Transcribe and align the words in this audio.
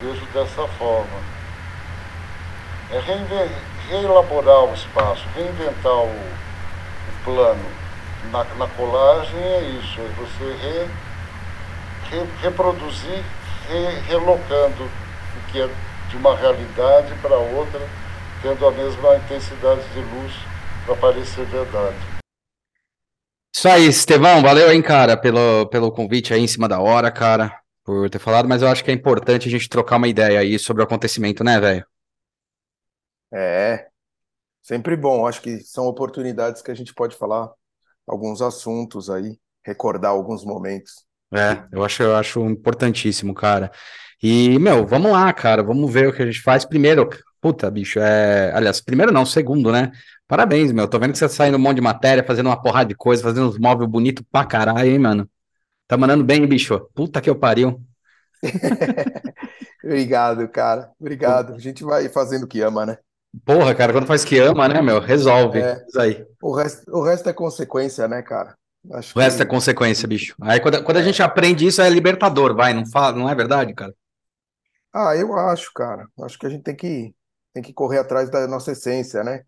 Vejo 0.00 0.24
dessa 0.26 0.64
forma. 0.78 1.20
É 2.92 3.00
reelaborar 3.90 4.66
o 4.66 4.72
espaço, 4.72 5.26
reinventar 5.34 5.92
o, 5.92 6.06
o 6.06 7.24
plano. 7.24 7.64
Na, 8.30 8.44
na, 8.44 8.68
colagem 8.68 9.42
é 9.42 9.60
isso, 9.60 10.00
é 10.00 10.08
você 10.10 10.52
re, 10.54 10.88
re, 12.10 12.26
reproduzir, 12.40 13.24
re, 13.68 14.00
relocando 14.06 14.84
o 14.84 15.50
que 15.50 15.62
é 15.62 15.68
de 16.08 16.16
uma 16.16 16.36
realidade 16.36 17.12
para 17.20 17.36
outra, 17.36 17.80
tendo 18.40 18.68
a 18.68 18.70
mesma 18.70 19.16
intensidade 19.16 19.82
de 19.88 20.00
luz 20.00 20.32
para 20.86 20.94
parecer 20.94 21.44
verdade. 21.46 21.96
Isso 23.52 23.68
aí, 23.68 23.88
Estevão, 23.88 24.42
valeu, 24.42 24.70
hein, 24.70 24.80
cara, 24.80 25.16
pelo, 25.16 25.66
pelo 25.66 25.90
convite 25.90 26.32
aí 26.32 26.40
em 26.40 26.46
cima 26.46 26.68
da 26.68 26.78
hora, 26.78 27.10
cara, 27.10 27.57
por 27.88 28.10
ter 28.10 28.18
falado, 28.18 28.46
mas 28.46 28.60
eu 28.60 28.68
acho 28.68 28.84
que 28.84 28.90
é 28.90 28.94
importante 28.94 29.48
a 29.48 29.50
gente 29.50 29.66
trocar 29.66 29.96
uma 29.96 30.06
ideia 30.06 30.40
aí 30.40 30.58
sobre 30.58 30.82
o 30.82 30.84
acontecimento, 30.84 31.42
né, 31.42 31.58
velho? 31.58 31.86
É, 33.32 33.88
sempre 34.60 34.94
bom, 34.94 35.26
acho 35.26 35.40
que 35.40 35.58
são 35.60 35.86
oportunidades 35.86 36.60
que 36.60 36.70
a 36.70 36.74
gente 36.74 36.92
pode 36.92 37.16
falar 37.16 37.50
alguns 38.06 38.42
assuntos 38.42 39.08
aí, 39.08 39.38
recordar 39.64 40.10
alguns 40.10 40.44
momentos. 40.44 41.06
É, 41.32 41.64
eu 41.72 41.82
acho, 41.82 42.02
eu 42.02 42.14
acho 42.14 42.44
importantíssimo, 42.44 43.32
cara. 43.32 43.72
E, 44.22 44.58
meu, 44.58 44.86
vamos 44.86 45.10
lá, 45.10 45.32
cara, 45.32 45.62
vamos 45.62 45.90
ver 45.90 46.08
o 46.08 46.12
que 46.12 46.22
a 46.22 46.26
gente 46.26 46.42
faz. 46.42 46.66
Primeiro, 46.66 47.08
puta, 47.40 47.70
bicho, 47.70 47.98
é. 48.00 48.52
Aliás, 48.52 48.82
primeiro 48.82 49.10
não, 49.10 49.24
segundo, 49.24 49.72
né? 49.72 49.92
Parabéns, 50.26 50.72
meu. 50.72 50.86
Tô 50.86 50.98
vendo 50.98 51.12
que 51.12 51.18
você 51.18 51.26
tá 51.26 51.32
saindo 51.32 51.56
um 51.56 51.60
monte 51.60 51.76
de 51.76 51.82
matéria, 51.82 52.22
fazendo 52.22 52.48
uma 52.48 52.60
porrada 52.60 52.90
de 52.90 52.94
coisa, 52.94 53.22
fazendo 53.22 53.48
uns 53.48 53.58
móveis 53.58 53.88
bonitos 53.88 54.22
pra 54.30 54.44
caralho, 54.44 54.90
hein, 54.90 54.98
mano? 54.98 55.30
Tá 55.88 55.96
mandando 55.96 56.22
bem, 56.22 56.46
bicho. 56.46 56.78
Puta 56.94 57.18
que 57.18 57.30
eu 57.30 57.34
pariu. 57.34 57.82
Obrigado, 59.82 60.46
cara. 60.48 60.92
Obrigado. 61.00 61.54
A 61.54 61.58
gente 61.58 61.82
vai 61.82 62.08
fazendo 62.10 62.44
o 62.44 62.46
que 62.46 62.60
ama, 62.60 62.84
né? 62.84 62.98
Porra, 63.44 63.74
cara, 63.74 63.92
quando 63.92 64.06
faz 64.06 64.22
que 64.22 64.38
ama, 64.38 64.68
né, 64.68 64.82
meu? 64.82 65.00
Resolve. 65.00 65.60
É. 65.60 65.82
Isso 65.88 65.98
aí. 65.98 66.26
O 66.42 66.54
resto, 66.54 66.90
o 66.90 67.02
resto 67.02 67.28
é 67.30 67.32
consequência, 67.32 68.06
né, 68.06 68.20
cara? 68.20 68.54
Acho 68.92 69.18
o 69.18 69.22
resto 69.22 69.38
que... 69.38 69.42
é 69.42 69.46
consequência, 69.46 70.06
bicho. 70.06 70.34
Aí 70.42 70.60
quando, 70.60 70.84
quando 70.84 70.98
a 70.98 71.02
gente 71.02 71.22
aprende 71.22 71.66
isso, 71.66 71.80
é 71.80 71.88
libertador, 71.88 72.54
vai, 72.54 72.74
não 72.74 72.86
fala, 72.86 73.16
não 73.16 73.28
é 73.28 73.34
verdade, 73.34 73.74
cara? 73.74 73.94
Ah, 74.92 75.16
eu 75.16 75.34
acho, 75.36 75.72
cara. 75.72 76.06
Acho 76.20 76.38
que 76.38 76.46
a 76.46 76.50
gente 76.50 76.62
tem 76.64 76.76
que, 76.76 77.14
tem 77.54 77.62
que 77.62 77.72
correr 77.72 77.98
atrás 77.98 78.30
da 78.30 78.46
nossa 78.46 78.72
essência, 78.72 79.24
né? 79.24 79.42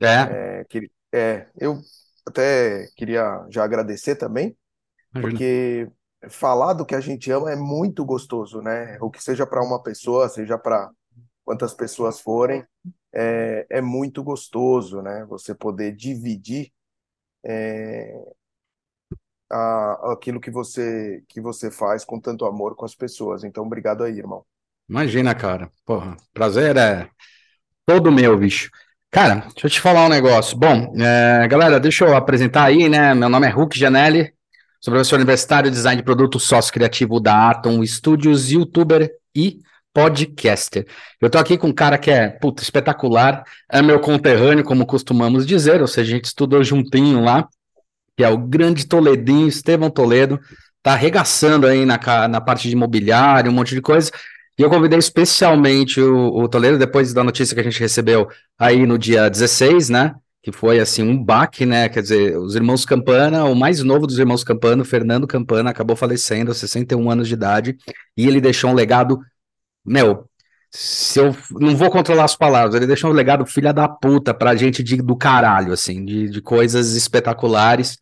É. 0.00 0.60
É, 0.60 0.64
que, 0.68 0.90
é 1.12 1.46
eu 1.58 1.80
até 2.26 2.86
queria 2.96 3.46
já 3.50 3.64
agradecer 3.64 4.16
também, 4.16 4.56
Imagina. 5.14 5.20
porque 5.22 5.88
falar 6.28 6.74
do 6.74 6.84
que 6.84 6.94
a 6.94 7.00
gente 7.00 7.30
ama 7.30 7.50
é 7.50 7.56
muito 7.56 8.04
gostoso, 8.04 8.60
né? 8.60 8.98
O 9.00 9.10
que 9.10 9.22
seja 9.22 9.46
para 9.46 9.62
uma 9.64 9.82
pessoa, 9.82 10.28
seja 10.28 10.58
para 10.58 10.90
quantas 11.44 11.74
pessoas 11.74 12.20
forem, 12.20 12.64
é, 13.12 13.66
é 13.70 13.80
muito 13.80 14.22
gostoso, 14.22 15.02
né? 15.02 15.24
Você 15.28 15.54
poder 15.54 15.94
dividir 15.94 16.70
é, 17.44 18.14
a, 19.50 20.12
aquilo 20.12 20.40
que 20.40 20.50
você 20.50 21.22
que 21.28 21.40
você 21.40 21.70
faz 21.70 22.04
com 22.04 22.20
tanto 22.20 22.44
amor 22.44 22.76
com 22.76 22.84
as 22.84 22.94
pessoas. 22.94 23.42
Então, 23.42 23.64
obrigado 23.64 24.04
aí, 24.04 24.18
irmão. 24.18 24.44
Imagina, 24.88 25.34
cara. 25.34 25.70
Porra, 25.84 26.16
prazer 26.32 26.76
é 26.76 27.08
todo 27.86 28.12
meu, 28.12 28.36
bicho. 28.38 28.70
Cara, 29.10 29.36
deixa 29.52 29.66
eu 29.66 29.70
te 29.70 29.80
falar 29.80 30.06
um 30.06 30.08
negócio. 30.08 30.56
Bom, 30.56 30.92
é, 31.00 31.48
galera, 31.48 31.80
deixa 31.80 32.04
eu 32.04 32.14
apresentar 32.14 32.64
aí, 32.64 32.88
né? 32.88 33.12
Meu 33.14 33.28
nome 33.28 33.46
é 33.46 33.50
Hulk 33.50 33.76
Janelli, 33.76 34.32
sou 34.80 34.92
professor 34.92 35.16
universitário 35.16 35.70
de 35.70 35.76
design 35.76 36.00
de 36.00 36.04
produto 36.04 36.40
sócio 36.40 36.72
criativo 36.72 37.20
da 37.20 37.50
Atom 37.50 37.84
Studios, 37.84 38.50
youtuber 38.50 39.10
e 39.34 39.58
podcaster. 39.92 40.86
Eu 41.20 41.28
tô 41.28 41.36
aqui 41.36 41.58
com 41.58 41.68
um 41.68 41.72
cara 41.72 41.98
que 41.98 42.10
é, 42.10 42.28
puta, 42.28 42.62
espetacular, 42.62 43.44
é 43.70 43.82
meu 43.82 44.00
conterrâneo, 44.00 44.64
como 44.64 44.86
costumamos 44.86 45.46
dizer, 45.46 45.82
ou 45.82 45.86
seja, 45.86 46.12
a 46.12 46.16
gente 46.16 46.26
estudou 46.26 46.64
juntinho 46.64 47.22
lá, 47.22 47.46
que 48.16 48.24
é 48.24 48.28
o 48.28 48.38
grande 48.38 48.86
Toledinho, 48.86 49.48
Estevão 49.48 49.90
Toledo, 49.90 50.40
tá 50.82 50.92
arregaçando 50.92 51.66
aí 51.66 51.84
na, 51.84 51.98
na 52.28 52.40
parte 52.40 52.68
de 52.68 52.74
imobiliário, 52.74 53.50
um 53.50 53.54
monte 53.54 53.74
de 53.74 53.82
coisa. 53.82 54.10
E 54.58 54.62
eu 54.62 54.70
convidei 54.70 54.98
especialmente 54.98 56.00
o, 56.00 56.42
o, 56.42 56.48
Toledo, 56.48 56.78
depois 56.78 57.12
da 57.12 57.24
notícia 57.24 57.54
que 57.54 57.60
a 57.60 57.64
gente 57.64 57.80
recebeu 57.80 58.28
aí 58.58 58.86
no 58.86 58.98
dia 58.98 59.28
16, 59.28 59.88
né? 59.88 60.14
Que 60.42 60.50
foi 60.50 60.80
assim 60.80 61.02
um 61.02 61.22
baque, 61.22 61.66
né? 61.66 61.88
Quer 61.88 62.02
dizer, 62.02 62.38
os 62.38 62.54
irmãos 62.54 62.84
Campana, 62.84 63.44
o 63.44 63.54
mais 63.54 63.82
novo 63.82 64.06
dos 64.06 64.18
irmãos 64.18 64.42
Campana, 64.42 64.84
Fernando 64.84 65.26
Campana, 65.26 65.70
acabou 65.70 65.94
falecendo 65.94 66.50
aos 66.50 66.58
61 66.58 67.10
anos 67.10 67.28
de 67.28 67.34
idade, 67.34 67.76
e 68.16 68.26
ele 68.26 68.40
deixou 68.40 68.70
um 68.70 68.74
legado 68.74 69.20
meu, 69.84 70.30
se 70.70 71.18
eu 71.18 71.34
não 71.50 71.76
vou 71.76 71.90
controlar 71.90 72.24
as 72.24 72.36
palavras, 72.36 72.74
ele 72.74 72.86
deixou 72.86 73.10
um 73.10 73.14
legado 73.14 73.44
filha 73.44 73.72
da 73.72 73.88
puta 73.88 74.32
pra 74.32 74.54
gente 74.54 74.82
de, 74.82 74.96
do 74.98 75.16
caralho, 75.16 75.72
assim, 75.72 76.04
de, 76.04 76.28
de 76.28 76.40
coisas 76.40 76.94
espetaculares. 76.94 77.98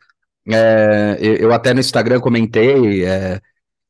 É, 0.47 1.17
eu, 1.21 1.53
até 1.53 1.73
no 1.73 1.81
Instagram 1.81 2.21
comentei 2.21 3.05
é, 3.05 3.41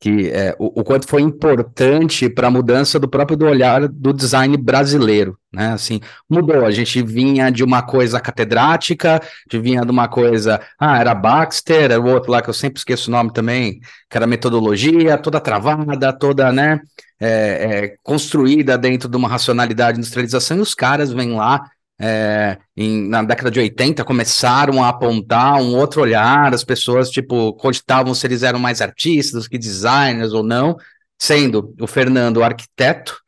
que 0.00 0.30
é, 0.30 0.54
o, 0.58 0.80
o, 0.80 0.84
quanto 0.84 1.08
foi 1.08 1.22
importante 1.22 2.28
para 2.28 2.46
a 2.46 2.50
mudança 2.50 3.00
do 3.00 3.08
próprio 3.08 3.36
do 3.36 3.46
olhar 3.46 3.88
do 3.88 4.12
design 4.12 4.56
brasileiro, 4.56 5.36
né? 5.52 5.72
Assim, 5.72 6.00
mudou. 6.30 6.64
A 6.64 6.70
gente 6.70 7.02
vinha 7.02 7.50
de 7.50 7.64
uma 7.64 7.82
coisa 7.82 8.20
catedrática, 8.20 9.20
de 9.48 9.58
vinha 9.58 9.82
de 9.82 9.90
uma 9.90 10.06
coisa, 10.06 10.60
ah, 10.78 10.98
era 11.00 11.14
Baxter, 11.14 11.90
era 11.90 12.00
o 12.00 12.06
outro 12.06 12.30
lá 12.30 12.40
que 12.40 12.48
eu 12.48 12.54
sempre 12.54 12.78
esqueço 12.78 13.10
o 13.10 13.12
nome 13.12 13.32
também, 13.32 13.80
que 14.08 14.16
era 14.16 14.26
metodologia, 14.26 15.18
toda 15.18 15.40
travada, 15.40 16.12
toda, 16.12 16.52
né? 16.52 16.80
É, 17.20 17.28
é, 17.28 17.94
construída 18.04 18.78
dentro 18.78 19.08
de 19.08 19.16
uma 19.16 19.28
racionalidade 19.28 19.94
de 19.94 20.00
industrialização, 20.00 20.58
e 20.58 20.60
os 20.60 20.74
caras 20.74 21.12
vêm 21.12 21.34
lá 21.34 21.68
é, 22.00 22.58
em, 22.76 23.08
na 23.08 23.22
década 23.22 23.50
de 23.50 23.58
80 23.58 24.04
começaram 24.04 24.82
a 24.82 24.88
apontar 24.88 25.60
um 25.60 25.76
outro 25.76 26.00
olhar, 26.00 26.54
as 26.54 26.62
pessoas, 26.62 27.10
tipo, 27.10 27.52
cogitavam 27.54 28.14
se 28.14 28.26
eles 28.26 28.42
eram 28.42 28.58
mais 28.58 28.80
artistas 28.80 29.48
que 29.48 29.58
designers 29.58 30.32
ou 30.32 30.42
não, 30.42 30.76
sendo 31.18 31.74
o 31.80 31.86
Fernando 31.86 32.42
arquiteto 32.42 33.20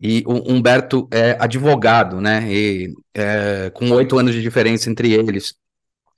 e 0.00 0.22
o 0.26 0.52
Humberto 0.52 1.08
é, 1.10 1.36
advogado, 1.40 2.20
né, 2.20 2.46
e 2.50 2.94
é, 3.14 3.70
com 3.70 3.90
oito 3.90 4.18
anos 4.18 4.34
de 4.34 4.42
diferença 4.42 4.90
entre 4.90 5.12
eles. 5.12 5.54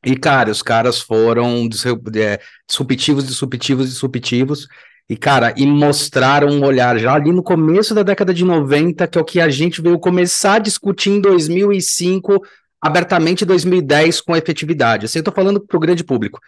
E, 0.05 0.17
cara, 0.17 0.51
os 0.51 0.63
caras 0.63 1.01
foram 1.01 1.69
é, 2.17 2.41
disruptivos, 2.69 3.25
disruptivos, 3.25 3.89
disruptivos, 3.89 4.67
e, 5.09 5.17
cara, 5.17 5.53
e 5.57 5.67
mostraram 5.67 6.49
um 6.49 6.65
olhar 6.65 6.99
já 6.99 7.15
ali 7.15 7.33
no 7.33 7.43
começo 7.43 7.95
da 7.95 8.03
década 8.03 8.33
de 8.33 8.45
90, 8.45 9.07
que 9.07 9.19
é 9.19 9.21
o 9.21 9.25
que 9.25 9.41
a 9.41 9.49
gente 9.49 9.83
veio 9.83 9.99
começar 9.99 10.55
a 10.55 10.59
discutir 10.59 11.11
em 11.11 11.21
2005, 11.21 12.43
abertamente 12.81 13.45
em 13.45 13.47
2010, 13.47 14.21
com 14.21 14.37
efetividade. 14.37 15.07
Assim, 15.07 15.19
eu 15.19 15.25
tô 15.25 15.33
falando 15.33 15.61
para 15.61 15.77
o 15.77 15.81
grande 15.81 16.05
público. 16.05 16.41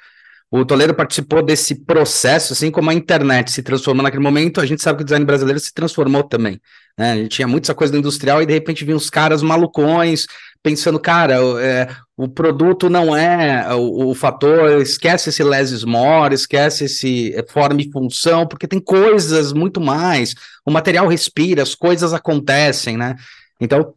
O 0.51 0.65
Toledo 0.65 0.95
participou 0.95 1.43
desse 1.43 1.75
processo, 1.85 2.53
assim 2.53 2.71
como 2.71 2.89
a 2.89 2.95
internet 2.95 3.51
se 3.51 3.63
transformou 3.63 4.05
naquele 4.05 4.23
momento, 4.23 4.61
a 4.61 4.67
gente 4.67 4.83
sabe 4.83 4.99
que 4.99 5.03
o 5.03 5.05
design 5.05 5.25
brasileiro 5.25 5.59
se 5.59 5.75
transformou 5.75 6.23
também. 6.23 6.61
Né? 6.97 7.13
A 7.13 7.17
gente 7.17 7.31
tinha 7.31 7.49
muita 7.49 7.75
coisa 7.75 7.93
do 7.93 7.99
industrial 7.99 8.41
e 8.41 8.47
de 8.47 8.53
repente 8.53 8.85
vinha 8.85 8.97
uns 8.97 9.11
caras 9.11 9.43
malucões, 9.43 10.27
pensando, 10.65 10.99
cara, 10.99 11.35
é, 11.61 11.95
o 12.17 12.27
produto 12.27 12.89
não 12.89 13.15
é 13.15 13.75
o, 13.75 14.09
o, 14.09 14.15
fator, 14.15 14.81
esquece 14.81 15.29
esse 15.29 15.45
less 15.45 15.85
more, 15.85 16.35
esquece 16.35 16.87
esse 16.87 17.35
é, 17.37 17.45
forma 17.47 17.83
e 17.83 17.93
função, 17.93 18.47
porque 18.47 18.67
tem 18.67 18.81
coisas 18.81 19.53
muito 19.53 19.79
mais. 19.79 20.35
O 20.65 20.71
material 20.71 21.07
respira, 21.07 21.63
as 21.63 21.75
coisas 21.75 22.15
acontecem, 22.15 22.97
né? 22.97 23.15
Então, 23.61 23.93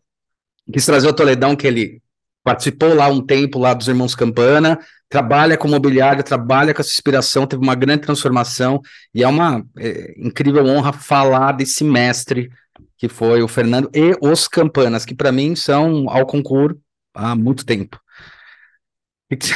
quis 0.72 0.85
trazer 0.85 1.07
o 1.07 1.13
Toledão, 1.13 1.56
que 1.56 1.66
ele 1.66 2.01
participou 2.44 2.94
lá 2.94 3.07
um 3.07 3.25
tempo 3.25 3.59
lá 3.59 3.73
dos 3.73 3.88
Irmãos 3.88 4.13
Campana, 4.13 4.77
trabalha 5.09 5.57
com 5.57 5.69
mobiliário, 5.69 6.22
trabalha 6.22 6.73
com 6.73 6.81
essa 6.81 6.91
inspiração, 6.91 7.47
teve 7.47 7.63
uma 7.63 7.75
grande 7.75 8.01
transformação, 8.01 8.81
e 9.16 9.23
é 9.23 9.27
uma 9.27 9.66
é, 9.77 10.13
incrível 10.17 10.66
honra 10.66 10.91
falar 10.91 11.53
desse 11.53 11.85
mestre 11.85 12.50
que 12.97 13.08
foi 13.08 13.41
o 13.41 13.47
Fernando, 13.47 13.89
e 13.94 14.18
os 14.21 14.48
Campanas, 14.48 15.06
que 15.06 15.16
para 15.16 15.31
mim 15.31 15.56
são 15.56 16.10
ao 16.10 16.25
concurso 16.25 16.80
há 17.13 17.36
muito 17.36 17.66
tempo. 17.66 18.00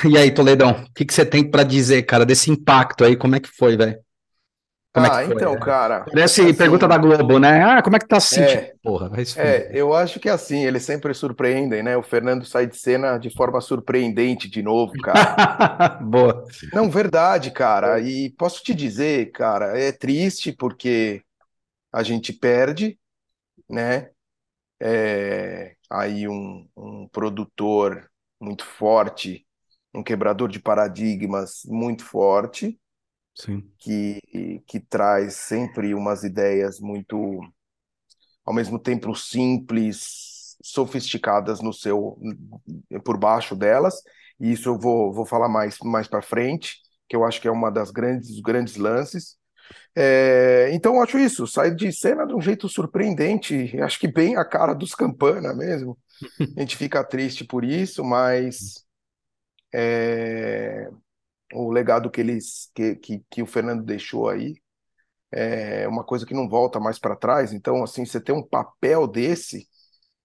E 0.09 0.17
aí, 0.17 0.31
Toledão, 0.31 0.71
o 0.71 0.93
que, 0.93 1.05
que 1.05 1.13
você 1.13 1.25
tem 1.25 1.49
para 1.49 1.63
dizer, 1.63 2.03
cara, 2.03 2.25
desse 2.25 2.51
impacto 2.51 3.05
aí? 3.05 3.15
Como 3.15 3.35
é 3.35 3.39
que 3.39 3.49
foi, 3.49 3.77
velho? 3.77 3.97
Como 4.93 5.05
ah, 5.09 5.21
é 5.21 5.21
que 5.21 5.27
foi, 5.27 5.35
então, 5.35 5.57
cara. 5.57 6.01
Parece 6.01 6.41
assim, 6.41 6.53
pergunta 6.53 6.85
da 6.85 6.97
Globo, 6.97 7.39
né? 7.39 7.63
Ah, 7.63 7.81
como 7.81 7.95
é 7.95 7.99
que 7.99 8.07
tá 8.07 8.19
sentindo? 8.19 8.59
É, 8.59 8.73
Porra, 8.83 9.09
é, 9.37 9.71
eu 9.73 9.93
acho 9.93 10.19
que 10.19 10.27
é 10.27 10.33
assim, 10.33 10.65
eles 10.65 10.83
sempre 10.83 11.13
surpreendem, 11.13 11.81
né? 11.81 11.95
O 11.95 12.03
Fernando 12.03 12.43
sai 12.43 12.67
de 12.67 12.75
cena 12.75 13.17
de 13.17 13.29
forma 13.29 13.61
surpreendente 13.61 14.49
de 14.49 14.61
novo, 14.61 14.91
cara. 15.01 15.97
Boa. 16.03 16.43
Não, 16.73 16.89
verdade, 16.89 17.51
cara. 17.51 18.01
E 18.01 18.31
posso 18.31 18.61
te 18.61 18.73
dizer, 18.73 19.31
cara, 19.31 19.79
é 19.79 19.93
triste 19.93 20.51
porque 20.51 21.21
a 21.93 22.03
gente 22.03 22.33
perde, 22.33 22.97
né? 23.71 24.11
É, 24.79 25.75
aí 25.89 26.27
um, 26.27 26.67
um 26.75 27.07
produtor 27.09 28.09
muito 28.39 28.65
forte, 28.65 29.47
um 29.93 30.03
quebrador 30.03 30.49
de 30.49 30.59
paradigmas 30.59 31.61
muito 31.65 32.03
forte, 32.05 32.79
Sim. 33.35 33.71
Que, 33.79 34.19
que 34.67 34.79
traz 34.79 35.35
sempre 35.35 35.93
umas 35.93 36.23
ideias 36.23 36.79
muito 36.79 37.41
ao 38.45 38.53
mesmo 38.53 38.79
tempo 38.79 39.15
simples, 39.15 40.57
sofisticadas 40.63 41.61
no 41.61 41.73
seu 41.73 42.17
por 43.03 43.17
baixo 43.17 43.55
delas. 43.55 43.95
E 44.39 44.51
isso 44.51 44.69
eu 44.69 44.79
vou, 44.79 45.13
vou 45.13 45.25
falar 45.25 45.49
mais 45.49 45.77
mais 45.83 46.07
para 46.07 46.21
frente, 46.21 46.77
que 47.07 47.15
eu 47.15 47.23
acho 47.23 47.41
que 47.41 47.47
é 47.47 47.51
uma 47.51 47.71
das 47.71 47.91
grandes 47.91 48.39
grandes 48.41 48.75
lances. 48.75 49.37
É, 49.95 50.69
então 50.73 51.01
acho 51.01 51.19
isso, 51.19 51.45
sai 51.47 51.73
de 51.75 51.91
cena 51.91 52.25
de 52.25 52.33
um 52.33 52.41
jeito 52.41 52.69
surpreendente, 52.69 53.79
acho 53.81 53.99
que 53.99 54.07
bem 54.07 54.37
a 54.37 54.45
cara 54.45 54.73
dos 54.73 54.95
Campana 54.95 55.53
mesmo. 55.53 55.97
A 56.57 56.61
gente 56.61 56.77
fica 56.77 57.03
triste 57.03 57.45
por 57.45 57.63
isso, 57.65 58.03
mas 58.03 58.85
é, 59.73 60.89
o 61.53 61.71
legado 61.71 62.11
que 62.11 62.21
eles 62.21 62.71
que, 62.75 62.95
que, 62.97 63.25
que 63.29 63.43
o 63.43 63.47
Fernando 63.47 63.83
deixou 63.83 64.29
aí 64.29 64.55
é 65.53 65.87
uma 65.87 66.03
coisa 66.03 66.25
que 66.25 66.33
não 66.33 66.47
volta 66.49 66.79
mais 66.79 66.99
para 66.99 67.15
trás. 67.15 67.53
Então, 67.53 67.83
assim, 67.83 68.05
você 68.05 68.19
tem 68.21 68.33
um 68.35 68.43
papel 68.47 69.07
desse 69.07 69.67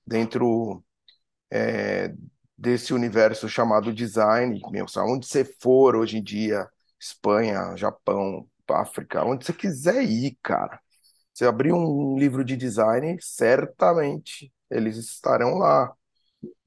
dentro 0.07 0.85
é, 1.51 2.15
desse 2.57 2.95
universo 2.95 3.49
chamado 3.49 3.93
design, 3.93 4.61
meu, 4.71 4.87
onde 4.99 5.27
você 5.27 5.45
for 5.61 5.97
hoje 5.97 6.19
em 6.19 6.23
dia, 6.23 6.69
Espanha, 7.01 7.77
Japão, 7.77 8.47
África, 8.75 9.25
onde 9.25 9.45
você 9.45 9.53
quiser 9.53 10.03
ir, 10.05 10.39
cara. 10.43 10.81
Você 11.35 11.47
abrir 11.47 11.73
um 11.73 12.17
livro 12.19 12.45
de 12.45 12.57
design, 12.57 13.17
certamente 13.21 14.53
eles 14.71 14.97
estarão 14.97 15.59
lá. 15.59 15.93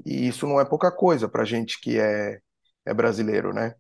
E 0.06 0.28
isso 0.28 0.48
não 0.48 0.60
é 0.60 0.66
pouca 0.66 0.92
coisa 0.92 1.28
para 1.30 1.46
gente 1.46 1.80
que 1.82 2.00
é, 2.00 2.40
é 2.86 2.94
brasileiro, 2.94 3.54
né? 3.54 3.76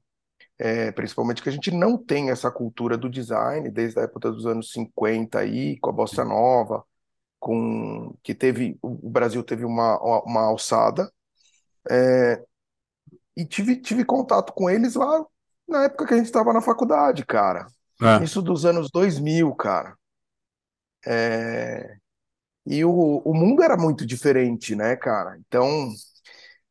é, 0.57 0.91
principalmente 0.91 1.41
que 1.41 1.49
a 1.49 1.51
gente 1.51 1.71
não 1.71 1.97
tem 1.97 2.29
essa 2.29 2.51
cultura 2.51 2.97
do 2.97 3.09
design 3.09 3.69
desde 3.71 3.99
a 3.99 4.03
época 4.03 4.31
dos 4.31 4.45
anos 4.45 4.71
50 4.73 5.39
aí, 5.39 5.79
com 5.79 5.89
a 5.89 5.93
bossa 5.93 6.23
nova, 6.25 6.83
com 7.39 8.15
que 8.23 8.35
teve 8.35 8.77
o 8.81 9.09
Brasil 9.09 9.43
teve 9.43 9.65
uma, 9.65 9.97
uma 10.23 10.41
alçada 10.43 11.11
é, 11.89 12.43
e 13.37 13.45
tive, 13.45 13.77
tive 13.77 14.05
contato 14.05 14.53
com 14.53 14.69
eles 14.69 14.95
lá 14.95 15.25
na 15.67 15.85
época 15.85 16.07
que 16.07 16.13
a 16.13 16.17
gente 16.17 16.27
estava 16.27 16.53
na 16.53 16.61
faculdade, 16.61 17.25
cara. 17.25 17.67
É. 18.01 18.23
Isso 18.23 18.41
dos 18.41 18.65
anos 18.65 18.89
2000, 18.91 19.53
cara. 19.55 19.95
É, 21.05 21.97
e 22.65 22.83
o, 22.85 23.21
o 23.25 23.33
mundo 23.33 23.63
era 23.63 23.75
muito 23.77 24.05
diferente, 24.05 24.75
né, 24.75 24.95
cara? 24.95 25.37
Então, 25.39 25.89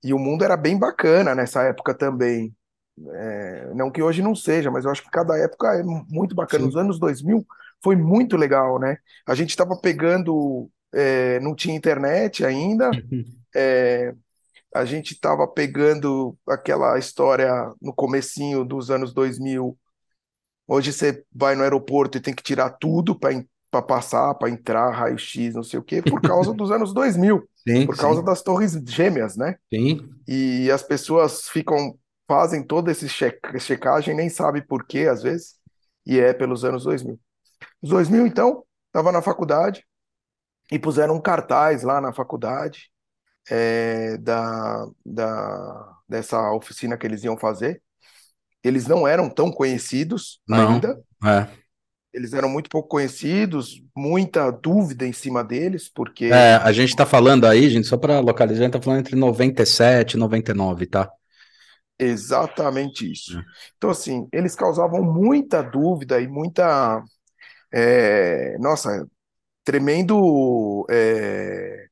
e 0.03 0.15
o 0.15 0.19
mundo 0.19 0.45
era 0.45 0.57
bem 0.57 0.79
bacana 0.79 1.35
nessa 1.35 1.63
época 1.65 1.95
também. 1.95 2.55
É, 3.15 3.73
não 3.75 3.91
que 3.91 4.03
hoje 4.03 4.23
não 4.23 4.35
seja, 4.35 4.71
mas 4.71 4.85
eu 4.85 4.91
acho 4.91 5.03
que 5.03 5.11
cada 5.11 5.37
época 5.37 5.75
é 5.75 5.83
muito 5.83 6.35
bacana. 6.35 6.63
Sim. 6.63 6.67
Nos 6.67 6.77
anos 6.77 6.99
2000 6.99 7.47
foi 7.83 7.97
muito 7.97 8.37
legal, 8.37 8.79
né? 8.79 8.99
A 9.27 9.35
gente 9.35 9.51
estava 9.51 9.77
pegando, 9.77 10.71
é, 10.93 11.39
não 11.41 11.55
tinha 11.55 11.77
internet 11.77 12.45
ainda, 12.45 12.91
é, 13.55 14.15
a 14.75 14.85
gente 14.85 15.15
estava 15.15 15.47
pegando 15.47 16.37
aquela 16.47 16.99
história 16.99 17.51
no 17.81 17.93
comecinho 17.93 18.65
dos 18.65 18.91
anos 18.91 19.13
2000. 19.13 19.77
Hoje 20.69 20.93
você 20.93 21.25
vai 21.35 21.57
no 21.57 21.63
aeroporto 21.63 22.19
e 22.19 22.21
tem 22.21 22.35
que 22.35 22.43
tirar 22.43 22.69
tudo 22.69 23.19
para 23.19 23.83
passar, 23.83 24.35
para 24.35 24.51
entrar, 24.51 24.91
raio-x, 24.91 25.55
não 25.55 25.63
sei 25.63 25.79
o 25.79 25.83
quê, 25.83 26.03
por 26.03 26.21
causa 26.21 26.53
dos 26.53 26.71
anos 26.71 26.93
2000, 26.93 27.49
sim, 27.67 27.87
por 27.87 27.97
causa 27.97 28.21
sim. 28.21 28.27
das 28.27 28.43
torres 28.43 28.73
gêmeas, 28.87 29.35
né? 29.35 29.57
Sim. 29.73 30.07
E 30.29 30.71
as 30.71 30.83
pessoas 30.83 31.49
ficam 31.49 31.99
fazem 32.29 32.63
toda 32.63 32.91
essa 32.91 33.09
checagem, 33.09 34.15
nem 34.15 34.29
sabe 34.29 34.61
por 34.61 34.87
quê, 34.87 35.09
às 35.11 35.23
vezes, 35.23 35.55
e 36.05 36.21
é 36.21 36.35
pelos 36.35 36.63
anos 36.63 36.85
2000. 36.85 37.19
Os 37.81 37.89
2000, 37.89 38.27
então, 38.27 38.63
estava 38.89 39.11
na 39.11 39.23
faculdade 39.23 39.83
e 40.71 40.79
puseram 40.79 41.15
um 41.15 41.21
cartaz 41.21 41.83
lá 41.83 42.03
na 42.03 42.13
faculdade 42.13 42.91
é, 43.51 44.19
da, 44.19 44.87
da, 45.07 45.97
dessa 46.07 46.53
oficina 46.53 46.99
que 46.99 47.07
eles 47.07 47.25
iam 47.25 47.39
fazer. 47.39 47.83
Eles 48.63 48.87
não 48.87 49.07
eram 49.07 49.29
tão 49.31 49.51
conhecidos 49.51 50.41
não, 50.49 50.75
ainda. 50.75 51.01
É. 51.25 51.47
Eles 52.13 52.33
eram 52.33 52.49
muito 52.49 52.71
pouco 52.71 52.89
conhecidos, 52.89 53.83
muita 53.97 54.51
dúvida 54.51 55.07
em 55.07 55.13
cima 55.13 55.45
deles, 55.45 55.89
porque. 55.89 56.27
É, 56.27 56.57
a 56.57 56.73
gente 56.73 56.91
está 56.91 57.07
falando 57.07 57.47
aí, 57.47 57.69
gente, 57.69 57.87
só 57.87 57.97
para 57.97 58.19
localizar, 58.21 58.61
a 58.61 58.65
gente 58.65 58.75
está 58.77 58.83
falando 58.83 59.01
entre 59.01 59.15
97 59.15 60.15
e 60.15 60.17
99, 60.17 60.87
tá? 60.87 61.11
Exatamente 61.99 63.11
isso. 63.11 63.39
É. 63.39 63.43
Então, 63.77 63.91
assim, 63.91 64.29
eles 64.33 64.55
causavam 64.55 65.03
muita 65.03 65.63
dúvida 65.63 66.21
e 66.21 66.27
muita. 66.29 67.03
É, 67.73 68.57
nossa, 68.59 69.07
tremendo 69.65 70.87
é, 70.89 71.87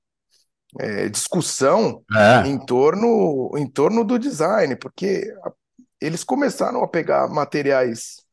é, 0.80 1.08
discussão 1.10 2.02
em, 2.46 2.58
torno, 2.64 3.50
em 3.56 3.66
torno 3.68 4.02
do 4.02 4.18
design, 4.18 4.74
porque 4.76 5.30
eles 6.00 6.24
começaram 6.24 6.82
a 6.82 6.88
pegar 6.88 7.28
materiais 7.28 8.24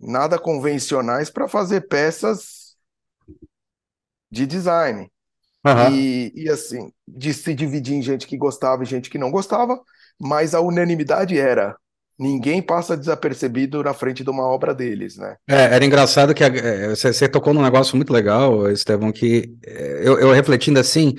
nada 0.00 0.38
convencionais 0.38 1.30
para 1.30 1.48
fazer 1.48 1.88
peças 1.88 2.76
de 4.30 4.46
design. 4.46 5.10
Uhum. 5.66 5.92
E, 5.92 6.32
e 6.34 6.48
assim, 6.48 6.92
de 7.06 7.34
se 7.34 7.54
dividir 7.54 7.94
em 7.94 8.02
gente 8.02 8.26
que 8.26 8.36
gostava 8.36 8.82
e 8.82 8.86
gente 8.86 9.10
que 9.10 9.18
não 9.18 9.30
gostava 9.30 9.82
mas 10.18 10.54
a 10.54 10.60
unanimidade 10.60 11.38
era 11.38 11.76
ninguém 12.18 12.60
passa 12.60 12.96
desapercebido 12.96 13.80
na 13.82 13.94
frente 13.94 14.24
de 14.24 14.30
uma 14.30 14.42
obra 14.42 14.74
deles, 14.74 15.16
né? 15.16 15.36
É, 15.48 15.74
era 15.74 15.84
engraçado 15.84 16.34
que 16.34 16.42
você 16.88 17.24
é, 17.24 17.28
tocou 17.28 17.54
num 17.54 17.62
negócio 17.62 17.94
muito 17.94 18.12
legal, 18.12 18.68
Estevão, 18.72 19.12
que 19.12 19.54
é, 19.64 20.00
eu, 20.02 20.18
eu, 20.18 20.32
refletindo 20.32 20.80
assim, 20.80 21.14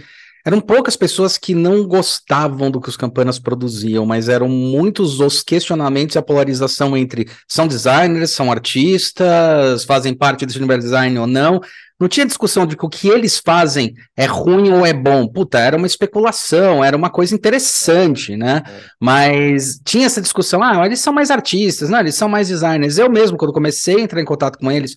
eram 0.50 0.60
poucas 0.60 0.96
pessoas 0.96 1.38
que 1.38 1.54
não 1.54 1.86
gostavam 1.86 2.72
do 2.72 2.82
que 2.82 2.90
os 2.90 2.98
campanas 2.98 3.38
produziam, 3.38 4.04
mas 4.04 4.28
eram 4.28 4.50
muitos 4.50 5.20
os 5.20 5.44
questionamentos 5.44 6.16
e 6.16 6.18
a 6.18 6.24
polarização 6.24 6.98
entre 6.98 7.30
são 7.48 7.68
designers, 7.68 8.32
são 8.32 8.52
artistas, 8.52 9.84
fazem 9.84 10.12
parte 10.12 10.48
desse 10.48 10.58
universo 10.58 10.86
design 10.88 11.20
ou 11.20 11.28
não, 11.28 11.62
não 12.00 12.08
tinha 12.08 12.26
discussão 12.26 12.66
de 12.66 12.76
que 12.76 12.84
o 12.84 12.90
que 12.90 13.10
eles 13.10 13.38
fazem 13.38 13.94
é 14.18 14.26
ruim 14.26 14.72
ou 14.72 14.84
é 14.84 14.92
bom. 14.94 15.28
Puta, 15.28 15.60
era 15.60 15.78
uma 15.78 15.86
especulação, 15.86 16.84
era 16.84 16.98
uma 16.98 17.12
coisa 17.12 17.36
interessante, 17.36 18.36
né? 18.36 18.64
É. 18.66 18.72
Mas 19.00 19.80
tinha 19.86 20.08
essa 20.08 20.22
discussão, 20.22 20.64
ah, 20.64 20.84
eles 20.84 21.00
são 21.00 21.14
mais 21.14 21.30
artistas, 21.30 21.92
né? 21.92 22.00
Eles 22.00 22.16
são 22.16 22.28
mais 22.28 22.48
designers. 22.48 22.98
Eu 22.98 23.08
mesmo, 23.08 23.38
quando 23.38 23.54
comecei 23.54 23.98
a 23.98 24.02
entrar 24.02 24.20
em 24.20 24.26
contato 24.26 24.58
com 24.58 24.72
eles, 24.72 24.96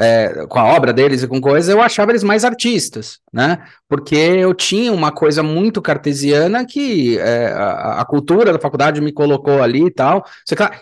é, 0.00 0.46
com 0.48 0.58
a 0.58 0.64
obra 0.64 0.92
deles 0.92 1.22
e 1.22 1.28
com 1.28 1.40
coisas, 1.40 1.68
eu 1.68 1.80
achava 1.80 2.10
eles 2.10 2.22
mais 2.22 2.44
artistas, 2.44 3.18
né? 3.32 3.58
Porque 3.88 4.16
eu 4.16 4.54
tinha 4.54 4.92
uma 4.92 5.12
coisa 5.12 5.42
muito 5.42 5.82
cartesiana 5.82 6.64
que 6.64 7.18
é, 7.18 7.52
a, 7.52 8.00
a, 8.00 8.04
cultura 8.04 8.52
da 8.52 8.58
faculdade 8.58 9.00
me 9.00 9.12
colocou 9.12 9.62
ali 9.62 9.86
e 9.86 9.90
tal. 9.90 10.24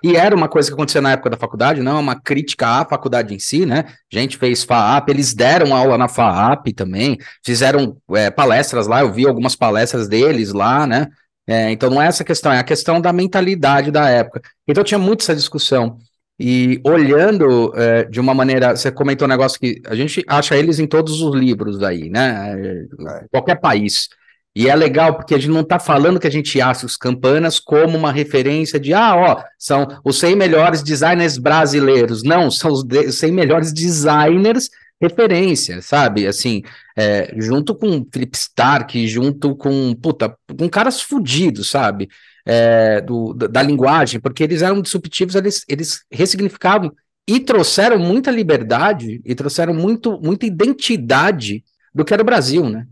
E 0.02 0.16
era 0.16 0.34
uma 0.34 0.48
coisa 0.48 0.68
que 0.68 0.74
acontecia 0.74 1.00
na 1.00 1.12
época 1.12 1.30
da 1.30 1.36
faculdade, 1.36 1.82
não 1.82 1.96
é 1.96 2.00
uma 2.00 2.20
crítica 2.20 2.66
à 2.80 2.84
faculdade 2.84 3.34
em 3.34 3.38
si, 3.38 3.66
né? 3.66 3.84
A 4.12 4.18
gente 4.18 4.38
fez 4.38 4.64
FAAP, 4.64 5.08
eles 5.10 5.34
deram 5.34 5.74
aula 5.74 5.98
na 5.98 6.08
FAAP 6.08 6.68
também, 6.74 7.18
fizeram 7.44 7.96
é, 8.12 8.30
palestras 8.30 8.86
lá, 8.86 9.00
eu 9.00 9.12
vi 9.12 9.26
algumas 9.26 9.56
palestras 9.56 10.08
deles 10.08 10.52
lá, 10.52 10.86
né? 10.86 11.08
É, 11.46 11.70
então 11.72 11.90
não 11.90 12.00
é 12.00 12.06
essa 12.06 12.22
questão, 12.22 12.52
é 12.52 12.58
a 12.60 12.64
questão 12.64 13.00
da 13.00 13.12
mentalidade 13.12 13.90
da 13.90 14.08
época. 14.08 14.40
Então 14.68 14.84
tinha 14.84 14.98
muito 14.98 15.22
essa 15.22 15.34
discussão. 15.34 15.98
E 16.42 16.80
olhando 16.82 17.70
é, 17.76 18.04
de 18.04 18.18
uma 18.18 18.32
maneira, 18.32 18.74
você 18.74 18.90
comentou 18.90 19.26
um 19.26 19.28
negócio 19.28 19.60
que 19.60 19.82
a 19.86 19.94
gente 19.94 20.24
acha 20.26 20.56
eles 20.56 20.78
em 20.78 20.86
todos 20.86 21.20
os 21.20 21.36
livros 21.36 21.82
aí, 21.82 22.08
né? 22.08 22.56
É. 22.58 23.26
Qualquer 23.30 23.60
país. 23.60 24.08
E 24.56 24.66
é 24.66 24.74
legal 24.74 25.14
porque 25.14 25.34
a 25.34 25.38
gente 25.38 25.52
não 25.52 25.60
está 25.60 25.78
falando 25.78 26.18
que 26.18 26.26
a 26.26 26.30
gente 26.30 26.58
acha 26.58 26.86
os 26.86 26.96
campanas 26.96 27.60
como 27.60 27.96
uma 27.98 28.10
referência 28.10 28.80
de, 28.80 28.94
ah, 28.94 29.14
ó, 29.14 29.44
são 29.58 29.86
os 30.02 30.18
100 30.18 30.34
melhores 30.34 30.82
designers 30.82 31.36
brasileiros. 31.36 32.22
Não, 32.22 32.50
são 32.50 32.72
os 32.72 32.86
100 33.10 33.32
melhores 33.32 33.70
designers 33.70 34.70
referência, 35.00 35.80
sabe? 35.80 36.26
Assim, 36.26 36.62
é, 36.96 37.34
junto 37.38 37.74
com 37.74 38.06
Philip 38.12 38.36
Stark, 38.36 39.06
junto 39.06 39.56
com, 39.56 39.94
puta, 39.94 40.36
com 40.58 40.68
caras 40.68 41.00
fudidos, 41.00 41.70
sabe? 41.70 42.08
é, 42.46 43.00
do, 43.00 43.32
da 43.34 43.62
linguagem, 43.62 44.20
porque 44.20 44.42
eles 44.42 44.62
eram 44.62 44.80
disruptivos, 44.80 45.34
eles, 45.34 45.64
eles 45.68 46.04
ressignificavam 46.10 46.92
e 47.28 47.38
trouxeram 47.40 47.98
muita 47.98 48.30
liberdade 48.30 49.20
e 49.24 49.34
trouxeram 49.34 49.74
muito, 49.74 50.20
muita 50.20 50.46
identidade 50.46 51.62
do 51.94 52.04
que 52.04 52.12
era 52.12 52.22
o 52.22 52.26
Brasil, 52.26 52.68
né? 52.68 52.86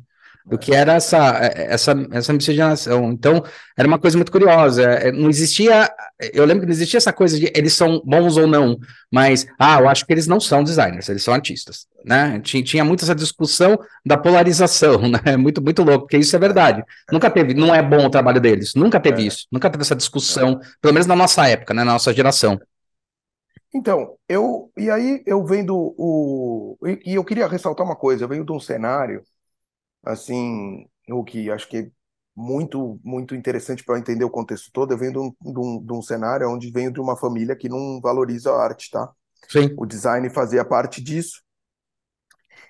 Do 0.49 0.59
que 0.59 0.75
era 0.75 0.95
essa, 0.95 1.19
essa, 1.55 1.95
essa 2.11 2.33
miscigenação. 2.33 3.13
Então, 3.13 3.45
era 3.77 3.87
uma 3.87 3.99
coisa 3.99 4.17
muito 4.17 4.33
curiosa. 4.33 4.83
É, 4.83 5.13
não 5.13 5.29
existia, 5.29 5.91
eu 6.33 6.45
lembro 6.45 6.63
que 6.63 6.67
não 6.67 6.73
existia 6.73 6.97
essa 6.97 7.13
coisa 7.13 7.39
de 7.39 7.53
eles 7.55 7.75
são 7.75 8.01
bons 8.05 8.37
ou 8.39 8.47
não, 8.47 8.79
mas, 9.13 9.47
ah, 9.59 9.79
eu 9.81 9.89
acho 9.89 10.07
que 10.07 10.13
eles 10.13 10.27
não 10.27 10.41
são 10.41 10.65
designers, 10.65 11.09
eles 11.09 11.23
são 11.23 11.35
artistas, 11.35 11.87
né? 12.05 12.41
Tinha, 12.41 12.63
tinha 12.63 12.85
muito 12.85 13.05
essa 13.05 13.15
discussão 13.15 13.79
da 14.05 14.17
polarização, 14.17 15.03
né? 15.25 15.37
Muito, 15.37 15.63
muito 15.63 15.83
louco, 15.83 16.07
porque 16.07 16.17
isso 16.17 16.35
é 16.35 16.39
verdade. 16.39 16.83
Nunca 17.13 17.31
teve, 17.31 17.53
não 17.53 17.75
é 17.75 17.83
bom 17.83 18.07
o 18.07 18.11
trabalho 18.11 18.41
deles, 18.41 18.75
nunca 18.75 18.99
teve 18.99 19.23
é. 19.23 19.27
isso, 19.27 19.47
nunca 19.53 19.69
teve 19.69 19.83
essa 19.83 19.97
discussão, 19.97 20.59
pelo 20.81 20.95
menos 20.95 21.07
na 21.07 21.15
nossa 21.15 21.47
época, 21.47 21.75
né? 21.75 21.85
Na 21.85 21.93
nossa 21.93 22.13
geração. 22.15 22.59
Então, 23.75 24.17
eu, 24.27 24.71
e 24.79 24.91
aí 24.91 25.23
eu 25.27 25.45
vendo 25.45 25.77
o, 25.77 26.79
e, 26.87 27.13
e 27.13 27.15
eu 27.17 27.25
queria 27.25 27.47
ressaltar 27.47 27.85
uma 27.85 27.95
coisa, 27.95 28.25
eu 28.25 28.29
venho 28.29 28.45
de 28.45 28.51
um 28.51 28.59
cenário 28.59 29.23
assim, 30.05 30.87
o 31.09 31.25
que 31.25 31.51
acho 31.51 31.69
que 31.69 31.77
é 31.77 31.91
muito, 32.37 33.01
muito 33.03 33.35
interessante 33.35 33.83
para 33.85 33.99
entender 33.99 34.25
o 34.25 34.31
contexto 34.31 34.71
todo. 34.73 34.93
Eu 34.93 34.99
venho 34.99 35.13
de 35.13 35.19
um, 35.19 35.31
de, 35.53 35.59
um, 35.59 35.85
de 35.85 35.93
um, 35.93 36.01
cenário 36.03 36.49
onde 36.49 36.71
venho 36.71 36.93
de 36.93 37.01
uma 37.01 37.17
família 37.17 37.57
que 37.57 37.69
não 37.69 38.01
valoriza 38.01 38.53
a 38.53 38.63
arte, 38.63 38.91
tá? 38.91 39.11
Sim. 39.49 39.75
O 39.77 39.85
design 39.85 40.31
fazia 40.31 40.65
parte 40.65 41.03
disso. 41.03 41.43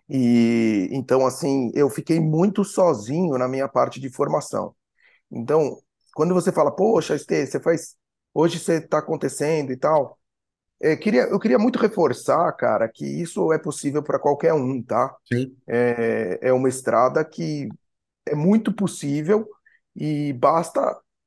E 0.09 0.89
então, 0.91 1.27
assim, 1.27 1.71
eu 1.75 1.91
fiquei 1.91 2.19
muito 2.19 2.65
sozinho 2.65 3.37
na 3.37 3.47
minha 3.47 3.69
parte 3.69 4.01
de 4.01 4.09
formação. 4.09 4.75
Então, 5.31 5.79
quando 6.15 6.33
você 6.33 6.51
fala, 6.51 6.75
poxa, 6.75 7.15
Estê, 7.15 7.47
você 7.47 7.61
faz. 7.61 7.97
Hoje 8.33 8.59
você 8.59 8.75
está 8.79 8.99
acontecendo 8.99 9.71
e 9.71 9.77
tal. 9.77 10.18
Eu 10.81 10.93
é, 10.93 10.97
queria, 10.97 11.23
eu 11.23 11.39
queria 11.39 11.59
muito 11.59 11.79
reforçar, 11.79 12.51
cara, 12.53 12.89
que 12.89 13.05
isso 13.05 13.53
é 13.53 13.59
possível 13.59 14.03
para 14.03 14.19
qualquer 14.19 14.53
um, 14.55 14.83
tá? 14.83 15.15
Sim. 15.27 15.57
É, 15.67 16.39
é 16.43 16.53
uma 16.53 16.69
estrada 16.69 17.25
que 17.25 17.69
é 18.27 18.35
muito 18.35 18.73
possível 18.73 19.49
e 19.97 20.33
basta 20.35 20.81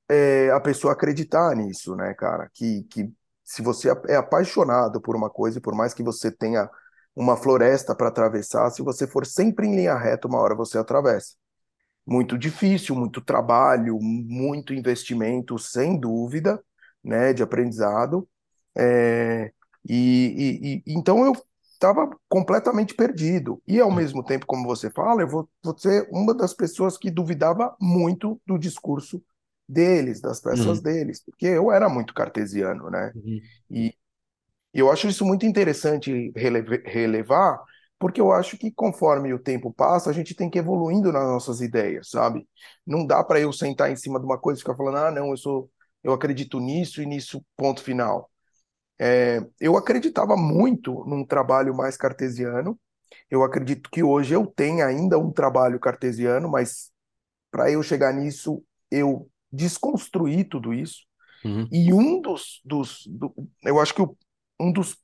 é, 0.09 0.49
a 0.51 0.59
pessoa 0.59 0.93
acreditar 0.93 1.55
nisso, 1.55 1.95
né, 1.95 2.13
cara? 2.13 2.49
Que, 2.53 2.83
que 2.83 3.11
se 3.43 3.61
você 3.61 3.89
é 4.07 4.15
apaixonado 4.15 5.01
por 5.01 5.15
uma 5.15 5.29
coisa, 5.29 5.57
e 5.57 5.61
por 5.61 5.75
mais 5.75 5.93
que 5.93 6.03
você 6.03 6.31
tenha 6.31 6.69
uma 7.13 7.35
floresta 7.35 7.93
para 7.93 8.07
atravessar, 8.07 8.69
se 8.69 8.81
você 8.81 9.05
for 9.05 9.25
sempre 9.25 9.67
em 9.67 9.75
linha 9.75 9.97
reta, 9.97 10.27
uma 10.27 10.39
hora 10.39 10.55
você 10.55 10.77
atravessa. 10.77 11.35
Muito 12.05 12.37
difícil, 12.37 12.95
muito 12.95 13.21
trabalho, 13.21 13.99
muito 14.01 14.73
investimento, 14.73 15.59
sem 15.59 15.99
dúvida, 15.99 16.63
né, 17.03 17.33
de 17.33 17.43
aprendizado. 17.43 18.27
É, 18.77 19.51
e, 19.87 20.83
e, 20.85 20.91
e, 20.91 20.97
então 20.97 21.25
eu 21.25 21.33
estava 21.73 22.09
completamente 22.29 22.93
perdido. 22.93 23.61
E 23.67 23.79
ao 23.79 23.91
mesmo 23.91 24.23
tempo, 24.23 24.45
como 24.45 24.67
você 24.67 24.89
fala, 24.89 25.21
eu 25.21 25.27
vou, 25.27 25.49
vou 25.63 25.77
ser 25.77 26.07
uma 26.11 26.33
das 26.33 26.53
pessoas 26.53 26.97
que 26.97 27.09
duvidava 27.09 27.75
muito 27.79 28.39
do 28.45 28.57
discurso 28.57 29.21
deles, 29.67 30.21
das 30.21 30.39
peças 30.39 30.77
uhum. 30.77 30.83
deles, 30.83 31.23
porque 31.23 31.45
eu 31.45 31.71
era 31.71 31.89
muito 31.89 32.13
cartesiano, 32.13 32.89
né? 32.89 33.11
Uhum. 33.15 33.41
E, 33.69 33.93
eu 34.73 34.89
acho 34.89 35.07
isso 35.07 35.25
muito 35.25 35.45
interessante 35.45 36.31
relevar, 36.85 37.61
porque 37.99 38.21
eu 38.21 38.31
acho 38.31 38.57
que 38.57 38.71
conforme 38.71 39.33
o 39.33 39.39
tempo 39.39 39.71
passa, 39.73 40.09
a 40.09 40.13
gente 40.13 40.33
tem 40.33 40.49
que 40.49 40.57
ir 40.57 40.61
evoluindo 40.61 41.11
nas 41.11 41.27
nossas 41.27 41.59
ideias, 41.59 42.09
sabe? 42.09 42.47
Não 42.87 43.05
dá 43.05 43.23
para 43.23 43.39
eu 43.39 43.51
sentar 43.51 43.91
em 43.91 43.97
cima 43.97 44.17
de 44.17 44.25
uma 44.25 44.37
coisa 44.37 44.59
e 44.59 44.61
ficar 44.63 44.75
falando, 44.75 44.97
ah, 44.97 45.11
não, 45.11 45.31
eu 45.31 45.37
sou, 45.37 45.69
eu 46.01 46.13
acredito 46.13 46.59
nisso 46.59 47.01
e 47.01 47.05
nisso, 47.05 47.43
ponto 47.57 47.83
final. 47.83 48.30
É, 49.03 49.43
eu 49.59 49.75
acreditava 49.75 50.37
muito 50.37 51.03
num 51.05 51.25
trabalho 51.25 51.75
mais 51.75 51.97
cartesiano. 51.97 52.79
Eu 53.31 53.43
acredito 53.43 53.89
que 53.89 54.03
hoje 54.03 54.35
eu 54.35 54.45
tenho 54.45 54.85
ainda 54.85 55.17
um 55.17 55.31
trabalho 55.31 55.79
cartesiano, 55.79 56.47
mas 56.47 56.91
para 57.49 57.71
eu 57.71 57.81
chegar 57.81 58.13
nisso, 58.13 58.63
eu 58.91 59.27
desconstruí 59.51 60.43
tudo 60.43 60.71
isso. 60.71 60.99
Uhum. 61.43 61.67
E 61.71 61.91
um 61.91 62.21
dos, 62.21 62.61
dos 62.63 63.07
do, 63.07 63.33
eu 63.63 63.79
acho 63.79 63.95
que 63.95 64.03
o, 64.03 64.15
um 64.59 64.71
dos 64.71 64.95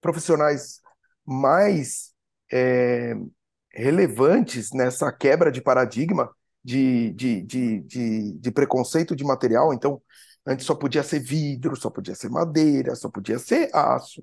profissionais 0.00 0.80
mais 1.24 2.12
é, 2.52 3.14
relevantes 3.72 4.72
nessa 4.72 5.12
quebra 5.12 5.52
de 5.52 5.60
paradigma 5.60 6.28
de, 6.64 7.12
de, 7.12 7.42
de, 7.42 7.80
de, 7.82 8.32
de 8.32 8.50
preconceito 8.50 9.14
de 9.14 9.22
material. 9.22 9.72
Então, 9.72 10.02
antes 10.46 10.66
só 10.66 10.74
podia 10.74 11.02
ser 11.02 11.20
vidro, 11.20 11.76
só 11.76 11.90
podia 11.90 12.14
ser 12.14 12.28
madeira, 12.30 12.94
só 12.94 13.10
podia 13.10 13.38
ser 13.38 13.70
aço. 13.74 14.22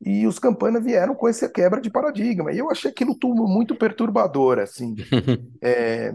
E 0.00 0.26
os 0.26 0.38
Campana 0.38 0.80
vieram 0.80 1.14
com 1.14 1.26
essa 1.26 1.48
quebra 1.48 1.80
de 1.80 1.90
paradigma. 1.90 2.52
E 2.52 2.58
eu 2.58 2.70
achei 2.70 2.90
aquilo 2.90 3.18
tudo 3.18 3.46
muito 3.48 3.74
perturbador, 3.74 4.60
assim. 4.60 4.94
é, 5.60 6.14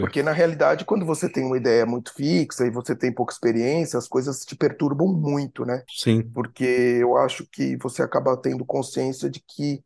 porque, 0.00 0.22
na 0.22 0.32
realidade, 0.32 0.84
quando 0.84 1.04
você 1.04 1.28
tem 1.28 1.44
uma 1.44 1.56
ideia 1.56 1.84
muito 1.84 2.14
fixa 2.14 2.64
e 2.66 2.70
você 2.70 2.94
tem 2.94 3.12
pouca 3.12 3.32
experiência, 3.32 3.98
as 3.98 4.06
coisas 4.06 4.44
te 4.44 4.54
perturbam 4.54 5.12
muito, 5.12 5.64
né? 5.64 5.82
Sim. 5.88 6.22
Porque 6.30 6.64
eu 6.64 7.16
acho 7.16 7.46
que 7.50 7.76
você 7.78 8.02
acaba 8.02 8.36
tendo 8.36 8.64
consciência 8.64 9.28
de 9.28 9.40
que, 9.40 9.82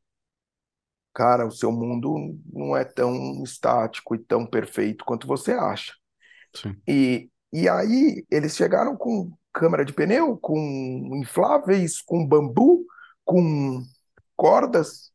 cara, 1.15 1.47
o 1.47 1.51
seu 1.51 1.73
mundo 1.73 2.39
não 2.53 2.77
é 2.77 2.85
tão 2.85 3.43
estático 3.43 4.15
e 4.15 4.19
tão 4.19 4.45
perfeito 4.45 5.05
quanto 5.05 5.27
você 5.27 5.53
acha. 5.53 5.95
Sim. 6.55 6.77
E, 6.87 7.31
e 7.53 7.69
aí, 7.69 8.25
eles 8.31 8.57
chegaram 8.57 8.97
com 8.97 9.33
câmera 9.53 9.85
de 9.85 9.93
pneu, 9.93 10.37
com 10.39 10.57
infláveis, 11.17 12.01
com 12.03 12.27
bambu, 12.27 12.85
com 13.25 13.83
cordas, 14.37 15.13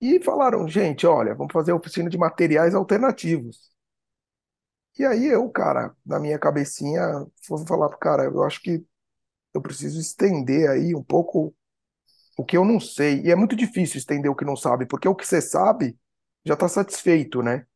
e 0.00 0.20
falaram, 0.22 0.68
gente, 0.68 1.06
olha, 1.06 1.34
vamos 1.34 1.52
fazer 1.52 1.72
oficina 1.72 2.10
de 2.10 2.18
materiais 2.18 2.74
alternativos. 2.74 3.70
E 4.98 5.04
aí 5.04 5.26
eu, 5.26 5.48
cara, 5.50 5.94
na 6.04 6.18
minha 6.18 6.38
cabecinha, 6.38 7.02
vou 7.48 7.66
falar 7.66 7.88
pro 7.88 7.98
cara, 7.98 8.24
eu 8.24 8.42
acho 8.42 8.60
que 8.60 8.84
eu 9.54 9.62
preciso 9.62 10.00
estender 10.00 10.70
aí 10.70 10.94
um 10.94 11.02
pouco 11.02 11.54
o 12.36 12.44
que 12.44 12.56
eu 12.56 12.64
não 12.64 12.80
sei. 12.80 13.22
E 13.22 13.30
é 13.30 13.36
muito 13.36 13.56
difícil 13.56 13.98
estender 13.98 14.30
o 14.30 14.36
que 14.36 14.44
não 14.44 14.56
sabe, 14.56 14.86
porque 14.86 15.08
o 15.08 15.14
que 15.14 15.26
você 15.26 15.40
sabe 15.40 15.98
já 16.44 16.54
está 16.54 16.68
satisfeito, 16.68 17.42
né? 17.42 17.66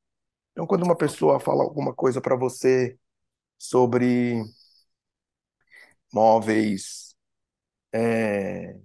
Então, 0.52 0.66
quando 0.66 0.84
uma 0.84 0.96
pessoa 0.96 1.40
fala 1.40 1.64
alguma 1.64 1.94
coisa 1.94 2.20
para 2.20 2.36
você 2.36 2.98
sobre 3.64 4.44
móveis 6.12 7.14
é, 7.92 8.76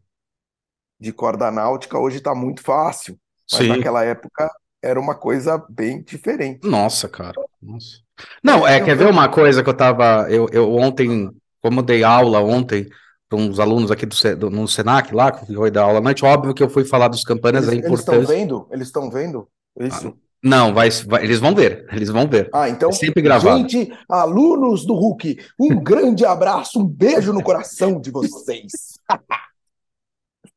de 0.98 1.12
corda 1.12 1.52
náutica, 1.52 2.00
hoje 2.00 2.18
está 2.18 2.34
muito 2.34 2.64
fácil. 2.64 3.20
Mas 3.52 3.62
Sim. 3.62 3.68
naquela 3.68 4.06
época 4.06 4.50
era 4.82 5.00
uma 5.00 5.16
coisa 5.16 5.58
bem 5.70 6.02
diferente. 6.02 6.66
Nossa, 6.66 7.10
cara. 7.10 7.36
Nossa. 7.62 8.00
Não, 8.44 8.66
é, 8.66 8.80
quer 8.80 8.96
ver 8.96 9.08
uma 9.08 9.28
coisa 9.28 9.62
que 9.62 9.70
eu 9.70 9.76
tava. 9.76 10.28
Eu, 10.30 10.48
eu 10.52 10.74
ontem, 10.76 11.30
como 11.62 11.84
dei 11.84 12.04
aula 12.04 12.40
ontem 12.40 12.88
para 13.28 13.38
uns 13.38 13.60
alunos 13.60 13.92
aqui 13.92 14.06
do, 14.06 14.16
do, 14.38 14.50
no 14.50 14.68
Senac 14.68 15.14
lá, 15.14 15.32
que 15.32 15.54
foi 15.54 15.70
dar 15.70 15.84
aula 15.84 16.00
à 16.00 16.02
noite, 16.02 16.24
óbvio 16.24 16.54
que 16.54 16.64
eu 16.64 16.70
fui 16.70 16.86
falar 16.86 17.10
dos 17.10 17.24
campanas 17.24 17.68
eles, 17.68 17.84
é 17.84 17.88
Eles 17.88 18.00
estão 18.00 18.26
vendo? 18.26 18.68
Eles 18.72 18.88
estão 18.88 19.12
vendo 19.12 19.48
isso? 19.80 20.16
Ah, 20.18 20.29
não, 20.42 20.74
vai, 20.74 20.90
vai, 21.06 21.24
eles 21.24 21.40
vão 21.40 21.54
ver, 21.54 21.86
eles 21.92 22.10
vão 22.10 22.28
ver. 22.28 22.50
Ah, 22.54 22.70
então, 22.70 22.90
é 22.90 22.94
sempre 22.94 23.22
gravado. 23.22 23.58
gente, 23.58 23.92
alunos 24.08 24.86
do 24.86 24.94
Hulk, 24.94 25.38
um 25.60 25.76
grande 25.82 26.26
abraço, 26.26 26.80
um 26.80 26.86
beijo 26.86 27.34
no 27.34 27.44
coração 27.44 28.00
de 28.00 28.10
vocês. 28.10 29.00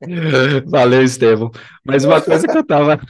Valeu, 0.66 1.02
Estevam. 1.02 1.50
Mas 1.84 2.04
uma 2.04 2.20
coisa 2.20 2.46
que 2.46 2.56
eu 2.56 2.64
tava 2.64 3.00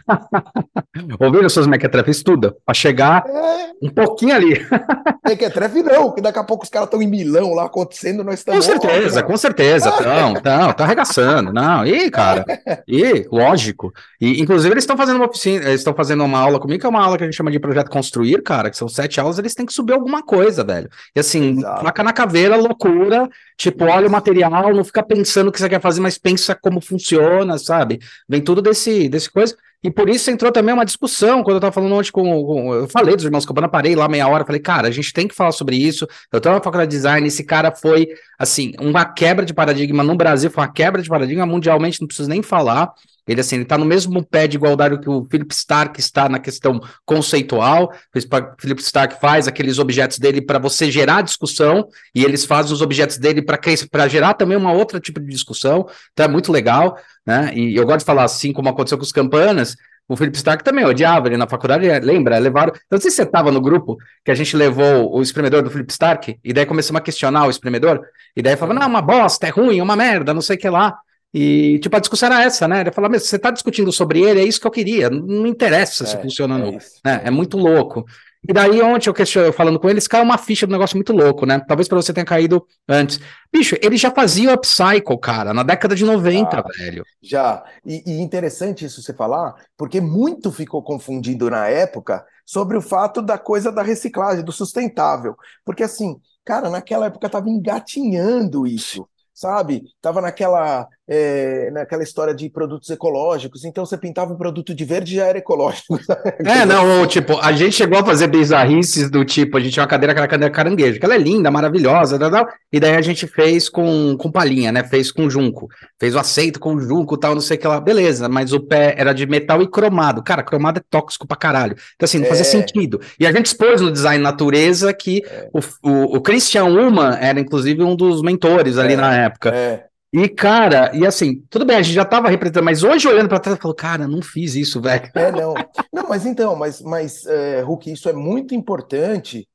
ouvindo 1.20 1.48
suas 1.50 1.66
mequetrefes, 1.66 2.18
estuda, 2.18 2.56
para 2.64 2.74
chegar 2.74 3.24
é... 3.26 3.72
um 3.82 3.90
pouquinho 3.90 4.34
ali. 4.34 4.66
mequetrefe 5.26 5.82
não, 5.82 6.12
que 6.12 6.20
daqui 6.20 6.38
a 6.38 6.44
pouco 6.44 6.64
os 6.64 6.70
caras 6.70 6.86
estão 6.86 7.02
em 7.02 7.06
Milão 7.06 7.54
lá 7.54 7.66
acontecendo, 7.66 8.24
nós 8.24 8.40
estamos... 8.40 8.66
Com 8.66 8.72
certeza, 8.72 9.20
lá, 9.20 9.26
com 9.26 9.36
certeza, 9.36 9.88
estão, 9.90 10.34
estão, 10.34 10.72
tá 10.72 10.84
arregaçando, 10.84 11.52
não, 11.52 11.86
e 11.86 12.10
cara, 12.10 12.44
e 12.86 13.26
lógico, 13.30 13.92
e 14.20 14.40
inclusive 14.40 14.72
eles 14.72 14.84
estão 14.84 14.96
fazendo 14.96 15.16
uma 15.16 15.26
oficina, 15.26 15.64
eles 15.64 15.80
estão 15.80 15.94
fazendo 15.94 16.24
uma 16.24 16.38
aula 16.38 16.58
comigo, 16.58 16.80
que 16.80 16.86
é 16.86 16.88
uma 16.88 17.02
aula 17.02 17.16
que 17.16 17.24
a 17.24 17.26
gente 17.26 17.36
chama 17.36 17.50
de 17.50 17.60
projeto 17.60 17.90
construir, 17.90 18.42
cara, 18.42 18.70
que 18.70 18.76
são 18.76 18.88
sete 18.88 19.20
aulas, 19.20 19.38
eles 19.38 19.54
têm 19.54 19.66
que 19.66 19.72
subir 19.72 19.92
alguma 19.92 20.22
coisa, 20.22 20.64
velho, 20.64 20.88
e 21.14 21.20
assim, 21.20 21.60
placa 21.60 22.02
na 22.02 22.12
caveira, 22.12 22.56
loucura, 22.56 23.28
tipo, 23.62 23.84
olha 23.84 24.08
o 24.08 24.10
material, 24.10 24.74
não 24.74 24.84
fica 24.84 25.02
pensando 25.02 25.48
o 25.48 25.52
que 25.52 25.58
você 25.60 25.68
quer 25.68 25.80
fazer, 25.80 26.00
mas 26.00 26.18
pensa 26.18 26.54
como 26.54 26.80
funciona, 26.80 27.56
sabe? 27.58 28.00
Vem 28.28 28.42
tudo 28.42 28.60
desse, 28.60 29.08
desse 29.08 29.30
coisa. 29.30 29.56
E 29.84 29.90
por 29.90 30.08
isso 30.08 30.30
entrou 30.30 30.52
também 30.52 30.72
uma 30.72 30.84
discussão, 30.84 31.42
quando 31.42 31.56
eu 31.56 31.60
tava 31.60 31.72
falando 31.72 31.94
ontem 31.94 32.12
com, 32.12 32.22
com 32.22 32.74
eu 32.74 32.88
falei 32.88 33.16
dos 33.16 33.24
irmãos 33.24 33.44
Cabana, 33.44 33.68
parei 33.68 33.96
lá 33.96 34.08
meia 34.08 34.28
hora, 34.28 34.44
falei, 34.44 34.60
cara, 34.60 34.86
a 34.86 34.90
gente 34.92 35.12
tem 35.12 35.26
que 35.26 35.34
falar 35.34 35.50
sobre 35.50 35.76
isso. 35.76 36.06
Eu 36.32 36.40
tô 36.40 36.50
na 36.50 36.60
faculdade 36.60 36.90
de 36.90 36.96
design, 36.96 37.26
esse 37.26 37.42
cara 37.42 37.74
foi, 37.74 38.06
assim, 38.38 38.72
uma 38.80 39.04
quebra 39.04 39.44
de 39.44 39.52
paradigma 39.52 40.04
no 40.04 40.14
Brasil, 40.14 40.50
foi 40.50 40.62
uma 40.62 40.72
quebra 40.72 41.02
de 41.02 41.08
paradigma 41.08 41.44
mundialmente, 41.44 42.00
não 42.00 42.06
preciso 42.06 42.28
nem 42.28 42.42
falar. 42.42 42.92
Ele, 43.26 43.40
assim, 43.40 43.56
ele 43.56 43.64
tá 43.64 43.78
no 43.78 43.84
mesmo 43.84 44.24
pé 44.24 44.48
de 44.48 44.56
igualdade 44.56 44.98
que 44.98 45.08
o 45.08 45.26
Philip 45.30 45.52
Stark 45.54 45.98
está 45.98 46.28
na 46.28 46.40
questão 46.40 46.80
conceitual. 47.04 47.92
O 48.14 48.60
Philip 48.60 48.80
Stark 48.80 49.20
faz 49.20 49.46
aqueles 49.46 49.78
objetos 49.78 50.18
dele 50.18 50.42
para 50.42 50.58
você 50.58 50.90
gerar 50.90 51.22
discussão, 51.22 51.86
e 52.14 52.24
eles 52.24 52.44
fazem 52.44 52.72
os 52.72 52.82
objetos 52.82 53.18
dele 53.18 53.40
para 53.42 54.08
gerar 54.08 54.34
também 54.34 54.56
uma 54.56 54.72
outra 54.72 54.98
tipo 54.98 55.20
de 55.20 55.26
discussão. 55.26 55.86
Então 56.12 56.26
é 56.26 56.28
muito 56.28 56.50
legal, 56.50 56.96
né? 57.26 57.52
E 57.54 57.76
eu 57.76 57.84
gosto 57.84 58.00
de 58.00 58.04
falar 58.04 58.24
assim, 58.24 58.52
como 58.52 58.68
aconteceu 58.68 58.98
com 58.98 59.04
os 59.04 59.12
campanas. 59.12 59.76
O 60.08 60.16
Philip 60.16 60.36
Stark 60.36 60.64
também 60.64 60.84
odiava 60.84 61.28
ele 61.28 61.36
na 61.36 61.46
faculdade, 61.46 61.86
lembra? 62.00 62.36
Levaram. 62.38 62.72
Eu 62.74 62.96
não 62.96 63.00
sei 63.00 63.10
se 63.10 63.16
você 63.18 63.22
estava 63.22 63.50
no 63.52 63.60
grupo 63.60 63.96
que 64.24 64.30
a 64.30 64.34
gente 64.34 64.56
levou 64.56 65.14
o 65.16 65.22
espremedor 65.22 65.62
do 65.62 65.70
Philip 65.70 65.90
Stark, 65.90 66.38
e 66.42 66.52
daí 66.52 66.66
começamos 66.66 67.00
a 67.00 67.02
questionar 67.02 67.46
o 67.46 67.50
espremedor, 67.50 68.00
e 68.36 68.42
daí 68.42 68.56
falava, 68.56 68.80
não, 68.80 68.86
é 68.86 68.86
uma 68.86 69.00
bosta, 69.00 69.46
é 69.46 69.50
ruim, 69.50 69.78
é 69.78 69.82
uma 69.82 69.96
merda, 69.96 70.34
não 70.34 70.42
sei 70.42 70.56
o 70.56 70.58
que 70.58 70.68
lá. 70.68 70.98
E, 71.32 71.78
tipo, 71.78 71.96
a 71.96 72.00
discussão 72.00 72.26
era 72.26 72.42
essa, 72.42 72.68
né? 72.68 72.82
Ele 72.82 72.92
falou, 72.92 73.08
mas 73.08 73.22
você 73.22 73.36
está 73.36 73.50
discutindo 73.50 73.90
sobre 73.90 74.20
ele, 74.20 74.40
é 74.40 74.44
isso 74.44 74.60
que 74.60 74.66
eu 74.66 74.70
queria, 74.70 75.08
não, 75.08 75.20
não 75.20 75.46
interessa 75.46 76.04
é, 76.04 76.06
se 76.06 76.20
funciona 76.20 76.56
ou 76.56 76.60
não. 76.60 76.78
É, 76.78 76.78
né? 77.04 77.20
é 77.24 77.30
muito 77.30 77.56
louco. 77.56 78.04
E 78.48 78.52
daí, 78.52 78.82
ontem 78.82 79.08
eu 79.08 79.52
falando 79.52 79.78
com 79.78 79.88
eles, 79.88 80.08
caiu 80.08 80.24
uma 80.24 80.36
ficha 80.36 80.66
do 80.66 80.72
negócio 80.72 80.96
muito 80.96 81.12
louco, 81.12 81.46
né? 81.46 81.60
Talvez 81.60 81.86
para 81.86 81.96
você 81.96 82.12
tenha 82.12 82.26
caído 82.26 82.66
antes. 82.88 83.20
Bicho, 83.52 83.76
ele 83.80 83.96
já 83.96 84.10
fazia 84.10 84.52
upcycle, 84.52 85.16
cara, 85.20 85.54
na 85.54 85.62
década 85.62 85.94
de 85.94 86.04
90, 86.04 86.58
ah, 86.58 86.64
velho. 86.76 87.04
Já. 87.22 87.64
E, 87.86 88.02
e 88.04 88.20
interessante 88.20 88.84
isso 88.84 89.00
você 89.00 89.14
falar, 89.14 89.54
porque 89.76 90.00
muito 90.00 90.50
ficou 90.50 90.82
confundido 90.82 91.48
na 91.48 91.68
época 91.68 92.24
sobre 92.44 92.76
o 92.76 92.82
fato 92.82 93.22
da 93.22 93.38
coisa 93.38 93.70
da 93.70 93.82
reciclagem, 93.82 94.44
do 94.44 94.50
sustentável. 94.50 95.36
Porque 95.64 95.84
assim, 95.84 96.16
cara, 96.44 96.68
naquela 96.68 97.06
época 97.06 97.30
tava 97.30 97.48
engatinhando 97.48 98.66
isso 98.66 99.06
sabe? 99.34 99.82
Tava 100.00 100.20
naquela, 100.20 100.86
é, 101.14 101.70
naquela 101.70 102.02
história 102.02 102.34
de 102.34 102.48
produtos 102.48 102.88
ecológicos, 102.88 103.66
então 103.66 103.84
você 103.84 103.98
pintava 103.98 104.32
um 104.32 104.36
produto 104.36 104.74
de 104.74 104.82
verde 104.82 105.12
e 105.12 105.16
já 105.16 105.26
era 105.26 105.38
ecológico. 105.38 105.98
É, 106.44 106.64
não, 106.64 107.06
tipo, 107.06 107.38
a 107.38 107.52
gente 107.52 107.74
chegou 107.74 107.98
a 107.98 108.04
fazer 108.04 108.26
bizarrices 108.26 109.10
do 109.10 109.24
tipo, 109.24 109.56
a 109.56 109.60
gente 109.60 109.72
tinha 109.72 109.82
uma 109.82 109.88
cadeira, 109.88 110.12
aquela 110.12 110.28
cadeira 110.28 110.52
caranguejo, 110.52 110.98
que 110.98 111.04
ela 111.04 111.14
é 111.14 111.18
linda, 111.18 111.50
maravilhosa, 111.50 112.18
tal, 112.18 112.30
tal, 112.30 112.48
e 112.72 112.80
daí 112.80 112.94
a 112.96 113.00
gente 113.00 113.26
fez 113.26 113.68
com, 113.68 114.16
com 114.16 114.30
palhinha, 114.30 114.72
né? 114.72 114.84
Fez 114.84 115.10
com 115.10 115.28
junco, 115.28 115.68
fez 115.98 116.14
o 116.14 116.18
aceito 116.18 116.58
com 116.58 116.78
junco, 116.78 117.16
tal, 117.16 117.34
não 117.34 117.40
sei 117.40 117.56
o 117.56 117.60
que 117.60 117.66
lá, 117.66 117.80
beleza, 117.80 118.28
mas 118.28 118.52
o 118.52 118.60
pé 118.60 118.94
era 118.96 119.12
de 119.12 119.26
metal 119.26 119.62
e 119.62 119.68
cromado. 119.68 120.22
Cara, 120.22 120.42
cromado 120.42 120.78
é 120.78 120.82
tóxico 120.88 121.26
pra 121.26 121.36
caralho. 121.36 121.76
Então, 121.94 122.04
assim, 122.04 122.18
não 122.18 122.26
fazia 122.26 122.42
é... 122.42 122.44
sentido. 122.44 123.00
E 123.18 123.26
a 123.26 123.32
gente 123.32 123.46
expôs 123.46 123.80
no 123.80 123.90
design 123.90 124.22
natureza 124.22 124.92
que 124.92 125.22
é. 125.26 125.48
o, 125.52 125.60
o, 125.88 126.16
o 126.16 126.20
Christian 126.20 126.64
Ullman 126.64 127.16
era, 127.20 127.40
inclusive, 127.40 127.82
um 127.82 127.96
dos 127.96 128.22
mentores 128.22 128.78
ali 128.78 128.94
é. 128.94 128.96
na 128.96 129.16
época. 129.16 129.50
É. 129.50 129.91
E, 130.12 130.28
cara, 130.28 130.94
e 130.94 131.06
assim, 131.06 131.42
tudo 131.48 131.64
bem, 131.64 131.76
a 131.76 131.82
gente 131.82 131.94
já 131.94 132.04
tava 132.04 132.28
representando, 132.28 132.64
mas 132.64 132.82
hoje 132.82 133.08
olhando 133.08 133.30
para 133.30 133.40
trás, 133.40 133.56
eu 133.56 133.62
falo, 133.62 133.74
cara, 133.74 134.06
não 134.06 134.20
fiz 134.20 134.54
isso, 134.54 134.78
velho. 134.78 135.10
É, 135.14 135.32
não. 135.32 135.54
Não, 135.90 136.06
mas 136.06 136.26
então, 136.26 136.54
mas, 136.54 136.82
mas 136.82 137.24
é, 137.24 137.62
Hulk, 137.62 137.90
isso 137.90 138.10
é 138.10 138.12
muito 138.12 138.54
importante 138.54 139.48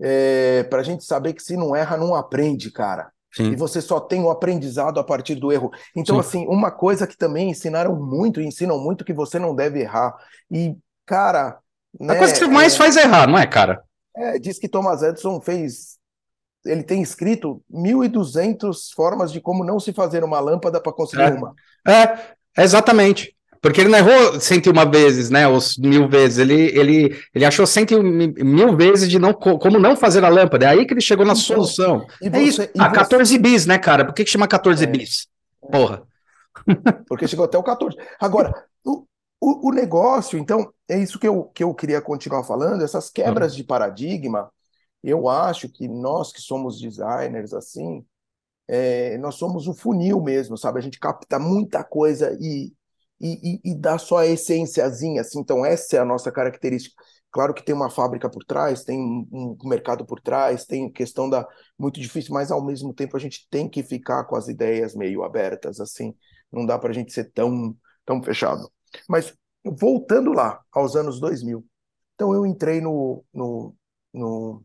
é, 0.00 0.62
para 0.64 0.80
a 0.80 0.82
gente 0.84 1.04
saber 1.04 1.32
que 1.32 1.42
se 1.42 1.56
não 1.56 1.74
erra, 1.74 1.96
não 1.96 2.14
aprende, 2.14 2.70
cara. 2.70 3.10
Sim. 3.34 3.50
E 3.50 3.56
você 3.56 3.80
só 3.80 3.98
tem 3.98 4.22
o 4.22 4.30
aprendizado 4.30 5.00
a 5.00 5.04
partir 5.04 5.34
do 5.34 5.50
erro. 5.50 5.72
Então, 5.96 6.14
Sim. 6.16 6.20
assim, 6.20 6.46
uma 6.46 6.70
coisa 6.70 7.04
que 7.04 7.16
também 7.16 7.50
ensinaram 7.50 7.96
muito, 7.96 8.40
e 8.40 8.46
ensinam 8.46 8.78
muito, 8.78 9.04
que 9.04 9.12
você 9.12 9.40
não 9.40 9.52
deve 9.52 9.80
errar. 9.80 10.14
E, 10.48 10.76
cara. 11.04 11.58
Né, 11.98 12.14
a 12.14 12.18
coisa 12.18 12.34
que 12.34 12.46
mais 12.46 12.74
é, 12.74 12.76
faz 12.76 12.96
errar, 12.96 13.26
não 13.26 13.36
é, 13.36 13.46
cara? 13.46 13.82
É, 14.16 14.38
diz 14.38 14.60
que 14.60 14.68
Thomas 14.68 15.02
Edison 15.02 15.40
fez 15.40 15.98
ele 16.64 16.82
tem 16.82 17.02
escrito 17.02 17.62
1.200 17.72 18.94
formas 18.94 19.30
de 19.32 19.40
como 19.40 19.64
não 19.64 19.78
se 19.78 19.92
fazer 19.92 20.24
uma 20.24 20.40
lâmpada 20.40 20.80
para 20.80 20.92
conseguir 20.92 21.22
é. 21.22 21.30
uma. 21.30 21.54
É, 21.86 22.62
exatamente. 22.62 23.34
Porque 23.64 23.80
ele 23.80 23.88
não 23.88 23.98
errou 23.98 24.38
101 24.38 24.90
vezes, 24.90 25.30
né? 25.30 25.48
Os 25.48 25.78
mil 25.78 26.06
vezes. 26.06 26.36
Ele, 26.36 26.66
ele, 26.78 27.18
ele 27.34 27.44
achou 27.46 27.66
101 27.66 28.02
mil 28.44 28.76
vezes 28.76 29.08
de 29.08 29.18
não, 29.18 29.32
como 29.32 29.78
não 29.78 29.96
fazer 29.96 30.22
a 30.22 30.28
lâmpada. 30.28 30.66
É 30.66 30.68
aí 30.68 30.86
que 30.86 30.92
ele 30.92 31.00
chegou 31.00 31.24
na 31.24 31.32
então, 31.32 31.42
solução. 31.42 32.06
é 32.22 32.28
você, 32.28 32.42
isso. 32.42 32.62
Ah, 32.78 32.90
você... 32.90 32.94
14 32.96 33.38
bis, 33.38 33.64
né, 33.64 33.78
cara? 33.78 34.04
Por 34.04 34.12
que, 34.12 34.22
que 34.22 34.30
chama 34.30 34.46
14 34.46 34.84
é. 34.84 34.86
bis? 34.86 35.28
Porra. 35.72 36.02
Porque 37.08 37.26
chegou 37.26 37.46
até 37.46 37.56
o 37.56 37.62
14. 37.62 37.96
Agora, 38.20 38.52
o, 38.84 39.06
o, 39.40 39.70
o, 39.70 39.72
negócio, 39.72 40.38
então, 40.38 40.70
é 40.86 40.98
isso 40.98 41.18
que 41.18 41.26
eu, 41.26 41.44
que 41.44 41.64
eu 41.64 41.72
queria 41.72 42.02
continuar 42.02 42.44
falando, 42.44 42.84
essas 42.84 43.08
quebras 43.08 43.52
uhum. 43.52 43.56
de 43.56 43.64
paradigma 43.64 44.50
eu 45.10 45.28
acho 45.28 45.68
que 45.68 45.86
nós 45.88 46.32
que 46.32 46.40
somos 46.40 46.80
designers 46.80 47.52
assim, 47.52 48.04
é, 48.66 49.18
nós 49.18 49.34
somos 49.36 49.68
o 49.68 49.74
funil 49.74 50.20
mesmo, 50.22 50.56
sabe? 50.56 50.78
A 50.78 50.82
gente 50.82 50.98
capta 50.98 51.38
muita 51.38 51.84
coisa 51.84 52.36
e, 52.40 52.72
e, 53.20 53.60
e, 53.64 53.74
dá 53.74 53.98
só 53.98 54.18
a 54.18 54.26
essênciazinha, 54.26 55.20
assim. 55.20 55.40
Então, 55.40 55.64
essa 55.64 55.96
é 55.96 56.00
a 56.00 56.04
nossa 56.04 56.32
característica. 56.32 56.94
Claro 57.30 57.52
que 57.52 57.64
tem 57.64 57.74
uma 57.74 57.90
fábrica 57.90 58.30
por 58.30 58.44
trás, 58.44 58.84
tem 58.84 58.98
um, 58.98 59.56
mercado 59.64 60.06
por 60.06 60.20
trás, 60.20 60.64
tem 60.64 60.90
questão 60.90 61.28
da 61.28 61.46
muito 61.78 62.00
difícil, 62.00 62.32
mas 62.32 62.50
ao 62.50 62.64
mesmo 62.64 62.94
tempo 62.94 63.16
a 63.16 63.20
gente 63.20 63.46
tem 63.50 63.68
que 63.68 63.82
ficar 63.82 64.24
com 64.24 64.36
as 64.36 64.48
ideias 64.48 64.94
meio 64.94 65.22
abertas, 65.24 65.80
assim. 65.80 66.14
Não 66.52 66.64
dá 66.64 66.78
para 66.78 66.90
a 66.90 66.94
gente 66.94 67.12
ser 67.12 67.30
tão, 67.32 67.76
tão 68.04 68.22
fechado. 68.22 68.70
Mas 69.08 69.34
voltando 69.64 70.32
lá 70.32 70.62
aos 70.72 70.94
anos 70.96 71.20
2000, 71.20 71.64
então 72.14 72.32
eu 72.34 72.46
entrei 72.46 72.80
no, 72.80 73.24
no, 73.32 73.74
no 74.12 74.64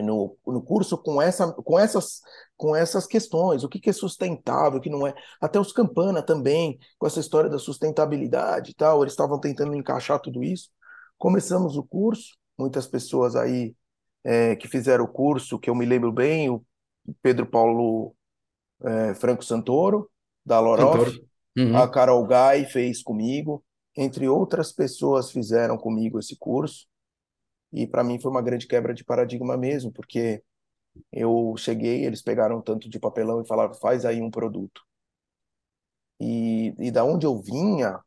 no, 0.00 0.36
no 0.46 0.62
curso 0.62 0.96
com, 0.96 1.20
essa, 1.20 1.52
com, 1.52 1.78
essas, 1.78 2.20
com 2.56 2.74
essas 2.74 3.06
questões, 3.06 3.62
o 3.62 3.68
que, 3.68 3.78
que 3.78 3.90
é 3.90 3.92
sustentável, 3.92 4.78
o 4.78 4.80
que 4.80 4.88
não 4.88 5.06
é. 5.06 5.14
Até 5.40 5.60
os 5.60 5.72
Campana 5.72 6.22
também, 6.22 6.78
com 6.98 7.06
essa 7.06 7.20
história 7.20 7.50
da 7.50 7.58
sustentabilidade 7.58 8.70
e 8.70 8.74
tal, 8.74 9.02
eles 9.02 9.12
estavam 9.12 9.38
tentando 9.38 9.74
encaixar 9.74 10.20
tudo 10.20 10.42
isso. 10.42 10.70
Começamos 11.18 11.76
o 11.76 11.82
curso, 11.82 12.34
muitas 12.58 12.86
pessoas 12.86 13.36
aí 13.36 13.74
é, 14.24 14.56
que 14.56 14.68
fizeram 14.68 15.04
o 15.04 15.08
curso, 15.08 15.58
que 15.58 15.68
eu 15.68 15.74
me 15.74 15.84
lembro 15.84 16.12
bem, 16.12 16.48
o 16.48 16.64
Pedro 17.20 17.46
Paulo 17.46 18.14
é, 18.82 19.14
Franco 19.14 19.44
Santoro, 19.44 20.08
da 20.44 20.58
Lorof, 20.58 21.20
uhum. 21.56 21.76
a 21.76 21.88
Carol 21.88 22.26
Gai 22.26 22.64
fez 22.64 23.02
comigo, 23.02 23.64
entre 23.96 24.28
outras 24.28 24.72
pessoas 24.72 25.30
fizeram 25.30 25.76
comigo 25.76 26.18
esse 26.18 26.36
curso. 26.36 26.86
E 27.72 27.86
para 27.86 28.04
mim 28.04 28.20
foi 28.20 28.30
uma 28.30 28.42
grande 28.42 28.66
quebra 28.66 28.92
de 28.92 29.04
paradigma 29.04 29.56
mesmo, 29.56 29.90
porque 29.92 30.42
eu 31.10 31.54
cheguei, 31.56 32.04
eles 32.04 32.22
pegaram 32.22 32.60
tanto 32.60 32.88
de 32.88 32.98
papelão 32.98 33.40
e 33.40 33.46
falaram: 33.46 33.74
faz 33.74 34.04
aí 34.04 34.20
um 34.20 34.30
produto. 34.30 34.82
E, 36.20 36.74
e 36.78 36.90
da 36.90 37.04
onde 37.04 37.26
eu 37.26 37.40
vinha, 37.40 37.98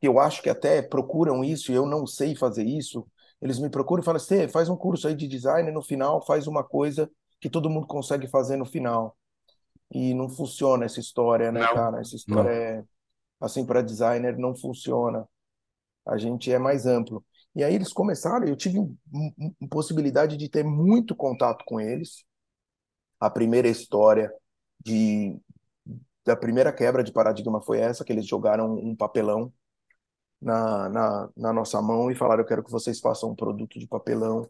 eu 0.00 0.18
acho 0.18 0.42
que 0.42 0.50
até 0.50 0.80
procuram 0.82 1.44
isso 1.44 1.70
e 1.70 1.74
eu 1.74 1.86
não 1.86 2.06
sei 2.06 2.34
fazer 2.34 2.64
isso. 2.64 3.06
Eles 3.40 3.58
me 3.58 3.70
procuram 3.70 4.02
e 4.02 4.04
falam 4.04 4.16
assim: 4.16 4.48
faz 4.48 4.68
um 4.68 4.76
curso 4.76 5.06
aí 5.08 5.14
de 5.14 5.28
design, 5.28 5.70
no 5.70 5.82
final 5.82 6.24
faz 6.24 6.46
uma 6.46 6.64
coisa 6.64 7.10
que 7.40 7.50
todo 7.50 7.70
mundo 7.70 7.86
consegue 7.86 8.26
fazer 8.28 8.56
no 8.56 8.64
final. 8.64 9.16
E 9.90 10.12
não 10.14 10.28
funciona 10.28 10.84
essa 10.84 11.00
história, 11.00 11.50
né, 11.50 11.60
não, 11.60 11.74
cara? 11.74 12.00
Essa 12.00 12.16
história 12.16 12.42
não. 12.42 12.50
é 12.50 12.84
assim 13.40 13.64
para 13.64 13.82
designer 13.82 14.36
não 14.36 14.54
funciona. 14.54 15.26
A 16.06 16.16
gente 16.18 16.52
é 16.52 16.58
mais 16.58 16.86
amplo. 16.86 17.24
E 17.58 17.64
aí 17.64 17.74
eles 17.74 17.92
começaram, 17.92 18.46
eu 18.46 18.54
tive 18.54 18.78
possibilidade 19.68 20.36
de 20.36 20.48
ter 20.48 20.62
muito 20.62 21.16
contato 21.16 21.64
com 21.64 21.80
eles. 21.80 22.24
A 23.18 23.28
primeira 23.28 23.66
história 23.66 24.32
de 24.80 25.36
da 26.24 26.36
primeira 26.36 26.72
quebra 26.72 27.02
de 27.02 27.10
paradigma 27.10 27.60
foi 27.60 27.80
essa, 27.80 28.04
que 28.04 28.12
eles 28.12 28.28
jogaram 28.28 28.74
um 28.74 28.94
papelão 28.94 29.52
na, 30.40 30.88
na, 30.88 31.30
na 31.36 31.52
nossa 31.52 31.82
mão 31.82 32.12
e 32.12 32.14
falaram, 32.14 32.42
eu 32.42 32.46
quero 32.46 32.62
que 32.62 32.70
vocês 32.70 33.00
façam 33.00 33.30
um 33.30 33.34
produto 33.34 33.76
de 33.76 33.88
papelão. 33.88 34.48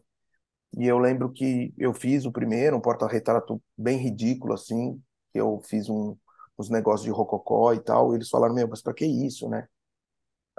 E 0.77 0.85
eu 0.85 0.99
lembro 0.99 1.31
que 1.31 1.73
eu 1.79 1.95
fiz 1.95 2.25
o 2.25 2.31
primeiro, 2.31 2.77
um 2.77 2.81
porta-retrato 2.81 3.59
bem 3.75 3.97
ridículo, 3.97 4.53
assim, 4.53 5.01
que 5.33 5.39
eu 5.41 5.59
fiz 5.65 5.89
um, 5.89 6.15
uns 6.59 6.69
negócios 6.69 7.05
de 7.05 7.09
rococó 7.09 7.73
e 7.73 7.79
tal, 7.79 8.13
e 8.13 8.17
eles 8.17 8.29
falaram, 8.29 8.53
meu, 8.53 8.67
mas 8.67 8.83
para 8.83 8.93
que 8.93 9.05
isso, 9.05 9.49
né? 9.49 9.67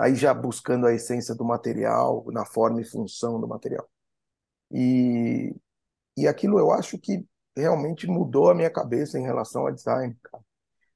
Aí 0.00 0.14
já 0.14 0.32
buscando 0.32 0.86
a 0.86 0.94
essência 0.94 1.34
do 1.34 1.44
material, 1.44 2.24
na 2.32 2.46
forma 2.46 2.80
e 2.80 2.84
função 2.84 3.38
do 3.38 3.46
material. 3.46 3.86
E, 4.72 5.54
e 6.16 6.26
aquilo 6.26 6.58
eu 6.58 6.72
acho 6.72 6.98
que 6.98 7.26
realmente 7.56 8.06
mudou 8.06 8.50
a 8.50 8.54
minha 8.54 8.70
cabeça 8.70 9.18
em 9.18 9.24
relação 9.24 9.66
a 9.66 9.70
design. 9.70 10.16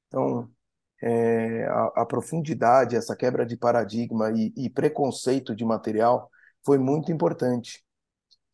Então, 0.08 0.50
é, 1.02 1.66
a, 1.66 2.02
a, 2.02 2.06
profundidade, 2.06 2.96
essa 2.96 3.14
quebra 3.14 3.44
de 3.44 3.58
paradigma 3.58 4.30
e, 4.32 4.54
e 4.56 4.70
preconceito 4.70 5.54
de 5.54 5.64
material 5.66 6.30
foi 6.64 6.78
muito 6.78 7.12
importante. 7.12 7.84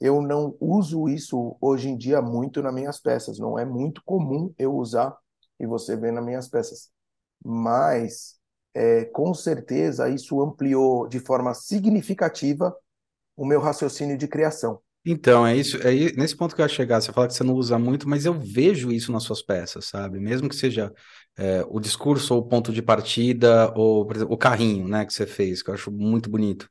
Eu 0.01 0.21
não 0.21 0.57
uso 0.61 1.09
isso 1.09 1.57
hoje 1.61 1.89
em 1.91 1.97
dia 1.97 2.21
muito 2.21 2.61
nas 2.63 2.75
minhas 2.75 3.01
peças, 3.01 3.39
não 3.39 3.59
é 3.59 3.65
muito 3.65 4.03
comum 4.05 4.53
eu 4.59 4.75
usar 4.75 5.17
e 5.61 5.67
você 5.67 5.97
vê 5.97 6.11
nas 6.11 6.25
minhas 6.25 6.49
peças. 6.49 6.91
Mas 7.45 8.40
é, 8.75 9.05
com 9.07 9.35
certeza 9.35 10.09
isso 10.09 10.41
ampliou 10.41 11.09
de 11.09 11.19
forma 11.19 11.55
significativa 11.55 12.75
o 13.37 13.45
meu 13.45 13.61
raciocínio 13.61 14.17
de 14.17 14.29
criação. 14.29 14.81
Então, 15.05 15.47
é 15.47 15.57
isso, 15.57 15.79
é 15.79 16.13
nesse 16.13 16.37
ponto 16.37 16.55
que 16.55 16.61
eu 16.61 16.65
ia 16.65 16.69
chegar. 16.69 17.01
Você 17.01 17.11
fala 17.13 17.27
que 17.27 17.33
você 17.35 17.43
não 17.43 17.55
usa 17.55 17.79
muito, 17.79 18.09
mas 18.09 18.27
eu 18.27 18.35
vejo 18.35 18.93
isso 18.93 19.11
nas 19.11 19.23
suas 19.23 19.41
peças, 19.41 19.87
sabe? 19.87 20.21
Mesmo 20.21 20.49
que 20.49 20.55
seja 20.55 20.93
é, 21.39 21.65
o 21.69 21.81
discurso 21.81 22.35
ou 22.35 22.41
o 22.41 22.47
ponto 22.47 22.71
de 22.71 22.83
partida, 22.83 23.73
ou, 23.75 24.07
por 24.07 24.17
exemplo, 24.17 24.35
o 24.35 24.39
carrinho, 24.39 24.87
né, 24.87 25.07
que 25.07 25.13
você 25.15 25.27
fez, 25.27 25.63
que 25.63 25.71
eu 25.71 25.75
acho 25.75 25.91
muito 25.91 26.29
bonito. 26.29 26.69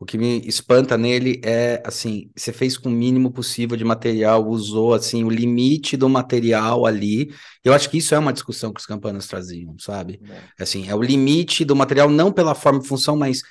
O 0.00 0.06
que 0.06 0.16
me 0.16 0.40
espanta 0.48 0.96
nele 0.96 1.42
é, 1.44 1.82
assim, 1.84 2.30
você 2.34 2.54
fez 2.54 2.78
com 2.78 2.88
o 2.88 2.92
mínimo 2.92 3.30
possível 3.30 3.76
de 3.76 3.84
material, 3.84 4.48
usou, 4.48 4.94
assim, 4.94 5.24
o 5.24 5.28
limite 5.28 5.94
do 5.94 6.08
material 6.08 6.86
ali. 6.86 7.30
Eu 7.62 7.74
acho 7.74 7.90
que 7.90 7.98
isso 7.98 8.14
é 8.14 8.18
uma 8.18 8.32
discussão 8.32 8.72
que 8.72 8.80
os 8.80 8.86
campanas 8.86 9.26
traziam, 9.26 9.76
sabe? 9.78 10.18
É. 10.56 10.62
Assim, 10.62 10.88
é 10.88 10.94
o 10.94 11.02
limite 11.02 11.66
do 11.66 11.76
material, 11.76 12.08
não 12.08 12.32
pela 12.32 12.54
forma 12.54 12.80
e 12.82 12.86
função, 12.86 13.14
mas 13.14 13.42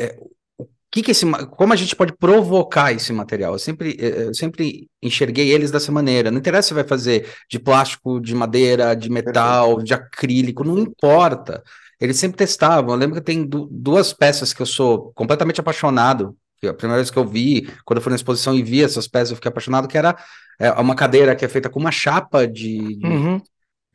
é, 0.00 0.16
o 0.56 0.66
que 0.90 1.02
que 1.02 1.10
esse, 1.10 1.26
como 1.50 1.74
a 1.74 1.76
gente 1.76 1.94
pode 1.94 2.16
provocar 2.16 2.90
esse 2.92 3.12
material? 3.12 3.52
Eu 3.52 3.58
sempre, 3.58 3.94
é, 4.00 4.28
eu 4.28 4.34
sempre 4.34 4.88
enxerguei 5.02 5.50
eles 5.50 5.70
dessa 5.70 5.92
maneira. 5.92 6.30
Não 6.30 6.38
interessa 6.38 6.68
se 6.68 6.74
vai 6.74 6.84
fazer 6.84 7.30
de 7.50 7.58
plástico, 7.58 8.18
de 8.18 8.34
madeira, 8.34 8.94
de 8.94 9.10
metal, 9.10 9.82
de 9.82 9.92
acrílico, 9.92 10.64
não 10.64 10.78
importa. 10.78 11.62
Eles 12.02 12.16
sempre 12.18 12.36
testavam. 12.36 12.90
Eu 12.92 12.98
lembro 12.98 13.14
que 13.14 13.20
tem 13.24 13.46
duas 13.48 14.12
peças 14.12 14.52
que 14.52 14.60
eu 14.60 14.66
sou 14.66 15.12
completamente 15.14 15.60
apaixonado, 15.60 16.36
a 16.64 16.74
primeira 16.74 16.96
vez 17.00 17.10
que 17.10 17.16
eu 17.18 17.24
vi, 17.24 17.68
quando 17.84 17.98
eu 17.98 18.02
fui 18.02 18.10
na 18.10 18.16
exposição 18.16 18.54
e 18.54 18.62
vi 18.62 18.82
essas 18.82 19.06
peças, 19.06 19.30
eu 19.30 19.36
fiquei 19.36 19.48
apaixonado, 19.48 19.86
que 19.86 19.96
era 19.96 20.16
é, 20.58 20.70
uma 20.72 20.96
cadeira 20.96 21.36
que 21.36 21.44
é 21.44 21.48
feita 21.48 21.70
com 21.70 21.78
uma 21.78 21.92
chapa 21.92 22.46
de, 22.46 22.96
de, 22.96 23.06
Uhum. 23.06 23.40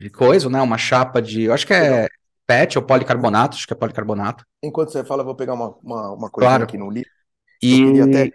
de 0.00 0.08
coisa, 0.10 0.48
né? 0.48 0.60
Uma 0.62 0.78
chapa 0.78 1.20
de. 1.20 1.42
Eu 1.42 1.52
acho 1.52 1.66
que 1.66 1.74
é 1.74 2.08
PET 2.46 2.78
ou 2.78 2.84
policarbonato, 2.84 3.56
acho 3.56 3.66
que 3.66 3.74
é 3.74 3.76
policarbonato. 3.76 4.42
Enquanto 4.62 4.90
você 4.90 5.04
fala, 5.04 5.20
eu 5.20 5.26
vou 5.26 5.34
pegar 5.34 5.52
uma, 5.52 5.74
uma, 5.82 6.12
uma 6.14 6.30
coisinha 6.30 6.50
Claro. 6.50 6.64
aqui 6.64 6.78
no 6.78 6.90
livro. 6.90 7.10
E, 7.62 8.00
até. 8.00 8.32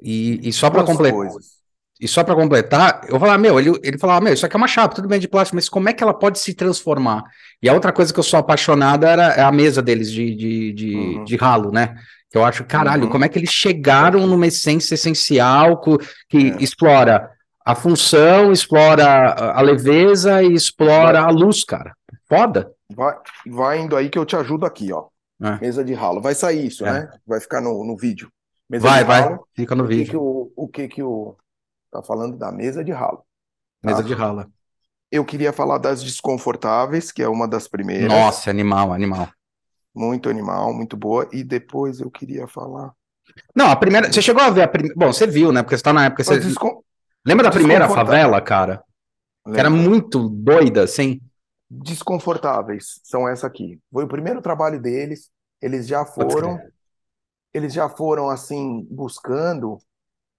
e, 0.00 0.40
e 0.48 0.52
só 0.52 0.70
para 0.70 0.84
completar. 0.84 1.18
coisas. 1.18 1.57
E 2.00 2.06
só 2.06 2.22
para 2.22 2.34
completar, 2.36 3.00
eu 3.08 3.18
falava, 3.18 3.38
meu, 3.38 3.58
ele, 3.58 3.72
ele 3.82 3.98
falava, 3.98 4.20
meu, 4.20 4.32
isso 4.32 4.46
aqui 4.46 4.54
é 4.54 4.58
uma 4.58 4.68
chapa, 4.68 4.94
tudo 4.94 5.08
bem 5.08 5.18
de 5.18 5.26
plástico, 5.26 5.56
mas 5.56 5.68
como 5.68 5.88
é 5.88 5.92
que 5.92 6.02
ela 6.02 6.14
pode 6.14 6.38
se 6.38 6.54
transformar? 6.54 7.24
E 7.62 7.68
a 7.68 7.74
outra 7.74 7.92
coisa 7.92 8.12
que 8.12 8.18
eu 8.20 8.24
sou 8.24 8.38
apaixonado 8.38 9.04
era 9.04 9.32
é 9.34 9.42
a 9.42 9.50
mesa 9.50 9.82
deles 9.82 10.10
de, 10.12 10.34
de, 10.34 10.72
de, 10.72 10.94
Uhum. 10.96 11.24
de 11.24 11.36
ralo, 11.36 11.72
né? 11.72 11.96
Que 12.30 12.38
eu 12.38 12.44
acho, 12.44 12.64
caralho, 12.64 13.04
Uhum. 13.04 13.10
como 13.10 13.24
é 13.24 13.28
que 13.28 13.38
eles 13.38 13.50
chegaram 13.50 14.26
numa 14.26 14.46
essência 14.46 14.94
essencial 14.94 15.80
que 16.28 16.50
É. 16.52 16.62
explora 16.62 17.30
a 17.64 17.74
função, 17.74 18.52
explora 18.52 19.32
a, 19.54 19.60
leveza 19.60 20.42
e 20.42 20.54
explora 20.54 21.20
a 21.20 21.30
luz, 21.30 21.64
cara. 21.64 21.92
Foda. 22.28 22.70
Vai, 22.94 23.14
vai 23.46 23.80
indo 23.80 23.96
aí 23.96 24.08
que 24.08 24.18
eu 24.18 24.24
te 24.24 24.36
ajudo 24.36 24.64
aqui, 24.64 24.92
ó. 24.92 25.06
É. 25.42 25.58
Mesa 25.60 25.84
de 25.84 25.94
ralo. 25.94 26.20
Vai 26.20 26.34
sair 26.34 26.66
isso, 26.66 26.86
É. 26.86 26.92
né? 26.92 27.08
Vai 27.26 27.40
ficar 27.40 27.60
no, 27.60 27.84
no 27.84 27.96
vídeo. 27.96 28.28
Mesa 28.70 28.86
Vai, 28.88 29.04
vai. 29.04 29.36
Fica 29.54 29.74
no 29.74 29.84
O 29.84 29.88
que 29.88 29.94
vídeo. 29.94 30.10
que 30.10 30.16
o, 30.16 30.52
o 30.56 30.68
que 30.68 30.88
que 30.88 31.02
o 31.02 31.36
tá 31.90 32.02
falando 32.02 32.36
da 32.36 32.50
mesa 32.52 32.84
de 32.84 32.92
ralo? 32.92 33.24
Mesa 33.82 34.02
tá? 34.02 34.08
de 34.08 34.14
rala. 34.14 34.50
Eu 35.10 35.24
queria 35.24 35.52
falar 35.52 35.78
das 35.78 36.02
desconfortáveis, 36.02 37.10
que 37.10 37.22
é 37.22 37.28
uma 37.28 37.48
das 37.48 37.66
primeiras. 37.66 38.08
Nossa, 38.08 38.50
animal, 38.50 38.92
animal. 38.92 39.28
Muito 39.94 40.28
animal, 40.28 40.72
muito 40.74 40.96
boa. 40.96 41.28
E 41.32 41.42
depois 41.42 42.00
eu 42.00 42.10
queria 42.10 42.46
falar. 42.46 42.92
Não, 43.54 43.70
a 43.70 43.76
primeira. 43.76 44.12
Você 44.12 44.20
chegou 44.20 44.42
a 44.42 44.50
ver 44.50 44.62
a 44.62 44.68
primeira. 44.68 44.94
Bom, 44.96 45.12
você 45.12 45.26
viu, 45.26 45.50
né? 45.50 45.62
Porque 45.62 45.76
você 45.76 45.82
tá 45.82 45.92
na 45.92 46.06
época. 46.06 46.22
Você... 46.24 46.38
Descon- 46.38 46.82
Lembra 47.26 47.44
da 47.44 47.50
primeira 47.50 47.88
favela, 47.88 48.40
cara? 48.40 48.82
Que 49.44 49.58
era 49.58 49.70
muito 49.70 50.28
doida, 50.28 50.82
assim. 50.82 51.20
desconfortáveis 51.70 53.00
são 53.02 53.28
essa 53.28 53.46
aqui. 53.46 53.80
Foi 53.92 54.04
o 54.04 54.08
primeiro 54.08 54.42
trabalho 54.42 54.80
deles. 54.80 55.30
Eles 55.60 55.86
já 55.86 56.04
foram, 56.04 56.60
eles 57.52 57.72
já 57.72 57.88
foram 57.88 58.28
assim 58.28 58.86
buscando 58.90 59.78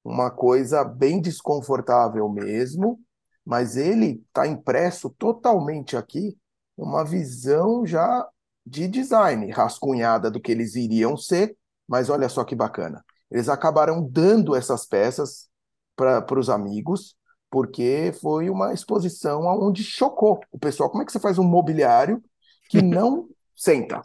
uma 0.09 0.31
coisa 0.31 0.83
bem 0.83 1.21
desconfortável 1.21 2.27
mesmo, 2.27 2.99
mas 3.45 3.77
ele 3.77 4.23
está 4.27 4.47
impresso 4.47 5.11
totalmente 5.11 5.95
aqui 5.95 6.35
uma 6.75 7.05
visão 7.05 7.85
já 7.85 8.27
de 8.65 8.87
design, 8.87 9.51
rascunhada 9.51 10.31
do 10.31 10.41
que 10.41 10.51
eles 10.51 10.73
iriam 10.75 11.15
ser, 11.15 11.55
mas 11.87 12.09
olha 12.09 12.27
só 12.27 12.43
que 12.43 12.55
bacana. 12.55 13.05
Eles 13.29 13.47
acabaram 13.49 14.01
dando 14.01 14.55
essas 14.55 14.83
peças 14.83 15.47
para 15.95 16.39
os 16.39 16.49
amigos, 16.49 17.15
porque 17.47 18.11
foi 18.19 18.49
uma 18.49 18.73
exposição 18.73 19.45
onde 19.45 19.83
chocou 19.83 20.39
o 20.51 20.57
pessoal. 20.57 20.89
Como 20.89 21.03
é 21.03 21.05
que 21.05 21.11
você 21.11 21.19
faz 21.19 21.37
um 21.37 21.43
mobiliário 21.43 22.23
que 22.67 22.81
não 22.81 23.29
senta? 23.55 24.01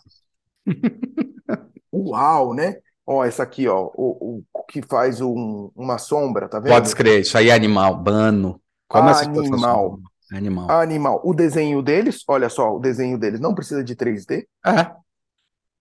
Uau, 1.91 2.53
né? 2.53 2.77
Ó, 3.07 3.23
essa 3.25 3.43
aqui, 3.43 3.69
ó, 3.69 3.91
o, 3.95 4.43
o 4.53 4.63
que 4.65 4.81
faz 4.83 5.21
um- 5.21 5.71
uma 5.77 5.99
sombra, 5.99 6.49
tá 6.49 6.59
vendo? 6.59 6.73
Pode 6.73 6.89
escrever, 6.89 7.21
isso 7.21 7.37
aí 7.37 7.51
é 7.51 7.53
animal, 7.55 7.97
bano. 7.97 8.61
Como 8.89 9.09
essa 9.11 9.25
Animal. 9.29 9.99
Animal. 10.33 10.71
Animal. 10.71 11.21
O 11.25 11.35
desenho 11.35 11.83
deles, 11.83 12.23
olha 12.27 12.49
só, 12.49 12.75
o 12.75 12.79
desenho 12.81 13.19
deles 13.19 13.41
não 13.41 13.55
precisa 13.55 13.85
de 13.85 13.95
3D, 13.95 14.47
É. 14.65 14.91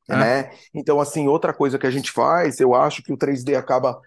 É. 0.09 0.15
né? 0.17 0.51
Então, 0.73 0.99
assim, 0.99 1.27
outra 1.27 1.53
coisa 1.53 1.79
que 1.79 1.87
a 1.87 1.91
gente 1.91 2.11
faz, 2.11 2.59
eu 2.59 2.73
acho 2.75 3.01
que 3.01 3.13
o 3.13 3.17
3D 3.17 3.55
acaba 3.55 3.99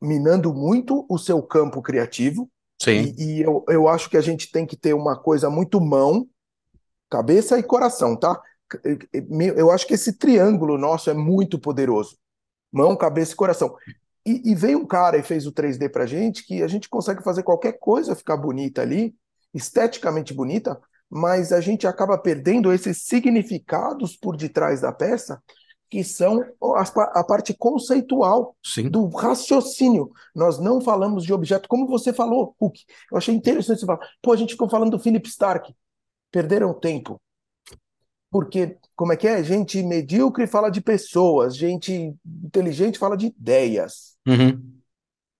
minando 0.00 0.52
muito 0.52 1.06
o 1.08 1.16
seu 1.18 1.42
campo 1.42 1.80
criativo, 1.80 2.50
Sim. 2.82 3.14
e, 3.16 3.38
e 3.38 3.42
eu, 3.42 3.64
eu 3.68 3.88
acho 3.88 4.10
que 4.10 4.16
a 4.16 4.20
gente 4.20 4.50
tem 4.50 4.66
que 4.66 4.76
ter 4.76 4.92
uma 4.92 5.16
coisa 5.16 5.48
muito 5.48 5.80
mão, 5.80 6.26
cabeça 7.08 7.58
e 7.58 7.62
coração, 7.62 8.14
tá? 8.14 8.38
Eu 9.56 9.70
acho 9.70 9.86
que 9.86 9.94
esse 9.94 10.12
triângulo 10.18 10.76
nosso 10.76 11.08
é 11.08 11.14
muito 11.14 11.58
poderoso. 11.58 12.18
Mão, 12.72 12.96
cabeça 12.96 13.32
e 13.32 13.36
coração. 13.36 13.74
E, 14.26 14.50
e 14.50 14.54
veio 14.54 14.78
um 14.78 14.86
cara 14.86 15.16
e 15.16 15.22
fez 15.22 15.46
o 15.46 15.52
3D 15.52 15.88
pra 15.90 16.06
gente 16.06 16.44
que 16.44 16.62
a 16.62 16.68
gente 16.68 16.88
consegue 16.88 17.22
fazer 17.22 17.42
qualquer 17.42 17.78
coisa 17.78 18.14
ficar 18.14 18.36
bonita 18.36 18.82
ali, 18.82 19.14
esteticamente 19.54 20.34
bonita, 20.34 20.78
mas 21.08 21.52
a 21.52 21.60
gente 21.60 21.86
acaba 21.86 22.18
perdendo 22.18 22.72
esses 22.72 23.02
significados 23.04 24.16
por 24.16 24.36
detrás 24.36 24.82
da 24.82 24.92
peça, 24.92 25.42
que 25.90 26.04
são 26.04 26.44
pa- 26.60 27.12
a 27.14 27.24
parte 27.24 27.54
conceitual 27.54 28.54
Sim. 28.62 28.90
do 28.90 29.08
raciocínio. 29.08 30.12
Nós 30.34 30.58
não 30.58 30.82
falamos 30.82 31.24
de 31.24 31.32
objeto, 31.32 31.66
como 31.66 31.86
você 31.86 32.12
falou, 32.12 32.54
Hulk. 32.60 32.84
Eu 33.10 33.16
achei 33.16 33.34
interessante 33.34 33.80
você 33.80 33.86
falar. 33.86 34.00
Pô, 34.20 34.32
a 34.32 34.36
gente 34.36 34.52
ficou 34.52 34.68
falando 34.68 34.90
do 34.90 34.98
Philip 34.98 35.26
Stark. 35.26 35.74
Perderam 36.30 36.74
tempo. 36.74 37.18
Porque, 38.30 38.76
como 38.94 39.12
é 39.12 39.16
que 39.16 39.26
é? 39.26 39.42
Gente 39.42 39.82
medíocre 39.82 40.46
fala 40.46 40.68
de 40.68 40.82
pessoas, 40.82 41.56
gente 41.56 42.14
inteligente 42.48 42.98
fala 42.98 43.16
de 43.16 43.26
ideias, 43.26 44.16
Uhum. 44.26 44.60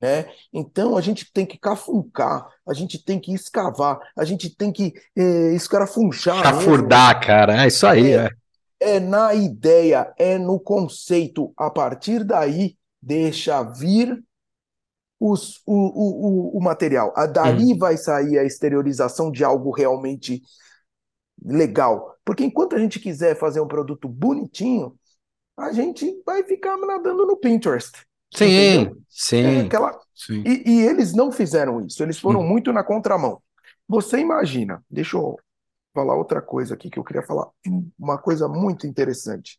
né? 0.00 0.30
Então 0.52 0.96
a 0.96 1.00
gente 1.00 1.30
tem 1.32 1.44
que 1.46 1.58
cafuncar, 1.58 2.46
a 2.66 2.72
gente 2.74 3.02
tem 3.04 3.18
que 3.20 3.32
escavar, 3.34 3.98
a 4.16 4.24
gente 4.24 4.54
tem 4.54 4.72
que 4.72 4.92
eh, 5.16 5.54
escarafunchar 5.54 6.36
mesmo. 6.36 6.60
Chafurdar, 6.60 7.20
cara. 7.20 7.64
É 7.64 7.66
isso 7.66 7.86
aí. 7.86 8.12
É. 8.12 8.30
É 8.80 9.00
na 9.00 9.34
ideia, 9.34 10.12
é 10.16 10.38
no 10.38 10.60
conceito. 10.60 11.52
A 11.56 11.68
partir 11.70 12.22
daí, 12.24 12.76
deixa 13.02 13.62
vir 13.62 14.22
os, 15.20 15.60
o, 15.66 15.74
o, 15.74 16.54
o, 16.54 16.58
o 16.58 16.62
material. 16.62 17.12
A- 17.16 17.26
Dali 17.26 17.76
vai 17.76 17.96
sair 17.96 18.38
a 18.38 18.44
exteriorização 18.44 19.32
de 19.32 19.42
algo 19.42 19.72
realmente 19.72 20.42
legal. 21.44 22.14
Porque 22.24 22.44
enquanto 22.44 22.76
a 22.76 22.78
gente 22.78 23.00
quiser 23.00 23.36
fazer 23.38 23.60
um 23.60 23.68
produto 23.68 24.08
bonitinho, 24.08 24.97
a 25.58 25.72
gente 25.72 26.22
vai 26.26 26.44
ficar 26.44 26.76
nadando 26.78 27.26
no 27.26 27.36
Pinterest. 27.38 27.92
Sim, 28.34 28.50
Entendeu? 28.50 28.98
É 29.42 29.48
sim, 29.48 29.66
aquela... 29.66 29.98
sim. 30.14 30.44
e, 30.44 30.62
e 30.70 30.80
eles 30.86 31.14
não 31.14 31.32
fizeram 31.32 31.80
isso, 31.86 32.02
eles 32.02 32.18
foram 32.20 32.42
Hum. 32.42 32.48
muito 32.48 32.72
na 32.72 32.84
contramão. 32.84 33.42
Você 33.88 34.18
imagina, 34.18 34.84
deixa 34.90 35.16
eu 35.16 35.38
falar 35.94 36.16
outra 36.16 36.42
coisa 36.42 36.74
aqui 36.74 36.90
que 36.90 36.98
eu 36.98 37.04
queria 37.04 37.22
falar, 37.22 37.48
uma 37.98 38.18
coisa 38.18 38.48
muito 38.48 38.86
interessante. 38.86 39.58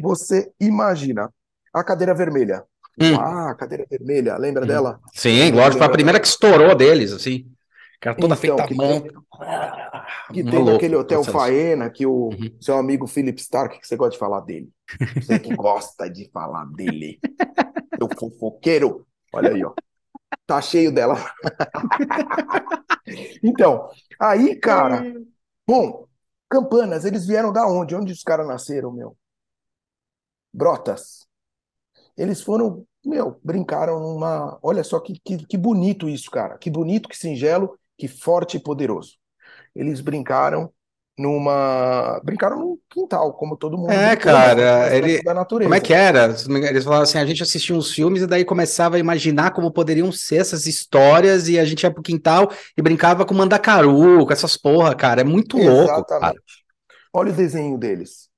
Você 0.00 0.52
imagina 0.60 1.32
a 1.74 1.84
cadeira 1.84 2.14
vermelha. 2.14 2.64
Hum. 3.00 3.14
Ah, 3.14 3.50
a 3.50 3.54
cadeira 3.54 3.86
vermelha, 3.90 4.36
lembra 4.38 4.64
Hum. 4.64 4.68
dela? 4.68 5.00
Sim, 5.14 5.52
lógico, 5.52 5.78
foi 5.78 5.86
a 5.86 5.90
primeira 5.90 6.20
que 6.20 6.26
estourou 6.26 6.74
deles, 6.74 7.12
assim. 7.12 7.50
Cara, 8.00 8.16
toda 8.16 8.34
Então, 8.34 8.36
feita 8.36 8.66
que 8.68 8.74
mão. 8.74 9.00
tem- 9.00 9.12
Que 10.32 10.44
tem 10.44 10.58
louca, 10.58 10.72
naquele 10.72 10.94
hotel 10.96 11.22
processo. 11.22 11.36
Faena 11.36 11.90
que 11.90 12.06
o 12.06 12.28
Uhum. 12.28 12.56
seu 12.60 12.76
amigo 12.76 13.06
Philip 13.06 13.40
Stark, 13.40 13.80
que 13.80 13.86
você 13.86 13.96
gosta 13.96 14.12
de 14.12 14.18
falar 14.18 14.40
dele. 14.42 14.70
Você 15.16 15.38
que 15.38 15.54
gosta 15.56 16.08
de 16.08 16.30
falar 16.30 16.64
dele. 16.66 17.18
Seu 17.98 18.08
fofoqueiro. 18.18 19.06
Olha 19.32 19.50
aí, 19.52 19.64
ó. 19.64 19.72
Tá 20.46 20.60
cheio 20.60 20.92
dela. 20.92 21.16
Então, 23.42 23.88
aí, 24.20 24.54
cara, 24.56 25.02
bom, 25.66 26.06
Campanas, 26.48 27.04
eles 27.06 27.26
vieram 27.26 27.52
da 27.52 27.66
onde? 27.66 27.94
Onde 27.94 28.12
os 28.12 28.22
caras 28.22 28.46
nasceram, 28.46 28.92
meu? 28.92 29.16
Brotas. 30.52 31.26
Eles 32.16 32.42
foram, 32.42 32.84
meu, 33.04 33.38
brincaram 33.42 34.00
numa. 34.00 34.58
Olha 34.62 34.82
só 34.84 34.98
que, 35.00 35.18
que, 35.24 35.46
que 35.46 35.56
bonito 35.56 36.08
isso, 36.08 36.30
cara. 36.30 36.58
Que 36.58 36.70
bonito, 36.70 37.08
que 37.08 37.16
singelo, 37.16 37.78
que 37.98 38.08
forte 38.08 38.56
e 38.56 38.60
poderoso. 38.60 39.16
Eles 39.74 40.00
brincaram 40.00 40.72
numa. 41.18 42.20
Brincaram 42.24 42.58
num 42.60 42.78
quintal, 42.88 43.32
como 43.34 43.56
todo 43.56 43.76
mundo. 43.76 43.90
É, 43.90 44.16
cara, 44.16 44.78
mas 44.80 44.92
ele- 44.92 45.22
da 45.22 45.34
natureza. 45.34 45.68
Como 45.68 45.74
é 45.74 45.80
que 45.80 45.92
era? 45.92 46.34
Eles 46.70 46.84
falavam 46.84 47.02
assim, 47.02 47.18
a 47.18 47.26
gente 47.26 47.42
assistia 47.42 47.74
uns 47.76 47.92
filmes 47.92 48.22
e 48.22 48.26
daí 48.26 48.44
começava 48.44 48.96
a 48.96 48.98
imaginar 48.98 49.50
como 49.52 49.72
poderiam 49.72 50.12
ser 50.12 50.36
essas 50.36 50.66
histórias 50.66 51.48
e 51.48 51.58
a 51.58 51.64
gente 51.64 51.82
ia 51.82 51.90
pro 51.90 52.02
quintal 52.02 52.50
e 52.76 52.82
brincava 52.82 53.26
com 53.26 53.34
mandacaru, 53.34 54.24
com 54.26 54.32
essas 54.32 54.56
porra, 54.56 54.94
cara. 54.94 55.20
É 55.22 55.24
muito 55.24 55.56
louco, 55.58 55.86
cara. 55.86 56.00
Exatamente. 56.00 56.64
Olha 57.12 57.32
o 57.32 57.36
desenho 57.36 57.76
deles. 57.78 58.28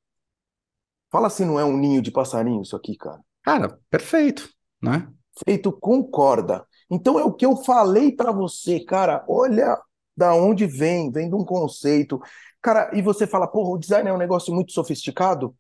Fala 1.11 1.29
se 1.29 1.45
não 1.45 1.59
é 1.59 1.65
um 1.65 1.77
ninho 1.77 2.01
de 2.01 2.11
passarinho 2.11 2.63
isso 2.63 2.77
aqui, 2.77 2.97
cara. 2.97 3.21
Cara, 3.43 3.79
perfeito, 3.91 4.49
né? 4.83 5.09
feito 5.45 5.73
com 5.73 6.03
corda. 6.03 6.67
Então 6.91 7.19
é 7.19 7.25
o 7.25 7.33
que 7.33 7.47
eu 7.47 7.57
falei 7.57 8.13
para 8.13 8.33
você, 8.33 8.81
cara. 8.81 9.25
Olha 9.29 9.79
da 10.17 10.35
onde 10.35 10.67
vem, 10.67 11.11
vem 11.11 11.29
de 11.29 11.35
um 11.35 11.45
conceito. 11.45 12.21
Cara, 12.61 12.91
e 12.93 13.01
você 13.01 13.27
fala, 13.27 13.47
porra, 13.47 13.71
o 13.71 13.79
design 13.79 14.09
é 14.09 14.13
um 14.13 14.19
negócio 14.19 14.53
muito 14.53 14.73
sofisticado? 14.73 15.55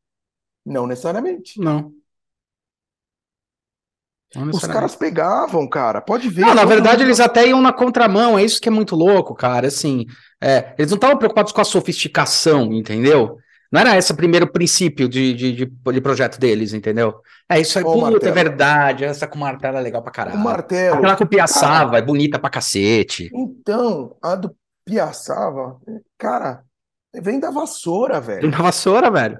Não 0.64 0.86
necessariamente. 0.86 1.58
Não. 1.58 1.92
Não 4.34 4.50
Os 4.50 4.64
caras 4.64 4.94
pegavam, 4.94 5.68
cara. 5.68 6.00
Pode 6.00 6.28
ver. 6.28 6.42
Não, 6.42 6.54
na 6.54 6.64
verdade, 6.64 6.98
mundo- 6.98 7.08
eles 7.08 7.18
até 7.18 7.48
iam 7.48 7.60
na 7.60 7.72
contramão, 7.72 8.38
é 8.38 8.44
isso 8.44 8.60
que 8.60 8.68
é 8.68 8.72
muito 8.72 8.94
louco, 8.94 9.34
cara. 9.34 9.66
Assim, 9.66 10.06
é, 10.40 10.74
eles 10.78 10.90
não 10.90 10.96
estavam 10.96 11.16
preocupados 11.16 11.52
com 11.52 11.60
a 11.60 11.64
sofisticação, 11.64 12.72
entendeu? 12.72 13.38
Não 13.70 13.80
era 13.80 13.96
esse 13.96 14.12
o 14.12 14.16
primeiro 14.16 14.50
princípio 14.50 15.08
de, 15.08 15.32
de, 15.34 15.52
de, 15.52 15.66
de 15.66 16.00
projeto 16.00 16.38
deles, 16.40 16.72
entendeu? 16.72 17.20
É 17.48 17.60
isso 17.60 17.78
aí, 17.78 17.84
Ó, 17.84 17.90
o 17.90 17.92
puta, 18.10 18.28
é 18.28 18.32
martelo. 18.32 18.34
verdade. 18.34 19.04
Essa 19.04 19.28
com 19.28 19.38
martelo 19.38 19.76
é 19.76 19.80
legal 19.80 20.02
pra 20.02 20.10
O 20.10 20.14
caralho. 20.14 20.38
martelo. 20.38 20.96
Aquela 20.98 21.16
com 21.16 21.26
piaçava 21.26 21.98
é 21.98 22.02
bonita 22.02 22.38
pra 22.38 22.50
cacete. 22.50 23.30
então, 23.32 24.16
a 24.22 24.34
do 24.34 24.56
Piaçava, 24.84 25.78
cara, 26.18 26.64
vem 27.14 27.38
da 27.38 27.50
vassoura, 27.50 28.20
velho. 28.20 28.50
Na 28.50 28.58
vassoura, 28.58 29.10
velho. 29.10 29.38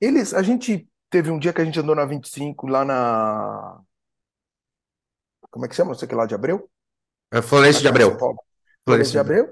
Eles, 0.00 0.32
a 0.32 0.42
gente 0.42 0.88
teve 1.10 1.30
um 1.30 1.38
dia 1.38 1.52
que 1.52 1.60
a 1.60 1.64
gente 1.64 1.78
andou 1.78 1.94
na 1.94 2.06
25 2.06 2.66
lá 2.66 2.84
na. 2.84 3.80
Como 5.50 5.64
é 5.66 5.68
que 5.68 5.74
chama? 5.74 5.90
Não 5.90 5.98
sei 5.98 6.06
o 6.06 6.08
que 6.08 6.14
lá 6.14 6.24
de 6.26 6.34
Abreu? 6.34 6.68
É 7.32 7.42
Florencio 7.42 7.82
de 7.82 7.88
Abreu. 7.88 8.16
Florencio 8.84 9.12
de 9.12 9.18
Abreu? 9.18 9.48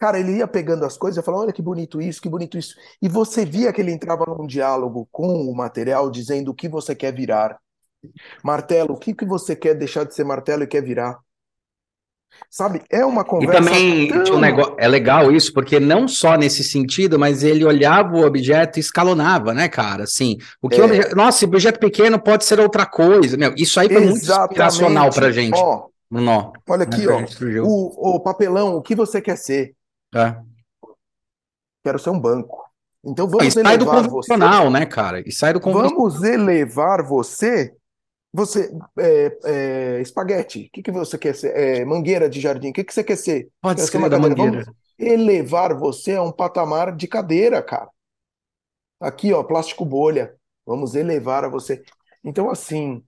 Cara, 0.00 0.18
ele 0.18 0.38
ia 0.38 0.48
pegando 0.48 0.84
as 0.86 0.96
coisas 0.96 1.22
e 1.22 1.24
falava: 1.24 1.44
Olha 1.44 1.52
que 1.52 1.62
bonito 1.62 2.00
isso, 2.00 2.22
que 2.22 2.28
bonito 2.28 2.56
isso. 2.58 2.74
E 3.02 3.08
você 3.08 3.44
via 3.44 3.72
que 3.72 3.80
ele 3.82 3.92
entrava 3.92 4.24
num 4.26 4.46
diálogo 4.46 5.06
com 5.12 5.26
o 5.50 5.54
material, 5.54 6.10
dizendo 6.10 6.50
o 6.50 6.54
que 6.54 6.68
você 6.68 6.94
quer 6.96 7.14
virar. 7.14 7.58
Martelo, 8.44 8.94
o 8.94 8.98
que 8.98 9.14
que 9.14 9.24
você 9.26 9.56
quer 9.56 9.74
deixar 9.74 10.04
de 10.04 10.14
ser 10.14 10.24
martelo 10.24 10.62
e 10.64 10.66
quer 10.66 10.82
virar? 10.82 11.18
Sabe? 12.50 12.82
É 12.90 13.04
uma 13.04 13.24
E 13.24 13.26
conversa 13.26 13.70
também 13.70 14.06
tinha 14.08 14.34
um 14.36 14.38
tão. 14.38 14.40
negócio, 14.40 14.76
é 14.78 14.86
legal 14.86 15.32
isso, 15.32 15.52
porque 15.52 15.80
não 15.80 16.06
só 16.06 16.36
nesse 16.36 16.62
sentido, 16.62 17.18
mas 17.18 17.42
ele 17.42 17.64
olhava 17.64 18.16
o 18.16 18.24
objeto 18.26 18.78
e 18.78 18.80
escalonava, 18.80 19.54
né, 19.54 19.68
cara? 19.68 20.04
Assim, 20.04 20.36
o 20.60 20.68
que 20.68 20.80
É. 20.80 20.84
obje- 20.84 21.14
nossa, 21.14 21.44
objeto 21.46 21.78
pequeno 21.80 22.20
pode 22.22 22.44
ser 22.44 22.60
outra 22.60 22.84
coisa. 22.84 23.36
Meu, 23.36 23.54
isso 23.56 23.80
aí 23.80 23.88
foi 23.90 24.02
muito 24.02 24.24
inspiracional 24.26 25.10
pra 25.10 25.30
gente. 25.30 25.56
Ó, 25.56 25.88
no 26.10 26.20
nó, 26.20 26.52
olha 26.68 26.82
né, 26.86 26.96
aqui, 26.96 27.06
a 27.08 27.12
ó. 27.12 27.22
O, 27.62 28.16
o 28.16 28.20
papelão, 28.20 28.76
o 28.76 28.82
que 28.82 28.94
você 28.94 29.20
quer 29.20 29.36
ser? 29.36 29.74
É. 30.14 30.36
Quero 31.82 31.98
ser 31.98 32.10
um 32.10 32.20
banco. 32.20 32.64
Então 33.04 33.26
E 33.26 33.30
vamos 33.30 33.54
sai 33.54 33.78
do 33.78 33.84
elevar 33.84 34.02
você. 34.02 34.08
convencional, 34.08 34.70
né, 34.70 34.86
cara? 34.86 35.20
E 35.26 35.32
sai 35.32 35.52
do 35.52 35.60
convencional. 35.60 35.96
Vamos 35.96 36.22
elevar 36.22 37.02
você. 37.02 37.74
Você, 38.32 38.70
é, 38.96 39.38
é, 39.44 40.00
espaguete, 40.00 40.66
o 40.66 40.70
que, 40.70 40.82
que 40.84 40.92
você 40.92 41.18
quer 41.18 41.34
ser? 41.34 41.56
É, 41.56 41.84
mangueira 41.84 42.30
de 42.30 42.40
jardim, 42.40 42.70
o 42.70 42.72
que, 42.72 42.84
que 42.84 42.94
você 42.94 43.02
quer 43.02 43.16
ser? 43.16 43.48
Pode 43.60 43.80
ser 43.80 43.96
uma 43.96 44.08
cadeira. 44.08 44.28
mangueira. 44.36 44.64
Vamos 44.64 44.76
elevar 44.96 45.74
você 45.76 46.14
a 46.14 46.22
um 46.22 46.30
patamar 46.30 46.94
de 46.94 47.08
cadeira, 47.08 47.60
cara. 47.60 47.88
Aqui, 49.00 49.32
ó, 49.32 49.42
plástico 49.42 49.84
bolha. 49.84 50.36
Vamos 50.64 50.94
elevar 50.94 51.44
a 51.44 51.48
você. 51.48 51.82
Então, 52.22 52.48
assim, 52.50 53.02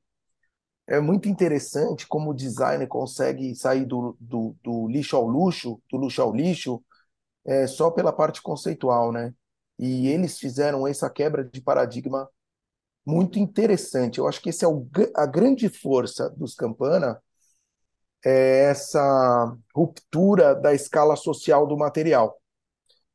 é 0.88 0.98
muito 0.98 1.28
interessante 1.28 2.06
como 2.06 2.30
o 2.30 2.34
design 2.34 2.84
consegue 2.88 3.54
sair 3.54 3.84
do, 3.84 4.16
do, 4.18 4.56
do 4.64 4.88
lixo 4.88 5.14
ao 5.14 5.26
luxo, 5.28 5.80
do 5.88 5.98
luxo 5.98 6.20
ao 6.20 6.34
lixo, 6.34 6.82
é, 7.44 7.66
só 7.66 7.90
pela 7.90 8.12
parte 8.12 8.40
conceitual, 8.42 9.12
né? 9.12 9.34
E 9.78 10.08
eles 10.08 10.38
fizeram 10.38 10.86
essa 10.86 11.10
quebra 11.10 11.44
de 11.44 11.60
paradigma 11.60 12.28
muito 13.04 13.38
interessante. 13.38 14.18
Eu 14.18 14.28
acho 14.28 14.40
que 14.40 14.50
esse 14.50 14.64
é 14.64 14.68
o, 14.68 14.86
a 15.16 15.26
grande 15.26 15.68
força 15.68 16.30
dos 16.30 16.54
Campana, 16.54 17.20
é 18.24 18.64
essa 18.70 19.56
ruptura 19.74 20.54
da 20.54 20.72
escala 20.72 21.16
social 21.16 21.66
do 21.66 21.76
material, 21.76 22.40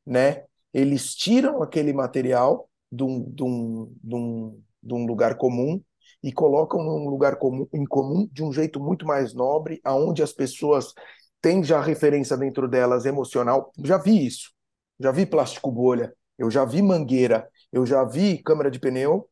né? 0.05 0.43
Eles 0.73 1.15
tiram 1.15 1.63
aquele 1.63 1.93
material 1.93 2.69
de 2.91 3.03
um, 3.03 3.23
de 3.31 3.43
um, 3.43 3.95
de 4.03 4.15
um, 4.15 4.63
de 4.83 4.93
um 4.93 5.05
lugar 5.05 5.37
comum 5.37 5.81
e 6.21 6.31
colocam 6.31 6.83
num 6.83 7.07
lugar 7.09 7.37
comum, 7.37 7.67
em 7.73 7.85
comum 7.85 8.27
de 8.31 8.43
um 8.43 8.51
jeito 8.51 8.79
muito 8.79 9.05
mais 9.05 9.33
nobre, 9.33 9.79
aonde 9.83 10.21
as 10.21 10.33
pessoas 10.33 10.93
têm 11.41 11.63
já 11.63 11.81
referência 11.81 12.37
dentro 12.37 12.67
delas 12.67 13.05
emocional. 13.05 13.71
Já 13.83 13.97
vi 13.97 14.25
isso. 14.27 14.51
Já 14.99 15.11
vi 15.11 15.25
plástico 15.25 15.71
bolha, 15.71 16.13
eu 16.37 16.49
já 16.51 16.65
vi 16.65 16.81
mangueira, 16.81 17.49
eu 17.71 17.85
já 17.85 18.03
vi 18.03 18.41
câmara 18.43 18.71
de 18.71 18.79
pneu, 18.79 19.29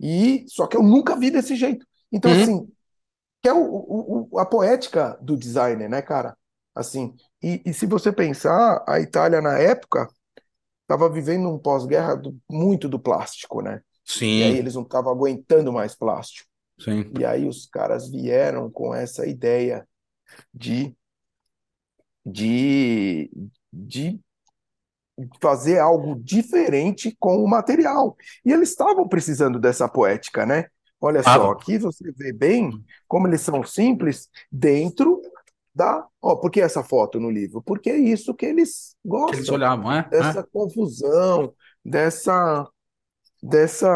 e 0.00 0.44
só 0.48 0.66
que 0.66 0.76
eu 0.76 0.82
nunca 0.82 1.16
vi 1.16 1.30
desse 1.30 1.56
jeito. 1.56 1.86
Então, 2.12 2.32
Uhum. 2.32 2.32
assim, 2.32 2.70
que 3.42 3.48
é 3.48 3.54
o, 3.54 4.28
o- 4.32 4.38
a 4.38 4.46
poética 4.46 5.18
do 5.22 5.36
designer, 5.36 5.88
né, 5.88 6.02
cara? 6.02 6.36
Assim, 6.74 7.14
e, 7.42 7.62
e 7.66 7.74
se 7.74 7.86
você 7.86 8.12
pensar, 8.12 8.84
a 8.88 9.00
Itália 9.00 9.40
na 9.42 9.58
época 9.58 10.08
estava 10.82 11.08
vivendo 11.10 11.48
um 11.50 11.58
pós-guerra 11.58 12.20
muito 12.50 12.88
do 12.88 12.98
plástico, 13.00 13.62
né? 13.62 13.82
E 14.34 14.42
aí 14.44 14.54
Sim, 14.54 14.58
eles 14.58 14.74
não 14.74 14.82
estavam 14.82 15.12
aguentando 15.12 15.72
mais 15.72 15.94
plástico. 15.94 16.48
sim. 16.78 17.12
E 17.12 17.24
aí 17.24 17.46
os 17.48 17.66
caras 17.66 18.08
vieram 18.10 18.70
com 18.70 18.94
essa 18.94 19.26
ideia 19.26 19.88
de, 20.54 20.96
de, 22.24 23.30
de 23.72 24.20
fazer 25.40 25.78
algo 25.78 26.14
diferente 26.22 27.16
com 27.18 27.42
o 27.42 27.48
material. 27.48 28.16
E 28.44 28.52
eles 28.52 28.70
estavam 28.70 29.06
precisando 29.08 29.58
dessa 29.58 29.88
poética, 29.88 30.46
né? 30.46 30.66
Olha 31.00 31.22
só, 31.22 31.48
Estavam. 31.48 31.50
aqui 31.50 31.78
você 31.78 32.12
vê 32.12 32.32
bem 32.32 32.70
como 33.08 33.26
eles 33.26 33.40
são 33.40 33.64
simples 33.64 34.28
dentro 34.52 35.20
da. 35.74 36.06
Ó, 36.20 36.36
por 36.36 36.50
que 36.50 36.60
essa 36.60 36.82
foto 36.82 37.18
no 37.18 37.30
livro? 37.30 37.62
Porque 37.62 37.90
é 37.90 37.96
isso 37.98 38.34
que 38.34 38.46
eles 38.46 38.96
Que 39.26 39.36
eles 39.36 39.48
gostam, 39.48 39.54
olhavam, 39.54 39.92
é? 39.92 40.08
dessa 40.10 40.42
confusão, 40.42 41.54
dessa, 41.84 42.68
dessa. 43.42 43.88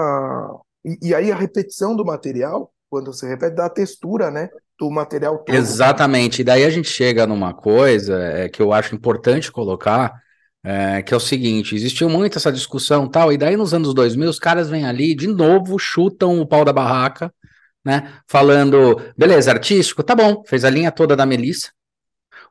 E, 0.85 1.09
e 1.09 1.15
aí 1.15 1.31
a 1.31 1.37
repetição 1.37 1.95
do 1.95 2.05
material, 2.05 2.73
quando 2.89 3.13
você 3.13 3.29
repete, 3.29 3.57
dá 3.57 3.69
textura, 3.69 4.31
né? 4.31 4.49
Do 4.79 4.91
material 4.91 5.39
todo. 5.39 5.55
Exatamente. 5.55 6.41
E 6.41 6.45
daí 6.45 6.65
a 6.65 6.71
gente 6.71 6.89
chega 6.89 7.27
numa 7.27 7.55
coisa 7.55 8.21
é, 8.21 8.49
que 8.49 8.61
eu 8.61 8.73
acho 8.73 8.95
importante 8.95 9.53
colocar, 9.53 10.13
é, 10.65 11.03
que 11.03 11.15
é 11.15 11.17
o 11.17 11.21
seguinte: 11.21 11.75
existiu 11.75 12.09
muito 12.09 12.39
essa 12.39 12.51
discussão 12.51 13.09
tal, 13.09 13.33
e 13.33 13.39
daí 13.39 13.57
nos 13.57 13.73
anos 13.73 13.95
2000 13.95 14.29
os 14.29 14.39
caras 14.39 14.69
vêm 14.69 14.85
ali, 14.85 15.15
de 15.15 15.29
novo, 15.29 15.79
chutam 15.79 16.41
o 16.41 16.47
pau 16.47 16.65
da 16.65 16.73
barraca, 16.73 17.33
né? 17.85 18.15
Falando, 18.27 19.01
beleza, 19.17 19.53
artístico, 19.53 20.03
tá 20.03 20.15
bom, 20.15 20.43
fez 20.47 20.65
a 20.65 20.71
linha 20.71 20.91
toda 20.91 21.15
da 21.15 21.27
Melissa, 21.27 21.71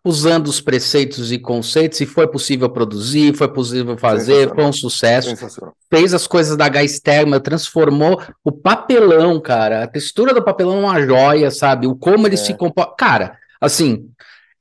usando 0.06 0.48
os 0.48 0.60
preceitos 0.60 1.32
e 1.32 1.38
conceitos, 1.40 2.02
e 2.02 2.06
foi 2.06 2.28
possível 2.28 2.70
produzir, 2.70 3.34
foi 3.38 3.48
possível 3.48 3.98
fazer, 3.98 4.54
foi 4.54 4.66
um 4.66 4.74
sucesso 4.74 5.34
fez 5.90 6.14
as 6.14 6.28
coisas 6.28 6.58
da 6.58 6.68
Gasterma, 6.68 7.40
transformou 7.40 8.22
o 8.44 8.52
papelão, 8.52 9.40
cara, 9.40 9.84
a 9.84 9.88
textura 9.88 10.34
do 10.34 10.44
papelão 10.44 10.82
numa 10.82 11.00
joia, 11.02 11.50
sabe? 11.52 11.88
O 11.88 11.96
como 11.96 12.28
ele 12.28 12.34
É. 12.34 12.38
se 12.38 12.54
compõe. 12.56 12.88
Cara, 12.98 13.38
assim, 13.62 14.10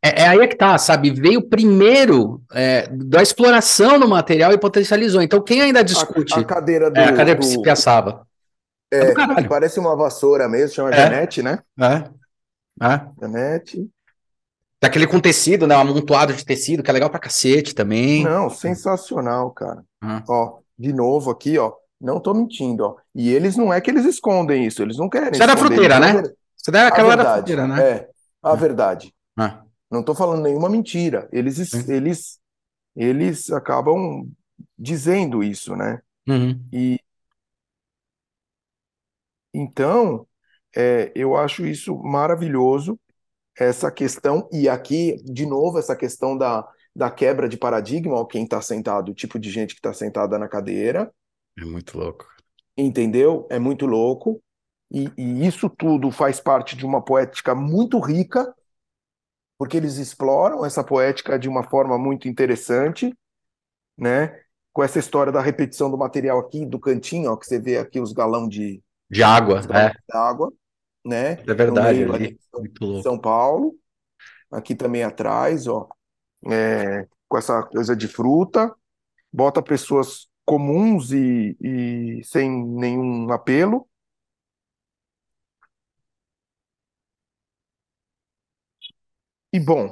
é, 0.04 0.22
é 0.22 0.28
aí 0.28 0.38
é 0.38 0.46
que 0.46 0.54
tá, 0.56 0.76
sabe? 0.78 1.10
Veio 1.10 1.48
primeiro 1.48 2.40
é, 2.52 2.86
da 2.92 3.22
exploração 3.22 3.98
do 3.98 4.06
material 4.06 4.52
e 4.52 4.58
potencializou. 4.58 5.22
Então, 5.22 5.40
quem 5.42 5.60
ainda 5.62 5.82
discute 5.82 6.34
A, 6.34 6.38
a 6.40 6.44
cadeira 6.44 6.90
do, 6.90 7.00
é, 7.00 7.04
a 7.04 7.12
cadeira 7.12 7.40
que 7.40 7.46
se 7.46 7.56
do- 7.56 7.62
piaçava. 7.62 8.26
É, 8.92 8.98
é, 8.98 9.14
do 9.42 9.48
parece 9.48 9.80
uma 9.80 9.96
vassoura 9.96 10.48
mesmo, 10.48 10.74
chama 10.76 10.90
É. 10.90 10.96
Janete, 10.96 11.42
né? 11.42 11.60
É, 11.80 12.04
é. 12.86 13.00
Janete. 13.20 13.88
Daquele 14.82 15.06
com 15.06 15.20
tecido, 15.20 15.64
né? 15.66 15.76
Um 15.76 15.80
amontoado 15.80 16.32
de 16.34 16.44
tecido, 16.44 16.82
que 16.82 16.90
é 16.90 16.92
legal 16.92 17.08
pra 17.08 17.20
cacete 17.20 17.72
também. 17.72 18.24
Não, 18.24 18.50
sensacional, 18.50 19.52
cara. 19.52 19.84
Ah. 20.00 20.24
Ó, 20.28 20.58
de 20.76 20.92
novo 20.92 21.30
aqui, 21.30 21.56
ó. 21.56 21.72
Não 22.00 22.18
tô 22.18 22.34
mentindo, 22.34 22.84
ó. 22.84 22.96
E 23.14 23.30
eles 23.30 23.56
não 23.56 23.72
é 23.72 23.80
que 23.80 23.88
eles 23.88 24.04
escondem 24.04 24.66
isso, 24.66 24.82
eles 24.82 24.96
não 24.96 25.08
querem 25.08 25.30
Isso 25.30 25.42
é 25.42 25.46
da 25.46 25.56
fruteira, 25.56 26.00
né? 26.00 26.14
querem- 26.14 26.36
Você 26.56 26.70
deve 26.72 26.84
A 26.84 26.88
aquela 26.88 27.14
da 27.16 27.34
fruteira, 27.36 27.66
né? 27.68 27.80
é, 27.80 28.08
a 28.42 28.56
verdade. 28.56 29.14
Ah, 29.38 29.62
Não 29.88 30.02
tô 30.02 30.14
falando 30.16 30.42
nenhuma 30.42 30.68
mentira. 30.68 31.28
Eles, 31.32 31.56
Sim. 31.68 31.84
eles, 31.92 32.40
eles 32.96 33.50
acabam 33.52 34.26
dizendo 34.76 35.44
isso, 35.44 35.76
né? 35.76 36.00
uhum. 36.28 36.60
E 36.72 36.98
então, 39.54 40.26
é, 40.74 41.12
eu 41.14 41.36
acho 41.36 41.66
isso 41.66 41.96
maravilhoso, 42.02 42.98
essa 43.62 43.90
questão, 43.90 44.48
e 44.52 44.68
aqui, 44.68 45.16
de 45.24 45.46
novo, 45.46 45.78
essa 45.78 45.96
questão 45.96 46.36
da, 46.36 46.66
da 46.94 47.10
quebra 47.10 47.48
de 47.48 47.56
paradigma, 47.56 48.14
ó, 48.16 48.24
quem 48.24 48.44
está 48.44 48.60
sentado, 48.62 49.10
o 49.12 49.14
tipo 49.14 49.38
de 49.38 49.50
gente 49.50 49.74
que 49.74 49.80
está 49.80 49.92
sentada 49.92 50.38
na 50.38 50.48
cadeira, 50.48 51.12
É 51.58 51.64
muito 51.64 51.96
louco. 51.98 52.26
entendeu? 52.76 53.46
É 53.50 53.58
muito 53.58 53.86
louco, 53.86 54.42
e, 54.90 55.12
e 55.16 55.46
isso 55.46 55.68
tudo 55.70 56.10
faz 56.10 56.40
parte 56.40 56.76
de 56.76 56.84
uma 56.84 57.02
poética 57.02 57.54
muito 57.54 57.98
rica, 58.00 58.54
porque 59.58 59.76
eles 59.76 59.96
exploram 59.98 60.64
essa 60.64 60.82
poética 60.84 61.38
de 61.38 61.48
uma 61.48 61.62
forma 61.68 61.98
muito 61.98 62.28
interessante, 62.28 63.14
né? 63.98 64.40
Com 64.72 64.82
essa 64.84 64.98
história 64.98 65.32
da 65.32 65.40
repetição 65.42 65.90
do 65.90 65.98
material 65.98 66.38
aqui, 66.40 66.66
do 66.66 66.80
cantinho, 66.80 67.32
ó, 67.32 67.36
que 67.36 67.46
você 67.46 67.60
vê 67.60 67.78
aqui 67.78 68.00
os 68.00 68.12
galão 68.12 68.48
de, 68.48 68.82
De 69.10 69.22
água, 69.22 69.60
os 69.60 69.66
galão 69.66 69.88
é. 69.88 69.92
de 69.92 70.16
água, 70.16 70.52
né? 71.04 71.32
É 71.32 71.54
verdade, 71.54 71.70
No 71.70 71.82
meio 71.82 72.14
ali. 72.14 72.26
ali, 72.26 72.40
Muito 72.58 72.84
louco. 72.84 73.02
São 73.02 73.18
Paulo, 73.18 73.74
aqui 74.50 74.74
também 74.74 75.02
atrás, 75.02 75.66
ó, 75.66 75.88
é, 76.50 77.06
com 77.28 77.38
essa 77.38 77.62
coisa 77.64 77.96
de 77.96 78.08
fruta, 78.08 78.74
bota 79.32 79.62
pessoas 79.62 80.28
comuns 80.44 81.12
e, 81.12 81.56
e 81.60 82.22
sem 82.24 82.50
nenhum 82.50 83.32
apelo. 83.32 83.88
E 89.52 89.60
bom, 89.60 89.90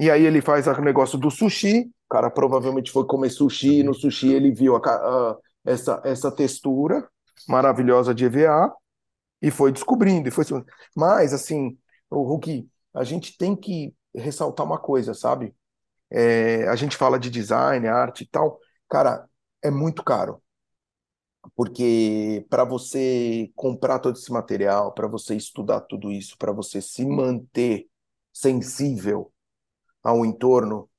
e 0.00 0.10
aí 0.10 0.24
ele 0.24 0.42
faz 0.42 0.66
o 0.66 0.82
negócio 0.82 1.18
do 1.18 1.30
sushi, 1.30 1.82
O 2.06 2.10
cara 2.10 2.30
provavelmente 2.30 2.90
foi 2.92 3.06
comer 3.06 3.30
sushi, 3.30 3.82
no 3.82 3.94
sushi 3.94 4.32
ele 4.32 4.52
viu 4.52 4.76
a, 4.76 4.80
a, 4.80 5.36
essa, 5.64 6.00
essa 6.04 6.30
textura 6.32 7.08
maravilhosa 7.48 8.14
de 8.14 8.26
EVA 8.26 8.72
e 9.40 9.50
foi 9.50 9.72
descobrindo. 9.72 10.28
E 10.28 10.30
foi... 10.30 10.44
Mas, 10.94 11.32
assim, 11.32 11.78
o 12.10 12.22
Hulk, 12.22 12.68
a 12.94 13.04
gente 13.04 13.36
tem 13.36 13.54
que 13.56 13.94
ressaltar 14.14 14.66
uma 14.66 14.78
coisa, 14.78 15.14
sabe? 15.14 15.54
É, 16.10 16.68
a 16.68 16.76
gente 16.76 16.96
fala 16.96 17.18
de 17.18 17.30
design, 17.30 17.86
arte 17.88 18.24
e 18.24 18.28
tal. 18.28 18.60
Cara, 18.88 19.28
é 19.62 19.70
muito 19.70 20.04
caro. 20.04 20.42
Porque 21.54 22.44
para 22.50 22.64
você 22.64 23.50
comprar 23.54 23.98
todo 24.00 24.16
esse 24.16 24.32
material, 24.32 24.92
para 24.92 25.06
você 25.06 25.36
estudar 25.36 25.80
tudo 25.82 26.10
isso, 26.10 26.36
para 26.38 26.52
você 26.52 26.82
se 26.82 27.06
manter 27.06 27.88
sensível 28.32 29.32
ao 30.02 30.24
entorno, 30.26 30.90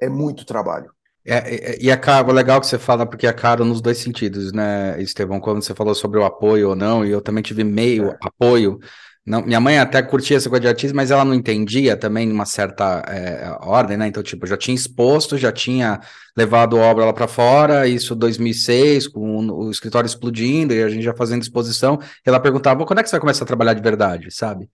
é 0.00 0.08
muito 0.08 0.44
trabalho. 0.44 0.93
É, 1.26 1.36
é, 1.72 1.78
e 1.80 1.90
é 1.90 1.96
caro, 1.96 2.32
legal 2.32 2.60
que 2.60 2.66
você 2.66 2.78
fala, 2.78 3.06
porque 3.06 3.26
é 3.26 3.32
caro 3.32 3.64
nos 3.64 3.80
dois 3.80 3.98
sentidos, 3.98 4.52
né, 4.52 5.00
Estevão? 5.00 5.40
Quando 5.40 5.62
você 5.62 5.74
falou 5.74 5.94
sobre 5.94 6.18
o 6.18 6.24
apoio 6.24 6.70
ou 6.70 6.76
não, 6.76 7.04
e 7.04 7.10
eu 7.10 7.20
também 7.22 7.42
tive 7.42 7.64
meio 7.64 8.10
é. 8.10 8.16
apoio. 8.20 8.78
Não, 9.26 9.40
minha 9.40 9.58
mãe 9.58 9.78
até 9.78 10.02
curtia 10.02 10.36
essa 10.36 10.50
coisa 10.50 10.60
de 10.60 10.68
artista, 10.68 10.94
mas 10.94 11.10
ela 11.10 11.24
não 11.24 11.32
entendia 11.32 11.96
também 11.96 12.26
numa 12.26 12.44
certa 12.44 13.02
é, 13.08 13.56
ordem, 13.62 13.96
né? 13.96 14.06
Então, 14.06 14.22
tipo, 14.22 14.46
já 14.46 14.54
tinha 14.54 14.74
exposto, 14.74 15.38
já 15.38 15.50
tinha 15.50 15.98
levado 16.36 16.76
obra 16.76 17.06
lá 17.06 17.12
para 17.12 17.26
fora, 17.26 17.88
isso 17.88 18.14
2006, 18.14 19.08
com 19.08 19.46
o 19.46 19.70
escritório 19.70 20.06
explodindo 20.06 20.74
e 20.74 20.82
a 20.82 20.90
gente 20.90 21.02
já 21.02 21.14
fazendo 21.14 21.40
exposição. 21.40 21.98
Ela 22.22 22.38
perguntava, 22.38 22.84
quando 22.84 22.98
é 22.98 23.02
que 23.02 23.08
você 23.08 23.14
vai 23.14 23.20
começar 23.20 23.44
a 23.44 23.46
trabalhar 23.46 23.72
de 23.72 23.80
verdade, 23.80 24.30
sabe? 24.30 24.68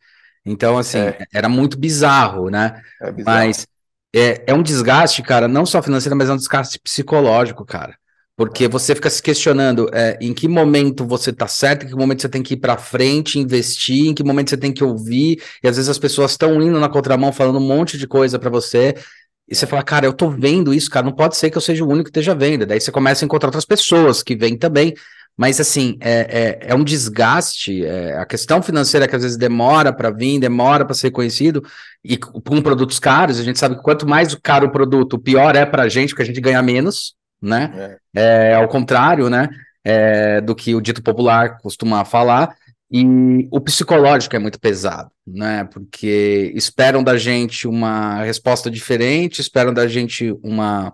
Então, 0.45 0.77
assim, 0.77 0.99
é. 0.99 1.19
era 1.33 1.49
muito 1.49 1.79
bizarro, 1.79 2.51
né? 2.51 2.83
É 3.01 3.13
bizarro. 3.13 3.39
Mas 3.39 3.69
é, 4.15 4.45
é 4.47 4.55
um 4.55 4.63
desgaste, 4.63 5.23
cara, 5.23 5.47
não 5.47 5.65
só 5.65 5.83
financeiro, 5.83 6.17
mas 6.17 6.29
é 6.29 6.33
um 6.33 6.37
desgaste 6.37 6.79
psicológico, 6.79 7.65
cara. 7.65 7.97
Porque 8.37 8.67
você 8.67 8.95
fica 8.95 9.11
se 9.11 9.23
questionando 9.23 9.89
é, 9.93 10.17
em 10.21 10.33
que 10.33 10.49
momento 10.49 11.05
você 11.05 11.31
tá 11.33 11.47
certo, 11.47 11.85
em 11.85 11.89
que 11.89 11.95
momento 11.95 12.23
você 12.23 12.29
tem 12.29 12.43
que 12.43 12.55
ir 12.55 12.57
para 12.57 12.79
frente, 12.79 13.39
investir, 13.39 14.07
em 14.07 14.15
que 14.15 14.25
momento 14.25 14.51
você 14.51 14.57
tem 14.57 14.73
que 14.73 14.83
ouvir, 14.83 15.43
e 15.63 15.69
às 15.69 15.77
vezes 15.77 15.91
as 15.91 15.99
pessoas 15.99 16.31
estão 16.31 16.61
indo 16.63 16.81
na 16.81 16.89
contramão 16.89 17.33
falando 17.33 17.59
um 17.59 17.67
monte 17.67 17.99
de 17.99 18.07
coisa 18.07 18.39
para 18.39 18.49
você, 18.49 18.95
e 19.51 19.55
você 19.55 19.67
fala, 19.67 19.83
cara, 19.83 20.07
eu 20.07 20.13
tô 20.13 20.31
vendo 20.31 20.73
isso, 20.73 20.89
cara, 20.89 21.05
não 21.05 21.13
pode 21.13 21.37
ser 21.37 21.51
que 21.51 21.59
eu 21.59 21.61
seja 21.61 21.85
o 21.85 21.89
único 21.89 22.05
que 22.05 22.11
esteja 22.11 22.35
vendo. 22.35 22.65
Daí 22.65 22.81
você 22.81 22.93
começa 22.93 23.25
a 23.25 23.27
encontrar 23.27 23.49
outras 23.49 23.65
pessoas 23.65 24.23
que 24.23 24.37
vêm 24.37 24.57
também. 24.57 24.95
Mas, 25.41 25.59
assim, 25.59 25.97
é, 26.01 26.59
é, 26.65 26.73
é 26.73 26.75
um 26.75 26.85
desgaste. 26.85 27.83
É, 27.83 28.15
a 28.19 28.27
questão 28.27 28.61
financeira 28.61 29.09
que 29.09 29.17
às 29.17 29.23
vezes 29.23 29.39
demora 29.39 29.91
para 29.91 30.11
vir, 30.11 30.39
demora 30.39 30.85
para 30.85 30.93
ser 30.93 31.11
conhecido, 31.11 31.65
e 32.05 32.19
com 32.19 32.61
produtos 32.61 32.99
caros, 32.99 33.41
a 33.41 33.43
gente 33.43 33.59
sabe 33.59 33.77
que 33.77 33.83
quanto 33.83 34.07
mais 34.07 34.35
caro 34.35 34.67
o 34.67 34.71
produto, 34.71 35.19
pior 35.19 35.57
é 35.57 35.65
para 35.65 35.85
a 35.85 35.89
gente, 35.89 36.11
porque 36.11 36.25
a 36.25 36.27
gente 36.27 36.43
ganha 36.43 36.61
menos, 36.61 37.15
né? 37.41 37.97
É, 38.15 38.51
é 38.51 38.55
ao 38.55 38.69
contrário, 38.69 39.31
né? 39.31 39.49
É, 39.83 40.43
do 40.43 40.55
que 40.55 40.75
o 40.75 40.81
dito 40.81 41.03
popular 41.03 41.57
costuma 41.63 42.05
falar. 42.05 42.55
E 42.91 43.49
o 43.51 43.63
psicológico 43.63 44.37
é 44.37 44.39
muito 44.39 44.61
pesado, 44.61 45.11
né? 45.27 45.67
Porque 45.73 46.53
esperam 46.55 47.03
da 47.03 47.17
gente 47.17 47.67
uma 47.67 48.25
resposta 48.25 48.71
diferente, 48.71 49.41
esperam 49.41 49.73
da 49.73 49.89
gente 49.89 50.37
uma. 50.43 50.93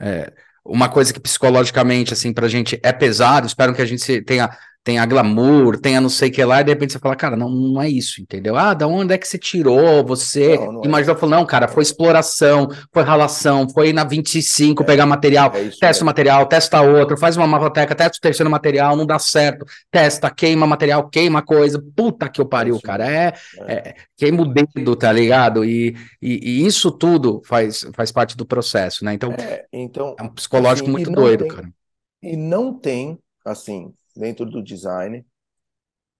É, 0.00 0.32
uma 0.64 0.88
coisa 0.88 1.12
que 1.12 1.20
psicologicamente, 1.20 2.12
assim, 2.12 2.32
pra 2.32 2.48
gente 2.48 2.78
é 2.82 2.92
pesado, 2.92 3.46
espero 3.46 3.74
que 3.74 3.82
a 3.82 3.86
gente 3.86 4.22
tenha 4.22 4.50
tem 4.84 4.98
a 4.98 5.06
glamour, 5.06 5.78
tem 5.78 5.96
a 5.96 6.00
não 6.00 6.08
sei 6.08 6.28
o 6.28 6.32
que 6.32 6.44
lá, 6.44 6.60
e 6.60 6.64
de 6.64 6.72
repente 6.72 6.92
você 6.92 6.98
fala, 6.98 7.14
cara, 7.14 7.36
não, 7.36 7.48
não 7.48 7.80
é 7.80 7.88
isso, 7.88 8.20
entendeu? 8.20 8.56
Ah, 8.56 8.74
da 8.74 8.86
onde 8.88 9.14
é 9.14 9.18
que 9.18 9.28
você 9.28 9.38
tirou? 9.38 10.04
Você 10.04 10.56
não, 10.56 10.72
não 10.72 10.84
imaginou, 10.84 11.14
é. 11.14 11.18
falou, 11.18 11.36
não, 11.36 11.46
cara, 11.46 11.68
foi 11.68 11.84
exploração, 11.84 12.68
foi 12.92 13.02
ralação, 13.04 13.68
foi 13.68 13.92
na 13.92 14.02
25 14.02 14.82
é, 14.82 14.86
pegar 14.86 15.06
material, 15.06 15.52
é 15.54 15.68
testa 15.68 16.02
o 16.02 16.06
material, 16.06 16.46
testa 16.46 16.80
outro, 16.80 17.16
faz 17.16 17.36
uma 17.36 17.46
marroteca, 17.46 17.94
testa 17.94 18.18
o 18.18 18.20
terceiro 18.20 18.50
material, 18.50 18.96
não 18.96 19.06
dá 19.06 19.20
certo, 19.20 19.64
testa, 19.88 20.28
queima 20.30 20.66
material, 20.66 21.08
queima 21.08 21.42
coisa, 21.42 21.82
puta 21.94 22.28
que 22.28 22.40
eu 22.40 22.46
pariu, 22.46 22.80
cara, 22.80 23.08
é, 23.08 23.32
é. 23.60 23.74
é, 23.74 23.94
queima 24.16 24.42
o 24.42 24.46
dedo, 24.46 24.96
tá 24.96 25.12
ligado? 25.12 25.64
E, 25.64 25.96
e, 26.20 26.40
e, 26.42 26.66
isso 26.66 26.90
tudo 26.90 27.40
faz, 27.44 27.86
faz 27.94 28.10
parte 28.10 28.36
do 28.36 28.44
processo, 28.44 29.04
né? 29.04 29.14
Então, 29.14 29.32
é, 29.32 29.64
então 29.72 30.16
é 30.18 30.22
um 30.24 30.28
psicológico 30.28 30.88
assim, 30.88 30.92
muito 30.92 31.10
doido, 31.12 31.44
tem, 31.44 31.54
cara. 31.54 31.72
E 32.20 32.36
não 32.36 32.74
tem, 32.74 33.18
assim, 33.44 33.92
dentro 34.14 34.46
do 34.46 34.62
design, 34.62 35.24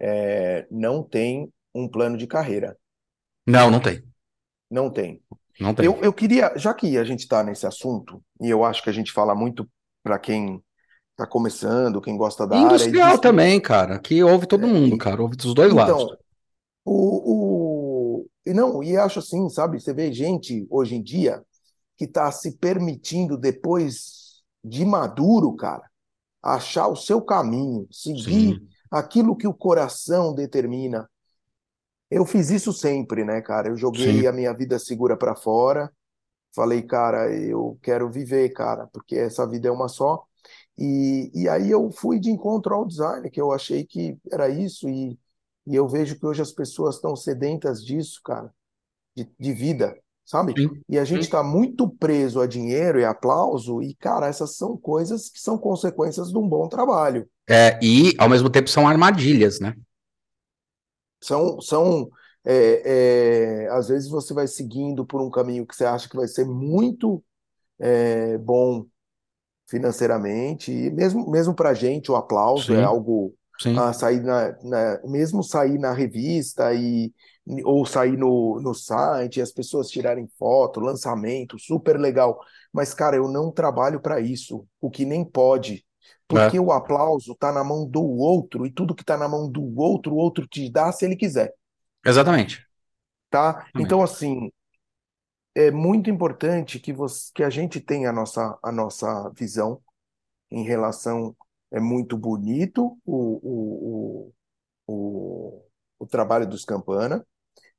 é, 0.01 0.67
não 0.71 1.03
tem 1.03 1.53
um 1.75 1.89
plano 1.89 2.17
de 2.17 2.27
carreira. 2.27 2.77
Não, 3.47 3.71
não 3.71 3.81
tem. 3.81 4.03
Não 4.71 4.91
tem. 4.91 5.23
Não 5.61 5.75
tem. 5.75 5.87
Eu, 5.87 5.99
eu 6.03 6.13
queria, 6.13 6.53
já 6.57 6.73
que 6.75 6.97
a 6.97 7.05
gente 7.05 7.21
está 7.21 7.43
nesse 7.43 7.67
assunto, 7.67 8.23
e 8.41 8.49
eu 8.49 8.65
acho 8.65 8.83
que 8.83 8.91
a 8.91 8.93
gente 8.93 9.13
fala 9.13 9.35
muito 9.35 9.69
para 10.03 10.19
quem 10.19 10.63
está 11.11 11.27
começando, 11.27 12.01
quem 12.01 12.17
gosta 12.17 12.47
da 12.47 12.57
Industrial 12.57 12.79
área. 12.79 12.89
Industrial 12.89 13.19
também, 13.19 13.61
cara, 13.61 13.99
que 13.99 14.23
ouve 14.23 14.47
todo 14.47 14.65
é, 14.65 14.69
mundo, 14.69 14.99
cara, 14.99 15.23
ouve 15.23 15.37
dos 15.37 15.55
dois 15.55 15.73
então, 15.73 15.87
lados. 15.87 16.17
O, 16.85 18.23
o, 18.25 18.27
e 18.45 18.53
não, 18.53 18.83
e 18.83 18.97
acho 18.97 19.21
assim, 19.21 19.49
sabe, 19.49 19.81
você 19.81 19.93
vê 19.93 20.13
gente 20.13 20.67
hoje 20.69 20.97
em 20.97 21.03
dia 21.03 21.43
que 21.97 22.05
está 22.05 22.31
se 22.33 22.57
permitindo 22.59 23.37
depois 23.37 24.43
de 24.65 24.85
maduro, 24.85 25.55
cara, 25.55 25.83
achar 26.43 26.89
o 26.89 26.97
seu 26.97 27.23
caminho, 27.23 27.87
seguir 27.91 28.59
Sim. 28.59 28.69
aquilo 28.91 29.37
que 29.37 29.47
o 29.47 29.55
coração 29.55 30.35
determina. 30.35 31.09
Eu 32.11 32.27
fiz 32.27 32.51
isso 32.51 32.73
sempre, 32.73 33.25
né, 33.25 33.41
cara? 33.41 33.69
Eu 33.69 33.77
joguei 33.77 34.23
Sim. 34.23 34.27
a 34.27 34.33
minha 34.33 34.53
vida 34.53 34.79
segura 34.79 35.17
para 35.17 35.35
fora. 35.35 35.91
Falei, 36.55 36.83
cara, 36.83 37.35
eu 37.35 37.79
quero 37.83 38.11
viver, 38.11 38.51
cara, 38.51 38.87
porque 38.89 39.17
essa 39.17 39.47
vida 39.47 39.69
é 39.69 39.71
uma 39.71 39.89
só. 39.89 40.23
E, 40.77 41.31
e 41.35 41.49
aí 41.49 41.71
eu 41.71 41.91
fui 41.91 42.19
de 42.19 42.31
encontro 42.31 42.75
ao 42.75 42.87
design, 42.87 43.31
que 43.31 43.41
eu 43.41 43.53
achei 43.53 43.85
que 43.87 44.19
era 44.31 44.49
isso, 44.49 44.89
e, 44.89 45.19
e 45.67 45.75
eu 45.75 45.89
vejo 45.89 46.19
que 46.19 46.27
hoje 46.27 46.43
as 46.43 46.53
pessoas 46.53 46.97
estão 46.97 47.15
sedentas 47.17 47.83
disso, 47.85 48.21
cara, 48.23 48.53
de, 49.17 49.31
de 49.39 49.53
vida 49.53 50.02
sabe? 50.25 50.55
Sim. 50.57 50.71
E 50.89 50.99
a 50.99 51.05
gente 51.05 51.23
está 51.23 51.43
muito 51.43 51.89
preso 51.89 52.41
a 52.41 52.47
dinheiro 52.47 53.01
e 53.01 53.05
aplauso, 53.05 53.83
e, 53.83 53.95
cara, 53.95 54.27
essas 54.27 54.57
são 54.57 54.77
coisas 54.77 55.29
que 55.29 55.41
são 55.41 55.59
consequências 55.59 56.29
de 56.29 56.39
um 56.39 56.49
bom 56.49 56.69
trabalho. 56.69 57.29
É, 57.49 57.79
e, 57.83 58.15
ao 58.19 58.29
mesmo 58.29 58.49
tempo, 58.49 58.69
são 58.69 58.87
armadilhas, 58.87 59.61
né? 59.61 59.75
São, 61.21 61.61
são 61.61 62.09
é, 62.45 63.65
é, 63.65 63.69
às 63.71 63.89
vezes 63.89 64.09
você 64.09 64.35
vai 64.35 64.47
seguindo 64.47 65.07
por 65.07 65.21
um 65.21 65.31
caminho 65.31 65.67
que 65.67 65.77
você 65.77 65.85
acha 65.85 66.09
que 66.09 66.17
vai 66.17 66.27
ser 66.27 66.45
muito 66.45 67.23
é, 67.79 68.37
bom 68.39 68.85
financeiramente, 69.69 70.71
e 70.71 70.91
mesmo, 70.91 71.31
mesmo 71.31 71.55
para 71.55 71.71
a 71.71 71.75
gente 71.75 72.11
o 72.11 72.17
aplauso 72.17 72.73
é 72.73 72.77
Sim. 72.77 72.83
é 72.83 72.85
algo 72.85 73.35
Sim. 73.59 73.79
a 73.79 73.93
sair 73.93 74.21
na, 74.21 74.55
na, 74.63 75.01
mesmo 75.05 75.43
sair 75.43 75.79
na 75.79 75.93
revista 75.93 76.75
e 76.75 77.13
ou 77.65 77.85
sair 77.85 78.17
no, 78.17 78.61
no 78.61 78.75
site, 78.75 79.41
as 79.41 79.51
pessoas 79.51 79.89
tirarem 79.89 80.29
foto, 80.39 80.81
lançamento, 80.81 81.59
super 81.59 81.99
legal. 81.99 82.39
Mas, 82.73 82.95
cara, 82.95 83.17
eu 83.17 83.29
não 83.29 83.51
trabalho 83.51 84.01
para 84.01 84.21
isso, 84.21 84.67
o 84.81 84.91
que 84.91 85.05
nem 85.05 85.25
pode. 85.25 85.85
Porque 86.29 86.57
é. 86.57 86.61
o 86.61 86.73
aplauso 86.73 87.33
está 87.33 87.53
na 87.53 87.65
mão 87.65 87.87
do 87.87 88.03
outro, 88.03 88.65
e 88.65 88.71
tudo 88.71 88.95
que 88.95 89.03
está 89.03 89.17
na 89.17 89.29
mão 89.29 89.51
do 89.51 89.79
outro, 89.79 90.15
o 90.15 90.17
outro 90.17 90.47
te 90.47 90.71
dá 90.71 90.91
se 90.93 91.05
ele 91.05 91.17
quiser. 91.17 91.53
Exatamente. 92.05 92.67
Tá? 93.29 93.51
Exatamente. 93.51 93.73
Então, 93.77 94.03
assim, 94.03 94.51
é 95.55 95.71
muito 95.71 96.11
importante 96.11 96.79
que, 96.79 96.93
você, 96.93 97.31
que 97.35 97.43
a 97.43 97.51
gente 97.51 97.81
tenha 97.81 98.11
a 98.11 98.13
nossa, 98.13 98.59
a 98.63 98.73
nossa 98.73 99.31
visão 99.31 99.81
em 100.51 100.65
relação. 100.65 101.37
É 101.71 101.81
muito 101.81 102.19
bonito 102.19 102.99
o, 103.03 103.17
o, 103.17 103.72
o, 103.72 103.72
o, 106.03 106.07
trabalho 106.07 106.47
dos 106.47 106.65
Campana, 106.65 107.25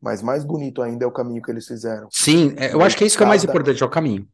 mas 0.01 0.21
mais 0.21 0.43
bonito 0.43 0.81
ainda 0.81 1.05
é 1.05 1.07
o 1.07 1.11
caminho 1.11 1.41
que 1.41 1.51
eles 1.51 1.67
fizeram. 1.67 2.07
Sim, 2.11 2.53
é, 2.57 2.73
eu 2.73 2.81
acho 2.81 2.97
que 2.97 3.03
é 3.03 3.07
isso 3.07 3.17
que 3.17 3.23
é 3.23 3.27
mais 3.27 3.43
importante, 3.43 3.81
é 3.81 3.85
o 3.85 3.89
caminho. 3.89 4.27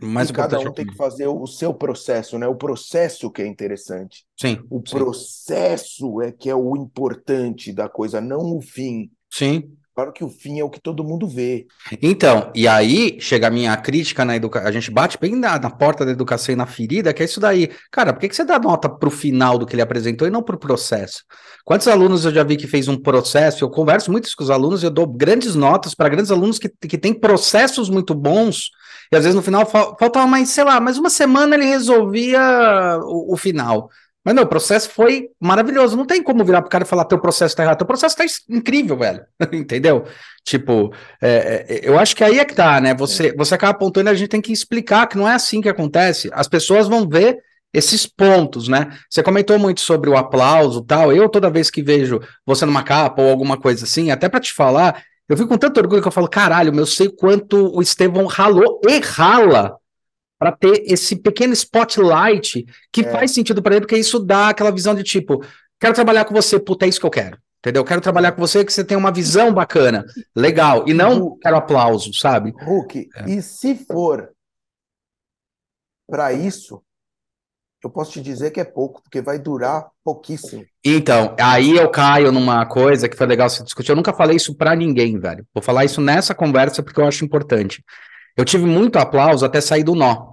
mais 0.00 0.30
e 0.30 0.32
cada 0.32 0.58
um 0.58 0.68
é 0.68 0.72
tem 0.72 0.86
que 0.86 0.96
fazer 0.96 1.26
o 1.26 1.46
seu 1.46 1.72
processo, 1.72 2.38
né? 2.38 2.46
O 2.46 2.56
processo 2.56 3.30
que 3.30 3.42
é 3.42 3.46
interessante. 3.46 4.24
Sim. 4.38 4.62
O 4.70 4.78
sim. 4.78 4.96
processo 4.96 6.20
é 6.20 6.32
que 6.32 6.50
é 6.50 6.54
o 6.54 6.76
importante 6.76 7.72
da 7.72 7.88
coisa, 7.88 8.20
não 8.20 8.56
o 8.56 8.60
fim. 8.60 9.10
Sim. 9.30 9.72
Claro 10.00 10.12
que 10.14 10.24
o 10.24 10.30
fim 10.30 10.58
é 10.58 10.64
o 10.64 10.70
que 10.70 10.80
todo 10.80 11.04
mundo 11.04 11.28
vê. 11.28 11.66
Então, 12.00 12.50
e 12.54 12.66
aí 12.66 13.18
chega 13.20 13.48
a 13.48 13.50
minha 13.50 13.76
crítica 13.76 14.24
na 14.24 14.34
educação. 14.34 14.66
A 14.66 14.72
gente 14.72 14.90
bate 14.90 15.18
bem 15.20 15.36
na, 15.36 15.58
na, 15.58 15.68
porta 15.68 16.06
da 16.06 16.10
educação 16.10 16.54
e 16.54 16.56
na 16.56 16.64
ferida, 16.64 17.12
que 17.12 17.20
é 17.20 17.26
isso 17.26 17.38
daí. 17.38 17.70
Cara, 17.90 18.14
por 18.14 18.20
que, 18.20 18.30
que 18.30 18.34
você 18.34 18.42
dá 18.42 18.58
nota 18.58 18.88
pro 18.88 19.10
final 19.10 19.58
do 19.58 19.66
que 19.66 19.74
ele 19.74 19.82
apresentou 19.82 20.26
e 20.26 20.30
não 20.30 20.42
pro 20.42 20.58
processo? 20.58 21.22
Quantos 21.66 21.86
alunos 21.86 22.24
eu 22.24 22.32
já 22.32 22.42
vi 22.42 22.56
que 22.56 22.66
fez 22.66 22.88
um 22.88 22.96
processo? 22.96 23.62
Eu 23.62 23.68
converso 23.68 24.10
muito 24.10 24.34
com 24.34 24.42
os 24.42 24.48
alunos 24.48 24.82
eu 24.82 24.90
dou 24.90 25.06
grandes 25.06 25.54
notas 25.54 25.94
para 25.94 26.08
grandes 26.08 26.30
alunos 26.30 26.58
que, 26.58 26.70
que 26.70 26.96
têm 26.96 27.12
processos 27.12 27.90
muito 27.90 28.14
bons. 28.14 28.70
E 29.12 29.16
às 29.16 29.24
vezes 29.24 29.36
no 29.36 29.42
final 29.42 29.66
faltava 29.66 30.26
mais, 30.26 30.48
sei 30.48 30.64
lá, 30.64 30.80
mais 30.80 30.96
uma 30.96 31.10
semana 31.10 31.56
ele 31.56 31.66
resolvia 31.66 32.40
o, 33.02 33.34
o 33.34 33.36
final. 33.36 33.90
Mas 34.24 34.34
não, 34.34 34.42
o 34.42 34.46
processo 34.46 34.90
foi 34.90 35.28
maravilhoso. 35.40 35.96
Não 35.96 36.06
tem 36.06 36.22
como 36.22 36.44
virar 36.44 36.60
pro 36.60 36.70
cara 36.70 36.84
e 36.84 36.86
falar: 36.86 37.04
teu 37.04 37.18
processo 37.18 37.56
tá 37.56 37.62
errado. 37.62 37.78
Teu 37.78 37.86
processo 37.86 38.16
tá 38.16 38.24
incrível, 38.48 38.96
velho. 38.96 39.24
Entendeu? 39.52 40.04
Tipo, 40.44 40.92
é, 41.22 41.66
é, 41.68 41.80
eu 41.82 41.98
acho 41.98 42.14
que 42.14 42.22
aí 42.22 42.38
é 42.38 42.44
que 42.44 42.54
tá, 42.54 42.80
né? 42.80 42.94
Você, 42.94 43.34
você 43.34 43.54
acaba 43.54 43.72
apontando 43.72 44.10
e 44.10 44.12
a 44.12 44.14
gente 44.14 44.28
tem 44.28 44.40
que 44.40 44.52
explicar 44.52 45.06
que 45.06 45.16
não 45.16 45.28
é 45.28 45.34
assim 45.34 45.60
que 45.60 45.68
acontece. 45.68 46.30
As 46.32 46.48
pessoas 46.48 46.86
vão 46.86 47.08
ver 47.08 47.38
esses 47.72 48.06
pontos, 48.06 48.68
né? 48.68 48.88
Você 49.08 49.22
comentou 49.22 49.58
muito 49.58 49.80
sobre 49.80 50.10
o 50.10 50.16
aplauso 50.16 50.82
tal. 50.82 51.12
Eu, 51.12 51.28
toda 51.28 51.50
vez 51.50 51.70
que 51.70 51.82
vejo 51.82 52.20
você 52.44 52.66
numa 52.66 52.82
capa 52.82 53.22
ou 53.22 53.30
alguma 53.30 53.56
coisa 53.56 53.84
assim, 53.84 54.10
até 54.10 54.28
para 54.28 54.40
te 54.40 54.52
falar, 54.52 55.02
eu 55.28 55.36
fico 55.36 55.48
com 55.48 55.56
tanto 55.56 55.78
orgulho 55.78 56.02
que 56.02 56.08
eu 56.08 56.12
falo: 56.12 56.28
caralho, 56.28 56.74
eu 56.76 56.86
sei 56.86 57.08
quanto 57.08 57.74
o 57.74 57.80
Estevão 57.80 58.26
ralou 58.26 58.80
e 58.86 58.98
rala 58.98 59.79
para 60.40 60.52
ter 60.52 60.84
esse 60.86 61.16
pequeno 61.16 61.52
spotlight 61.52 62.64
que 62.90 63.02
é. 63.02 63.10
faz 63.10 63.32
sentido 63.32 63.62
para 63.62 63.74
ele, 63.76 63.82
porque 63.82 63.98
isso 63.98 64.18
dá 64.18 64.48
aquela 64.48 64.70
visão 64.70 64.94
de 64.94 65.02
tipo, 65.02 65.44
quero 65.78 65.94
trabalhar 65.94 66.24
com 66.24 66.34
você, 66.34 66.58
puta, 66.58 66.86
é 66.86 66.88
isso 66.88 66.98
que 66.98 67.04
eu 67.04 67.10
quero. 67.10 67.38
Entendeu? 67.58 67.84
Quero 67.84 68.00
trabalhar 68.00 68.32
com 68.32 68.40
você 68.40 68.64
que 68.64 68.72
você 68.72 68.82
tem 68.82 68.96
uma 68.96 69.12
visão 69.12 69.52
bacana, 69.52 70.02
legal, 70.34 70.88
e 70.88 70.94
não 70.94 71.18
Hulk, 71.18 71.40
quero 71.42 71.56
aplauso, 71.56 72.14
sabe? 72.14 72.54
Hulk, 72.58 73.10
é. 73.14 73.30
e 73.30 73.42
se 73.42 73.74
for 73.74 74.30
para 76.08 76.32
isso, 76.32 76.82
eu 77.84 77.90
posso 77.90 78.12
te 78.12 78.22
dizer 78.22 78.50
que 78.50 78.60
é 78.60 78.64
pouco, 78.64 79.02
porque 79.02 79.20
vai 79.20 79.38
durar 79.38 79.88
pouquíssimo. 80.02 80.64
Então, 80.82 81.36
aí 81.38 81.76
eu 81.76 81.90
caio 81.90 82.32
numa 82.32 82.64
coisa 82.64 83.10
que 83.10 83.16
foi 83.16 83.26
legal 83.26 83.50
você 83.50 83.62
discutir. 83.62 83.92
Eu 83.92 83.96
nunca 83.96 84.14
falei 84.14 84.36
isso 84.36 84.54
para 84.54 84.74
ninguém, 84.74 85.18
velho. 85.18 85.46
Vou 85.52 85.62
falar 85.62 85.84
isso 85.84 86.00
nessa 86.00 86.34
conversa 86.34 86.82
porque 86.82 86.98
eu 86.98 87.06
acho 87.06 87.26
importante. 87.26 87.84
Eu 88.40 88.44
tive 88.46 88.64
muito 88.64 88.98
aplauso 88.98 89.44
até 89.44 89.60
sair 89.60 89.84
do 89.84 89.94
nó. 89.94 90.32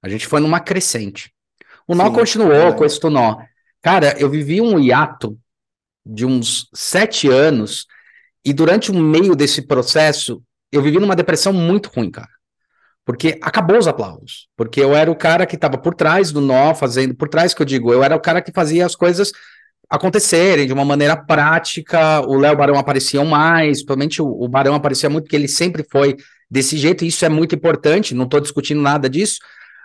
A 0.00 0.08
gente 0.08 0.24
foi 0.24 0.38
numa 0.38 0.60
crescente. 0.60 1.32
O 1.84 1.96
nó 1.96 2.06
Sim, 2.06 2.12
continuou 2.12 2.68
é. 2.68 2.72
com 2.72 2.84
esse 2.84 3.04
nó. 3.10 3.38
Cara, 3.82 4.14
eu 4.20 4.30
vivi 4.30 4.60
um 4.60 4.78
hiato 4.78 5.36
de 6.06 6.24
uns 6.24 6.68
sete 6.72 7.28
anos 7.28 7.86
e 8.44 8.52
durante 8.52 8.92
o 8.92 8.94
meio 8.94 9.34
desse 9.34 9.62
processo 9.62 10.40
eu 10.70 10.80
vivi 10.80 11.00
numa 11.00 11.16
depressão 11.16 11.52
muito 11.52 11.90
ruim, 11.90 12.08
cara. 12.08 12.30
Porque 13.04 13.36
acabou 13.42 13.78
os 13.78 13.88
aplausos. 13.88 14.46
Porque 14.56 14.80
eu 14.80 14.94
era 14.94 15.10
o 15.10 15.16
cara 15.16 15.44
que 15.44 15.56
estava 15.56 15.76
por 15.76 15.96
trás 15.96 16.30
do 16.30 16.40
nó, 16.40 16.72
fazendo. 16.72 17.16
Por 17.16 17.28
trás 17.28 17.52
que 17.52 17.60
eu 17.60 17.66
digo, 17.66 17.92
eu 17.92 18.04
era 18.04 18.14
o 18.14 18.20
cara 18.20 18.40
que 18.40 18.52
fazia 18.52 18.86
as 18.86 18.94
coisas 18.94 19.32
acontecerem 19.88 20.68
de 20.68 20.72
uma 20.72 20.84
maneira 20.84 21.16
prática. 21.16 22.20
O 22.20 22.36
Léo 22.36 22.56
Barão 22.56 22.78
aparecia 22.78 23.24
mais, 23.24 23.78
principalmente 23.78 24.22
o, 24.22 24.28
o 24.28 24.48
Barão 24.48 24.76
aparecia 24.76 25.10
muito, 25.10 25.24
porque 25.24 25.34
ele 25.34 25.48
sempre 25.48 25.84
foi 25.90 26.16
desse 26.50 26.76
jeito, 26.76 27.04
isso 27.04 27.24
é 27.24 27.28
muito 27.28 27.54
importante, 27.54 28.14
não 28.14 28.24
estou 28.24 28.40
discutindo 28.40 28.80
nada 28.80 29.08
disso, 29.08 29.38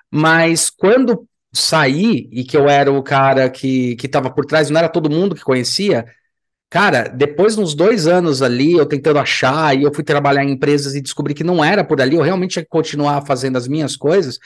mas 0.10 0.70
quando 0.70 1.28
saí 1.54 2.28
e 2.32 2.44
que 2.44 2.58
eu 2.58 2.68
era 2.68 2.92
o 2.92 3.04
cara 3.04 3.50
que 3.50 3.96
estava 4.04 4.30
por 4.30 4.46
trás, 4.46 4.70
não 4.70 4.80
era 4.80 4.90
todo 4.90 5.10
mundo 5.10 5.36
que 5.36 5.44
conhecia, 5.44 6.06
cara, 6.70 7.08
depois 7.08 7.56
de 7.56 7.62
uns 7.62 7.76
dois 7.76 8.08
anos 8.08 8.42
ali, 8.42 8.74
eu 8.74 8.86
tentando 8.86 9.20
achar, 9.20 9.78
e 9.78 9.84
eu 9.84 9.94
fui 9.94 10.04
trabalhar 10.04 10.44
em 10.44 10.52
empresas 10.52 10.96
e 10.96 11.02
descobri 11.02 11.34
que 11.34 11.44
não 11.44 11.64
era 11.64 11.84
por 11.84 12.02
ali, 12.02 12.16
eu 12.16 12.22
realmente 12.22 12.52
tinha 12.54 12.64
que 12.64 12.70
continuar 12.70 13.22
fazendo 13.26 13.58
as 13.58 13.68
minhas 13.68 13.96
coisas, 13.96 14.40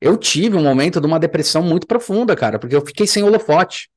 eu 0.00 0.16
tive 0.16 0.56
um 0.56 0.62
momento 0.62 1.00
de 1.00 1.06
uma 1.06 1.18
depressão 1.18 1.62
muito 1.62 1.86
profunda, 1.86 2.36
cara, 2.36 2.58
porque 2.58 2.76
eu 2.76 2.84
fiquei 2.84 3.06
sem 3.06 3.22
holofote. 3.22 3.88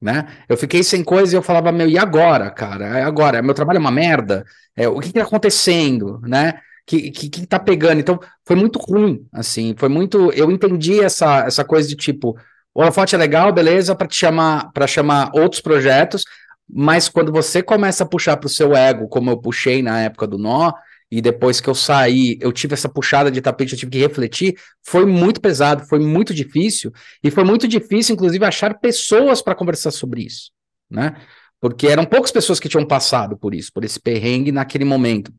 Né? 0.00 0.26
Eu 0.46 0.56
fiquei 0.58 0.82
sem 0.82 1.02
coisa 1.02 1.34
e 1.34 1.38
eu 1.38 1.42
falava, 1.42 1.72
meu, 1.72 1.88
e 1.88 1.96
agora, 1.96 2.50
cara? 2.50 2.98
É 2.98 3.02
agora, 3.02 3.40
meu 3.40 3.54
trabalho 3.54 3.78
é 3.78 3.80
uma 3.80 3.90
merda? 3.90 4.44
É, 4.76 4.86
o 4.86 5.00
que 5.00 5.06
está 5.06 5.22
acontecendo, 5.22 6.20
né? 6.20 6.60
Que, 6.86 7.10
que, 7.10 7.28
que 7.28 7.46
tá 7.46 7.58
pegando. 7.58 8.00
Então, 8.00 8.18
foi 8.44 8.56
muito 8.56 8.78
ruim, 8.78 9.26
assim, 9.32 9.74
foi 9.76 9.88
muito. 9.88 10.30
Eu 10.32 10.50
entendi 10.50 11.00
essa, 11.00 11.44
essa 11.46 11.64
coisa 11.64 11.88
de 11.88 11.96
tipo, 11.96 12.36
o 12.74 12.82
holofote 12.82 13.14
é 13.14 13.18
legal, 13.18 13.52
beleza, 13.52 13.94
para 13.94 14.06
te 14.06 14.16
chamar, 14.16 14.72
para 14.72 14.86
chamar 14.86 15.30
outros 15.34 15.60
projetos, 15.60 16.24
mas 16.68 17.08
quando 17.08 17.30
você 17.30 17.62
começa 17.62 18.04
a 18.04 18.06
puxar 18.06 18.36
para 18.36 18.46
o 18.46 18.50
seu 18.50 18.74
ego, 18.74 19.08
como 19.08 19.30
eu 19.30 19.38
puxei 19.38 19.82
na 19.82 20.00
época 20.00 20.26
do 20.26 20.38
nó, 20.38 20.72
e 21.10 21.20
depois 21.20 21.60
que 21.60 21.68
eu 21.68 21.74
saí, 21.74 22.36
eu 22.40 22.50
tive 22.52 22.74
essa 22.74 22.88
puxada 22.88 23.30
de 23.30 23.40
tapete, 23.40 23.72
eu 23.72 23.78
tive 23.78 23.92
que 23.92 23.98
refletir, 23.98 24.56
foi 24.82 25.06
muito 25.06 25.40
pesado, 25.40 25.86
foi 25.86 26.00
muito 26.00 26.34
difícil, 26.34 26.90
e 27.22 27.30
foi 27.30 27.44
muito 27.44 27.68
difícil, 27.68 28.14
inclusive, 28.14 28.44
achar 28.44 28.74
pessoas 28.80 29.40
para 29.40 29.54
conversar 29.54 29.92
sobre 29.92 30.22
isso, 30.22 30.50
né? 30.90 31.14
Porque 31.60 31.86
eram 31.86 32.04
poucas 32.04 32.32
pessoas 32.32 32.58
que 32.58 32.68
tinham 32.68 32.84
passado 32.84 33.38
por 33.38 33.54
isso, 33.54 33.70
por 33.72 33.84
esse 33.84 34.00
perrengue 34.00 34.50
naquele 34.50 34.84
momento. 34.84 35.32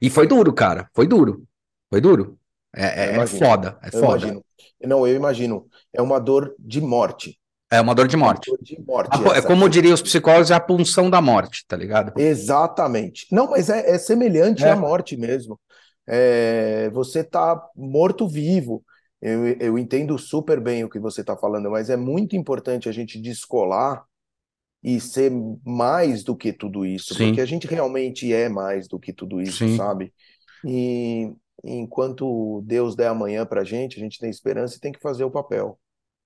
E 0.00 0.10
foi 0.10 0.26
duro, 0.26 0.52
cara. 0.52 0.88
Foi 0.94 1.06
duro. 1.06 1.44
Foi 1.90 2.00
duro. 2.00 2.38
É, 2.74 3.16
é, 3.16 3.16
é 3.16 3.26
foda. 3.26 3.78
É 3.82 3.88
eu 3.88 4.00
foda. 4.00 4.26
Imagino. 4.26 4.44
Não, 4.84 5.06
eu 5.06 5.16
imagino. 5.16 5.66
É 5.92 6.02
uma 6.02 6.20
dor 6.20 6.54
de 6.58 6.80
morte. 6.80 7.38
É 7.70 7.80
uma 7.80 7.94
dor 7.94 8.08
de 8.08 8.16
morte. 8.16 8.48
É, 8.48 8.52
dor 8.52 8.62
de 8.62 8.80
morte 8.80 9.10
a, 9.12 9.36
é 9.36 9.42
como 9.42 9.68
diriam 9.68 9.92
os 9.92 10.00
psicólogos, 10.00 10.50
é 10.50 10.54
a 10.54 10.60
punção 10.60 11.10
da 11.10 11.20
morte, 11.20 11.66
tá 11.66 11.76
ligado? 11.76 12.18
Exatamente. 12.18 13.26
Não, 13.30 13.50
mas 13.50 13.68
é, 13.68 13.90
é 13.90 13.98
semelhante 13.98 14.64
é. 14.64 14.70
à 14.70 14.76
morte 14.76 15.16
mesmo. 15.16 15.58
É, 16.06 16.88
você 16.90 17.22
tá 17.22 17.60
morto-vivo. 17.76 18.82
Eu, 19.20 19.46
eu 19.60 19.78
entendo 19.78 20.16
super 20.18 20.60
bem 20.60 20.84
o 20.84 20.88
que 20.88 20.98
você 20.98 21.20
está 21.20 21.36
falando, 21.36 21.70
mas 21.70 21.90
é 21.90 21.96
muito 21.96 22.36
importante 22.36 22.88
a 22.88 22.92
gente 22.92 23.20
descolar 23.20 24.04
e 24.82 25.00
ser 25.00 25.32
mais 25.64 26.22
do 26.22 26.36
que 26.36 26.52
tudo 26.52 26.86
isso, 26.86 27.14
Sim. 27.14 27.26
porque 27.26 27.40
a 27.40 27.46
gente 27.46 27.66
realmente 27.66 28.32
é 28.32 28.48
mais 28.48 28.86
do 28.86 28.98
que 28.98 29.12
tudo 29.12 29.40
isso, 29.40 29.58
Sim. 29.58 29.76
sabe? 29.76 30.12
E 30.64 31.32
enquanto 31.64 32.62
Deus 32.64 32.94
der 32.94 33.08
amanhã 33.08 33.44
para 33.44 33.62
a 33.62 33.64
gente, 33.64 33.96
a 33.96 34.00
gente 34.00 34.18
tem 34.18 34.30
esperança 34.30 34.76
e 34.76 34.80
tem 34.80 34.92
que 34.92 35.00
fazer 35.00 35.24
o 35.24 35.30
papel. 35.30 35.78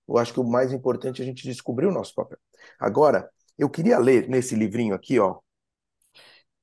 Eu 0.07 0.19
acho 0.19 0.33
que 0.33 0.41
o 0.41 0.45
mais 0.45 0.73
importante 0.73 1.23
é 1.23 1.25
a 1.25 1.27
gente 1.27 1.45
descobrir 1.45 1.87
o 1.87 1.93
nosso 1.93 2.15
papel. 2.15 2.39
Agora, 2.79 3.31
eu 3.59 3.71
queria 3.71 3.99
ler 3.99 4.29
nesse 4.29 4.55
livrinho 4.55 4.95
aqui, 4.95 5.19
ó, 5.19 5.39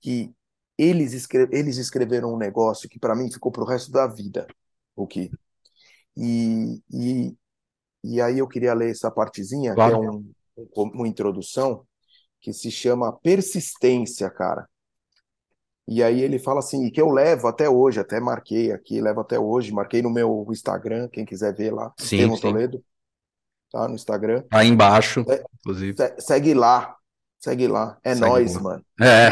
que 0.02 0.32
eles, 0.78 1.14
escre 1.14 1.50
eles 1.52 1.78
escreveram 1.78 2.34
um 2.34 2.38
negócio 2.38 2.88
que 2.88 3.00
para 3.00 3.16
mim 3.16 3.32
ficou 3.32 3.52
para 3.52 3.64
o 3.64 3.68
resto 3.68 3.92
da 3.92 4.08
vida, 4.08 4.48
o 4.96 5.08
que 5.08 5.32
e, 6.16 6.82
e, 6.92 7.38
e 8.04 8.22
aí 8.22 8.40
eu 8.40 8.48
queria 8.48 8.74
ler 8.74 8.92
essa 8.92 9.10
partezinha, 9.10 9.74
claro. 9.74 10.00
que 10.00 10.06
é 10.06 10.12
um, 10.12 10.32
uma 10.76 11.08
introdução 11.08 11.86
que 12.42 12.54
se 12.54 12.72
chama 12.72 13.12
Persistência, 13.12 14.30
cara. 14.30 14.68
E 15.88 16.04
aí 16.04 16.22
ele 16.22 16.38
fala 16.38 16.60
assim, 16.60 16.86
e 16.86 16.92
que 16.92 17.02
eu 17.02 17.10
levo 17.10 17.48
até 17.48 17.68
hoje, 17.68 18.00
até 18.00 18.20
marquei 18.20 18.72
aqui, 18.72 19.02
levo 19.02 19.22
até 19.22 19.40
hoje, 19.40 19.72
marquei 19.72 20.02
no 20.02 20.10
meu 20.10 20.46
Instagram, 20.52 21.10
quem 21.10 21.26
quiser 21.26 21.54
ver 21.56 21.74
lá, 21.74 21.92
sim, 21.98 22.36
sim. 22.36 22.42
Toledo, 22.42 22.84
tá 23.72 23.88
no 23.88 23.96
Instagram. 23.96 24.44
Aí 24.52 24.68
embaixo, 24.68 25.26
é, 25.28 25.44
inclusive. 25.60 25.98
Segue 26.20 26.54
lá, 26.54 26.96
segue 27.40 27.68
lá, 27.68 27.98
é 28.04 28.14
segue 28.14 28.28
nós, 28.28 28.56
lá. 28.56 28.62
mano. 28.62 28.86
É. 29.02 29.30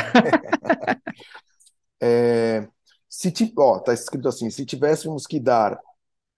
é 2.01 2.67
se 3.17 3.33
ó, 3.57 3.79
tá 3.79 3.93
escrito 3.93 4.27
assim, 4.27 4.49
se 4.51 4.63
tivéssemos 4.63 5.25
que 5.25 5.39
dar, 5.39 5.79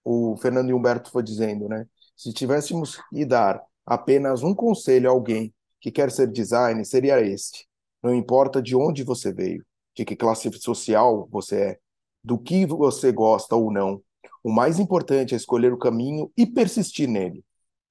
o 0.02 0.34
Fernando 0.38 0.74
Humberto 0.74 1.10
foi 1.10 1.22
dizendo, 1.22 1.68
né? 1.68 1.86
Se 2.16 2.32
tivéssemos 2.32 2.98
que 3.10 3.24
dar 3.24 3.62
apenas 3.90 4.44
um 4.44 4.54
conselho 4.54 5.10
a 5.10 5.12
alguém 5.12 5.52
que 5.80 5.90
quer 5.90 6.12
ser 6.12 6.28
designer 6.28 6.84
seria 6.84 7.20
este: 7.20 7.66
não 8.00 8.14
importa 8.14 8.62
de 8.62 8.76
onde 8.76 9.02
você 9.02 9.32
veio, 9.32 9.66
de 9.96 10.04
que 10.04 10.14
classe 10.14 10.48
social 10.60 11.28
você 11.28 11.60
é, 11.60 11.78
do 12.22 12.38
que 12.38 12.64
você 12.64 13.10
gosta 13.10 13.56
ou 13.56 13.72
não, 13.72 14.00
o 14.44 14.52
mais 14.52 14.78
importante 14.78 15.34
é 15.34 15.36
escolher 15.36 15.72
o 15.72 15.78
caminho 15.78 16.30
e 16.36 16.46
persistir 16.46 17.08
nele, 17.08 17.44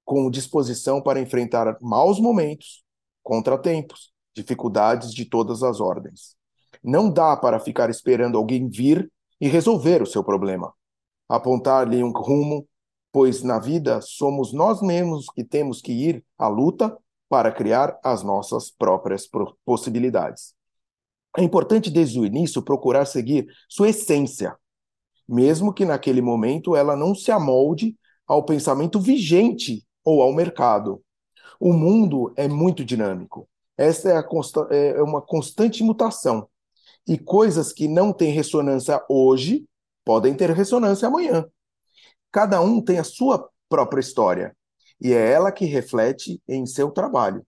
com 0.05 0.31
disposição 0.31 1.01
para 1.01 1.19
enfrentar 1.19 1.77
maus 1.81 2.17
momentos, 2.17 2.81
contratempos, 3.21 4.13
dificuldades 4.33 5.13
de 5.13 5.25
todas 5.25 5.63
as 5.63 5.81
ordens. 5.81 6.37
Não 6.81 7.11
dá 7.11 7.35
para 7.35 7.59
ficar 7.59 7.89
esperando 7.89 8.37
alguém 8.37 8.69
vir 8.69 9.11
e 9.41 9.49
resolver 9.49 10.01
o 10.01 10.07
seu 10.07 10.23
problema. 10.23 10.73
Apontar-lhe 11.27 12.01
um 12.01 12.11
rumo 12.11 12.65
pois 13.11 13.43
na 13.43 13.59
vida 13.59 14.01
somos 14.01 14.53
nós 14.53 14.81
mesmos 14.81 15.27
que 15.33 15.43
temos 15.43 15.81
que 15.81 15.91
ir 15.91 16.23
à 16.37 16.47
luta 16.47 16.97
para 17.27 17.51
criar 17.51 17.99
as 18.03 18.23
nossas 18.23 18.71
próprias 18.71 19.29
possibilidades. 19.65 20.53
É 21.37 21.43
importante 21.43 21.91
desde 21.91 22.19
o 22.19 22.25
início 22.25 22.61
procurar 22.61 23.05
seguir 23.05 23.47
sua 23.67 23.89
essência, 23.89 24.57
mesmo 25.27 25.71
que 25.71 25.85
naquele 25.85 26.21
momento 26.21 26.75
ela 26.75 26.95
não 26.95 27.13
se 27.13 27.31
amolde 27.31 27.95
ao 28.27 28.43
pensamento 28.43 28.99
vigente 28.99 29.85
ou 30.03 30.21
ao 30.21 30.33
mercado. 30.33 31.03
O 31.59 31.71
mundo 31.71 32.33
é 32.35 32.47
muito 32.47 32.83
dinâmico. 32.83 33.47
Esta 33.77 34.09
é, 34.09 34.23
consta 34.23 34.67
é, 34.71 34.97
é 34.97 35.03
uma 35.03 35.21
constante 35.21 35.83
mutação. 35.83 36.47
E 37.07 37.17
coisas 37.17 37.71
que 37.71 37.87
não 37.87 38.11
têm 38.11 38.31
ressonância 38.31 39.03
hoje 39.07 39.65
podem 40.03 40.33
ter 40.33 40.49
ressonância 40.51 41.07
amanhã. 41.07 41.45
Cada 42.31 42.61
um 42.61 42.81
tem 42.81 42.99
a 42.99 43.03
sua 43.03 43.49
própria 43.67 43.99
história 43.99 44.55
e 45.01 45.13
é 45.13 45.31
ela 45.31 45.51
que 45.51 45.65
reflete 45.65 46.41
em 46.47 46.65
seu 46.65 46.91
trabalho, 46.91 47.45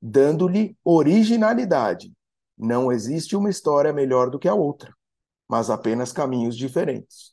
dando-lhe 0.00 0.76
originalidade. 0.84 2.12
Não 2.56 2.92
existe 2.92 3.34
uma 3.34 3.50
história 3.50 3.92
melhor 3.92 4.30
do 4.30 4.38
que 4.38 4.48
a 4.48 4.54
outra, 4.54 4.94
mas 5.48 5.70
apenas 5.70 6.12
caminhos 6.12 6.56
diferentes. 6.56 7.32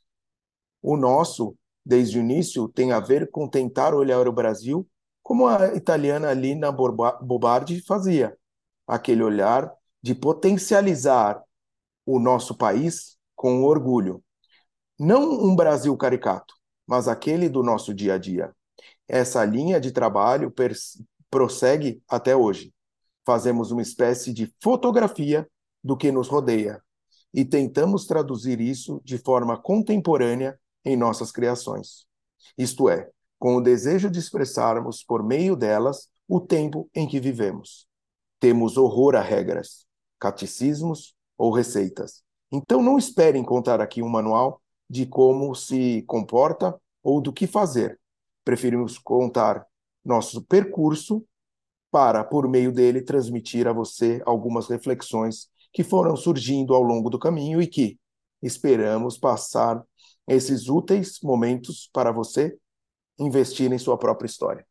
O 0.81 0.95
nosso, 0.95 1.55
desde 1.85 2.17
o 2.17 2.21
início, 2.21 2.67
tem 2.69 2.91
a 2.91 2.99
ver 2.99 3.29
com 3.29 3.47
tentar 3.47 3.93
olhar 3.93 4.27
o 4.27 4.33
Brasil 4.33 4.87
como 5.21 5.45
a 5.47 5.75
italiana 5.75 6.33
Lina 6.33 6.71
Bobardi 6.71 7.81
fazia, 7.85 8.35
aquele 8.87 9.21
olhar 9.21 9.71
de 10.01 10.15
potencializar 10.15 11.43
o 12.05 12.17
nosso 12.19 12.57
país 12.57 13.17
com 13.35 13.63
orgulho. 13.63 14.23
Não 14.97 15.29
um 15.29 15.55
Brasil 15.55 15.95
caricato, 15.95 16.55
mas 16.89 17.07
aquele 17.07 17.47
do 17.47 17.61
nosso 17.61 17.93
dia 17.93 18.15
a 18.15 18.17
dia. 18.17 18.51
Essa 19.07 19.45
linha 19.45 19.79
de 19.79 19.91
trabalho 19.91 20.51
prossegue 21.29 22.01
até 22.09 22.35
hoje. 22.35 22.73
Fazemos 23.23 23.69
uma 23.69 23.83
espécie 23.83 24.33
de 24.33 24.51
fotografia 24.59 25.47
do 25.83 25.95
que 25.95 26.11
nos 26.11 26.27
rodeia 26.27 26.81
e 27.31 27.45
tentamos 27.45 28.07
traduzir 28.07 28.59
isso 28.59 28.99
de 29.05 29.19
forma 29.19 29.55
contemporânea 29.55 30.59
em 30.83 30.97
nossas 30.97 31.31
criações. 31.31 32.07
Isto 32.57 32.89
é, 32.89 33.07
com 33.37 33.55
o 33.55 33.61
desejo 33.61 34.09
de 34.09 34.17
expressarmos 34.17 35.03
por 35.03 35.21
meio 35.21 35.55
delas 35.55 36.09
o 36.27 36.41
tempo 36.41 36.89
em 36.95 37.07
que 37.07 37.19
vivemos. 37.19 37.85
Temos 38.39 38.77
horror 38.77 39.15
a 39.15 39.21
regras, 39.21 39.85
catecismos 40.19 41.13
ou 41.37 41.53
receitas. 41.53 42.23
Então 42.51 42.81
não 42.81 42.97
espere 42.97 43.37
encontrar 43.37 43.79
aqui 43.79 44.01
um 44.01 44.09
manual 44.09 44.59
de 44.89 45.05
como 45.05 45.53
se 45.53 46.01
comporta 46.03 46.79
ou 47.03 47.21
do 47.21 47.31
que 47.31 47.45
fazer. 47.45 47.99
Preferimos 48.43 48.97
contar 48.97 49.65
nosso 50.03 50.41
percurso 50.43 51.25
para, 51.91 52.23
por 52.23 52.47
meio 52.47 52.71
dele, 52.71 53.01
transmitir 53.01 53.67
a 53.67 53.73
você 53.73 54.21
algumas 54.25 54.67
reflexões 54.67 55.49
que 55.71 55.83
foram 55.83 56.15
surgindo 56.15 56.73
ao 56.73 56.81
longo 56.81 57.09
do 57.09 57.19
caminho 57.19 57.61
e 57.61 57.67
que 57.67 57.99
esperamos 58.41 59.17
passar 59.17 59.83
esses 60.27 60.67
úteis 60.69 61.19
momentos 61.21 61.89
para 61.91 62.11
você 62.11 62.57
investir 63.19 63.71
em 63.71 63.77
sua 63.77 63.97
própria 63.97 64.27
história. 64.27 64.65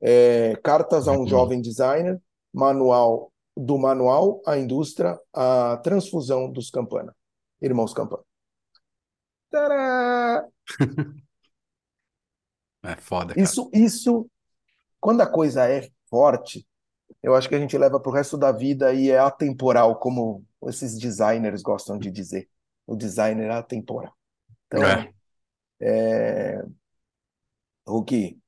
É, 0.00 0.54
cartas 0.62 1.08
a 1.08 1.12
um 1.12 1.26
jovem 1.26 1.60
designer, 1.60 2.20
manual 2.52 3.32
do 3.58 3.76
manual 3.76 4.40
à 4.46 4.56
indústria, 4.56 5.18
a 5.32 5.76
transfusão 5.78 6.50
dos 6.50 6.70
Campana, 6.70 7.14
irmãos 7.60 7.92
Campana. 7.92 8.22
Tadá! 9.50 10.46
É 12.80 12.94
foda, 12.94 13.34
cara. 13.34 13.40
Isso, 13.44 13.68
isso, 13.74 14.30
quando 15.00 15.20
a 15.20 15.26
coisa 15.26 15.68
é 15.68 15.90
forte, 16.08 16.64
eu 17.20 17.34
acho 17.34 17.48
que 17.48 17.54
a 17.56 17.58
gente 17.58 17.76
leva 17.76 17.98
para 17.98 18.08
o 18.08 18.14
resto 18.14 18.38
da 18.38 18.52
vida 18.52 18.94
e 18.94 19.10
é 19.10 19.18
atemporal, 19.18 19.98
como 19.98 20.44
esses 20.62 20.96
designers 20.96 21.60
gostam 21.60 21.98
de 21.98 22.08
dizer. 22.08 22.48
O 22.86 22.94
designer 22.94 23.50
é 23.50 23.54
atemporal. 23.54 24.14
Então, 24.66 24.84
é. 24.84 25.12
É... 25.80 26.62
Hulk, 27.86 28.38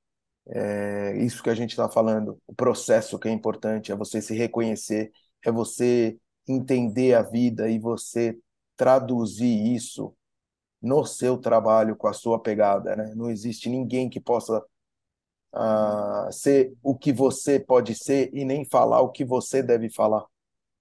é 0.53 1.17
isso 1.19 1.43
que 1.43 1.51
a 1.51 1.55
gente 1.55 1.71
está 1.71 1.89
falando, 1.89 2.41
o 2.47 2.55
processo 2.55 3.19
que 3.19 3.29
é 3.29 3.33
importante, 3.33 3.93
é 3.93 3.97
você 3.97 4.21
se 4.21 4.35
reconhecer, 4.35 5.13
é 5.45 5.53
você 5.53 6.19
entender 6.49 7.15
a 7.15 7.23
vida 7.23 7.71
e 7.71 7.79
você 7.79 8.39
traduzir 8.77 9.75
isso 9.75 10.15
no 10.83 11.05
seu 11.05 11.39
trabalho 11.39 11.97
com 11.97 12.09
a 12.09 12.13
sua 12.13 12.41
pegada, 12.41 12.97
né? 12.97 13.15
Não 13.15 13.31
existe 13.31 13.69
ninguém 13.69 14.09
que 14.09 14.21
possa 14.21 14.65
uh, 15.55 16.33
ser 16.33 16.75
o 16.83 16.97
que 16.97 17.13
você 17.13 17.61
pode 17.61 17.95
ser 17.95 18.31
e 18.35 18.45
nem 18.45 18.65
falar 18.65 19.01
o 19.03 19.11
que 19.11 19.25
você 19.25 19.63
deve 19.63 19.91
falar, 19.91 20.25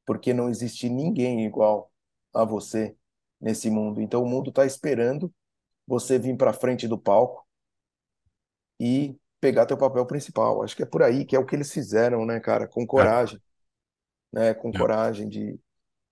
porque 0.05 0.33
não 0.33 0.49
existe 0.49 0.89
ninguém 0.89 1.45
igual 1.45 1.91
a 2.33 2.45
você 2.45 2.95
nesse 3.39 3.69
mundo. 3.69 4.01
Então 4.01 4.23
o 4.23 4.27
mundo 4.27 4.49
está 4.49 4.65
esperando 4.65 5.33
você 5.87 6.19
vir 6.19 6.37
para 6.37 6.53
frente 6.53 6.87
do 6.87 6.97
palco 6.97 7.45
e 8.79 9.17
pegar 9.39 9.65
teu 9.65 9.77
papel 9.77 10.05
principal. 10.05 10.63
Acho 10.63 10.75
que 10.75 10.83
é 10.83 10.85
por 10.85 11.03
aí 11.03 11.25
que 11.25 11.35
é 11.35 11.39
o 11.39 11.45
que 11.45 11.55
eles 11.55 11.71
fizeram, 11.71 12.25
né, 12.25 12.39
cara? 12.39 12.67
Com 12.67 12.85
coragem, 12.85 13.39
é. 14.35 14.39
né? 14.39 14.53
Com 14.53 14.69
é. 14.69 14.77
coragem 14.77 15.27
de, 15.27 15.59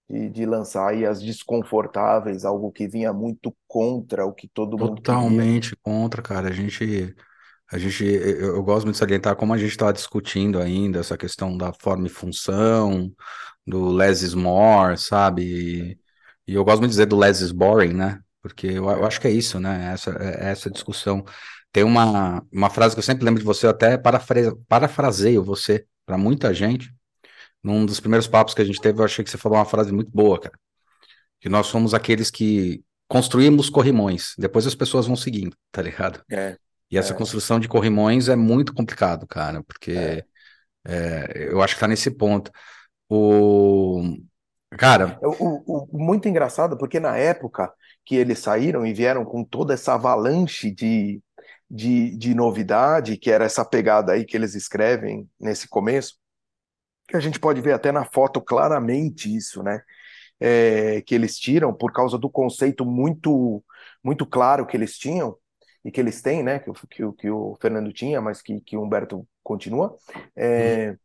de, 0.09 0.29
de, 0.29 0.45
lançar 0.45 0.89
aí 0.89 1.05
as 1.05 1.21
desconfortáveis, 1.21 2.45
algo 2.45 2.71
que 2.71 2.87
vinha 2.87 3.11
muito 3.13 3.55
contra 3.67 4.25
o 4.25 4.33
que 4.33 4.47
todo 4.47 4.77
mundo 4.77 4.95
Totalmente 4.95 5.75
contra, 5.77 6.21
cara. 6.21 6.49
A 6.49 6.53
gente, 6.53 7.15
a 7.71 7.77
gente, 7.77 8.05
eu, 8.05 8.55
eu 8.55 8.63
gosto 8.63 8.85
muito 8.85 8.95
de 8.95 8.99
salientar 8.99 9.35
como 9.35 9.53
a 9.53 9.57
gente 9.57 9.71
está 9.71 9.91
discutindo 9.91 10.59
ainda 10.59 10.99
essa 10.99 11.17
questão 11.17 11.57
da 11.57 11.73
forma 11.73 12.07
e 12.07 12.09
função, 12.09 13.11
do 13.65 13.89
less 13.89 14.23
is 14.23 14.33
more, 14.33 14.97
sabe? 14.97 15.43
E, 15.43 15.99
e 16.47 16.55
eu 16.55 16.63
gosto 16.63 16.79
muito 16.79 16.91
de 16.91 16.95
dizer 16.95 17.05
do 17.07 17.17
less 17.17 17.43
is 17.43 17.51
boring, 17.51 17.93
né? 17.93 18.21
Porque 18.41 18.67
eu, 18.67 18.89
eu 18.89 19.05
acho 19.05 19.19
que 19.19 19.27
é 19.27 19.31
isso, 19.31 19.59
né? 19.59 19.91
Essa, 19.93 20.11
é, 20.11 20.51
essa 20.51 20.69
discussão. 20.69 21.25
Tem 21.71 21.83
uma, 21.83 22.43
uma 22.51 22.69
frase 22.69 22.95
que 22.95 22.99
eu 22.99 23.03
sempre 23.03 23.25
lembro 23.25 23.39
de 23.39 23.45
você, 23.45 23.65
eu 23.65 23.71
até 23.71 23.97
parafra, 23.97 24.55
parafraseio 24.67 25.43
você 25.43 25.85
para 26.05 26.17
muita 26.17 26.53
gente. 26.53 26.93
Num 27.63 27.85
dos 27.85 27.99
primeiros 27.99 28.27
papos 28.27 28.53
que 28.53 28.61
a 28.61 28.65
gente 28.65 28.79
teve, 28.79 28.99
eu 28.99 29.05
achei 29.05 29.23
que 29.23 29.29
você 29.29 29.37
falou 29.37 29.57
uma 29.57 29.65
frase 29.65 29.91
muito 29.91 30.11
boa, 30.11 30.39
cara. 30.39 30.57
Que 31.39 31.49
nós 31.49 31.67
somos 31.67 31.93
aqueles 31.93 32.31
que 32.31 32.83
construímos 33.07 33.69
corrimões, 33.69 34.33
depois 34.37 34.65
as 34.67 34.75
pessoas 34.75 35.07
vão 35.07 35.15
seguindo, 35.15 35.55
tá 35.71 35.81
ligado? 35.81 36.21
É. 36.31 36.57
E 36.89 36.97
essa 36.97 37.13
é. 37.13 37.17
construção 37.17 37.59
de 37.59 37.67
corrimões 37.67 38.29
é 38.29 38.35
muito 38.35 38.73
complicado, 38.73 39.27
cara, 39.27 39.61
porque 39.63 39.91
é. 39.91 40.23
É, 40.87 41.49
eu 41.51 41.61
acho 41.61 41.75
que 41.75 41.81
tá 41.81 41.87
nesse 41.87 42.09
ponto. 42.09 42.49
O. 43.09 44.17
Cara. 44.77 45.19
O, 45.21 45.29
o, 45.29 45.87
o, 45.91 45.99
muito 45.99 46.27
engraçado, 46.27 46.77
porque 46.77 46.99
na 46.99 47.17
época 47.17 47.71
que 48.05 48.15
eles 48.15 48.39
saíram 48.39 48.85
e 48.85 48.93
vieram 48.93 49.25
com 49.25 49.43
toda 49.43 49.73
essa 49.73 49.93
avalanche 49.93 50.71
de, 50.71 51.21
de, 51.69 52.17
de 52.17 52.33
novidade, 52.33 53.17
que 53.17 53.29
era 53.31 53.45
essa 53.45 53.65
pegada 53.65 54.13
aí 54.13 54.25
que 54.25 54.37
eles 54.37 54.55
escrevem 54.55 55.29
nesse 55.39 55.67
começo, 55.67 56.15
que 57.07 57.17
a 57.17 57.19
gente 57.19 57.39
pode 57.39 57.61
ver 57.61 57.73
até 57.73 57.91
na 57.91 58.05
foto 58.05 58.41
claramente 58.41 59.33
isso, 59.33 59.63
né? 59.63 59.81
É, 60.39 61.01
que 61.01 61.15
eles 61.15 61.37
tiram 61.37 61.73
por 61.73 61.91
causa 61.91 62.17
do 62.17 62.29
conceito 62.29 62.85
muito 62.85 63.63
muito 64.03 64.23
claro 64.25 64.67
que 64.67 64.77
eles 64.77 64.95
tinham 64.97 65.35
e 65.83 65.91
que 65.91 65.99
eles 65.99 66.21
têm, 66.21 66.43
né? 66.43 66.59
Que, 66.59 66.71
que, 66.89 67.11
que 67.13 67.29
o 67.29 67.57
Fernando 67.61 67.91
tinha, 67.93 68.21
mas 68.21 68.41
que, 68.41 68.61
que 68.61 68.77
o 68.77 68.83
Humberto 68.83 69.27
continua. 69.43 69.97
É, 70.35 70.95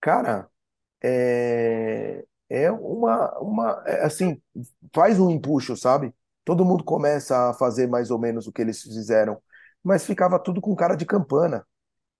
cara, 0.00 0.48
é, 1.02 2.24
é 2.48 2.70
uma, 2.72 3.38
uma 3.38 3.82
é, 3.86 4.04
assim, 4.04 4.40
faz 4.94 5.18
um 5.20 5.30
empuxo, 5.30 5.76
sabe? 5.76 6.14
Todo 6.44 6.64
mundo 6.64 6.84
começa 6.84 7.50
a 7.50 7.54
fazer 7.54 7.88
mais 7.88 8.10
ou 8.10 8.18
menos 8.18 8.46
o 8.46 8.52
que 8.52 8.62
eles 8.62 8.82
fizeram 8.82 9.40
mas 9.84 10.06
ficava 10.06 10.38
tudo 10.38 10.60
com 10.60 10.74
cara 10.74 10.96
de 10.96 11.04
campana. 11.04 11.64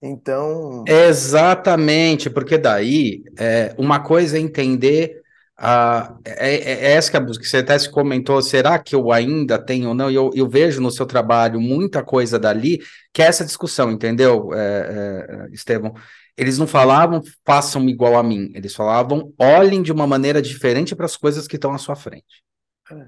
Então. 0.03 0.85
Exatamente, 0.87 2.29
porque 2.29 2.59
daí 2.59 3.25
é, 3.39 3.75
uma 3.79 4.01
coisa 4.01 4.37
é 4.37 4.41
entender. 4.41 5.23
A, 5.57 6.17
é, 6.25 6.55
é, 6.55 6.73
é 6.73 6.93
essa 6.93 7.11
que, 7.11 7.17
a, 7.17 7.25
que 7.25 7.47
você 7.47 7.59
até 7.59 7.79
se 7.79 7.89
comentou, 7.89 8.43
será 8.43 8.77
que 8.79 8.95
eu 8.95 9.13
ainda 9.13 9.57
tenho 9.57 9.91
ou 9.91 9.95
não? 9.95 10.11
Eu, 10.11 10.31
eu 10.35 10.49
vejo 10.49 10.81
no 10.81 10.91
seu 10.91 11.07
trabalho 11.07 11.61
muita 11.61 12.03
coisa 12.03 12.39
dali, 12.39 12.81
que 13.13 13.23
é 13.23 13.27
essa 13.27 13.45
discussão, 13.45 13.91
entendeu, 13.91 14.53
é, 14.53 15.47
é, 15.49 15.55
Estevão? 15.55 15.95
Eles 16.37 16.59
não 16.59 16.67
falavam 16.67 17.23
façam 17.47 17.89
igual 17.89 18.17
a 18.17 18.23
mim, 18.23 18.51
eles 18.55 18.75
falavam 18.75 19.33
olhem 19.39 19.81
de 19.81 19.93
uma 19.93 20.07
maneira 20.07 20.43
diferente 20.43 20.95
para 20.95 21.07
as 21.07 21.17
coisas 21.17 21.47
que 21.47 21.55
estão 21.55 21.73
à 21.73 21.79
sua 21.79 21.95
frente. 21.95 22.43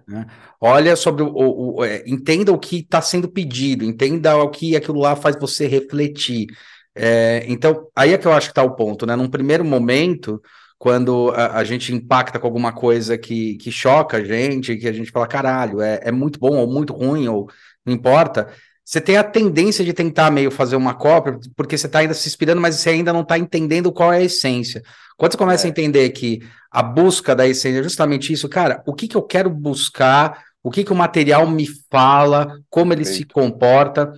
Né? 0.09 0.27
Olha 0.61 0.97
sobre 0.97 1.23
o, 1.23 1.29
o, 1.29 1.77
o 1.77 1.85
é, 1.85 2.03
entenda 2.07 2.53
o 2.53 2.59
que 2.59 2.79
está 2.79 3.03
sendo 3.03 3.29
pedido, 3.29 3.85
entenda 3.85 4.37
o 4.37 4.49
que 4.49 4.75
aquilo 4.75 4.99
lá 4.99 5.15
faz 5.15 5.37
você 5.39 5.67
refletir. 5.67 6.47
É, 6.95 7.45
então, 7.47 7.89
aí 7.95 8.15
é 8.15 8.19
que 8.19 8.27
eu 8.27 8.33
acho 8.33 8.49
que 8.49 8.53
está 8.53 8.63
o 8.63 8.75
ponto, 8.75 9.05
né? 9.05 9.15
Num 9.15 9.29
primeiro 9.29 9.65
momento, 9.65 10.41
quando 10.79 11.31
a, 11.31 11.59
a, 11.59 11.65
gente 11.65 11.93
impacta 11.93 12.39
com 12.39 12.47
alguma 12.47 12.73
coisa 12.73 13.19
que, 13.19 13.57
que 13.57 13.71
choca 13.71 14.17
a 14.17 14.25
gente, 14.25 14.77
que 14.77 14.89
a 14.89 14.93
gente 14.93 15.11
fala, 15.11 15.27
caralho, 15.27 15.83
é, 15.83 16.01
é 16.03 16.11
muito 16.11 16.39
bom 16.39 16.57
ou 16.57 16.67
muito 16.67 16.95
ruim, 16.95 17.29
ou 17.29 17.51
não 17.85 17.93
importa, 17.93 18.49
você 18.87 19.01
tem 19.01 19.17
a 19.17 19.25
tendência 19.25 19.85
de 19.85 19.93
tentar 19.93 20.31
meio 20.31 20.49
fazer 20.49 20.77
uma 20.77 20.95
cópia, 20.95 21.41
porque 21.57 21.77
você 21.77 21.87
está 21.87 21.99
ainda 21.99 22.15
se 22.15 22.29
inspirando, 22.29 22.61
mas 22.61 22.77
você 22.77 22.91
ainda 22.91 23.13
não 23.13 23.23
está 23.23 23.37
entendendo 23.37 23.91
qual 23.91 24.13
é 24.13 24.19
a 24.19 24.23
essência. 24.23 24.81
Quando 25.17 25.33
você 25.33 25.39
começa 25.39 25.67
é. 25.67 25.67
a 25.67 25.71
entender 25.71 26.09
que 26.11 26.41
a 26.71 26.85
busca 26.85 27.35
da 27.35 27.49
essência 27.49 27.81
é 27.81 27.83
justamente 27.83 28.33
isso, 28.33 28.49
cara, 28.49 28.85
o 28.87 28.95
que, 28.95 29.09
que 29.09 29.17
eu 29.17 29.23
quero 29.23 29.51
buscar, 29.51 30.41
o 30.63 30.71
que, 30.71 30.85
que 30.85 30.93
o 30.93 30.97
material 30.97 31.49
me 31.49 31.67
fala, 31.91 32.61
como 32.71 32.93
ele 32.93 33.03
Perfeito. 33.03 33.27
se 33.27 33.35
comporta. 33.35 34.13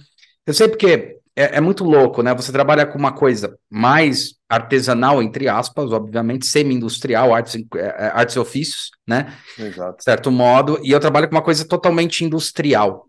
Eu 0.47 0.53
sei 0.53 0.69
porque 0.69 1.17
é, 1.35 1.57
é, 1.57 1.61
muito 1.63 1.83
louco, 1.83 2.23
né? 2.23 2.35
Você 2.35 2.53
trabalha 2.53 2.85
com 2.85 2.99
uma 2.99 3.13
coisa 3.13 3.57
mais 3.71 4.35
artesanal, 4.51 5.23
entre 5.23 5.49
aspas, 5.49 5.93
obviamente, 5.93 6.47
semi-industrial, 6.47 7.35
artes, 7.35 7.65
é, 7.75 7.79
é, 7.79 8.07
artes 8.13 8.37
e 8.37 8.39
ofícios, 8.39 8.91
né? 9.07 9.33
Exato. 9.59 10.05
Certo 10.05 10.31
modo, 10.31 10.79
e 10.83 10.91
eu 10.91 11.01
trabalho 11.01 11.27
com 11.27 11.37
uma 11.37 11.43
coisa 11.43 11.65
totalmente 11.67 12.23
industrial. 12.23 13.08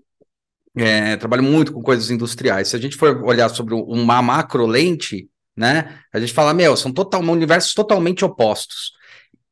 É, 0.82 1.18
trabalho 1.18 1.44
muito 1.44 1.74
com 1.74 1.82
coisas 1.82 2.10
industriais. 2.10 2.70
Se 2.70 2.76
a 2.76 2.80
gente 2.80 2.96
for 2.96 3.24
olhar 3.24 3.50
sobre 3.50 3.74
uma 3.74 4.22
macro 4.22 4.66
lente, 4.66 5.30
né? 5.56 6.00
A 6.14 6.20
gente 6.20 6.34
fala, 6.34 6.54
meu, 6.54 6.78
são 6.78 6.92
total, 6.92 7.22
universos 7.22 7.74
totalmente 7.74 8.24
opostos. 8.24 8.94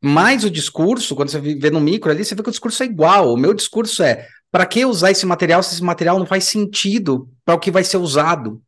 Mas 0.02 0.44
o 0.44 0.50
discurso, 0.50 1.16
quando 1.16 1.30
você 1.30 1.40
vê 1.40 1.70
no 1.70 1.82
micro 1.82 2.10
ali, 2.10 2.24
você 2.24 2.34
vê 2.34 2.42
que 2.42 2.50
o 2.50 2.52
discurso 2.52 2.82
é 2.82 2.86
igual. 2.86 3.34
O 3.34 3.38
meu 3.38 3.54
discurso 3.54 4.04
é 4.04 4.26
para 4.52 4.66
que 4.66 4.86
usar 4.86 5.12
esse 5.12 5.26
material 5.26 5.62
se 5.62 5.74
esse 5.74 5.84
material 5.84 6.18
não 6.18 6.26
faz 6.26 6.46
sentido 6.46 7.30
para 7.44 7.56
o 7.56 7.60
que 7.60 7.72
vai 7.72 7.84
ser 7.84 7.98
usado? 7.98 8.62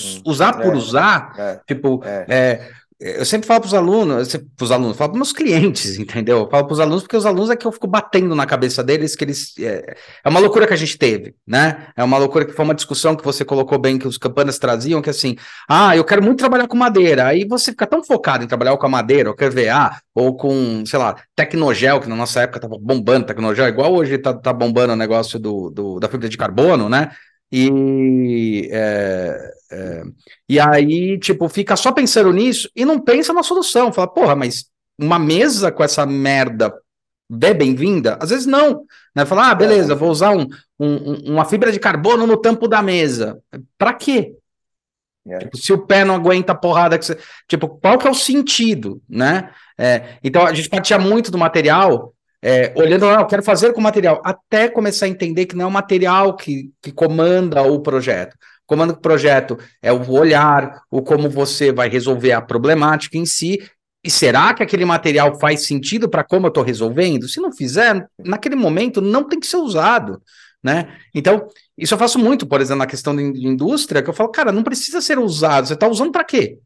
Hum, 0.00 0.22
usar 0.24 0.52
por 0.52 0.74
é, 0.74 0.76
usar, 0.76 1.34
é, 1.36 1.60
tipo, 1.66 2.00
é. 2.04 2.70
Eu 3.00 3.24
sempre 3.24 3.46
falo 3.46 3.60
para 3.60 3.68
os 3.68 3.74
alunos, 3.74 4.34
para 4.34 4.64
os 4.64 4.72
alunos, 4.72 4.96
falo 4.96 5.10
para 5.10 5.18
meus 5.18 5.32
clientes, 5.32 5.98
entendeu? 5.98 6.38
Eu 6.38 6.50
falo 6.50 6.66
para 6.66 6.72
os 6.72 6.80
alunos 6.80 7.02
porque 7.02 7.16
os 7.16 7.24
alunos 7.24 7.48
é 7.48 7.54
que 7.54 7.64
eu 7.64 7.70
fico 7.70 7.86
batendo 7.86 8.34
na 8.34 8.44
cabeça 8.44 8.82
deles 8.82 9.14
que 9.14 9.22
eles 9.22 9.56
é, 9.58 9.96
é, 10.24 10.28
uma 10.28 10.40
loucura 10.40 10.66
que 10.66 10.74
a 10.74 10.76
gente 10.76 10.98
teve, 10.98 11.36
né? 11.46 11.88
É 11.96 12.02
uma 12.02 12.18
loucura 12.18 12.44
que 12.44 12.52
foi 12.52 12.64
uma 12.64 12.74
discussão 12.74 13.14
que 13.14 13.24
você 13.24 13.44
colocou 13.44 13.78
bem 13.78 13.98
que 13.98 14.08
os 14.08 14.18
campanas 14.18 14.58
traziam 14.58 15.00
que 15.00 15.10
assim, 15.10 15.36
ah, 15.68 15.96
eu 15.96 16.04
quero 16.04 16.22
muito 16.22 16.38
trabalhar 16.38 16.66
com 16.66 16.76
madeira. 16.76 17.26
Aí 17.26 17.46
você 17.46 17.70
fica 17.70 17.86
tão 17.86 18.02
focado 18.02 18.42
em 18.42 18.48
trabalhar 18.48 18.76
com 18.76 18.86
a 18.86 18.90
madeira, 18.90 19.30
ou 19.30 19.36
com 19.36 19.44
EVA, 19.44 20.00
ou 20.12 20.36
com, 20.36 20.84
sei 20.84 20.98
lá, 20.98 21.16
Tecnogel, 21.36 22.00
que 22.00 22.08
na 22.08 22.16
nossa 22.16 22.40
época 22.40 22.58
tava 22.60 22.76
bombando 22.80 23.26
Tecnogel, 23.26 23.68
igual 23.68 23.94
hoje 23.94 24.18
tá, 24.18 24.34
tá 24.34 24.52
bombando 24.52 24.94
o 24.94 24.96
negócio 24.96 25.38
do, 25.38 25.70
do 25.70 26.00
da 26.00 26.08
fibra 26.08 26.28
de 26.28 26.36
carbono, 26.36 26.88
né? 26.88 27.12
E, 27.50 28.68
é, 28.70 29.47
é, 29.70 30.02
e 30.48 30.58
aí, 30.58 31.18
tipo, 31.18 31.48
fica 31.48 31.76
só 31.76 31.92
pensando 31.92 32.32
nisso 32.32 32.70
e 32.74 32.84
não 32.84 32.98
pensa 32.98 33.32
na 33.32 33.42
solução. 33.42 33.92
Fala, 33.92 34.08
porra, 34.08 34.34
mas 34.34 34.66
uma 34.98 35.18
mesa 35.18 35.70
com 35.70 35.82
essa 35.82 36.06
merda 36.06 36.74
é 37.42 37.54
bem-vinda? 37.54 38.18
Às 38.20 38.30
vezes 38.30 38.46
não. 38.46 38.84
Né? 39.14 39.26
Fala, 39.26 39.50
ah, 39.50 39.54
beleza, 39.54 39.94
vou 39.94 40.10
usar 40.10 40.30
um, 40.30 40.46
um, 40.78 41.32
uma 41.32 41.44
fibra 41.44 41.70
de 41.70 41.78
carbono 41.78 42.26
no 42.26 42.36
tampo 42.36 42.66
da 42.66 42.82
mesa. 42.82 43.38
Pra 43.76 43.92
quê? 43.92 44.34
É. 45.26 45.38
Tipo, 45.40 45.56
se 45.58 45.72
o 45.72 45.86
pé 45.86 46.04
não 46.04 46.14
aguenta 46.14 46.52
a 46.52 46.56
porrada 46.56 46.98
que 46.98 47.04
você. 47.04 47.18
Tipo, 47.46 47.68
qual 47.68 47.98
que 47.98 48.06
é 48.06 48.10
o 48.10 48.14
sentido, 48.14 49.02
né? 49.08 49.50
É, 49.76 50.16
então 50.24 50.46
a 50.46 50.54
gente 50.54 50.70
partia 50.70 50.98
muito 50.98 51.30
do 51.30 51.36
material 51.36 52.14
é, 52.40 52.72
olhando, 52.76 53.06
ah, 53.06 53.20
eu 53.20 53.26
quero 53.26 53.42
fazer 53.42 53.72
com 53.72 53.80
material, 53.80 54.22
até 54.24 54.68
começar 54.68 55.06
a 55.06 55.08
entender 55.08 55.46
que 55.46 55.56
não 55.56 55.64
é 55.64 55.68
o 55.68 55.72
material 55.72 56.36
que, 56.36 56.70
que 56.80 56.92
comanda 56.92 57.62
o 57.62 57.80
projeto. 57.80 58.36
Comanda 58.68 58.92
o 58.92 59.00
projeto 59.00 59.58
é 59.80 59.90
o 59.90 60.10
olhar, 60.10 60.82
o 60.90 61.00
como 61.00 61.30
você 61.30 61.72
vai 61.72 61.88
resolver 61.88 62.32
a 62.32 62.42
problemática 62.42 63.16
em 63.16 63.24
si. 63.24 63.58
E 64.04 64.10
será 64.10 64.52
que 64.52 64.62
aquele 64.62 64.84
material 64.84 65.40
faz 65.40 65.66
sentido 65.66 66.06
para 66.06 66.22
como 66.22 66.46
eu 66.46 66.48
estou 66.48 66.62
resolvendo? 66.62 67.26
Se 67.26 67.40
não 67.40 67.50
fizer, 67.50 68.06
naquele 68.22 68.54
momento 68.54 69.00
não 69.00 69.24
tem 69.24 69.40
que 69.40 69.46
ser 69.46 69.56
usado. 69.56 70.20
Né? 70.62 70.94
Então, 71.14 71.48
isso 71.78 71.94
eu 71.94 71.98
faço 71.98 72.18
muito, 72.18 72.46
por 72.46 72.60
exemplo, 72.60 72.80
na 72.80 72.86
questão 72.86 73.16
de 73.16 73.22
indústria, 73.22 74.02
que 74.02 74.10
eu 74.10 74.14
falo, 74.14 74.30
cara, 74.30 74.52
não 74.52 74.62
precisa 74.62 75.00
ser 75.00 75.18
usado, 75.18 75.66
você 75.66 75.72
está 75.72 75.88
usando 75.88 76.12
para 76.12 76.24
quê? 76.24 76.58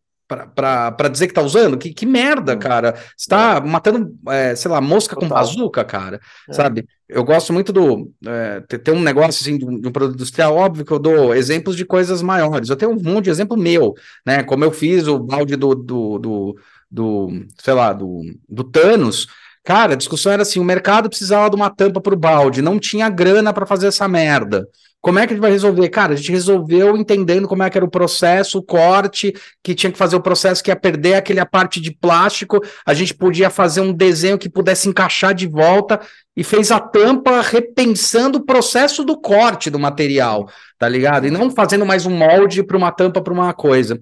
Para 0.54 1.08
dizer 1.08 1.28
que 1.28 1.34
tá 1.34 1.42
usando? 1.42 1.76
Que, 1.78 1.92
que 1.92 2.06
merda, 2.06 2.54
hum. 2.54 2.58
cara. 2.58 2.94
Você 3.16 3.28
tá 3.28 3.56
é. 3.56 3.60
matando, 3.60 4.14
é, 4.28 4.54
sei 4.54 4.70
lá, 4.70 4.80
mosca 4.80 5.14
Total. 5.14 5.28
com 5.28 5.34
bazuca, 5.34 5.84
cara. 5.84 6.20
É. 6.48 6.52
Sabe? 6.52 6.86
Eu 7.08 7.24
gosto 7.24 7.52
muito 7.52 7.72
do. 7.72 8.10
É, 8.26 8.60
ter 8.78 8.92
um 8.92 9.02
negócio 9.02 9.42
assim 9.42 9.58
de 9.58 9.64
um, 9.64 9.80
de 9.80 9.88
um, 9.88 9.92
produto 9.92 10.16
industrial, 10.16 10.56
óbvio 10.56 10.84
que 10.84 10.92
eu 10.92 10.98
dou 10.98 11.34
exemplos 11.34 11.76
de 11.76 11.84
coisas 11.84 12.22
maiores. 12.22 12.68
Eu 12.68 12.76
tenho 12.76 12.92
um 12.92 13.02
monte 13.02 13.24
de 13.24 13.30
exemplo 13.30 13.56
meu, 13.56 13.94
né? 14.26 14.42
Como 14.42 14.64
eu 14.64 14.72
fiz 14.72 15.06
o 15.06 15.18
balde 15.18 15.56
do, 15.56 15.74
do, 15.74 16.18
do, 16.18 16.56
do 16.90 17.46
sei 17.62 17.74
lá, 17.74 17.92
do, 17.92 18.22
do 18.48 18.64
Thanos. 18.64 19.26
Cara, 19.64 19.92
a 19.92 19.96
discussão 19.96 20.32
era 20.32 20.42
assim: 20.42 20.58
o 20.58 20.64
mercado 20.64 21.08
precisava 21.08 21.50
de 21.50 21.56
uma 21.56 21.70
tampa 21.70 22.00
para 22.00 22.14
o 22.14 22.18
balde, 22.18 22.62
não 22.62 22.78
tinha 22.78 23.08
grana 23.08 23.52
para 23.52 23.66
fazer 23.66 23.88
essa 23.88 24.08
merda. 24.08 24.66
Como 25.02 25.18
é 25.18 25.26
que 25.26 25.32
a 25.32 25.36
gente 25.36 25.42
vai 25.42 25.50
resolver? 25.50 25.88
Cara, 25.88 26.12
a 26.12 26.16
gente 26.16 26.30
resolveu 26.30 26.96
entendendo 26.96 27.48
como 27.48 27.64
é 27.64 27.68
que 27.68 27.76
era 27.76 27.84
o 27.84 27.90
processo, 27.90 28.58
o 28.58 28.62
corte, 28.62 29.34
que 29.60 29.74
tinha 29.74 29.90
que 29.90 29.98
fazer 29.98 30.14
o 30.14 30.22
processo 30.22 30.62
que 30.62 30.70
ia 30.70 30.76
perder 30.76 31.14
aquele 31.14 31.44
parte 31.44 31.80
de 31.80 31.90
plástico, 31.90 32.60
a 32.86 32.94
gente 32.94 33.12
podia 33.12 33.50
fazer 33.50 33.80
um 33.80 33.92
desenho 33.92 34.38
que 34.38 34.48
pudesse 34.48 34.88
encaixar 34.88 35.34
de 35.34 35.48
volta 35.48 36.00
e 36.36 36.44
fez 36.44 36.70
a 36.70 36.78
tampa 36.78 37.40
repensando 37.42 38.38
o 38.38 38.44
processo 38.46 39.04
do 39.04 39.20
corte 39.20 39.68
do 39.70 39.78
material, 39.78 40.48
tá 40.78 40.88
ligado? 40.88 41.26
E 41.26 41.30
não 41.30 41.50
fazendo 41.50 41.84
mais 41.84 42.06
um 42.06 42.16
molde 42.16 42.62
para 42.62 42.76
uma 42.76 42.92
tampa 42.92 43.20
para 43.20 43.34
uma 43.34 43.52
coisa. 43.52 44.00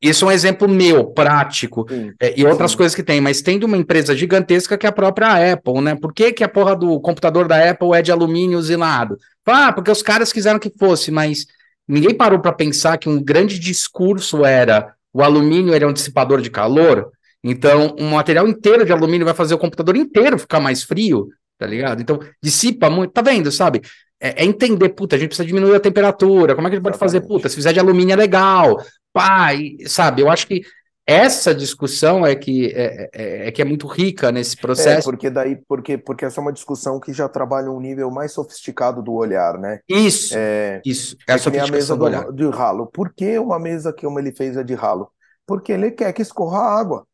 Isso 0.00 0.24
é 0.24 0.28
um 0.28 0.32
exemplo 0.32 0.68
meu, 0.68 1.06
prático, 1.06 1.84
sim, 1.88 2.12
é, 2.20 2.38
e 2.38 2.44
outras 2.44 2.70
sim. 2.70 2.76
coisas 2.76 2.94
que 2.94 3.02
tem, 3.02 3.20
mas 3.20 3.42
tem 3.42 3.58
de 3.58 3.64
uma 3.64 3.76
empresa 3.76 4.14
gigantesca 4.14 4.78
que 4.78 4.86
é 4.86 4.88
a 4.88 4.92
própria 4.92 5.52
Apple, 5.52 5.80
né? 5.80 5.96
Por 5.96 6.12
que, 6.14 6.32
que 6.32 6.44
a 6.44 6.48
porra 6.48 6.76
do 6.76 7.00
computador 7.00 7.48
da 7.48 7.68
Apple 7.70 7.92
é 7.94 8.00
de 8.00 8.12
alumínio 8.12 8.58
usinado? 8.58 9.18
Ah, 9.44 9.72
porque 9.72 9.90
os 9.90 10.02
caras 10.02 10.32
quiseram 10.32 10.58
que 10.58 10.72
fosse, 10.78 11.10
mas 11.10 11.46
ninguém 11.86 12.14
parou 12.14 12.38
para 12.38 12.52
pensar 12.52 12.96
que 12.96 13.08
um 13.08 13.20
grande 13.20 13.58
discurso 13.58 14.44
era 14.44 14.94
o 15.12 15.22
alumínio 15.22 15.74
era 15.74 15.88
um 15.88 15.92
dissipador 15.92 16.40
de 16.40 16.50
calor, 16.50 17.10
então 17.42 17.96
um 17.98 18.10
material 18.10 18.46
inteiro 18.46 18.84
de 18.84 18.92
alumínio 18.92 19.24
vai 19.24 19.34
fazer 19.34 19.54
o 19.54 19.58
computador 19.58 19.96
inteiro 19.96 20.38
ficar 20.38 20.60
mais 20.60 20.84
frio, 20.84 21.28
tá 21.58 21.66
ligado? 21.66 22.00
Então 22.00 22.20
dissipa 22.40 22.88
muito, 22.88 23.12
tá 23.12 23.22
vendo, 23.22 23.50
sabe? 23.50 23.82
É, 24.20 24.42
é 24.42 24.44
entender, 24.44 24.90
puta, 24.90 25.16
a 25.16 25.18
gente 25.18 25.30
precisa 25.30 25.46
diminuir 25.46 25.74
a 25.74 25.80
temperatura, 25.80 26.54
como 26.54 26.66
é 26.66 26.70
que 26.70 26.76
a 26.76 26.78
gente 26.78 26.84
pode 26.84 26.98
fazer? 26.98 27.20
Puta, 27.22 27.48
se 27.48 27.54
fizer 27.54 27.72
de 27.72 27.80
alumínio 27.80 28.12
é 28.12 28.16
legal, 28.16 28.76
pá, 29.18 29.52
e, 29.52 29.88
sabe? 29.88 30.22
Eu 30.22 30.30
acho 30.30 30.46
que 30.46 30.62
essa 31.04 31.52
discussão 31.52 32.24
é 32.24 32.36
que 32.36 32.66
é, 32.66 33.10
é, 33.12 33.48
é, 33.48 33.50
que 33.50 33.60
é 33.60 33.64
muito 33.64 33.86
rica 33.86 34.30
nesse 34.30 34.56
é, 34.56 34.60
processo. 34.60 35.08
É, 35.08 35.10
porque 35.10 35.28
daí, 35.28 35.56
porque, 35.66 35.98
porque 35.98 36.24
essa 36.24 36.40
é 36.40 36.42
uma 36.42 36.52
discussão 36.52 37.00
que 37.00 37.12
já 37.12 37.28
trabalha 37.28 37.70
um 37.70 37.80
nível 37.80 38.10
mais 38.10 38.32
sofisticado 38.32 39.02
do 39.02 39.12
olhar, 39.12 39.58
né? 39.58 39.80
Isso, 39.88 40.34
é, 40.36 40.80
isso. 40.84 41.16
É, 41.26 41.32
é 41.32 41.60
a 41.60 41.66
mesa 41.66 41.96
do, 41.96 42.04
olhar. 42.04 42.30
de 42.30 42.48
ralo. 42.48 42.86
Por 42.86 43.12
que 43.12 43.38
uma 43.38 43.58
mesa 43.58 43.92
que 43.92 44.06
como 44.06 44.20
ele 44.20 44.32
fez 44.32 44.56
é 44.56 44.62
de 44.62 44.74
ralo? 44.74 45.10
Porque 45.46 45.72
ele 45.72 45.90
quer 45.90 46.12
que 46.12 46.22
escorra 46.22 46.58
água. 46.58 47.06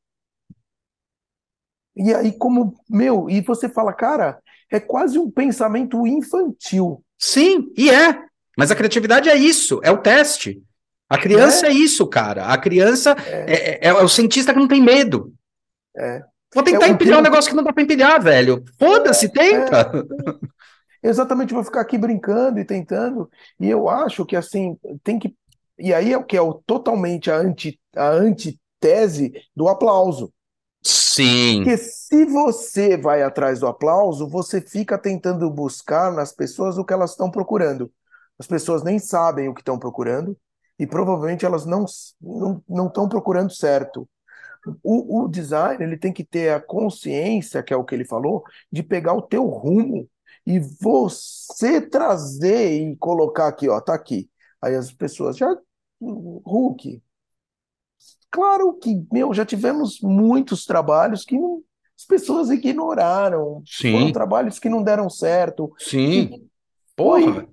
E 1.97 2.13
aí, 2.13 2.33
como, 2.33 2.75
meu, 2.91 3.31
e 3.31 3.41
você 3.41 3.69
fala, 3.69 3.93
cara, 3.93 4.41
é 4.71 4.81
quase 4.81 5.19
um 5.19 5.31
pensamento 5.31 6.05
infantil. 6.05 7.03
Sim, 7.17 7.73
e 7.77 7.89
é. 7.89 8.25
Mas 8.59 8.73
a 8.73 8.75
criatividade 8.75 9.29
é 9.29 9.37
isso, 9.37 9.81
é 9.85 9.91
o 9.93 9.99
teste. 9.99 10.61
A 11.15 11.19
criança 11.19 11.67
é, 11.67 11.71
é 11.71 11.73
isso, 11.73 12.07
cara. 12.07 12.47
A 12.47 12.59
criança 12.59 13.17
é. 13.27 13.53
É, 13.53 13.71
é, 13.75 13.89
é, 13.89 13.93
o 13.95 14.09
cientista 14.09 14.53
que 14.53 14.59
não 14.59 14.69
tem 14.69 14.83
medo. 14.83 15.33
É. 15.97 16.23
Vou 16.55 16.63
tentar 16.63 16.89
empilhar 16.89 17.19
um 17.19 17.23
negócio 17.23 17.51
que 17.51 17.57
não 17.57 17.65
dá 17.65 17.73
para 17.73 17.83
empilhar, 17.83 18.23
velho. 18.23 18.63
Foda-se, 18.79 19.29
tenta. 19.29 19.91
Exatamente, 21.03 21.53
vou 21.53 21.65
ficar 21.65 21.81
aqui 21.81 21.99
brincando 21.99 22.59
e 22.59 22.65
tentando. 22.65 23.29
E 23.61 23.69
eu 23.69 23.89
acho 23.89 24.25
que 24.25 24.37
assim, 24.37 24.79
tem 25.03 25.19
que. 25.19 25.35
E 25.79 25.93
aí 25.93 26.13
é 26.13 26.17
o 26.17 26.25
que 26.25 26.37
é 26.37 26.41
o, 26.41 26.55
totalmente 26.55 27.31
a, 27.31 27.37
anti, 27.37 27.79
a 27.95 28.09
antitese 28.09 29.33
do 29.55 29.69
aplauso. 29.69 30.33
Sim. 30.83 31.63
Porque 31.65 31.77
se 31.77 32.25
você 32.25 32.97
vai 32.97 33.23
atrás 33.23 33.61
do 33.61 33.67
aplauso, 33.67 34.29
você 34.29 34.61
fica 34.61 34.97
tentando 34.97 35.51
buscar 35.51 36.13
nas 36.13 36.33
pessoas 36.33 36.79
o 36.79 36.85
que 36.85 36.93
elas 36.93 37.11
estão 37.11 37.31
procurando. 37.31 37.91
As 38.39 38.47
pessoas 38.47 38.83
nem 38.83 38.99
sabem 38.99 39.49
o 39.49 39.55
que 39.55 39.61
estão 39.61 39.79
procurando, 39.79 40.37
e 40.79 40.87
provavelmente 40.87 41.45
elas 41.45 41.65
não 41.65 41.85
não 42.69 42.87
estão 42.87 43.09
procurando 43.09 43.53
certo. 43.53 44.09
O, 44.83 45.25
o, 45.25 45.29
design 45.29 45.83
ele 45.85 45.99
tem 45.99 46.13
que 46.13 46.25
ter 46.25 46.51
a 46.55 46.61
consciência, 46.61 47.63
que 47.63 47.73
é 47.73 47.77
o 47.77 47.85
que 47.85 47.95
ele 47.95 48.05
falou, 48.05 48.43
de 48.73 48.83
pegar 48.83 49.13
o 49.13 49.21
teu 49.21 49.45
rumo 49.45 50.09
e 50.47 50.59
você 50.59 51.83
trazer 51.83 52.73
e 52.73 52.97
colocar 52.97 53.47
aqui, 53.47 53.69
ó, 53.69 53.79
tá 53.81 53.95
aqui. 53.95 54.31
Aí 54.63 54.75
as 54.75 54.91
pessoas 54.91 55.37
já 55.37 55.55
Hulk. 56.01 57.03
Claro 58.31 58.75
que, 58.75 59.07
meu, 59.13 59.33
já 59.33 59.45
tivemos 59.45 60.01
muitos 60.01 60.65
trabalhos 60.65 61.25
que 61.25 61.39
não, 61.39 61.63
as 61.97 62.05
pessoas 62.05 62.51
ignoraram. 62.51 63.63
Sim. 63.67 63.93
Foram 63.93 64.13
trabalhos 64.13 64.59
que 64.59 64.69
não 64.69 64.83
deram 64.83 65.09
certo. 65.09 65.73
Sim. 65.79 66.49
Porra 66.97 67.47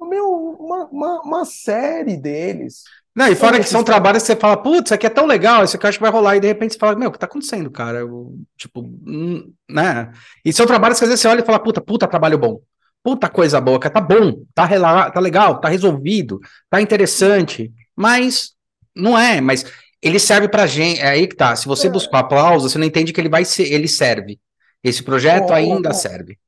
meu, 0.00 0.56
uma, 0.58 0.86
uma, 0.86 1.20
uma 1.22 1.44
série 1.44 2.16
deles. 2.16 2.82
Não, 3.14 3.28
e 3.28 3.36
fora 3.36 3.60
que 3.60 3.68
são 3.68 3.84
trabalhos 3.84 4.22
que 4.22 4.26
você 4.26 4.36
fala, 4.36 4.56
putz, 4.56 4.86
isso 4.86 4.94
aqui 4.94 5.06
é 5.06 5.10
tão 5.10 5.24
legal, 5.24 5.62
isso 5.62 5.76
aqui 5.76 5.86
eu 5.86 5.88
acho 5.88 5.98
que 5.98 6.02
vai 6.02 6.10
rolar, 6.10 6.36
e 6.36 6.40
de 6.40 6.48
repente 6.48 6.72
você 6.74 6.78
fala, 6.80 6.96
meu, 6.96 7.10
o 7.10 7.12
que 7.12 7.18
tá 7.18 7.26
acontecendo, 7.26 7.70
cara? 7.70 8.00
Eu, 8.00 8.36
tipo, 8.56 8.80
hum, 8.80 9.52
né? 9.70 10.10
E 10.44 10.52
são 10.52 10.66
trabalhos 10.66 10.98
que 10.98 11.04
às 11.04 11.08
vezes 11.08 11.20
você 11.20 11.28
olha 11.28 11.40
e 11.40 11.44
fala, 11.44 11.60
puta, 11.60 11.80
puta 11.80 12.08
trabalho 12.08 12.38
bom. 12.38 12.60
Puta 13.04 13.28
coisa 13.28 13.60
boa, 13.60 13.78
cara, 13.78 13.94
tá 13.94 14.00
bom, 14.00 14.44
tá, 14.54 14.64
rela 14.64 15.10
tá 15.10 15.20
legal, 15.20 15.60
tá 15.60 15.68
resolvido, 15.68 16.40
tá 16.70 16.80
interessante, 16.80 17.70
mas 17.94 18.54
não 18.96 19.16
é, 19.16 19.42
mas 19.42 19.64
ele 20.00 20.18
serve 20.18 20.48
pra 20.48 20.66
gente, 20.66 21.00
é 21.00 21.08
aí 21.08 21.26
que 21.26 21.36
tá, 21.36 21.54
se 21.54 21.66
você 21.66 21.86
é. 21.86 21.90
buscar 21.90 22.20
aplauso, 22.20 22.68
você 22.68 22.78
não 22.78 22.86
entende 22.86 23.12
que 23.12 23.20
ele 23.20 23.28
vai 23.28 23.44
ser, 23.44 23.70
ele 23.70 23.86
serve. 23.86 24.40
Esse 24.82 25.02
projeto 25.02 25.52
ainda 25.52 25.92
serve. 25.92 26.38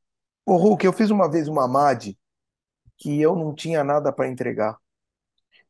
O 0.45 0.57
Hulk, 0.57 0.85
eu 0.85 0.93
fiz 0.93 1.11
uma 1.11 1.31
vez 1.31 1.47
uma 1.47 1.69
MAD, 1.69 2.17
que 2.97 3.21
eu 3.21 3.37
não 3.37 3.55
tinha 3.55 3.85
nada 3.85 4.13
para 4.13 4.29
entregar. 4.29 4.79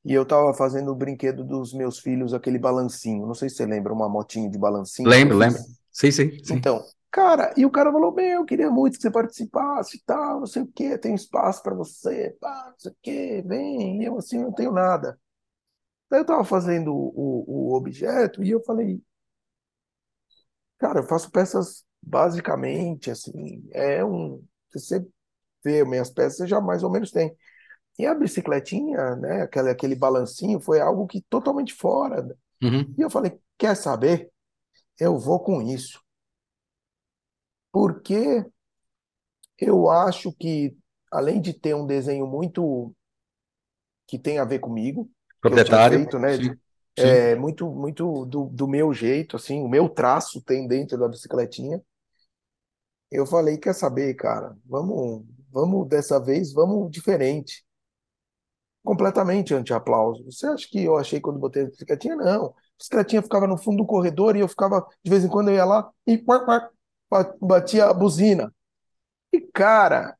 E 0.04 0.12
eu 0.12 0.22
estava 0.22 0.54
fazendo 0.54 0.92
o 0.92 0.94
brinquedo 0.94 1.42
dos 1.42 1.74
meus 1.74 1.98
filhos, 1.98 2.32
aquele 2.32 2.58
balancinho. 2.58 3.26
Não 3.26 3.34
sei 3.34 3.48
se 3.48 3.56
você 3.56 3.66
lembra, 3.66 3.92
uma 3.92 4.08
motinha 4.08 4.48
de 4.48 4.56
balancinho. 4.56 5.08
Lembro, 5.08 5.36
lembro. 5.36 5.58
Sim, 5.90 6.10
sim, 6.12 6.30
sim. 6.44 6.54
Então, 6.54 6.84
cara, 7.10 7.52
e 7.56 7.66
o 7.66 7.70
cara 7.70 7.90
falou: 7.90 8.14
Meu, 8.14 8.40
eu 8.40 8.44
queria 8.44 8.70
muito 8.70 8.96
que 8.96 9.02
você 9.02 9.10
participasse 9.10 9.96
e 9.96 10.00
tal, 10.04 10.40
não 10.40 10.46
sei 10.46 10.62
o 10.62 10.66
quê, 10.68 10.96
tem 10.96 11.14
espaço 11.14 11.60
para 11.62 11.74
você, 11.74 12.36
pá, 12.40 12.68
não 12.70 12.78
sei 12.78 12.92
o 12.92 12.96
quê, 13.02 13.44
vem. 13.44 14.02
E 14.02 14.04
eu 14.04 14.16
assim, 14.16 14.38
não 14.38 14.52
tenho 14.52 14.70
nada. 14.70 15.18
Daí 16.08 16.20
eu 16.20 16.22
estava 16.22 16.44
fazendo 16.44 16.94
o, 16.94 17.70
o 17.72 17.74
objeto 17.74 18.44
e 18.44 18.50
eu 18.50 18.62
falei: 18.62 19.02
Cara, 20.78 21.00
eu 21.00 21.04
faço 21.04 21.30
peças 21.32 21.84
basicamente 22.00 23.10
assim, 23.10 23.68
é 23.72 24.04
um. 24.04 24.40
Você 24.72 25.04
minhas 25.84 26.10
peças, 26.10 26.38
você 26.38 26.46
já 26.46 26.60
mais 26.60 26.82
ou 26.82 26.90
menos 26.90 27.10
tem. 27.10 27.34
E 27.98 28.04
a 28.06 28.14
bicicletinha, 28.14 29.16
né, 29.16 29.42
aquele, 29.42 29.70
aquele 29.70 29.94
balancinho, 29.94 30.60
foi 30.60 30.80
algo 30.80 31.06
que 31.06 31.22
totalmente 31.22 31.72
fora. 31.72 32.36
Uhum. 32.62 32.94
E 32.96 33.00
eu 33.00 33.10
falei, 33.10 33.38
quer 33.56 33.74
saber? 33.74 34.30
Eu 34.98 35.18
vou 35.18 35.40
com 35.40 35.62
isso. 35.62 36.02
Porque 37.72 38.44
eu 39.58 39.90
acho 39.90 40.32
que, 40.32 40.76
além 41.10 41.40
de 41.40 41.52
ter 41.52 41.74
um 41.74 41.86
desenho 41.86 42.26
muito 42.26 42.94
que 44.06 44.18
tem 44.18 44.38
a 44.38 44.44
ver 44.44 44.60
comigo, 44.60 45.10
Proprietário. 45.40 45.98
feito, 45.98 46.18
né? 46.18 46.36
Sim. 46.36 46.56
Sim. 46.98 47.04
É, 47.04 47.34
muito, 47.34 47.70
muito 47.70 48.24
do, 48.24 48.46
do 48.46 48.66
meu 48.66 48.90
jeito, 48.94 49.36
assim, 49.36 49.62
o 49.62 49.68
meu 49.68 49.86
traço 49.86 50.40
tem 50.40 50.66
dentro 50.66 50.96
da 50.98 51.06
bicicletinha. 51.06 51.82
Eu 53.10 53.26
falei, 53.26 53.58
quer 53.58 53.74
saber, 53.74 54.14
cara, 54.14 54.56
vamos, 54.64 55.24
vamos 55.56 55.88
dessa 55.88 56.20
vez, 56.20 56.52
vamos 56.52 56.90
diferente. 56.90 57.64
Completamente 58.84 59.54
anti-aplauso. 59.54 60.22
Você 60.24 60.46
acha 60.46 60.68
que 60.70 60.84
eu 60.84 60.96
achei 60.98 61.18
quando 61.18 61.38
botei 61.38 61.62
a 61.62 61.66
bicicletinha? 61.66 62.14
Não. 62.14 62.46
A 62.46 62.52
bicicletinha 62.78 63.22
ficava 63.22 63.46
no 63.46 63.56
fundo 63.56 63.78
do 63.78 63.86
corredor 63.86 64.36
e 64.36 64.40
eu 64.40 64.48
ficava, 64.48 64.86
de 65.02 65.10
vez 65.10 65.24
em 65.24 65.28
quando 65.28 65.48
eu 65.48 65.54
ia 65.54 65.64
lá 65.64 65.90
e 66.06 66.22
batia 67.40 67.86
a 67.86 67.94
buzina. 67.94 68.54
E, 69.32 69.40
cara, 69.40 70.14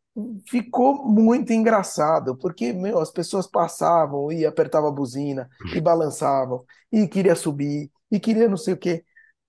ficou 0.48 1.04
muito 1.06 1.52
engraçado, 1.52 2.36
porque, 2.38 2.72
meu, 2.72 2.98
as 2.98 3.10
pessoas 3.10 3.46
passavam 3.46 4.32
e 4.32 4.46
apertavam 4.46 4.88
a 4.88 4.92
buzina 4.92 5.48
e 5.74 5.80
balançavam 5.80 6.64
e 6.90 7.06
queria 7.06 7.36
subir 7.36 7.90
e 8.10 8.18
queria 8.18 8.48
não 8.48 8.56
sei 8.56 8.72
o 8.74 8.78
quê. 8.78 9.04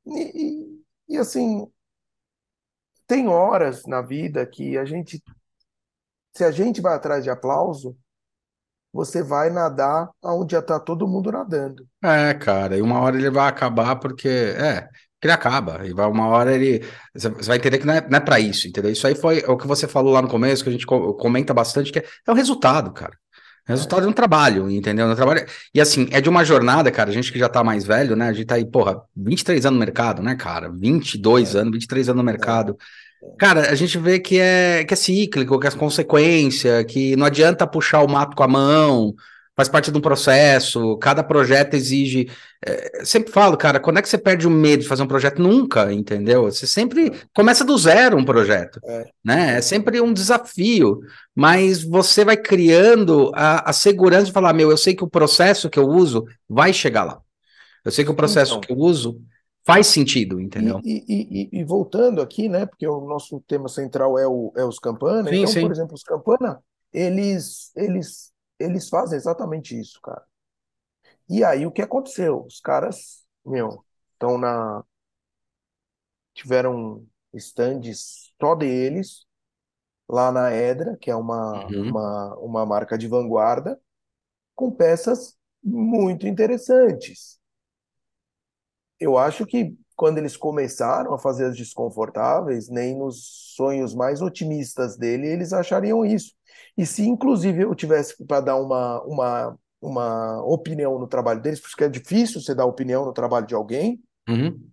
E, 0.06 0.82
e, 1.10 1.16
e, 1.16 1.18
assim, 1.18 1.66
tem 3.08 3.28
horas 3.28 3.86
na 3.86 4.02
vida 4.02 4.46
que 4.46 4.78
a 4.78 4.86
gente, 4.86 5.24
se 6.38 6.44
a 6.44 6.52
gente 6.52 6.82
vai 6.82 6.94
atrás 6.96 7.24
de 7.24 7.30
aplauso, 7.30 7.98
você 8.94 9.24
vai 9.24 9.50
nadar 9.52 10.10
onde 10.24 10.54
já 10.54 10.60
está 10.60 10.80
todo 10.80 11.08
mundo 11.08 11.32
nadando. 11.32 11.88
É, 12.04 12.34
cara, 12.36 12.78
e 12.78 12.82
uma 12.82 13.00
hora 13.00 13.18
ele 13.18 13.30
vai 13.30 13.48
acabar 13.50 13.96
porque. 13.98 14.28
É, 14.28 14.88
ele 15.22 15.32
acaba. 15.34 15.86
E 15.86 15.94
vai, 15.94 16.06
uma 16.08 16.28
hora 16.28 16.54
ele. 16.54 16.86
Você 17.14 17.30
vai 17.30 17.58
entender 17.58 17.80
que 17.80 17.86
não 17.88 17.94
é, 17.96 18.08
não 18.08 18.18
é 18.18 18.22
para 18.22 18.40
isso, 18.40 18.68
entendeu? 18.68 18.92
Isso 18.92 19.08
aí 19.08 19.16
foi 19.16 19.40
o 19.48 19.58
que 19.58 19.66
você 19.68 19.88
falou 19.88 20.14
lá 20.14 20.22
no 20.22 20.28
começo, 20.30 20.64
que 20.64 20.70
a 20.70 20.72
gente 20.72 20.86
co- 20.86 21.16
comenta 21.16 21.54
bastante, 21.54 21.92
que 21.92 22.00
é, 22.00 22.06
é 22.28 22.32
o 22.32 22.36
resultado, 22.36 22.92
cara. 22.94 23.18
É 23.68 23.72
o 23.74 23.76
resultado 23.76 24.04
de 24.04 24.08
um 24.08 24.14
trabalho, 24.14 24.70
entendeu? 24.70 25.08
No 25.08 25.16
trabalho. 25.16 25.46
E 25.74 25.82
assim, 25.82 26.08
é 26.12 26.22
de 26.22 26.30
uma 26.30 26.46
jornada, 26.46 26.92
cara. 26.92 27.10
A 27.10 27.14
gente 27.14 27.32
que 27.34 27.40
já 27.40 27.50
tá 27.50 27.64
mais 27.64 27.84
velho, 27.86 28.16
né? 28.16 28.28
A 28.30 28.34
gente 28.34 28.46
tá 28.46 28.56
aí, 28.56 28.66
porra, 28.66 29.02
23 29.16 29.66
anos 29.66 29.80
no 29.80 29.86
mercado, 29.86 30.22
né, 30.22 30.36
cara? 30.36 30.70
22 30.72 31.56
É, 31.56 31.56
anos, 31.56 31.74
23 31.74 32.08
anos 32.10 32.20
no 32.20 32.26
é, 32.26 32.32
mercado. 32.32 32.78
Cara, 33.38 33.72
a 33.72 33.76
gente 33.76 33.97
vê 33.97 34.20
que 34.20 34.39
é, 34.39 34.84
que 34.84 34.93
é 34.93 34.97
cíclico, 34.97 35.59
que 35.59 35.68
é 35.68 35.72
consequência, 35.72 36.84
que 36.84 37.15
não 37.15 37.26
adianta 37.26 37.68
puxar 37.68 38.01
o 38.01 38.07
mato 38.09 38.36
com 38.36 38.43
a 38.43 38.47
mão, 38.47 39.15
faz 39.57 39.68
parte 39.68 39.91
de 39.91 39.97
um 39.97 40.01
processo, 40.01 40.95
cada 40.97 41.24
projeto 41.24 41.74
exige. 41.74 42.30
é, 42.63 43.03
sempre 43.03 43.32
falo, 43.32 43.57
cara, 43.57 43.80
quando 43.80 43.97
é 43.97 44.01
que 44.03 44.07
você 44.07 44.18
perde 44.18 44.45
o 44.45 44.51
medo 44.51 44.84
de 44.84 44.88
fazer 44.88 45.01
um 45.01 45.07
projeto? 45.07 45.41
Nunca, 45.41 45.91
entendeu? 45.91 46.43
Você 46.43 46.68
sempre 46.68 47.11
começa 47.34 47.65
do 47.65 47.76
zero 47.76 48.18
um 48.18 48.24
projeto, 48.24 48.80
é, 48.86 49.05
né? 49.26 49.55
É 49.55 49.57
é. 49.57 49.61
sempre 49.61 49.99
um 49.99 50.13
desafio, 50.13 50.99
mas 51.36 51.84
você 51.84 52.24
vai 52.24 52.38
criando 52.38 53.32
a, 53.34 53.72
a 53.72 53.74
segurança 53.74 54.28
de 54.28 54.32
falar, 54.32 54.53
meu, 54.53 54.70
eu 54.70 54.78
sei 54.78 54.93
que 54.93 55.03
o 55.03 55.09
processo 55.09 55.72
que 55.72 55.80
eu 55.80 55.88
uso 55.88 56.24
vai 56.47 56.72
chegar 56.72 57.03
lá. 57.03 57.20
Eu 57.84 57.91
sei 57.91 58.05
que 58.05 58.11
o 58.11 58.15
processo 58.15 58.57
Então, 58.57 58.61
que 58.61 58.72
eu 58.72 58.78
uso 58.78 59.20
faz 59.68 59.88
sentido, 59.88 60.41
entendeu? 60.41 60.84
E, 60.84 61.03
e, 61.07 61.49
e, 61.57 61.59
e 61.61 61.63
voltando 61.63 62.22
aqui, 62.22 62.47
né? 62.49 62.65
Porque 62.65 62.88
o 62.88 63.01
nosso 63.01 63.39
tema 63.41 63.68
central 63.70 64.18
é, 64.18 64.28
o, 64.28 64.51
é 64.55 64.63
os 64.63 64.80
Campana. 64.80 65.32
Sim, 65.32 65.34
Então, 65.34 65.55
por 65.55 65.72
sim. 65.72 65.72
exemplo, 65.72 65.95
os 65.95 66.03
Campana, 66.03 66.63
eles, 66.93 67.72
eles, 67.76 68.32
eles 68.59 68.89
fazem 68.89 69.18
exatamente 69.18 69.80
isso, 69.80 69.99
cara. 70.01 70.24
E 71.30 71.43
aí 71.43 71.65
o 71.65 71.72
que 71.72 71.82
aconteceu? 71.82 72.45
Os 72.45 72.59
caras, 72.59 73.26
meu, 73.45 73.84
estão 74.13 74.38
na. 74.38 74.84
Tiveram 76.34 77.05
stands 77.34 78.32
só 78.39 78.55
deles 78.55 79.26
lá 80.09 80.32
na 80.32 80.51
Edra, 80.53 80.97
que 80.97 81.11
é 81.11 81.15
uma, 81.15 81.70
Uhum. 81.70 81.82
uma, 81.82 82.36
uma 82.39 82.65
marca 82.68 82.97
de 82.97 83.07
vanguarda, 83.07 83.80
com 84.55 84.72
peças 84.72 85.38
muito 85.63 86.28
interessantes. 86.28 87.37
Eu 89.00 89.18
acho 89.18 89.45
que 89.45 89.76
quando 89.95 90.18
eles 90.20 90.38
começaram 90.38 91.14
a 91.14 91.20
fazer 91.20 91.45
as 91.45 91.58
desconfortáveis, 91.58 92.70
nem 92.70 92.98
nos 92.98 93.54
sonhos 93.56 93.95
mais 93.95 94.22
otimistas 94.22 94.95
dele 94.98 95.28
eles 95.28 95.54
achariam 95.54 96.06
isso. 96.06 96.34
E 96.78 96.86
se 96.86 97.08
inclusive 97.08 97.64
eu 97.64 97.74
tivesse 97.76 98.24
para 98.26 98.41
dar 98.41 98.56
uma, 98.58 99.02
uma, 99.04 99.60
uma 99.82 100.43
opinião 100.45 101.00
no 101.00 101.08
trabalho 101.08 101.41
deles, 101.41 101.60
porque 101.60 101.84
é 101.84 101.89
difícil 101.89 102.39
você 102.41 102.54
dar 102.54 102.66
opinião 102.66 103.06
no 103.06 103.14
trabalho 103.14 103.48
de 103.48 103.56
alguém, 103.56 104.02
Uhum. 104.30 104.72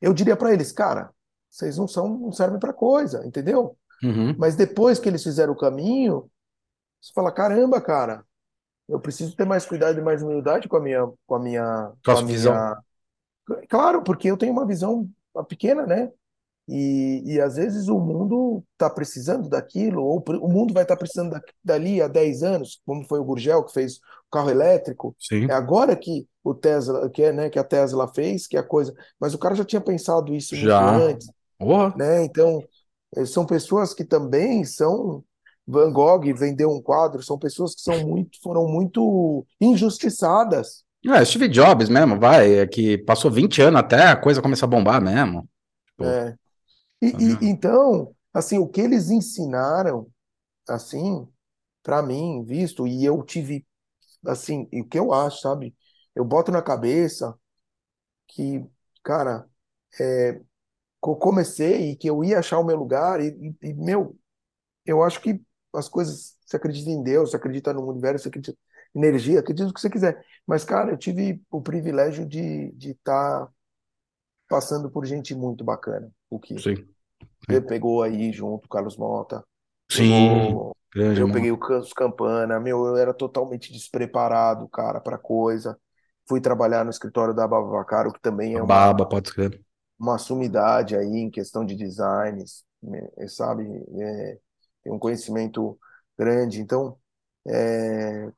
eu 0.00 0.12
diria 0.12 0.36
para 0.36 0.52
eles, 0.52 0.72
cara, 0.72 1.10
vocês 1.50 1.76
não 1.76 1.86
são, 1.86 2.08
não 2.18 2.32
servem 2.32 2.58
para 2.58 2.72
coisa, 2.72 3.26
entendeu? 3.26 3.76
Uhum. 4.02 4.34
Mas 4.38 4.56
depois 4.56 4.98
que 4.98 5.08
eles 5.08 5.22
fizeram 5.22 5.52
o 5.52 5.56
caminho, 5.56 6.30
você 7.00 7.12
fala, 7.14 7.32
caramba, 7.32 7.80
cara, 7.80 8.24
eu 8.88 9.00
preciso 9.00 9.36
ter 9.36 9.46
mais 9.46 9.66
cuidado 9.66 9.98
e 9.98 10.02
mais 10.02 10.22
humildade 10.22 10.68
com 10.68 10.76
a 10.76 10.80
minha, 10.80 11.08
com 11.26 11.34
a 11.36 11.40
minha, 11.40 11.92
com 12.04 12.16
a 12.16 12.22
minha 12.22 12.76
Claro, 13.68 14.02
porque 14.02 14.30
eu 14.30 14.36
tenho 14.36 14.52
uma 14.52 14.66
visão 14.66 15.08
pequena, 15.48 15.86
né? 15.86 16.10
E, 16.68 17.22
e 17.24 17.40
às 17.40 17.56
vezes 17.56 17.88
o 17.88 17.98
mundo 17.98 18.62
está 18.72 18.88
precisando 18.88 19.48
daquilo, 19.48 20.02
ou 20.04 20.22
o 20.40 20.48
mundo 20.48 20.72
vai 20.72 20.84
estar 20.84 20.96
precisando 20.96 21.30
da, 21.30 21.42
dali 21.62 22.00
a 22.00 22.06
10 22.06 22.42
anos, 22.42 22.80
como 22.86 23.04
foi 23.04 23.18
o 23.18 23.24
Gurgel 23.24 23.64
que 23.64 23.72
fez 23.72 23.96
o 23.96 24.30
carro 24.30 24.50
elétrico. 24.50 25.14
Sim. 25.18 25.46
É 25.50 25.52
agora 25.52 25.96
que 25.96 26.26
o 26.44 26.54
Tesla, 26.54 27.10
que 27.10 27.22
é, 27.22 27.32
né, 27.32 27.50
que 27.50 27.58
a 27.58 27.64
Tesla 27.64 28.06
fez, 28.08 28.46
que 28.46 28.56
é 28.56 28.60
a 28.60 28.64
coisa. 28.64 28.94
Mas 29.18 29.34
o 29.34 29.38
cara 29.38 29.54
já 29.54 29.64
tinha 29.64 29.80
pensado 29.80 30.34
isso 30.34 30.54
Já. 30.54 30.96
antes, 30.96 31.28
Porra. 31.58 31.94
né? 31.96 32.24
Então, 32.24 32.62
eh, 33.16 33.26
são 33.26 33.44
pessoas 33.44 33.92
que 33.92 34.04
também 34.04 34.64
são. 34.64 35.24
Van 35.64 35.92
Gogh 35.92 36.34
vendeu 36.34 36.70
um 36.70 36.82
quadro, 36.82 37.22
são 37.22 37.38
pessoas 37.38 37.74
que 37.74 37.82
são 37.82 38.00
muito, 38.04 38.40
foram 38.42 38.66
muito 38.66 39.46
injustiçadas. 39.60 40.84
É, 41.04 41.24
Steve 41.24 41.48
Jobs 41.48 41.88
mesmo, 41.88 42.18
vai, 42.18 42.60
é 42.60 42.66
que 42.66 42.96
passou 42.98 43.30
20 43.30 43.60
anos 43.60 43.80
até 43.80 44.06
a 44.08 44.16
coisa 44.16 44.40
começar 44.40 44.66
a 44.66 44.68
bombar 44.68 45.02
mesmo. 45.02 45.48
Tipo, 45.86 46.20
É. 46.20 46.36
E, 47.02 47.08
tá 47.10 47.18
e- 47.18 47.38
vendo? 47.40 47.50
então, 47.50 48.14
assim, 48.34 48.58
o 48.58 48.68
que 48.68 48.80
eles 48.80 49.10
ensinaram, 49.10 50.10
assim, 50.68 51.28
para 51.82 52.02
mim, 52.02 52.44
visto, 52.44 52.86
e 52.86 53.04
eu 53.04 53.22
tive, 53.24 53.66
assim, 54.26 54.68
e 54.72 54.82
o 54.82 54.88
que 54.88 54.98
eu 54.98 55.12
acho, 55.14 55.40
sabe? 55.42 55.76
Eu 56.14 56.24
boto 56.24 56.52
na 56.52 56.62
cabeça 56.62 57.38
que, 58.28 58.64
cara, 59.04 59.48
é, 60.00 60.32
eu 61.06 61.16
comecei 61.16 61.92
e 61.92 61.96
que 61.96 62.08
eu 62.10 62.24
ia 62.24 62.40
achar 62.40 62.58
o 62.60 62.64
meu 62.64 62.76
lugar, 62.76 63.20
e, 63.22 63.56
e- 63.62 63.74
meu, 63.74 64.18
eu 64.86 65.02
acho 65.02 65.20
que 65.20 65.40
as 65.74 65.88
coisas, 65.88 66.36
você 66.46 66.56
acredita 66.56 66.90
em 66.90 67.02
Deus, 67.02 67.30
você 67.30 67.36
acredita 67.36 67.72
no 67.72 67.86
universo, 67.88 68.24
você 68.24 68.28
acredita 68.30 68.58
energia, 68.94 69.40
acredita 69.40 69.66
no 69.68 69.74
que 69.74 69.80
você 69.80 69.90
quiser. 69.90 70.24
Mas, 70.46 70.64
cara, 70.64 70.92
eu 70.92 70.96
tive 70.98 71.42
o 71.50 71.60
privilégio 71.62 72.26
de 72.26 72.72
estar 72.82 73.48
passando 74.48 74.90
por 74.90 75.04
gente 75.06 75.34
muito 75.34 75.64
bacana, 75.64 76.10
o 76.30 76.38
que 76.38 76.54
Sim, 76.58 76.76
sim. 77.46 77.62
pegou 77.68 78.02
aí 78.02 78.32
junto 78.32 78.66
o 78.66 78.68
Carlos 78.68 78.96
Mota, 78.96 79.44
Sim, 79.90 80.58
pegou, 80.58 80.76
grande 80.92 81.20
eu 81.20 81.28
peguei 81.30 81.52
o 81.52 81.58
Carlos 81.58 81.92
Campana, 81.92 82.60
meu, 82.60 82.86
eu 82.86 82.96
era 82.96 83.14
totalmente 83.14 83.72
despreparado, 83.72 84.68
cara, 84.68 85.00
para 85.00 85.18
coisa. 85.18 85.78
Fui 86.28 86.40
trabalhar 86.40 86.84
no 86.84 86.90
escritório 86.90 87.34
da 87.34 87.46
Babacaro, 87.48 88.12
que 88.12 88.20
também 88.20 88.56
é 88.56 88.62
Baba, 88.62 89.04
uma, 89.04 89.06
pode 89.06 89.28
escrever. 89.28 89.62
uma 89.98 90.18
sumidade 90.18 90.96
aí 90.96 91.06
em 91.06 91.30
questão 91.30 91.64
de 91.64 91.76
designs, 91.76 92.64
né, 92.82 93.08
sabe? 93.28 93.64
É, 94.00 94.38
tem 94.82 94.92
um 94.92 94.98
conhecimento 94.98 95.78
grande. 96.18 96.60
Então, 96.60 96.98
é, 97.46 98.32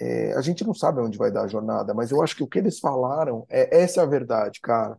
é, 0.00 0.34
a 0.34 0.40
gente 0.42 0.64
não 0.64 0.74
sabe 0.74 1.00
onde 1.00 1.18
vai 1.18 1.30
dar 1.30 1.44
a 1.44 1.48
jornada, 1.48 1.94
mas 1.94 2.10
eu 2.10 2.22
acho 2.22 2.36
que 2.36 2.42
o 2.42 2.48
que 2.48 2.58
eles 2.58 2.78
falaram, 2.78 3.46
é, 3.48 3.78
essa 3.82 4.00
é 4.00 4.04
a 4.04 4.06
verdade, 4.06 4.60
cara. 4.60 4.98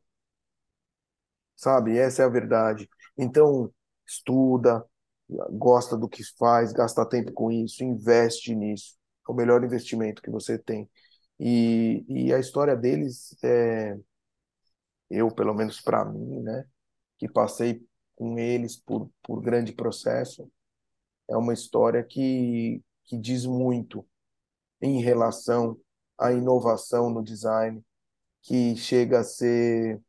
sabe? 1.55 1.97
Essa 1.97 2.23
é 2.23 2.25
a 2.25 2.29
verdade. 2.29 2.89
Então, 3.17 3.71
estuda, 4.05 4.85
gosta 5.51 5.97
do 5.97 6.07
que 6.09 6.23
faz, 6.37 6.71
gasta 6.73 7.05
tempo 7.07 7.31
com 7.33 7.51
isso, 7.51 7.83
investe 7.83 8.55
nisso. 8.55 8.95
É 9.27 9.31
o 9.31 9.35
melhor 9.35 9.63
investimento 9.63 10.21
que 10.21 10.31
você 10.31 10.57
tem. 10.57 10.89
E, 11.39 12.05
e 12.07 12.33
a 12.33 12.39
história 12.39 12.75
deles, 12.75 13.35
é, 13.43 13.97
eu, 15.09 15.31
pelo 15.31 15.53
menos 15.53 15.81
para 15.81 16.03
mim, 16.05 16.41
né, 16.41 16.65
que 17.17 17.29
passei 17.29 17.85
com 18.15 18.37
eles 18.39 18.77
por, 18.77 19.09
por 19.23 19.41
grande 19.41 19.73
processo, 19.73 20.51
é 21.29 21.37
uma 21.37 21.53
história 21.53 22.03
que, 22.03 22.83
que 23.05 23.17
diz 23.17 23.45
muito 23.45 24.07
em 24.81 25.01
relação 25.01 25.77
à 26.17 26.31
inovação 26.31 27.09
no 27.09 27.23
design, 27.23 27.83
que 28.41 28.75
chega 28.75 29.19
a 29.19 29.23
ser, 29.23 30.01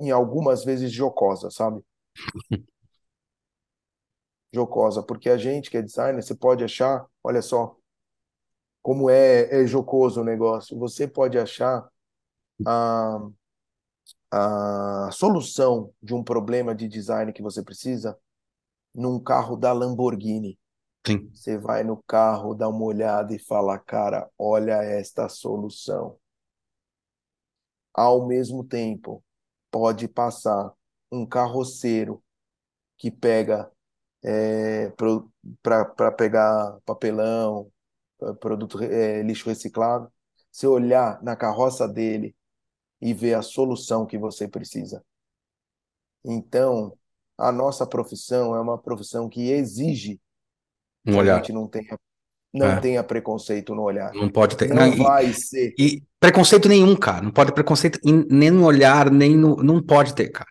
em 0.00 0.10
algumas 0.10 0.64
vezes, 0.64 0.92
jocosa, 0.92 1.50
sabe? 1.50 1.82
jocosa, 4.52 5.02
porque 5.02 5.28
a 5.28 5.36
gente 5.36 5.70
que 5.70 5.76
é 5.76 5.82
designer, 5.82 6.22
você 6.22 6.34
pode 6.34 6.64
achar, 6.64 7.04
olha 7.22 7.42
só, 7.42 7.76
como 8.82 9.10
é, 9.10 9.62
é 9.62 9.66
jocoso 9.66 10.20
o 10.20 10.24
negócio, 10.24 10.78
você 10.78 11.06
pode 11.08 11.38
achar 11.38 11.86
a, 12.64 13.18
a 14.30 15.10
solução 15.12 15.92
de 16.02 16.14
um 16.14 16.22
problema 16.22 16.74
de 16.74 16.88
design 16.88 17.32
que 17.32 17.42
você 17.42 17.62
precisa 17.62 18.16
num 18.94 19.20
carro 19.20 19.56
da 19.56 19.72
Lamborghini. 19.72 20.58
Sim. 21.06 21.30
Você 21.32 21.56
vai 21.56 21.84
no 21.84 22.02
carro, 22.02 22.54
dá 22.54 22.68
uma 22.68 22.84
olhada 22.84 23.34
e 23.34 23.38
fala, 23.38 23.78
cara, 23.78 24.28
olha 24.38 24.82
esta 24.82 25.28
solução. 25.28 26.18
Ao 27.94 28.26
mesmo 28.26 28.64
tempo, 28.64 29.24
pode 29.70 30.08
passar 30.08 30.72
um 31.10 31.24
carroceiro 31.24 32.22
que 32.98 33.10
pega 33.10 33.70
é, 34.24 34.90
para 35.62 36.12
pegar 36.12 36.78
papelão, 36.84 37.70
produto 38.40 38.82
é, 38.82 39.22
lixo 39.22 39.48
reciclado. 39.48 40.12
Você 40.50 40.66
olhar 40.66 41.22
na 41.22 41.36
carroça 41.36 41.86
dele 41.88 42.34
e 43.00 43.14
ver 43.14 43.34
a 43.34 43.42
solução 43.42 44.06
que 44.06 44.18
você 44.18 44.48
precisa. 44.48 45.04
Então, 46.24 46.96
a 47.38 47.52
nossa 47.52 47.86
profissão 47.86 48.54
é 48.56 48.60
uma 48.60 48.78
profissão 48.78 49.28
que 49.28 49.50
exige 49.50 50.20
Um 51.06 51.12
que 51.12 51.16
a 51.16 51.20
olhar. 51.20 51.36
gente 51.36 51.52
não 51.52 51.66
tenha, 51.68 51.98
não 52.54 52.66
É. 52.66 52.80
tenha 52.80 53.02
preconceito 53.02 53.74
no 53.74 53.82
olhar. 53.82 54.12
Não 54.14 54.28
pode 54.28 54.56
ter. 54.56 54.68
Não 54.68 54.76
não, 54.76 54.88
e- 54.94 54.96
vai 54.96 55.32
ser. 55.32 55.74
E 55.78 56.02
preconceito 56.18 56.68
nenhum, 56.68 56.94
cara. 56.96 57.22
Não 57.22 57.30
pode 57.30 57.50
ter 57.50 57.54
preconceito 57.54 57.98
em- 58.04 58.26
nem 58.30 58.50
no 58.50 58.64
olhar, 58.64 59.10
nem 59.10 59.36
no. 59.36 59.56
Não 59.56 59.82
pode 59.82 60.14
ter, 60.14 60.28
cara. 60.30 60.50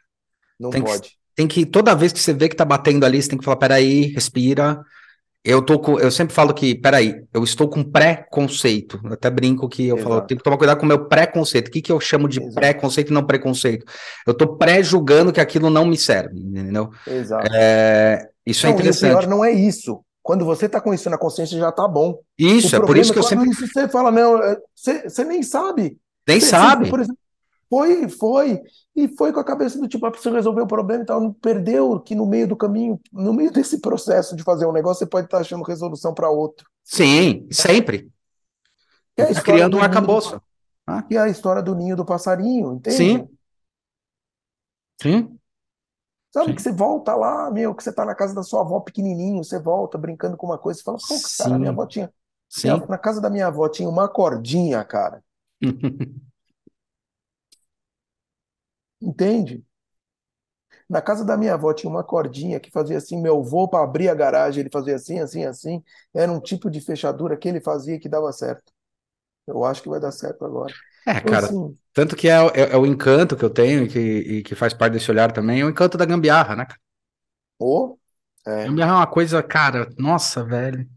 Não 0.60 0.70
Tem 0.70 0.82
que- 0.84 0.90
pode. 0.90 1.12
Tem 1.36 1.48
que, 1.48 1.66
toda 1.66 1.94
vez 1.94 2.14
que 2.14 2.20
você 2.20 2.34
vê 2.34 2.48
que 2.48 2.56
tá 2.56 2.64
batendo 2.64 3.06
ali, 3.06 3.22
você 3.22 3.28
tem 3.30 3.38
que 3.38 3.44
falar: 3.44 3.58
peraí, 3.58 4.04
respira. 4.14 4.82
Eu 5.44 5.62
tô 5.62 5.78
com. 5.78 6.00
Eu 6.00 6.10
sempre 6.10 6.34
falo 6.34 6.54
que, 6.56 6.74
peraí, 6.74 7.22
eu 7.32 7.44
estou 7.44 7.70
com 7.70 7.84
preconceito. 7.84 9.00
Eu 9.04 9.14
até 9.14 9.30
brinco 9.30 9.70
que 9.70 9.86
eu 9.88 9.98
falo, 9.98 10.10
eu 10.10 10.14
Exato. 10.16 10.28
tenho 10.28 10.38
que 10.40 10.44
tomar 10.44 10.58
cuidado 10.58 10.80
com 10.80 10.86
o 10.86 10.88
meu 10.88 11.06
preconceito. 11.08 11.68
O 11.68 11.72
que 11.72 11.82
que 11.84 11.92
eu 11.92 12.00
chamo 12.00 12.28
de 12.28 12.40
Exato. 12.40 12.56
preconceito 12.56 13.10
e 13.12 13.14
não 13.14 13.24
preconceito? 13.26 13.86
Eu 14.26 14.34
tô 14.34 14.56
pré-julgando 14.56 15.32
que 15.32 15.40
aquilo 15.40 15.70
não 15.70 15.86
me 15.86 15.98
serve, 15.98 16.40
entendeu? 16.40 16.90
Exato. 17.06 17.48
É, 17.54 18.28
isso 18.46 18.66
é 18.66 18.70
Não, 18.70 18.76
e 18.76 18.78
o 18.78 18.80
interessante. 18.80 19.12
pior 19.12 19.28
não 19.28 19.46
é 19.46 19.52
isso. 19.52 20.02
Quando 20.26 20.44
você 20.44 20.66
está 20.66 20.82
com 20.82 20.92
isso 20.92 21.08
na 21.08 21.20
consciência, 21.20 21.56
já 21.56 21.72
tá 21.72 21.88
bom. 21.88 22.20
Isso, 22.36 22.76
é 22.76 22.80
por 22.84 22.98
isso 22.98 23.14
que 23.14 23.20
eu 23.20 23.24
é 23.24 23.28
sempre. 23.28 23.48
isso 23.48 23.68
você 23.68 23.88
fala, 23.88 24.10
não, 24.12 24.42
é, 24.42 24.60
você, 24.74 25.08
você 25.08 25.24
nem 25.24 25.44
sabe. 25.44 26.00
Nem 26.28 26.40
Você- 26.40 26.48
sabe. 26.48 26.86
você, 26.86 26.90
por 26.90 27.00
exemplo, 27.00 27.20
foi, 27.70 28.10
foi, 28.10 28.62
e 28.96 29.08
foi 29.08 29.32
com 29.32 29.40
a 29.40 29.44
cabeça 29.44 29.78
do 29.80 29.88
tipo, 29.88 30.04
ah, 30.04 30.10
preciso 30.10 30.34
resolver 30.34 30.62
o 30.62 30.68
problema 30.68 31.04
e 31.04 31.06
tal. 31.06 31.32
Perdeu 31.36 32.00
que 32.00 32.16
no 32.16 32.26
meio 32.26 32.48
do 32.48 32.56
caminho, 32.56 33.00
no 33.14 33.34
meio 33.34 33.52
desse 33.52 33.80
processo 33.80 34.36
de 34.36 34.42
fazer 34.42 34.66
um 34.66 34.72
negócio, 34.72 34.98
você 34.98 35.06
pode 35.06 35.28
estar 35.28 35.38
achando 35.38 35.64
resolução 35.64 36.12
para 36.12 36.28
outro. 36.28 36.68
Sim, 36.84 37.48
sempre. 37.52 38.10
É 39.16 39.32
Tá 39.32 39.42
criando 39.44 39.74
do 39.74 39.78
um 39.78 39.80
ninho 39.82 39.92
do- 39.92 39.96
arcabouço. 39.96 40.42
Ah, 40.88 41.04
Que 41.04 41.16
é 41.18 41.20
a 41.20 41.30
história 41.30 41.62
do 41.62 41.76
ninho 41.76 41.96
do 41.96 42.04
passarinho, 42.04 42.74
entende? 42.74 42.96
Sim. 42.98 43.28
sim. 45.00 45.38
Sabe 46.36 46.54
Sim. 46.54 46.56
que 46.56 46.62
você 46.62 46.72
volta 46.72 47.16
lá, 47.16 47.50
meu, 47.52 47.74
que 47.74 47.82
você 47.84 47.94
tá 47.94 48.06
na 48.06 48.14
casa 48.16 48.36
da 48.36 48.44
sua 48.44 48.62
avó 48.62 48.80
pequenininho, 48.82 49.44
você 49.44 49.58
volta 49.60 49.98
brincando 49.98 50.36
com 50.38 50.46
uma 50.48 50.58
coisa, 50.58 50.80
você 50.80 50.84
fala, 50.84 51.00
pô, 51.02 51.22
cara, 51.38 51.58
minha 51.58 51.72
avó 51.72 51.86
tinha, 51.88 52.14
Sim. 52.50 52.80
minha- 52.80 52.86
na 52.88 52.98
casa 52.98 53.22
da 53.22 53.30
minha 53.30 53.48
avó 53.48 53.70
tinha 53.70 53.88
uma 53.90 54.10
cordinha, 54.10 54.84
cara, 54.84 55.24
entende? 59.02 59.64
Na 60.90 61.02
casa 61.02 61.24
da 61.26 61.38
minha 61.38 61.54
avó 61.54 61.74
tinha 61.74 61.90
uma 61.90 62.04
cordinha 62.04 62.60
que 62.60 62.72
fazia 62.72 62.98
assim, 62.98 63.20
meu 63.22 63.40
avô 63.40 63.68
para 63.68 63.84
abrir 63.84 64.10
a 64.10 64.16
garagem, 64.16 64.62
ele 64.62 64.70
fazia 64.72 64.96
assim, 64.96 65.20
assim, 65.20 65.46
assim, 65.46 65.84
era 66.14 66.32
um 66.32 66.40
tipo 66.40 66.70
de 66.70 66.80
fechadura 66.82 67.38
que 67.38 67.48
ele 67.48 67.62
fazia 67.62 68.00
que 68.00 68.10
dava 68.10 68.32
certo. 68.32 68.72
Eu 69.48 69.64
acho 69.66 69.84
que 69.84 69.90
vai 69.90 70.00
dar 70.00 70.12
certo 70.14 70.46
agora. 70.46 70.76
É, 71.06 71.20
cara, 71.22 71.46
assim, 71.48 71.78
tanto 71.94 72.16
que 72.16 72.28
é, 72.28 72.34
é- 72.54 72.72
é 72.74 72.78
o 72.78 72.86
encanto 72.86 73.36
que 73.36 73.46
eu 73.46 73.50
tenho 73.50 73.84
e 73.84 73.88
que, 73.88 74.00
e 74.00 74.44
que 74.44 74.56
faz 74.56 74.74
parte 74.74 74.94
desse 74.94 75.10
olhar 75.12 75.32
também, 75.32 75.62
é 75.62 75.66
o 75.66 75.70
encanto 75.70 75.98
da 75.98 76.06
gambiarra, 76.06 76.56
né? 76.56 76.66
cara? 76.66 76.80
ou, 77.60 78.00
é, 78.46 78.66
Gambiarra 78.66 78.92
é 78.92 78.96
uma 78.96 79.08
coisa, 79.08 79.42
cara, 79.42 79.90
nossa, 79.98 80.44
velho, 80.44 80.88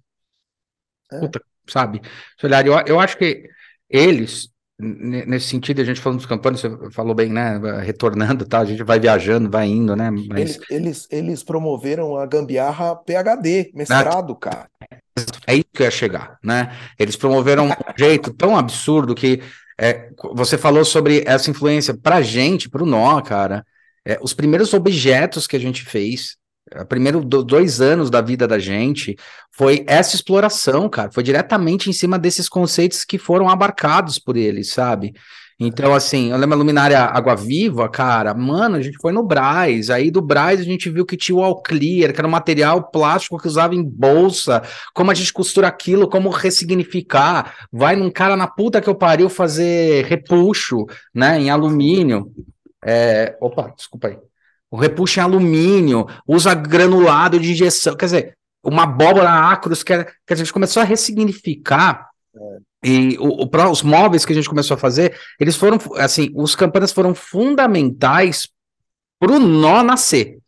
é, 1.13 1.19
puta, 1.21 1.41
sabe? 1.69 2.01
Esse 2.37 2.47
olhar, 2.47 2.67
eu, 2.67 2.75
eu 2.87 3.01
acho 3.01 3.17
que 3.17 3.49
eles, 3.89 4.49
nesse 4.79 5.49
sentido, 5.49 5.81
a 5.81 5.85
gente 5.85 6.01
falando 6.01 6.19
dos 6.19 6.27
campanhas, 6.27 6.61
você 6.61 6.91
falou 6.91 7.15
bem, 7.15 7.31
né? 7.31 7.59
Retornando, 7.83 8.45
tá? 8.47 8.61
A 8.61 8.65
gente 8.65 8.83
vai 8.83 9.01
viajando, 9.01 9.51
vai 9.51 9.67
indo, 9.67 9.97
né? 9.97 10.11
Mas 10.11 10.41
eles, 10.41 10.61
eles, 10.71 11.09
eles 11.11 11.43
promoveram 11.43 12.17
a 12.17 12.27
gambiarra 12.27 12.97
PhD, 12.97 13.71
mestrado, 13.75 14.35
cara. 14.37 14.69
É 15.47 15.55
isso 15.55 15.65
que 15.73 15.83
eu 15.83 15.87
ia 15.87 15.91
chegar, 15.91 16.39
né? 16.45 16.77
Eles 16.99 17.17
promoveram 17.17 17.67
um 17.69 17.73
jeito 17.97 18.33
tão 18.33 18.57
absurdo 18.57 19.15
que 19.15 19.43
é, 19.81 20.11
você 20.35 20.59
falou 20.59 20.85
sobre 20.85 21.23
essa 21.27 21.51
influência 21.51 21.97
pra 21.97 22.21
gente, 22.23 22.69
pro 22.69 22.87
nó, 22.87 23.21
cara. 23.21 23.65
é, 24.07 24.19
os 24.23 24.33
primeiros 24.35 24.73
objetos 24.75 25.47
que 25.47 25.57
a 25.57 25.61
gente 25.61 25.85
fez, 25.85 26.37
é, 26.73 26.85
primeiro 26.85 27.21
do- 27.25 27.45
dois 27.45 27.81
anos 27.81 28.11
da 28.11 28.21
vida 28.21 28.47
da 28.49 28.59
gente, 28.59 29.17
foi 29.53 29.85
essa 29.87 30.15
exploração, 30.17 30.89
cara. 30.89 31.11
Foi 31.13 31.23
diretamente 31.23 31.89
em 31.91 31.93
cima 31.93 32.19
desses 32.19 32.49
conceitos 32.49 33.05
que 33.05 33.19
foram 33.19 33.49
abarcados 33.49 34.19
por 34.19 34.37
eles, 34.37 34.71
sabe? 34.73 35.13
Então, 35.61 35.93
assim, 35.93 36.31
eu 36.31 36.37
lembro 36.37 36.55
a 36.55 36.59
luminária 36.59 37.01
Água 37.01 37.35
Viva, 37.35 37.89
cara, 37.89 38.33
mano, 38.33 38.77
a 38.77 38.81
gente 38.81 38.97
foi 39.01 39.11
no 39.11 39.25
Braz, 39.25 39.91
aí 39.91 40.09
do 40.09 40.23
Braz 40.23 40.61
a 40.61 40.63
gente 40.63 40.89
viu 40.89 41.05
que 41.05 41.17
tinha 41.17 41.35
o 41.35 41.43
All 41.43 41.61
Clear, 41.61 42.13
que 42.13 42.21
era 42.21 42.29
um 42.29 42.31
material 42.31 42.91
plástico 42.93 43.37
que 43.39 43.49
usava 43.49 43.75
em 43.75 43.83
bolsa, 43.83 44.63
como 44.95 45.11
a 45.11 45.15
gente 45.15 45.33
costura 45.33 45.67
aquilo, 45.67 46.09
como 46.09 46.31
ressignificar, 46.31 47.57
vai 47.73 47.97
num 47.97 48.09
cara 48.09 48.37
na 48.37 48.47
puta 48.47 48.81
que 48.81 48.89
eu 48.89 48.95
pariu 48.95 49.29
fazer 49.29 50.05
repuxo, 50.05 50.87
né, 51.13 51.41
em 51.41 51.51
alumínio, 51.51 52.33
é, 52.85 53.37
opa, 53.41 53.75
desculpa 53.77 54.09
aí, 54.09 54.19
o 54.71 54.77
repuxo 54.77 55.19
em 55.19 55.25
alumínio, 55.25 56.07
usa 56.25 56.55
granulado 56.55 57.41
de 57.41 57.51
injeção, 57.51 57.97
quer 57.97 58.05
dizer, 58.05 58.39
uma 58.63 58.85
abóbora 58.85 59.29
acros, 59.51 59.83
que, 59.83 59.93
era, 59.93 60.05
que 60.05 60.33
a 60.33 60.37
gente 60.37 60.53
começou 60.53 60.81
a 60.81 60.87
ressignificar 60.87 62.09
e 62.85 63.17
o, 63.19 63.43
o 63.43 63.49
pró- 63.49 63.71
os 63.71 63.83
móveis 63.83 64.25
que 64.25 64.33
a 64.33 64.37
gente 64.37 64.49
começou 64.49 64.75
a 64.75 64.79
fazer, 64.79 65.19
eles 65.39 65.57
foram, 65.57 65.79
assim, 65.97 66.31
os 66.35 66.55
campanas 66.55 66.93
foram 66.93 67.15
fundamentais 67.15 68.49
para 69.19 69.33
o 69.33 69.39
nó 69.39 69.83
nascer. 69.83 70.39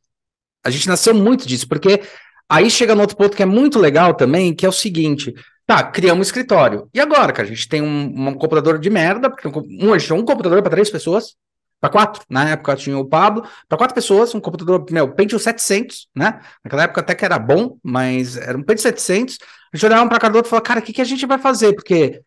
A 0.64 0.70
gente 0.70 0.88
nasceu 0.88 1.14
muito 1.14 1.46
disso, 1.46 1.68
porque 1.68 2.02
aí 2.48 2.70
chega 2.70 2.94
no 2.94 3.00
outro 3.00 3.16
ponto 3.16 3.36
que 3.36 3.42
é 3.42 3.46
muito 3.46 3.78
legal 3.78 4.14
também, 4.14 4.54
que 4.54 4.64
é 4.64 4.68
o 4.68 4.72
seguinte: 4.72 5.34
tá, 5.66 5.82
criamos 5.82 6.20
um 6.20 6.22
escritório. 6.22 6.88
E 6.94 7.00
agora, 7.00 7.32
cara, 7.32 7.48
a 7.48 7.50
gente 7.50 7.68
tem 7.68 7.82
um, 7.82 8.28
um 8.28 8.34
computador 8.34 8.78
de 8.78 8.90
merda, 8.90 9.30
porque 9.30 9.48
um, 9.48 9.92
a 9.92 10.14
um 10.14 10.24
computador 10.24 10.62
para 10.62 10.70
três 10.70 10.90
pessoas, 10.90 11.34
para 11.80 11.90
quatro. 11.90 12.22
Na 12.28 12.50
época 12.50 12.76
tinha 12.76 12.98
o 12.98 13.08
Pablo, 13.08 13.44
para 13.68 13.78
quatro 13.78 13.94
pessoas, 13.94 14.34
um 14.34 14.40
computador, 14.40 14.84
meu, 14.90 15.12
Pentium 15.12 15.38
700, 15.38 16.08
né? 16.14 16.40
Naquela 16.62 16.84
época 16.84 17.00
até 17.00 17.14
que 17.14 17.24
era 17.24 17.38
bom, 17.38 17.78
mas 17.82 18.36
era 18.36 18.56
um 18.56 18.62
Pentium 18.62 18.82
700. 18.82 19.38
A 19.72 19.76
gente 19.76 19.86
olhava 19.86 20.02
um 20.04 20.08
para 20.08 20.18
cada 20.18 20.36
outro 20.36 20.48
e 20.48 20.50
falava, 20.50 20.64
cara, 20.66 20.80
o 20.80 20.82
que, 20.82 20.92
que 20.92 21.00
a 21.00 21.04
gente 21.04 21.24
vai 21.26 21.38
fazer? 21.38 21.72
Porque 21.74 22.20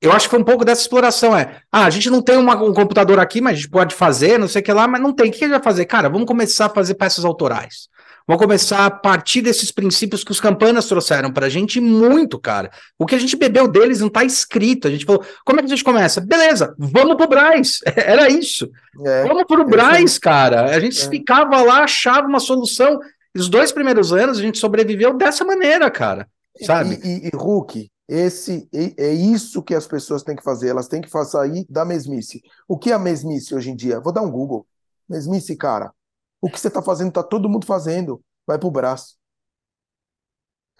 eu 0.00 0.12
acho 0.12 0.26
que 0.26 0.30
foi 0.30 0.38
um 0.38 0.44
pouco 0.44 0.64
dessa 0.64 0.80
exploração, 0.82 1.36
é, 1.36 1.56
ah, 1.72 1.84
a 1.86 1.90
gente 1.90 2.08
não 2.08 2.22
tem 2.22 2.36
uma- 2.36 2.62
um 2.62 2.72
computador 2.72 3.18
aqui, 3.18 3.40
mas 3.40 3.54
a 3.54 3.56
gente 3.56 3.68
pode 3.70 3.94
fazer, 3.94 4.38
não 4.38 4.46
sei 4.48 4.60
o 4.62 4.64
que 4.64 4.72
lá, 4.72 4.86
mas 4.86 5.00
não 5.00 5.12
tem. 5.12 5.28
O 5.28 5.32
que 5.32 5.38
a 5.44 5.48
gente 5.48 5.56
vai 5.56 5.62
fazer? 5.62 5.84
Cara, 5.86 6.08
vamos 6.08 6.26
começar 6.26 6.66
a 6.66 6.70
fazer 6.70 6.94
peças 6.94 7.24
autorais. 7.24 7.88
Vamos 8.26 8.42
começar 8.42 8.84
a 8.84 8.90
partir 8.90 9.40
desses 9.40 9.70
princípios 9.72 10.22
que 10.22 10.30
os 10.30 10.38
campanas 10.38 10.84
trouxeram 10.86 11.32
pra 11.32 11.48
gente 11.48 11.80
muito, 11.80 12.38
cara. 12.38 12.70
O 12.98 13.06
que 13.06 13.14
a 13.14 13.18
gente 13.18 13.34
bebeu 13.34 13.66
deles 13.66 14.00
não 14.00 14.10
tá 14.10 14.22
escrito. 14.22 14.86
A 14.86 14.90
gente 14.90 15.06
falou, 15.06 15.24
como 15.46 15.58
é 15.58 15.62
que 15.62 15.66
a 15.66 15.70
gente 15.74 15.82
começa? 15.82 16.20
Beleza, 16.20 16.74
vamos 16.78 17.16
pro 17.16 17.26
Braz. 17.26 17.78
Era 17.96 18.28
isso. 18.28 18.68
É, 19.04 19.22
Vamos 19.26 19.44
pro 19.46 19.62
é 19.62 19.64
Braz, 19.64 20.18
cara. 20.18 20.66
A 20.66 20.78
gente 20.78 21.00
É. 21.02 21.08
ficava 21.08 21.62
lá, 21.62 21.84
achava 21.84 22.28
uma 22.28 22.38
solução. 22.38 23.00
Os 23.34 23.48
dois 23.48 23.72
primeiros 23.72 24.12
anos 24.12 24.38
a 24.38 24.42
gente 24.42 24.58
sobreviveu 24.58 25.14
dessa 25.16 25.42
maneira, 25.44 25.90
cara. 25.90 26.28
Sabe? 26.60 27.02
E, 27.04 27.26
e, 27.26 27.28
e 27.28 27.36
Hulk, 27.36 27.90
esse, 28.08 28.68
e- 28.72 28.94
é 28.98 29.12
isso 29.12 29.62
que 29.62 29.74
as 29.74 29.86
pessoas 29.86 30.22
têm 30.22 30.36
que 30.36 30.42
fazer, 30.42 30.68
elas 30.68 30.88
têm 30.88 31.00
que 31.00 31.10
sair 31.24 31.66
da 31.68 31.84
mesmice. 31.84 32.40
O 32.66 32.78
que 32.78 32.90
é 32.90 32.94
a 32.94 32.98
mesmice 32.98 33.54
hoje 33.54 33.70
em 33.70 33.76
dia? 33.76 34.00
Vou 34.00 34.12
dar 34.12 34.22
um 34.22 34.30
Google. 34.30 34.66
Mesmice, 35.08 35.56
cara. 35.56 35.92
O 36.40 36.50
que 36.50 36.58
você 36.60 36.68
está 36.68 36.82
fazendo, 36.82 37.12
tá 37.12 37.22
todo 37.22 37.48
mundo 37.48 37.66
fazendo. 37.66 38.22
Vai 38.46 38.58
pro 38.58 38.70
braço. 38.70 39.16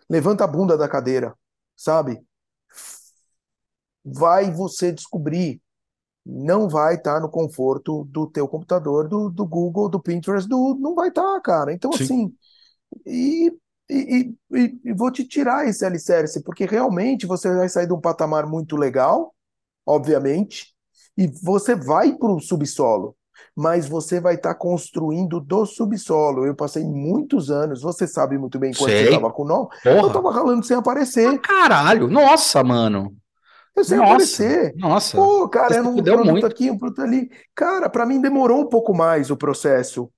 Levanta 0.09 0.45
a 0.45 0.47
bunda 0.47 0.77
da 0.77 0.87
cadeira, 0.89 1.35
sabe? 1.77 2.23
Vai 4.05 4.51
você 4.51 4.93
descobrir. 4.93 5.61
Não 6.27 6.69
vai 6.69 6.97
estar 6.97 7.21
no 7.21 7.31
conforto 7.31 8.05
do 8.07 8.27
teu 8.29 8.49
computador, 8.49 9.09
do, 9.09 9.31
do 9.31 9.47
Google, 9.47 9.89
do 9.89 10.01
Pinterest, 10.01 10.49
do, 10.49 10.77
não 10.81 10.95
vai 10.95 11.09
estar, 11.09 11.41
cara. 11.43 11.73
Então, 11.73 11.95
Sim. 11.97 12.05
assim, 12.05 12.35
e, 13.07 13.53
e, 13.91 14.35
e, 14.53 14.81
e 14.85 14.93
vou 14.93 15.11
te 15.11 15.25
tirar 15.25 15.67
esse 15.67 15.85
alicerce, 15.85 16.43
porque 16.43 16.67
realmente 16.67 17.27
você 17.27 17.53
vai 17.55 17.69
sair 17.69 17.87
de 17.87 17.93
um 17.93 18.01
patamar 18.01 18.47
muito 18.47 18.77
legal, 18.77 19.35
obviamente, 19.87 20.75
e 21.17 21.27
você 21.27 21.75
vai 21.75 22.15
para 22.15 22.31
o 22.31 22.41
subsolo. 22.41 23.17
mas 23.57 23.89
você 23.89 24.21
vai 24.21 24.35
estar 24.35 24.55
tá 24.55 24.59
construindo 24.59 25.41
do 25.41 25.67
subsolo. 25.67 26.47
Eu 26.47 26.55
passei 26.55 26.85
muitos 26.85 27.51
anos, 27.51 27.83
você 27.83 28.07
sabe 28.07 28.39
muito 28.39 28.59
bem 28.59 28.73
quando 28.73 28.91
Sei. 28.91 29.05
você 29.05 29.11
estava 29.11 29.33
com 29.33 29.43
o 29.43 29.47
nó, 29.47 29.69
eu 29.85 30.07
estava 30.07 30.33
ralando 30.33 30.65
sem 30.65 30.77
aparecer. 30.77 31.29
Ah, 31.29 31.39
caralho, 31.39 32.09
nossa, 32.09 32.63
mano. 32.63 33.17
Eu 33.77 33.85
sem 33.85 33.99
nossa, 33.99 34.13
aparecer. 34.13 34.75
Nossa. 34.77 35.17
Pô, 35.17 35.49
cara, 35.49 35.75
era 35.75 35.89
um 35.89 36.03
produto 36.03 36.25
muito. 36.25 36.47
aqui, 36.47 36.71
um 36.71 36.79
produto 36.79 37.03
ali. 37.03 37.31
Cara, 37.55 37.89
para 37.89 38.07
mim 38.07 38.21
demorou 38.21 38.61
um 38.63 38.69
pouco 38.69 38.95
mais 38.95 39.31
o 39.31 39.37
processo. 39.37 40.11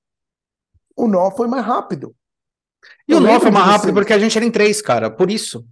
O 0.96 1.06
nó 1.06 1.30
foi 1.30 1.46
mais 1.46 1.64
rápido. 1.64 2.14
E 3.08 3.12
eu 3.12 3.18
o 3.18 3.20
nó 3.20 3.40
foi 3.40 3.50
mais 3.50 3.66
rápido 3.66 3.92
porque 3.92 4.12
a 4.12 4.18
gente 4.18 4.36
era 4.36 4.44
em 4.44 4.50
três, 4.50 4.80
cara, 4.80 5.10
por 5.10 5.30
isso. 5.30 5.64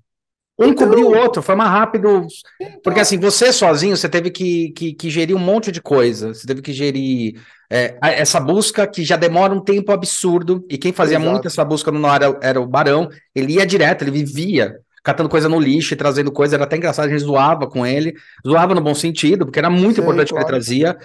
Um 0.58 0.66
então... 0.66 0.88
cobriu 0.88 1.08
o 1.08 1.16
outro, 1.16 1.40
foi 1.40 1.54
mais 1.54 1.70
rápido. 1.70 2.26
Então... 2.60 2.80
Porque 2.82 3.00
assim, 3.00 3.18
você 3.18 3.52
sozinho, 3.52 3.96
você 3.96 4.08
teve 4.08 4.30
que, 4.30 4.70
que, 4.70 4.92
que 4.92 5.08
gerir 5.08 5.36
um 5.36 5.40
monte 5.40 5.70
de 5.70 5.80
coisa. 5.80 6.34
Você 6.34 6.46
teve 6.46 6.60
que 6.60 6.72
gerir 6.72 7.40
é, 7.70 7.96
essa 8.02 8.40
busca 8.40 8.86
que 8.86 9.04
já 9.04 9.16
demora 9.16 9.54
um 9.54 9.60
tempo 9.60 9.92
absurdo. 9.92 10.66
E 10.68 10.76
quem 10.76 10.92
fazia 10.92 11.16
Exato. 11.16 11.30
muito 11.30 11.46
essa 11.46 11.64
busca 11.64 11.92
no 11.92 12.08
era, 12.08 12.36
era 12.42 12.60
o 12.60 12.66
Barão. 12.66 13.08
Ele 13.34 13.54
ia 13.54 13.64
direto, 13.64 14.02
ele 14.02 14.10
vivia 14.10 14.80
catando 15.04 15.28
coisa 15.28 15.48
no 15.48 15.60
lixo 15.60 15.94
e 15.94 15.96
trazendo 15.96 16.32
coisa. 16.32 16.56
Era 16.56 16.64
até 16.64 16.76
engraçado, 16.76 17.06
a 17.06 17.08
gente 17.08 17.22
zoava 17.22 17.68
com 17.68 17.86
ele. 17.86 18.14
Zoava 18.44 18.74
no 18.74 18.80
bom 18.80 18.94
sentido, 18.94 19.46
porque 19.46 19.60
era 19.60 19.70
muito 19.70 19.96
Sei, 19.96 20.02
importante 20.02 20.30
claro. 20.30 20.44
que 20.44 20.50
ele 20.50 20.58
trazia. 20.58 20.98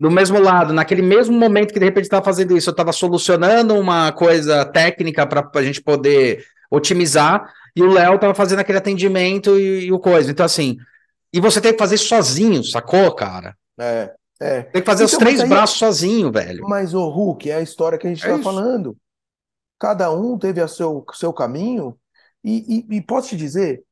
Do 0.00 0.10
mesmo 0.10 0.38
lado, 0.38 0.72
naquele 0.72 1.02
mesmo 1.02 1.36
momento 1.36 1.72
que 1.72 1.80
de 1.80 1.84
repente 1.84 2.04
estava 2.04 2.24
fazendo 2.24 2.56
isso, 2.56 2.70
eu 2.70 2.72
estava 2.72 2.92
solucionando 2.92 3.74
uma 3.74 4.12
coisa 4.12 4.64
técnica 4.64 5.26
para 5.26 5.50
a 5.52 5.62
gente 5.62 5.82
poder 5.82 6.44
otimizar 6.70 7.52
e 7.74 7.82
o 7.82 7.90
Léo 7.90 8.18
tava 8.18 8.34
fazendo 8.34 8.60
aquele 8.60 8.78
atendimento 8.78 9.58
e, 9.58 9.86
e, 9.86 9.92
o 9.92 9.98
coisa. 9.98 10.30
Então, 10.30 10.46
assim, 10.46 10.76
e 11.32 11.40
você 11.40 11.60
tem 11.60 11.72
que 11.72 11.78
fazer 11.78 11.96
sozinho, 11.96 12.62
sacou, 12.62 13.12
cara? 13.14 13.56
É, 13.78 14.14
é. 14.40 14.62
Tem 14.62 14.82
que 14.82 14.86
fazer 14.86 15.04
então, 15.04 15.16
os 15.16 15.18
três 15.18 15.40
aí, 15.40 15.48
braços 15.48 15.78
sozinho, 15.78 16.30
velho. 16.30 16.62
Mas 16.68 16.94
o 16.94 17.08
Hulk 17.08 17.50
é 17.50 17.56
a 17.56 17.62
história 17.62 17.98
que 17.98 18.06
a 18.06 18.10
gente 18.10 18.24
é 18.24 18.28
tá 18.28 18.34
isso. 18.34 18.44
falando. 18.44 18.96
Cada 19.80 20.10
um 20.10 20.38
teve 20.38 20.60
a 20.60 20.68
seu, 20.68 21.04
seu 21.12 21.32
caminho, 21.32 21.96
e, 22.42 22.84
e, 22.90 22.96
e 22.96 23.02
posso 23.02 23.28
te 23.30 23.36
dizer, 23.36 23.82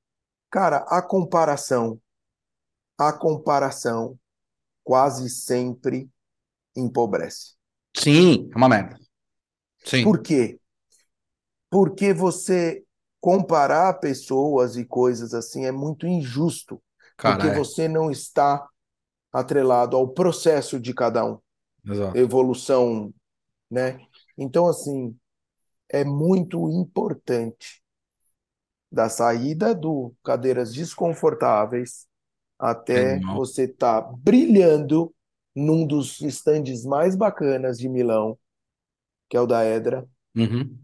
cara, 0.50 0.84
a 0.88 1.02
comparação, 1.02 1.98
a 2.98 3.12
comparação 3.12 4.16
quase 4.86 5.28
sempre 5.28 6.08
empobrece. 6.76 7.56
Sim, 7.92 8.48
é 8.52 8.56
uma 8.56 8.68
merda. 8.68 8.96
Sim. 9.84 10.04
Por 10.04 10.22
quê? 10.22 10.60
Porque 11.68 12.14
você 12.14 12.84
comparar 13.20 13.94
pessoas 13.94 14.76
e 14.76 14.84
coisas 14.84 15.34
assim 15.34 15.64
é 15.64 15.72
muito 15.72 16.06
injusto, 16.06 16.80
porque 17.16 17.50
você 17.50 17.88
não 17.88 18.12
está 18.12 18.64
atrelado 19.32 19.96
ao 19.96 20.06
processo 20.06 20.78
de 20.78 20.94
cada 20.94 21.24
um. 21.24 21.40
Exato. 21.84 22.16
Evolução, 22.16 23.12
né? 23.68 23.98
Então, 24.38 24.68
assim, 24.68 25.16
é 25.88 26.04
muito 26.04 26.70
importante 26.70 27.82
da 28.90 29.08
saída 29.08 29.74
do 29.74 30.14
cadeiras 30.22 30.72
desconfortáveis 30.72 32.05
até 32.58 33.18
você 33.20 33.64
estar 33.64 34.02
tá 34.02 34.12
brilhando 34.16 35.12
num 35.54 35.86
dos 35.86 36.20
estandes 36.20 36.84
mais 36.84 37.16
bacanas 37.16 37.78
de 37.78 37.88
Milão, 37.88 38.38
que 39.28 39.36
é 39.36 39.40
o 39.40 39.46
da 39.46 39.64
Edra. 39.64 40.06
Uhum. 40.34 40.78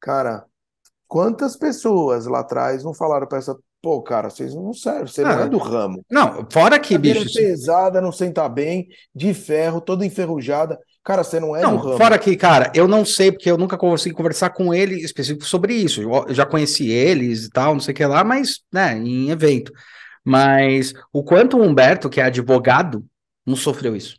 Cara, 0.00 0.46
Quantas 1.14 1.56
pessoas 1.56 2.26
lá 2.26 2.40
atrás 2.40 2.82
não 2.82 2.92
falaram 2.92 3.24
para 3.26 3.38
essa, 3.38 3.56
pô, 3.80 4.02
cara, 4.02 4.28
vocês 4.28 4.52
não 4.52 4.72
servem, 4.72 5.06
você 5.06 5.22
não, 5.22 5.30
não 5.30 5.42
é 5.42 5.48
do 5.48 5.58
ramo. 5.58 6.04
Não, 6.10 6.44
fora 6.50 6.76
que, 6.76 6.98
bicho. 6.98 7.32
pesada, 7.32 8.00
não 8.00 8.10
senta 8.10 8.48
bem, 8.48 8.88
de 9.14 9.32
ferro, 9.32 9.80
toda 9.80 10.04
enferrujada. 10.04 10.76
Cara, 11.04 11.22
você 11.22 11.38
não 11.38 11.54
é 11.54 11.62
não, 11.62 11.76
do 11.76 11.82
ramo. 11.84 11.98
Fora 11.98 12.18
que, 12.18 12.34
cara, 12.34 12.72
eu 12.74 12.88
não 12.88 13.04
sei, 13.04 13.30
porque 13.30 13.48
eu 13.48 13.56
nunca 13.56 13.78
consegui 13.78 14.12
conversar 14.12 14.50
com 14.50 14.74
ele 14.74 14.96
específico 14.96 15.44
sobre 15.44 15.74
isso. 15.74 16.02
Eu 16.02 16.34
já 16.34 16.44
conheci 16.44 16.90
eles 16.90 17.44
e 17.44 17.50
tal, 17.50 17.74
não 17.74 17.80
sei 17.80 17.92
o 17.92 17.96
que 17.96 18.04
lá, 18.04 18.24
mas, 18.24 18.60
né, 18.72 18.96
em 18.98 19.30
evento. 19.30 19.72
Mas 20.24 20.94
o 21.12 21.22
quanto 21.22 21.58
o 21.58 21.62
Humberto, 21.62 22.08
que 22.08 22.20
é 22.20 22.24
advogado, 22.24 23.04
não 23.44 23.54
sofreu 23.54 23.94
isso. 23.94 24.16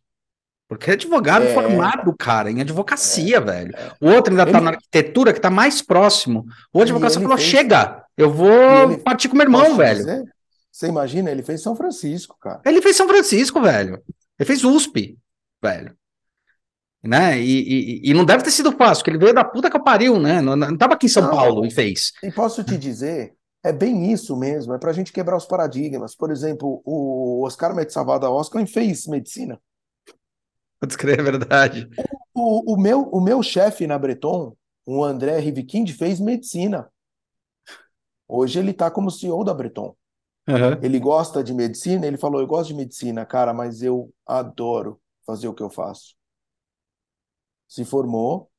Porque 0.68 0.90
é 0.90 0.94
advogado 0.94 1.46
é... 1.46 1.54
formado, 1.54 2.16
cara, 2.18 2.52
em 2.52 2.62
advocacia, 2.62 3.38
é... 3.38 3.42
velho. 3.42 3.74
O 4.00 4.10
outro 4.10 4.32
ainda 4.32 4.44
tá 4.44 4.50
ele... 4.50 4.58
tá 4.60 4.64
na 4.64 4.72
arquitetura, 4.72 5.34
que 5.34 5.40
tá 5.40 5.50
mais 5.50 5.82
próximo. 5.82 6.46
O 6.74 6.82
advocacia 6.82 7.22
falou: 7.22 7.38
fez... 7.38 7.50
chega, 7.50 8.04
eu 8.18 8.32
vou 8.32 8.92
ele... 8.92 8.98
partir 8.98 9.30
com 9.30 9.36
meu 9.36 9.46
irmão, 9.46 9.64
Posso 9.64 9.78
velho. 9.78 10.00
Dizer? 10.00 10.24
Você 10.72 10.88
imagina, 10.88 11.32
ele 11.32 11.42
fez 11.42 11.62
São 11.62 11.76
Francisco, 11.76 12.38
cara. 12.40 12.62
Ele 12.66 12.82
fez 12.82 12.98
São 12.98 13.08
Francisco, 13.08 13.62
velho. 13.62 14.02
Ele 14.38 14.46
fez 14.46 14.64
USP, 14.64 15.18
velho. 15.64 15.96
Né? 17.02 17.40
E, 17.40 18.02
e, 18.04 18.10
e 18.10 18.14
não 18.14 18.26
deve 18.26 18.44
ter 18.44 18.52
sido 18.52 18.72
fácil, 18.72 19.04
porque 19.04 19.12
ele 19.12 19.24
veio 19.24 19.34
da 19.34 19.46
puta 19.46 19.70
que 19.70 19.78
eu 19.78 19.84
pariu, 19.84 20.20
né? 20.20 20.42
Não, 20.42 20.56
não 20.56 20.76
tava 20.76 20.96
aqui 20.96 21.06
em 21.06 21.10
São 21.10 21.24
não, 21.24 21.32
Paulo 21.32 21.66
e 21.66 21.72
fez. 21.72 22.12
E 22.22 22.32
posso 22.32 22.64
te 22.64 22.78
dizer, 22.78 23.34
é 23.66 23.74
bem 23.74 24.12
isso 24.12 24.38
mesmo, 24.38 24.74
é 24.74 24.78
pra 24.78 24.94
gente 24.94 25.12
quebrar 25.12 25.36
os 25.36 25.46
paradigmas. 25.46 26.16
Por 26.16 26.32
exemplo, 26.32 26.84
o 26.86 27.44
Oscar 27.44 27.76
Metzavada 27.76 28.30
Oscar 28.30 28.66
fez 28.68 29.08
medicina. 29.08 29.60
Pode 30.80 30.94
escrever 30.94 31.20
a 31.20 31.24
verdade. 31.24 31.90
O, 32.32 32.74
o 32.74 32.78
meu, 32.78 33.02
o 33.10 33.20
meu 33.20 33.42
chefe 33.42 33.88
na 33.88 33.98
Breton, 33.98 34.56
o 34.86 35.04
André 35.04 35.40
Rivikind, 35.40 35.90
fez 35.94 36.20
medicina. 36.20 36.88
Hoje 38.28 38.60
ele 38.60 38.70
está 38.70 38.92
como 38.92 39.10
CEO 39.10 39.44
da 39.44 39.54
Breton. 39.54 39.96
Uhum. 40.48 40.84
Ele 40.84 41.00
gosta 41.00 41.44
de 41.44 41.52
medicina, 41.52 42.06
ele 42.06 42.18
falou: 42.18 42.40
Eu 42.40 42.48
gosto 42.48 42.68
de 42.68 42.76
medicina, 42.76 43.26
cara, 43.26 43.52
mas 43.52 43.82
eu 43.82 44.14
adoro 44.28 45.02
fazer 45.26 45.48
o 45.48 45.56
que 45.56 45.64
eu 45.64 45.72
faço. 45.72 46.16
Se 47.68 47.84
formou, 47.84 48.52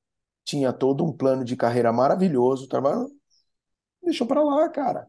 tinha 0.45 0.73
todo 0.73 1.05
um 1.05 1.13
plano 1.13 1.45
de 1.45 1.55
carreira 1.55 1.93
maravilhoso, 1.93 2.67
trabalho, 2.67 3.09
deixou 4.07 4.27
para 4.27 4.43
lá, 4.43 4.69
cara. 4.69 5.07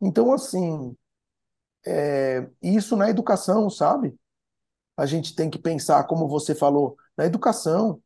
Então, 0.00 0.32
assim, 0.32 0.96
é, 1.86 2.48
isso 2.62 2.96
na 2.96 3.08
educação, 3.08 3.70
sabe? 3.70 4.18
a 5.00 5.06
gente 5.06 5.34
tem 5.34 5.48
que 5.48 5.58
pensar, 5.58 6.04
como 6.04 6.28
você 6.28 6.54
falou, 6.54 6.94
na 7.16 7.24
educação. 7.24 8.02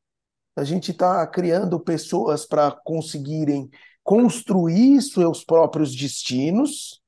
A 0.54 0.62
gente 0.62 0.92
está 0.92 1.26
criando 1.26 1.80
pessoas 1.80 2.46
para 2.46 2.70
conseguirem 2.70 3.68
construir 4.04 5.02
seus 5.02 5.44
próprios 5.44 5.92
destinos 5.92 7.02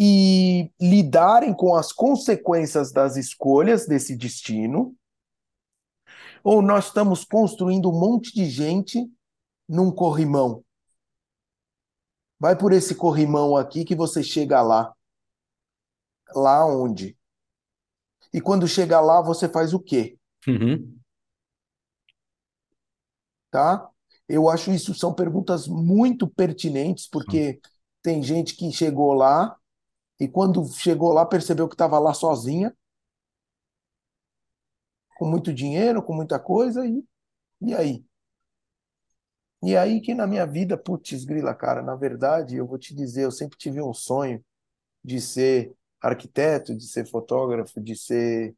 e 0.00 0.72
lidarem 0.80 1.52
com 1.52 1.74
as 1.74 1.92
consequências 1.92 2.90
das 2.90 3.16
escolhas 3.16 3.86
desse 3.86 4.16
destino. 4.16 4.96
Ou 6.42 6.62
nós 6.62 6.86
estamos 6.86 7.26
construindo 7.26 7.90
um 7.90 8.00
monte 8.00 8.32
de 8.32 8.46
gente 8.46 9.06
num 9.68 9.90
corrimão. 9.90 10.64
Vai 12.38 12.56
por 12.56 12.72
esse 12.72 12.94
corrimão 12.94 13.56
aqui 13.56 13.84
que 13.84 13.94
você 13.94 14.22
chega 14.22 14.62
lá. 14.62 14.94
Lá 16.34 16.64
onde? 16.66 17.16
E 18.32 18.40
quando 18.40 18.68
chegar 18.68 19.00
lá, 19.00 19.20
você 19.20 19.48
faz 19.48 19.72
o 19.72 19.80
quê? 19.80 20.18
Uhum. 20.46 20.98
Tá? 23.50 23.88
Eu 24.28 24.48
acho 24.48 24.70
isso 24.70 24.94
são 24.94 25.14
perguntas 25.14 25.66
muito 25.66 26.28
pertinentes, 26.28 27.08
porque 27.08 27.50
uhum. 27.50 27.70
tem 28.02 28.22
gente 28.22 28.54
que 28.54 28.70
chegou 28.70 29.14
lá 29.14 29.56
e 30.20 30.28
quando 30.28 30.64
chegou 30.74 31.12
lá 31.12 31.24
percebeu 31.24 31.66
que 31.68 31.74
estava 31.74 31.98
lá 31.98 32.12
sozinha, 32.12 32.76
com 35.16 35.26
muito 35.26 35.52
dinheiro, 35.52 36.02
com 36.02 36.12
muita 36.14 36.38
coisa, 36.38 36.86
e, 36.86 37.04
e 37.60 37.74
aí? 37.74 38.07
E 39.62 39.76
aí 39.76 40.00
que 40.00 40.14
na 40.14 40.26
minha 40.26 40.46
vida, 40.46 40.76
putz, 40.78 41.24
grila, 41.24 41.54
cara, 41.54 41.82
na 41.82 41.96
verdade, 41.96 42.56
eu 42.56 42.66
vou 42.66 42.78
te 42.78 42.94
dizer, 42.94 43.24
eu 43.24 43.30
sempre 43.32 43.58
tive 43.58 43.82
um 43.82 43.92
sonho 43.92 44.44
de 45.04 45.20
ser 45.20 45.74
arquiteto, 46.00 46.76
de 46.76 46.86
ser 46.88 47.06
fotógrafo, 47.06 47.80
de 47.80 47.96
ser. 47.96 48.56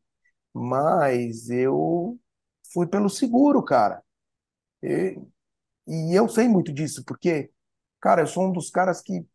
Mas 0.54 1.50
eu 1.50 2.18
fui 2.72 2.86
pelo 2.88 3.10
seguro, 3.10 3.62
cara. 3.64 4.02
E, 4.82 5.18
e 5.88 6.14
eu 6.14 6.28
sei 6.28 6.48
muito 6.48 6.72
disso, 6.72 7.04
porque, 7.06 7.50
cara, 8.00 8.22
eu 8.22 8.26
sou 8.26 8.46
um 8.48 8.52
dos 8.52 8.70
caras 8.70 9.00
que 9.02 9.26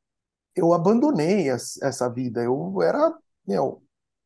eu 0.56 0.74
abandonei 0.74 1.50
essa 1.50 2.10
vida. 2.10 2.44
Eu 2.44 2.82
era, 2.82 3.14
meu, 3.48 3.84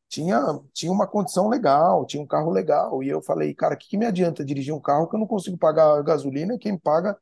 tinha, 0.08 0.40
tinha 0.72 0.92
uma 0.92 1.06
condição 1.06 1.48
legal, 1.48 2.06
tinha 2.06 2.22
um 2.22 2.26
carro 2.26 2.50
legal. 2.50 3.02
E 3.02 3.08
eu 3.08 3.22
falei, 3.22 3.54
cara, 3.54 3.74
o 3.74 3.78
que, 3.78 3.88
que 3.88 3.98
me 3.98 4.06
adianta 4.06 4.44
dirigir 4.44 4.74
um 4.74 4.80
carro 4.80 5.08
que 5.08 5.16
eu 5.16 5.20
não 5.20 5.26
consigo 5.26 5.58
pagar 5.58 6.02
gasolina? 6.02 6.58
Quem 6.58 6.78
paga 6.78 7.18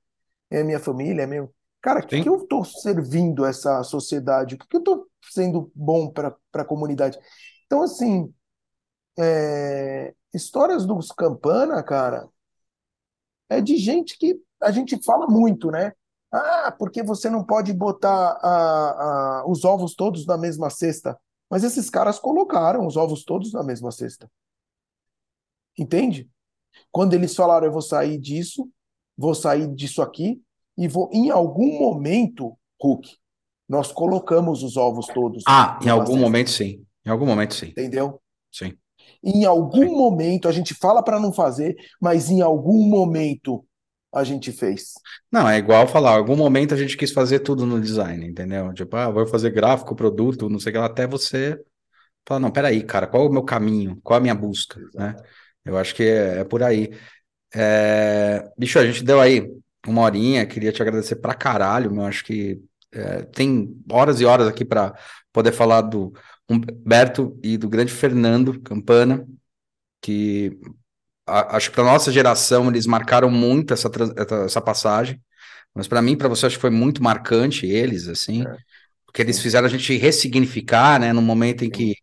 é 0.51 0.63
minha 0.63 0.81
família, 0.81 1.23
é 1.23 1.27
meu. 1.27 1.55
Cara, 1.81 2.01
o 2.01 2.07
que, 2.07 2.23
que 2.23 2.29
eu 2.29 2.37
estou 2.37 2.65
servindo 2.65 3.45
essa 3.45 3.83
sociedade? 3.85 4.55
O 4.55 4.59
que, 4.59 4.67
que 4.67 4.77
eu 4.77 4.81
estou 4.81 5.07
sendo 5.23 5.71
bom 5.75 6.11
para 6.11 6.37
a 6.55 6.65
comunidade? 6.65 7.19
Então, 7.67 7.83
assim, 7.83 8.33
é, 9.19 10.15
histórias 10.35 10.85
dos 10.87 11.13
Campana, 11.13 11.83
cara, 11.83 12.29
é 13.49 13.61
de 13.61 13.77
gente 13.77 14.19
que 14.19 14.41
a 14.61 14.71
gente 14.71 15.03
fala 15.05 15.27
muito, 15.27 15.71
né? 15.71 15.93
Ah, 16.31 16.75
porque 16.77 17.03
você 17.03 17.31
não 17.31 17.45
pode 17.45 17.73
botar 17.73 18.39
a, 18.43 19.41
a, 19.41 19.45
os 19.47 19.65
ovos 19.65 19.95
todos 19.95 20.27
na 20.27 20.37
mesma 20.37 20.69
cesta. 20.69 21.19
Mas 21.49 21.65
esses 21.65 21.89
caras 21.89 22.19
colocaram 22.19 22.87
os 22.87 22.97
ovos 22.97 23.25
todos 23.25 23.53
na 23.53 23.63
mesma 23.63 23.91
cesta. 23.91 24.31
Entende? 25.79 26.29
Quando 26.93 27.15
eles 27.15 27.35
falaram, 27.35 27.67
eu 27.67 27.73
vou 27.73 27.83
sair 27.83 28.19
disso, 28.19 28.69
vou 29.19 29.35
sair 29.35 29.67
disso 29.75 30.01
aqui, 30.01 30.41
e 30.77 30.87
vou, 30.87 31.11
em 31.13 31.29
algum 31.29 31.77
momento, 31.79 32.57
Hulk, 32.81 33.11
nós 33.69 33.91
colocamos 33.91 34.63
os 34.63 34.77
ovos 34.77 35.09
todos. 35.09 35.43
Ah, 35.47 35.79
em 35.85 35.89
algum 35.89 36.17
momento 36.17 36.51
sim. 36.51 36.85
Em 37.05 37.11
algum 37.11 37.27
momento 37.27 37.55
sim. 37.55 37.67
Entendeu? 37.67 38.21
Sim. 38.53 38.75
Em 39.23 39.45
algum 39.45 39.89
sim. 39.89 39.97
momento, 39.97 40.49
a 40.49 40.53
gente 40.53 40.73
fala 40.75 41.03
para 41.03 41.19
não 41.19 41.33
fazer, 41.33 41.77
mas 42.01 42.31
em 42.31 42.41
algum 42.41 42.89
momento 42.89 43.65
a 44.15 44.23
gente 44.25 44.53
fez. 44.53 44.93
Não, 45.31 45.49
é 45.49 45.59
igual 45.59 45.87
falar, 45.87 46.15
em 46.15 46.19
algum 46.19 46.37
momento 46.37 46.73
a 46.73 46.77
gente 46.77 46.97
quis 46.97 47.13
fazer 47.13 47.41
tudo 47.41 47.67
no 47.67 47.81
design, 47.81 48.25
entendeu? 48.27 48.73
Tipo, 48.73 48.97
ah, 48.97 49.11
vou 49.11 49.27
fazer 49.27 49.51
gráfico, 49.51 49.97
produto, 49.97 50.49
não 50.49 50.61
sei 50.61 50.71
o 50.71 50.73
que 50.75 50.79
lá, 50.79 50.87
até 50.87 51.07
você 51.07 51.61
falar, 52.27 52.41
não, 52.41 52.51
peraí, 52.51 52.83
cara, 52.83 53.07
qual 53.07 53.25
é 53.25 53.29
o 53.29 53.33
meu 53.33 53.43
caminho? 53.43 53.99
Qual 54.03 54.17
é 54.17 54.19
a 54.19 54.23
minha 54.23 54.35
busca? 54.35 54.81
Né? 54.95 55.17
Eu 55.65 55.77
acho 55.77 55.95
que 55.95 56.03
é, 56.05 56.39
é 56.39 56.45
por 56.45 56.63
aí. 56.63 56.91
É... 57.55 58.51
Bicho, 58.57 58.79
a 58.79 58.87
gente 58.87 59.05
deu 59.05 59.21
aí 59.21 59.49
uma 59.87 60.03
horinha, 60.03 60.47
queria 60.47 60.73
te 60.73 60.83
agradecer 60.83 61.17
pra 61.17 61.35
caralho, 61.35 61.95
eu 61.95 62.05
acho 62.05 62.25
que 62.25 62.61
é, 62.93 63.23
tem 63.23 63.77
horas 63.91 64.21
e 64.21 64.25
horas 64.25 64.47
aqui 64.47 64.65
para 64.65 64.95
poder 65.33 65.53
falar 65.53 65.83
do 65.83 66.13
Humberto 66.49 67.39
e 67.43 67.57
do 67.57 67.69
grande 67.69 67.93
Fernando 67.93 68.61
Campana, 68.61 69.27
que 70.01 70.59
a, 71.27 71.57
acho 71.57 71.71
que 71.71 71.77
para 71.77 71.85
nossa 71.85 72.11
geração 72.11 72.69
eles 72.69 72.87
marcaram 72.87 73.31
muito 73.31 73.75
essa, 73.75 73.91
essa 74.45 74.61
passagem, 74.61 75.21
mas 75.75 75.87
para 75.87 76.03
mim, 76.03 76.17
para 76.17 76.29
você, 76.29 76.47
acho 76.47 76.57
que 76.57 76.61
foi 76.63 76.71
muito 76.71 77.03
marcante 77.03 77.67
eles, 77.67 78.09
assim, 78.09 78.43
é. 78.47 78.57
porque 79.07 79.23
eles 79.23 79.41
fizeram 79.41 79.67
a 79.67 79.71
gente 79.71 79.97
ressignificar, 79.97 80.99
né, 80.99 81.13
no 81.13 81.23
momento 81.23 81.65
em 81.65 81.71
que 81.71 81.95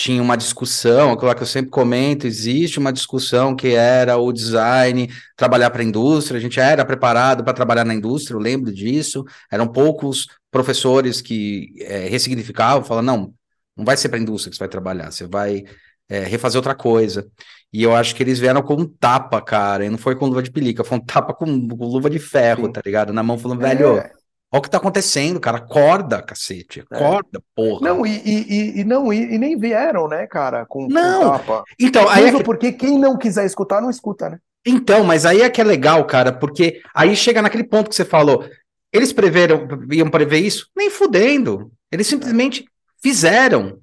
tinha 0.00 0.22
uma 0.22 0.34
discussão, 0.34 1.12
aquilo 1.12 1.34
que 1.34 1.42
eu 1.42 1.46
sempre 1.46 1.70
comento, 1.70 2.26
existe 2.26 2.78
uma 2.78 2.90
discussão 2.90 3.54
que 3.54 3.74
era 3.74 4.16
o 4.16 4.32
design, 4.32 5.12
trabalhar 5.36 5.68
para 5.68 5.82
a 5.82 5.84
indústria, 5.84 6.38
a 6.38 6.40
gente 6.40 6.58
era 6.58 6.86
preparado 6.86 7.44
para 7.44 7.52
trabalhar 7.52 7.84
na 7.84 7.92
indústria, 7.92 8.34
eu 8.34 8.40
lembro 8.40 8.72
disso, 8.72 9.26
eram 9.52 9.68
poucos 9.68 10.26
professores 10.50 11.20
que 11.20 11.74
é, 11.80 12.08
ressignificavam, 12.08 12.82
falavam, 12.82 13.04
não, 13.04 13.34
não 13.76 13.84
vai 13.84 13.94
ser 13.94 14.08
para 14.08 14.18
a 14.18 14.22
indústria 14.22 14.50
que 14.50 14.56
você 14.56 14.60
vai 14.60 14.70
trabalhar, 14.70 15.10
você 15.10 15.26
vai 15.26 15.64
é, 16.08 16.20
refazer 16.20 16.58
outra 16.58 16.74
coisa. 16.74 17.30
E 17.70 17.82
eu 17.82 17.94
acho 17.94 18.14
que 18.14 18.22
eles 18.22 18.38
vieram 18.38 18.62
com 18.62 18.76
um 18.76 18.86
tapa, 18.86 19.42
cara, 19.42 19.84
e 19.84 19.90
não 19.90 19.98
foi 19.98 20.16
com 20.16 20.26
luva 20.26 20.42
de 20.42 20.50
pelica, 20.50 20.82
foi 20.82 20.96
um 20.96 21.04
tapa 21.04 21.34
com, 21.34 21.68
com 21.68 21.84
luva 21.84 22.08
de 22.08 22.18
ferro, 22.18 22.66
Sim. 22.66 22.72
tá 22.72 22.80
ligado? 22.82 23.12
Na 23.12 23.22
mão 23.22 23.36
falando, 23.36 23.60
velho, 23.60 23.98
é. 23.98 24.10
Olha 24.52 24.58
o 24.58 24.62
que 24.62 24.70
tá 24.70 24.78
acontecendo, 24.78 25.38
cara. 25.38 25.58
Acorda, 25.58 26.20
cacete. 26.20 26.80
É. 26.90 26.96
Acorda, 26.96 27.38
é. 27.38 27.42
porra. 27.54 27.88
Não, 27.88 28.04
e, 28.04 28.20
e, 28.24 28.80
e 28.80 28.84
não, 28.84 29.12
e, 29.12 29.34
e, 29.34 29.38
nem 29.38 29.56
vieram, 29.56 30.08
né, 30.08 30.26
cara, 30.26 30.66
com, 30.66 30.88
não. 30.88 31.38
Com. 31.38 31.62
Então, 31.78 32.08
aí 32.08 32.26
é 32.26 32.32
que... 32.32 32.42
porque 32.42 32.72
quem 32.72 32.98
não 32.98 33.16
quiser 33.16 33.46
escutar, 33.46 33.80
não 33.80 33.90
escuta, 33.90 34.28
né? 34.28 34.38
Então, 34.66 35.04
mas 35.04 35.24
aí 35.24 35.40
é 35.40 35.48
que 35.48 35.60
é 35.60 35.64
legal, 35.64 36.04
cara, 36.04 36.32
porque 36.32 36.82
aí 36.94 37.14
chega 37.16 37.40
naquele 37.40 37.64
ponto 37.64 37.88
que 37.88 37.96
você 37.96 38.04
falou. 38.04 38.44
Eles 38.92 39.12
preveram, 39.12 39.68
iam 39.92 40.10
prever 40.10 40.40
isso? 40.40 40.68
Nem 40.76 40.90
fudendo. 40.90 41.70
Eles 41.92 42.08
simplesmente 42.08 42.64
fizeram. 43.00 43.78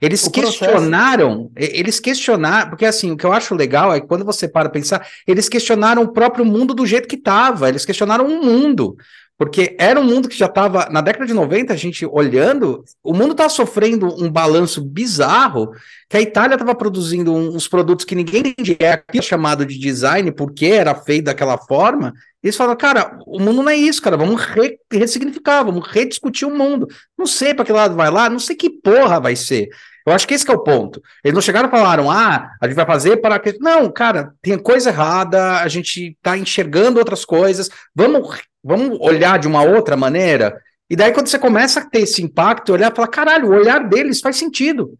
Eles 0.00 0.24
o 0.26 0.30
questionaram, 0.30 1.48
processo. 1.48 1.76
eles 1.78 1.98
questionaram, 1.98 2.68
porque 2.68 2.84
assim, 2.84 3.10
o 3.10 3.16
que 3.16 3.24
eu 3.24 3.32
acho 3.32 3.54
legal 3.54 3.94
é 3.94 4.00
que 4.00 4.06
quando 4.06 4.24
você 4.24 4.46
para 4.46 4.68
pensar, 4.68 5.06
eles 5.26 5.48
questionaram 5.48 6.02
o 6.02 6.12
próprio 6.12 6.44
mundo 6.44 6.74
do 6.74 6.86
jeito 6.86 7.08
que 7.08 7.16
estava, 7.16 7.68
eles 7.68 7.84
questionaram 7.84 8.26
o 8.26 8.44
mundo. 8.44 8.96
Porque 9.38 9.76
era 9.78 10.00
um 10.00 10.04
mundo 10.04 10.28
que 10.28 10.36
já 10.36 10.46
estava, 10.46 10.88
na 10.90 11.02
década 11.02 11.26
de 11.26 11.34
90, 11.34 11.72
a 11.72 11.76
gente 11.76 12.06
olhando, 12.06 12.82
o 13.02 13.12
mundo 13.12 13.32
estava 13.32 13.50
sofrendo 13.50 14.06
um 14.22 14.30
balanço 14.30 14.82
bizarro, 14.82 15.72
que 16.08 16.16
a 16.16 16.20
Itália 16.22 16.54
estava 16.54 16.74
produzindo 16.74 17.34
uns 17.34 17.68
produtos 17.68 18.06
que 18.06 18.14
ninguém 18.14 18.40
entendia, 18.40 18.94
aqui 18.94 19.20
chamado 19.20 19.66
de 19.66 19.78
design, 19.78 20.32
porque 20.32 20.66
era 20.66 20.94
feito 20.94 21.26
daquela 21.26 21.58
forma. 21.58 22.14
E 22.42 22.46
eles 22.46 22.56
falaram, 22.56 22.78
cara, 22.78 23.18
o 23.26 23.38
mundo 23.38 23.62
não 23.62 23.70
é 23.70 23.76
isso, 23.76 24.00
cara, 24.00 24.16
vamos 24.16 24.40
re 24.40 24.78
ressignificar, 24.90 25.64
vamos 25.64 25.86
rediscutir 25.86 26.48
o 26.48 26.56
mundo. 26.56 26.86
Não 27.18 27.26
sei 27.26 27.52
para 27.52 27.64
que 27.64 27.72
lado 27.72 27.94
vai 27.94 28.10
lá, 28.10 28.30
não 28.30 28.38
sei 28.38 28.56
que 28.56 28.70
porra 28.70 29.20
vai 29.20 29.36
ser. 29.36 29.68
Eu 30.06 30.12
acho 30.12 30.26
que 30.28 30.34
esse 30.34 30.44
que 30.44 30.52
é 30.52 30.54
o 30.54 30.62
ponto. 30.62 31.02
Eles 31.24 31.34
não 31.34 31.42
chegaram 31.42 31.68
e 31.68 31.70
falaram, 31.70 32.08
ah, 32.08 32.52
a 32.60 32.66
gente 32.68 32.76
vai 32.76 32.86
fazer 32.86 33.16
para. 33.16 33.42
Não, 33.58 33.90
cara, 33.90 34.32
tem 34.40 34.56
coisa 34.56 34.90
errada, 34.90 35.56
a 35.60 35.66
gente 35.66 36.12
está 36.12 36.38
enxergando 36.38 37.00
outras 37.00 37.24
coisas, 37.24 37.68
vamos, 37.92 38.40
vamos 38.62 38.96
olhar 39.00 39.36
de 39.36 39.48
uma 39.48 39.62
outra 39.62 39.96
maneira. 39.96 40.62
E 40.88 40.94
daí, 40.94 41.12
quando 41.12 41.26
você 41.26 41.40
começa 41.40 41.80
a 41.80 41.84
ter 41.84 42.02
esse 42.02 42.22
impacto, 42.22 42.72
olhar 42.72 42.92
e 42.92 42.94
falar, 42.94 43.08
caralho, 43.08 43.48
o 43.48 43.54
olhar 43.54 43.88
deles 43.88 44.20
faz 44.20 44.36
sentido. 44.36 44.96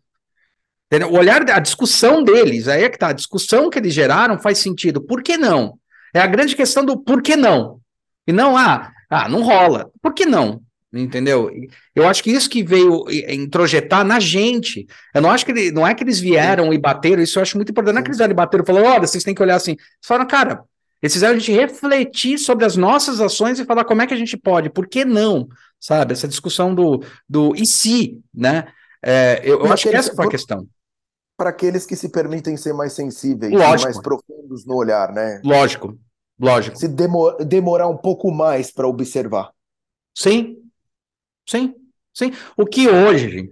O 1.08 1.16
olhar, 1.16 1.48
a 1.50 1.60
discussão 1.60 2.24
deles, 2.24 2.66
aí 2.66 2.82
é 2.84 2.88
que 2.88 2.98
tá, 2.98 3.08
a 3.08 3.12
discussão 3.12 3.70
que 3.70 3.78
eles 3.78 3.94
geraram 3.94 4.38
faz 4.40 4.58
sentido. 4.58 5.00
Por 5.00 5.22
que 5.22 5.36
não? 5.36 5.78
É 6.12 6.18
a 6.20 6.26
grande 6.26 6.56
questão 6.56 6.84
do 6.84 6.98
por 6.98 7.22
que 7.22 7.36
não. 7.36 7.80
E 8.26 8.32
não, 8.32 8.56
ah, 8.56 8.90
ah, 9.08 9.28
não 9.28 9.42
rola. 9.42 9.88
Por 10.02 10.12
que 10.14 10.26
não? 10.26 10.62
Entendeu? 10.92 11.50
Eu 11.94 12.06
acho 12.08 12.22
que 12.22 12.30
isso 12.30 12.48
que 12.48 12.62
veio 12.62 13.04
introjetar 13.28 14.04
na 14.04 14.20
gente. 14.20 14.86
Eu 15.14 15.20
não 15.20 15.30
acho 15.30 15.44
que 15.44 15.52
ele, 15.52 15.70
não 15.70 15.86
é 15.86 15.94
que 15.94 16.04
eles 16.04 16.18
vieram 16.18 16.72
e 16.72 16.78
bateram, 16.78 17.22
isso 17.22 17.38
eu 17.38 17.42
acho 17.42 17.56
muito 17.56 17.70
importante. 17.70 17.94
Não 17.94 18.00
é 18.00 18.02
que 18.02 18.08
eles 18.08 18.18
vieram 18.18 18.32
e 18.32 18.36
bateram 18.36 18.64
e 18.64 18.66
falaram, 18.66 18.86
olha, 18.88 19.06
vocês 19.06 19.24
têm 19.24 19.34
que 19.34 19.42
olhar 19.42 19.56
assim. 19.56 19.72
Eles 19.72 20.06
falaram, 20.06 20.26
cara, 20.26 20.64
eles 21.02 21.12
fizeram 21.12 21.34
a 21.34 21.38
gente 21.38 21.52
refletir 21.52 22.38
sobre 22.38 22.64
as 22.64 22.76
nossas 22.76 23.20
ações 23.20 23.58
e 23.58 23.64
falar 23.64 23.84
como 23.84 24.02
é 24.02 24.06
que 24.06 24.14
a 24.14 24.16
gente 24.16 24.36
pode, 24.36 24.70
por 24.70 24.86
que 24.86 25.04
não? 25.04 25.48
Sabe? 25.78 26.12
Essa 26.12 26.26
discussão 26.26 26.74
do, 26.74 27.02
do 27.28 27.54
e 27.54 27.66
se, 27.66 28.20
né? 28.34 28.66
É, 29.04 29.40
eu, 29.44 29.60
eu 29.60 29.72
acho 29.72 29.88
que 29.88 29.94
essa 29.94 30.14
foi 30.14 30.26
a 30.26 30.30
questão. 30.30 30.66
Para 31.36 31.50
aqueles 31.50 31.84
que 31.84 31.94
se 31.94 32.08
permitem 32.08 32.56
ser 32.56 32.72
mais 32.72 32.94
sensíveis, 32.94 33.52
mais 33.52 34.00
profundos 34.00 34.64
no 34.64 34.74
olhar, 34.74 35.12
né? 35.12 35.40
Lógico, 35.44 35.98
lógico. 36.40 36.78
Se 36.78 36.88
demor, 36.88 37.36
demorar 37.44 37.88
um 37.88 37.96
pouco 37.96 38.30
mais 38.30 38.72
para 38.72 38.88
observar. 38.88 39.50
Sim, 40.14 40.56
Sim, 41.46 41.74
sim. 42.12 42.32
O 42.56 42.66
que 42.66 42.88
hoje, 42.88 43.50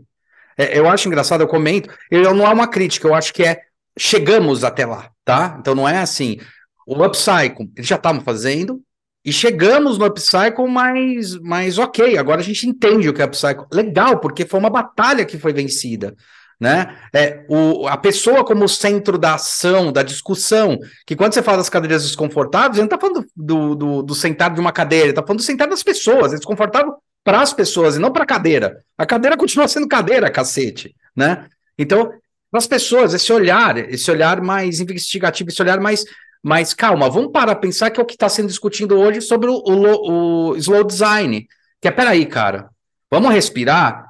é, 0.56 0.78
eu 0.78 0.88
acho 0.88 1.08
engraçado, 1.08 1.42
eu 1.42 1.48
comento, 1.48 1.88
eu 2.10 2.34
não 2.34 2.46
é 2.46 2.52
uma 2.52 2.68
crítica, 2.68 3.08
eu 3.08 3.14
acho 3.14 3.32
que 3.32 3.42
é 3.42 3.60
chegamos 3.98 4.64
até 4.64 4.84
lá, 4.84 5.10
tá? 5.24 5.56
Então 5.60 5.74
não 5.74 5.88
é 5.88 5.98
assim. 5.98 6.38
O 6.86 7.02
upcycle, 7.02 7.70
eles 7.76 7.88
já 7.88 7.96
estavam 7.96 8.20
fazendo, 8.20 8.82
e 9.24 9.32
chegamos 9.32 9.96
no 9.96 10.04
upcycle 10.04 10.68
mais, 10.68 11.34
mais 11.40 11.78
ok. 11.78 12.18
Agora 12.18 12.40
a 12.40 12.44
gente 12.44 12.68
entende 12.68 13.08
o 13.08 13.14
que 13.14 13.22
é 13.22 13.24
upcycle. 13.24 13.64
Legal, 13.72 14.18
porque 14.20 14.44
foi 14.44 14.60
uma 14.60 14.68
batalha 14.68 15.24
que 15.24 15.38
foi 15.38 15.52
vencida. 15.52 16.14
Né? 16.60 16.94
É, 17.12 17.44
o, 17.48 17.88
a 17.88 17.96
pessoa 17.96 18.44
como 18.44 18.68
centro 18.68 19.16
da 19.18 19.34
ação, 19.34 19.90
da 19.90 20.02
discussão, 20.02 20.78
que 21.06 21.16
quando 21.16 21.32
você 21.32 21.42
fala 21.42 21.56
das 21.56 21.70
cadeiras 21.70 22.04
desconfortáveis, 22.04 22.76
ele 22.76 22.86
não 22.88 22.94
está 22.94 22.98
falando 22.98 23.26
do, 23.34 23.74
do, 23.74 24.02
do, 24.02 24.14
sentado 24.14 24.54
de 24.54 24.60
uma 24.60 24.72
cadeira, 24.72 25.06
ele 25.06 25.12
está 25.12 25.22
falando 25.22 25.40
do 25.40 25.44
sentado 25.44 25.70
das 25.70 25.82
pessoas, 25.82 26.32
é 26.32 26.36
desconfortável 26.36 26.94
para 27.24 27.40
as 27.40 27.52
pessoas 27.54 27.96
e 27.96 27.98
não 27.98 28.12
para 28.12 28.24
a 28.24 28.26
cadeira. 28.26 28.84
A 28.96 29.06
cadeira 29.06 29.36
continua 29.36 29.66
sendo 29.66 29.88
cadeira, 29.88 30.30
cacete, 30.30 30.94
né? 31.16 31.48
Então, 31.78 32.12
para 32.50 32.58
as 32.58 32.66
pessoas, 32.66 33.14
esse 33.14 33.32
olhar, 33.32 33.76
esse 33.90 34.08
olhar 34.10 34.40
mais 34.42 34.78
investigativo, 34.78 35.48
esse 35.48 35.60
olhar 35.60 35.80
mais, 35.80 36.04
mais 36.42 36.74
calma. 36.74 37.08
Vamos 37.08 37.32
parar 37.32 37.56
pensar 37.56 37.90
que 37.90 37.98
é 37.98 38.02
o 38.02 38.06
que 38.06 38.14
está 38.14 38.28
sendo 38.28 38.48
discutido 38.48 38.96
hoje 38.96 39.22
sobre 39.22 39.48
o, 39.48 39.54
o, 39.54 40.50
o 40.50 40.56
slow 40.56 40.84
design. 40.84 41.48
Que 41.80 41.88
é, 41.88 41.90
peraí, 41.90 42.26
cara, 42.26 42.68
vamos 43.10 43.32
respirar 43.32 44.06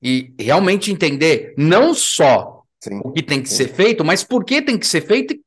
e 0.00 0.32
realmente 0.38 0.92
entender 0.92 1.54
não 1.56 1.94
só 1.94 2.62
sim, 2.80 3.00
o 3.02 3.10
que 3.10 3.22
tem 3.22 3.42
que 3.42 3.48
ser 3.48 3.68
feito, 3.68 4.04
mas 4.04 4.22
por 4.22 4.44
que 4.44 4.62
tem 4.62 4.78
que 4.78 4.86
ser 4.86 5.00
feito 5.00 5.34
e, 5.34 5.40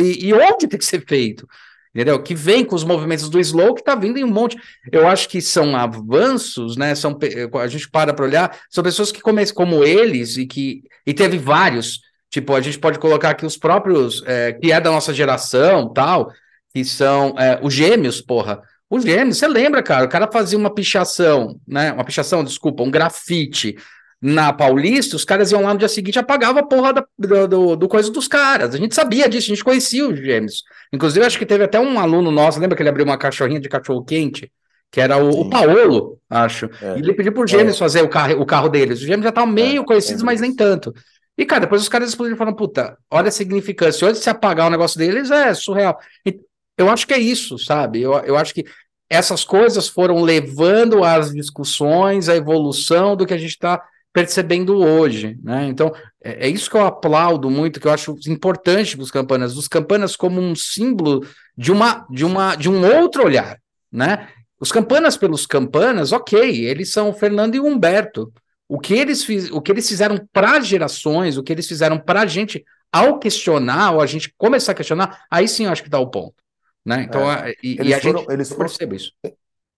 e, 0.00 0.26
e 0.26 0.32
onde 0.34 0.68
tem 0.68 0.78
que 0.78 0.84
ser 0.84 1.04
feito 1.04 1.48
entendeu? 1.96 2.22
Que 2.22 2.34
vem 2.34 2.62
com 2.62 2.76
os 2.76 2.84
movimentos 2.84 3.30
do 3.30 3.40
slow, 3.40 3.74
que 3.74 3.80
está 3.80 3.94
vindo 3.94 4.18
em 4.18 4.24
um 4.24 4.30
monte. 4.30 4.58
Eu 4.92 5.08
acho 5.08 5.28
que 5.30 5.40
são 5.40 5.74
avanços, 5.74 6.76
né? 6.76 6.94
São, 6.94 7.18
a 7.54 7.66
gente 7.66 7.88
para 7.88 8.12
para 8.12 8.24
olhar, 8.24 8.58
são 8.70 8.84
pessoas 8.84 9.10
que 9.10 9.22
começam 9.22 9.54
como 9.54 9.82
eles 9.82 10.36
e 10.36 10.44
que 10.44 10.82
e 11.06 11.14
teve 11.14 11.38
vários. 11.38 12.02
Tipo, 12.28 12.54
a 12.54 12.60
gente 12.60 12.78
pode 12.78 12.98
colocar 12.98 13.30
aqui 13.30 13.46
os 13.46 13.56
próprios, 13.56 14.22
é, 14.26 14.52
que 14.52 14.70
é 14.70 14.78
da 14.78 14.90
nossa 14.90 15.14
geração, 15.14 15.90
tal, 15.90 16.30
que 16.74 16.84
são 16.84 17.34
é, 17.38 17.58
os 17.62 17.72
gêmeos, 17.72 18.20
porra. 18.20 18.60
Os 18.90 19.02
gêmeos, 19.02 19.38
você 19.38 19.48
lembra, 19.48 19.82
cara? 19.82 20.04
O 20.04 20.08
cara 20.08 20.28
fazia 20.30 20.58
uma 20.58 20.72
pichação, 20.72 21.58
né? 21.66 21.92
Uma 21.92 22.04
pichação, 22.04 22.44
desculpa, 22.44 22.82
um 22.82 22.90
grafite 22.90 23.74
na 24.20 24.52
Paulista, 24.52 25.14
os 25.16 25.24
caras 25.24 25.52
iam 25.52 25.62
lá 25.62 25.72
no 25.72 25.78
dia 25.78 25.88
seguinte 25.88 26.16
e 26.16 26.18
apagavam 26.18 26.60
a 26.60 26.66
porra 26.66 26.92
da, 26.92 27.06
do, 27.46 27.76
do, 27.76 27.88
coisa 27.88 28.10
dos 28.10 28.26
caras. 28.26 28.74
A 28.74 28.78
gente 28.78 28.94
sabia 28.94 29.28
disso, 29.28 29.46
a 29.46 29.54
gente 29.54 29.64
conhecia 29.64 30.08
os 30.08 30.18
gêmeos. 30.18 30.62
Inclusive, 30.92 31.24
acho 31.24 31.38
que 31.38 31.46
teve 31.46 31.64
até 31.64 31.78
um 31.78 31.98
aluno 31.98 32.30
nosso, 32.30 32.58
lembra 32.58 32.76
que 32.76 32.82
ele 32.82 32.88
abriu 32.88 33.04
uma 33.04 33.18
cachorrinha 33.18 33.60
de 33.60 33.68
cachorro 33.68 34.04
quente? 34.04 34.50
Que 34.90 35.00
era 35.00 35.18
o, 35.18 35.42
o 35.42 35.50
Paolo, 35.50 36.18
acho. 36.30 36.70
É. 36.80 36.96
E 36.96 37.00
ele 37.00 37.12
pediu 37.12 37.32
por 37.32 37.48
gêmeos 37.48 37.76
é. 37.76 37.78
fazer 37.78 38.02
o 38.02 38.08
carro, 38.08 38.40
o 38.40 38.46
carro 38.46 38.68
deles. 38.68 39.00
Os 39.00 39.04
gêmeos 39.04 39.24
já 39.24 39.28
estavam 39.28 39.52
meio 39.52 39.82
é. 39.82 39.84
conhecidos, 39.84 40.22
mas 40.22 40.40
nem 40.40 40.54
tanto. 40.54 40.94
E, 41.36 41.44
cara, 41.44 41.62
depois 41.62 41.82
os 41.82 41.88
caras 41.88 42.08
explodiram 42.08 42.36
e 42.36 42.38
falaram, 42.38 42.56
puta, 42.56 42.96
olha 43.10 43.28
a 43.28 43.32
significância. 43.32 44.08
Hoje, 44.08 44.20
se 44.20 44.30
apagar 44.30 44.68
o 44.68 44.70
negócio 44.70 44.98
deles, 44.98 45.30
é 45.30 45.52
surreal. 45.52 45.98
E 46.24 46.40
eu 46.78 46.88
acho 46.88 47.06
que 47.06 47.12
é 47.12 47.18
isso, 47.18 47.58
sabe? 47.58 48.00
Eu, 48.00 48.14
eu 48.20 48.36
acho 48.36 48.54
que 48.54 48.64
essas 49.08 49.44
coisas 49.44 49.86
foram 49.86 50.22
levando 50.22 51.04
as 51.04 51.32
discussões, 51.32 52.28
a 52.28 52.36
evolução 52.36 53.14
do 53.14 53.26
que 53.26 53.34
a 53.34 53.38
gente 53.38 53.50
está 53.50 53.82
percebendo 54.16 54.78
hoje, 54.78 55.38
né? 55.42 55.66
Então, 55.66 55.92
é, 56.24 56.46
é 56.46 56.48
isso 56.48 56.70
que 56.70 56.76
eu 56.78 56.86
aplaudo 56.86 57.50
muito, 57.50 57.78
que 57.78 57.86
eu 57.86 57.92
acho 57.92 58.16
importante 58.26 58.96
para 58.96 59.02
os 59.02 59.10
campanas, 59.10 59.58
os 59.58 59.68
campanas 59.68 60.16
como 60.16 60.40
um 60.40 60.54
símbolo 60.54 61.22
de 61.54 61.70
uma 61.70 62.06
de 62.08 62.24
uma 62.24 62.56
de 62.56 62.66
um 62.66 62.82
outro 62.96 63.26
olhar, 63.26 63.60
né? 63.92 64.26
Os 64.58 64.72
campanas 64.72 65.18
pelos 65.18 65.44
campanas, 65.44 66.12
ok, 66.12 66.64
eles 66.64 66.90
são 66.92 67.10
o 67.10 67.12
Fernando 67.12 67.56
e 67.56 67.60
o 67.60 67.66
Humberto. 67.66 68.32
O 68.66 68.80
que 68.80 68.94
eles, 68.94 69.22
fiz, 69.22 69.50
o 69.50 69.60
que 69.60 69.70
eles 69.70 69.86
fizeram 69.86 70.18
para 70.32 70.60
gerações, 70.60 71.36
o 71.36 71.42
que 71.42 71.52
eles 71.52 71.68
fizeram 71.68 71.98
para 71.98 72.22
a 72.22 72.26
gente, 72.26 72.64
ao 72.90 73.18
questionar, 73.18 73.92
ou 73.92 74.00
a 74.00 74.06
gente 74.06 74.32
começar 74.38 74.72
a 74.72 74.74
questionar, 74.74 75.26
aí 75.30 75.46
sim 75.46 75.66
eu 75.66 75.72
acho 75.72 75.82
que 75.82 75.90
dá 75.90 75.98
o 75.98 76.08
ponto. 76.08 76.42
Né? 76.82 77.02
Então, 77.02 77.30
é. 77.30 77.52
e, 77.62 77.72
eles 77.72 77.86
e 77.86 77.94
a 77.94 78.00
foram, 78.00 78.20
gente 78.20 78.32
eles 78.32 78.48
foram, 78.48 78.60
percebe 78.60 78.96
isso. 78.96 79.12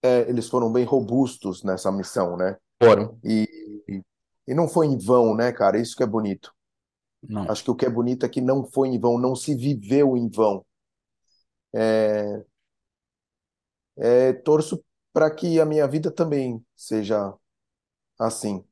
É, 0.00 0.26
eles 0.28 0.48
foram 0.48 0.72
bem 0.72 0.84
robustos 0.84 1.64
nessa 1.64 1.90
missão, 1.90 2.36
né? 2.36 2.56
Foram. 2.80 3.18
E, 3.24 3.77
e, 4.48 4.54
não 4.54 4.68
foi 4.68 4.86
em 4.86 4.98
vão, 4.98 5.34
né, 5.34 5.52
cara? 5.52 5.78
Isso 5.78 5.96
que 5.96 6.02
é 6.02 6.06
bonito. 6.06 6.54
Não. 7.22 7.50
Acho 7.50 7.64
que 7.64 7.70
o 7.70 7.74
que 7.74 7.86
é 7.86 7.90
bonito 7.90 8.24
é 8.24 8.28
que 8.28 8.40
não 8.40 8.64
foi 8.64 8.88
em 8.88 8.98
vão, 8.98 9.18
não 9.18 9.34
se 9.34 9.54
viveu 9.54 10.16
em 10.16 10.28
vão. 10.28 10.64
É, 11.74 12.44
é, 13.96 14.32
torço 14.32 14.82
para 15.12 15.30
que 15.30 15.60
a 15.60 15.64
minha 15.64 15.86
vida 15.86 16.10
também 16.10 16.64
seja 16.76 17.34
assim, 18.18 18.64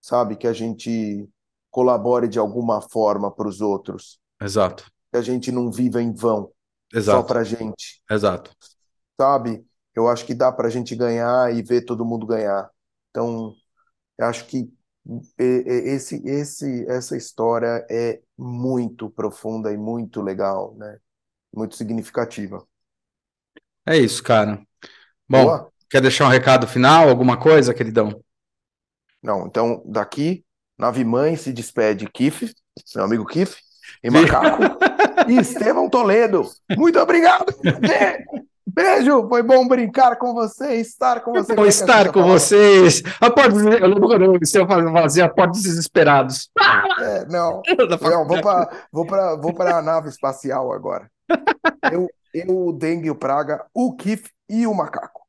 sabe? 0.00 0.36
Que 0.36 0.46
a 0.46 0.52
gente 0.52 1.28
colabore 1.70 2.28
de 2.28 2.38
alguma 2.38 2.80
forma 2.80 3.30
para 3.30 3.48
os 3.48 3.60
outros, 3.60 4.20
Exato. 4.40 4.90
que 5.10 5.16
a 5.16 5.22
gente 5.22 5.52
não 5.52 5.70
viva 5.70 6.00
em 6.02 6.12
vão, 6.12 6.52
só 6.92 6.98
Exato. 6.98 7.26
para 7.26 7.44
gente, 7.44 8.02
Exato. 8.10 8.50
sabe? 9.20 9.64
Eu 9.94 10.08
acho 10.08 10.24
que 10.24 10.34
dá 10.34 10.52
para 10.52 10.68
a 10.68 10.70
gente 10.70 10.94
ganhar 10.94 11.52
e 11.54 11.62
ver 11.62 11.84
todo 11.84 12.04
mundo 12.04 12.26
ganhar. 12.26 12.70
Então, 13.10 13.54
eu 14.20 14.26
acho 14.26 14.46
que 14.46 14.70
esse, 15.38 16.22
esse, 16.26 16.86
essa 16.86 17.16
história 17.16 17.86
é 17.90 18.20
muito 18.36 19.08
profunda 19.08 19.72
e 19.72 19.76
muito 19.78 20.20
legal, 20.20 20.74
né? 20.76 20.98
Muito 21.52 21.74
significativa. 21.74 22.62
É 23.86 23.96
isso, 23.96 24.22
cara. 24.22 24.60
Bom, 25.26 25.44
Boa? 25.44 25.72
quer 25.88 26.02
deixar 26.02 26.26
um 26.26 26.30
recado 26.30 26.66
final, 26.66 27.08
alguma 27.08 27.38
coisa, 27.38 27.72
queridão? 27.72 28.22
Não, 29.22 29.46
então 29.46 29.82
daqui, 29.86 30.44
Nave 30.78 31.02
Mãe 31.02 31.34
se 31.34 31.50
despede 31.50 32.08
Kiff, 32.10 32.54
meu 32.94 33.04
amigo 33.04 33.24
Kiff, 33.24 33.58
e 34.04 34.10
Macaco, 34.10 34.62
e 35.28 35.36
Estevão 35.40 35.88
Toledo. 35.88 36.42
Muito 36.76 36.98
obrigado! 36.98 37.54
Be- 38.74 38.82
Beijo! 38.82 39.28
Foi 39.28 39.42
bom 39.42 39.66
brincar 39.66 40.16
com 40.16 40.32
você, 40.34 40.74
estar 40.76 41.20
com 41.20 41.32
você. 41.32 41.54
Vou 41.54 41.56
Como 41.56 41.66
é 41.66 41.66
a 41.66 41.70
estar 41.70 42.12
com 42.12 42.20
fala? 42.20 42.32
vocês. 42.38 43.02
A 43.20 43.30
porta, 43.30 43.50
eu 43.56 43.86
lembro 43.88 44.08
quando 44.08 44.24
eu 44.24 44.32
comecei 44.66 45.22
a 45.22 45.28
porta 45.28 45.52
dos 45.52 45.62
desesperados. 45.62 46.50
É, 47.00 47.26
não, 47.26 47.62
não, 48.02 48.26
vou 48.26 48.40
para 48.40 48.70
vou 48.92 49.06
para 49.06 49.36
vou 49.36 49.54
para 49.54 49.76
a 49.78 49.82
nave 49.82 50.08
espacial 50.08 50.72
agora. 50.72 51.10
Eu, 51.92 52.08
eu, 52.34 52.66
o 52.68 52.72
Dengue, 52.72 53.10
o 53.10 53.14
Praga, 53.14 53.64
o 53.74 53.94
Kiff 53.96 54.30
e 54.48 54.66
o 54.66 54.74
Macaco. 54.74 55.22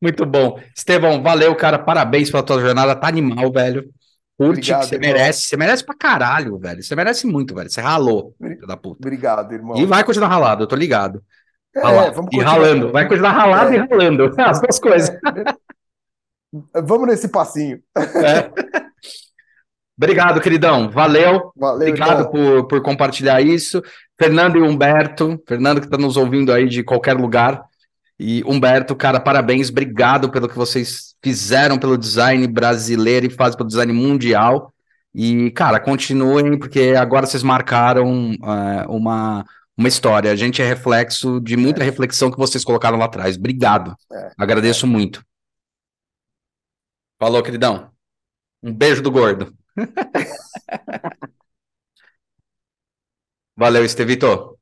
Muito 0.00 0.24
bom. 0.26 0.58
Estevão, 0.76 1.22
valeu, 1.22 1.54
cara. 1.56 1.78
Parabéns 1.78 2.30
pela 2.30 2.42
tua 2.42 2.60
jornada. 2.60 2.94
Tá 2.94 3.08
animal, 3.08 3.50
velho. 3.52 3.90
Curte, 4.36 4.72
Obrigado, 4.72 4.84
você 4.88 4.94
irmão. 4.96 5.10
merece. 5.12 5.40
Você 5.42 5.56
merece 5.56 5.84
pra 5.84 5.94
caralho, 5.96 6.58
velho. 6.58 6.82
Você 6.82 6.96
merece 6.96 7.26
muito, 7.26 7.54
velho. 7.54 7.70
Você 7.70 7.80
ralou, 7.80 8.34
filho 8.40 8.66
da 8.66 8.76
puta. 8.76 8.96
Obrigado, 9.00 9.52
irmão. 9.52 9.76
E 9.76 9.86
vai 9.86 10.02
continuar 10.02 10.28
ralado, 10.28 10.64
eu 10.64 10.66
tô 10.66 10.74
ligado. 10.76 11.22
É, 11.76 11.80
Ralado 11.80 12.14
vamos 12.14 12.28
e 12.32 12.36
continuar. 12.36 12.50
ralando. 12.52 12.92
Vai 12.92 13.08
continuar 13.08 13.30
ralado 13.32 13.72
É. 13.72 13.76
e 13.76 13.78
ralando. 13.78 14.34
As 14.38 14.60
duas 14.60 14.78
coisas. 14.78 15.10
É, 16.72 16.80
vamos 16.80 17.08
nesse 17.08 17.26
passinho. 17.26 17.80
É. 17.96 18.48
Obrigado, 19.98 20.40
queridão. 20.40 20.88
Valeu. 20.88 21.52
Valeu, 21.56 21.88
Obrigado 21.88 22.30
por, 22.30 22.68
por 22.68 22.80
compartilhar 22.80 23.40
isso. 23.40 23.82
Fernando 24.16 24.56
e 24.58 24.62
Humberto, 24.62 25.36
Fernando 25.48 25.80
que 25.80 25.86
está 25.86 25.98
nos 25.98 26.16
ouvindo 26.16 26.52
aí 26.52 26.68
de 26.68 26.84
qualquer 26.84 27.14
lugar. 27.16 27.60
E 28.18 28.42
Humberto, 28.44 28.94
cara, 28.94 29.18
parabéns, 29.18 29.70
obrigado 29.70 30.30
pelo 30.30 30.48
que 30.48 30.56
vocês 30.56 31.14
fizeram 31.22 31.78
pelo 31.78 31.98
design 31.98 32.46
brasileiro 32.46 33.26
e 33.26 33.30
fazem 33.30 33.56
pelo 33.56 33.68
design 33.68 33.92
mundial. 33.92 34.72
E, 35.12 35.50
cara, 35.52 35.80
continuem, 35.80 36.58
porque 36.58 36.94
agora 36.98 37.26
vocês 37.26 37.42
marcaram 37.42 38.32
é, 38.32 38.86
uma, 38.88 39.44
uma 39.76 39.88
história. 39.88 40.30
A 40.30 40.36
gente 40.36 40.60
é 40.62 40.66
reflexo 40.66 41.40
de 41.40 41.56
muita 41.56 41.82
É. 41.82 41.84
reflexão 41.84 42.30
que 42.30 42.38
vocês 42.38 42.64
colocaram 42.64 42.98
lá 42.98 43.04
atrás. 43.06 43.36
Obrigado. 43.36 43.96
É. 44.12 44.30
Agradeço 44.38 44.86
muito. 44.86 45.24
Falou, 47.18 47.42
queridão. 47.42 47.90
Um 48.62 48.72
beijo 48.72 49.02
do 49.02 49.10
gordo. 49.10 49.52
Valeu, 53.56 53.84
Estevito. 53.84 54.58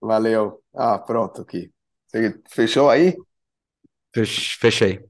Valeu. 0.00 0.62
Ah, 0.74 0.98
pronto 0.98 1.42
aqui. 1.42 1.70
Você 2.10 2.40
fechou 2.50 2.90
aí? 2.90 3.14
Fech- 4.14 4.56
Fechei. 4.60 5.00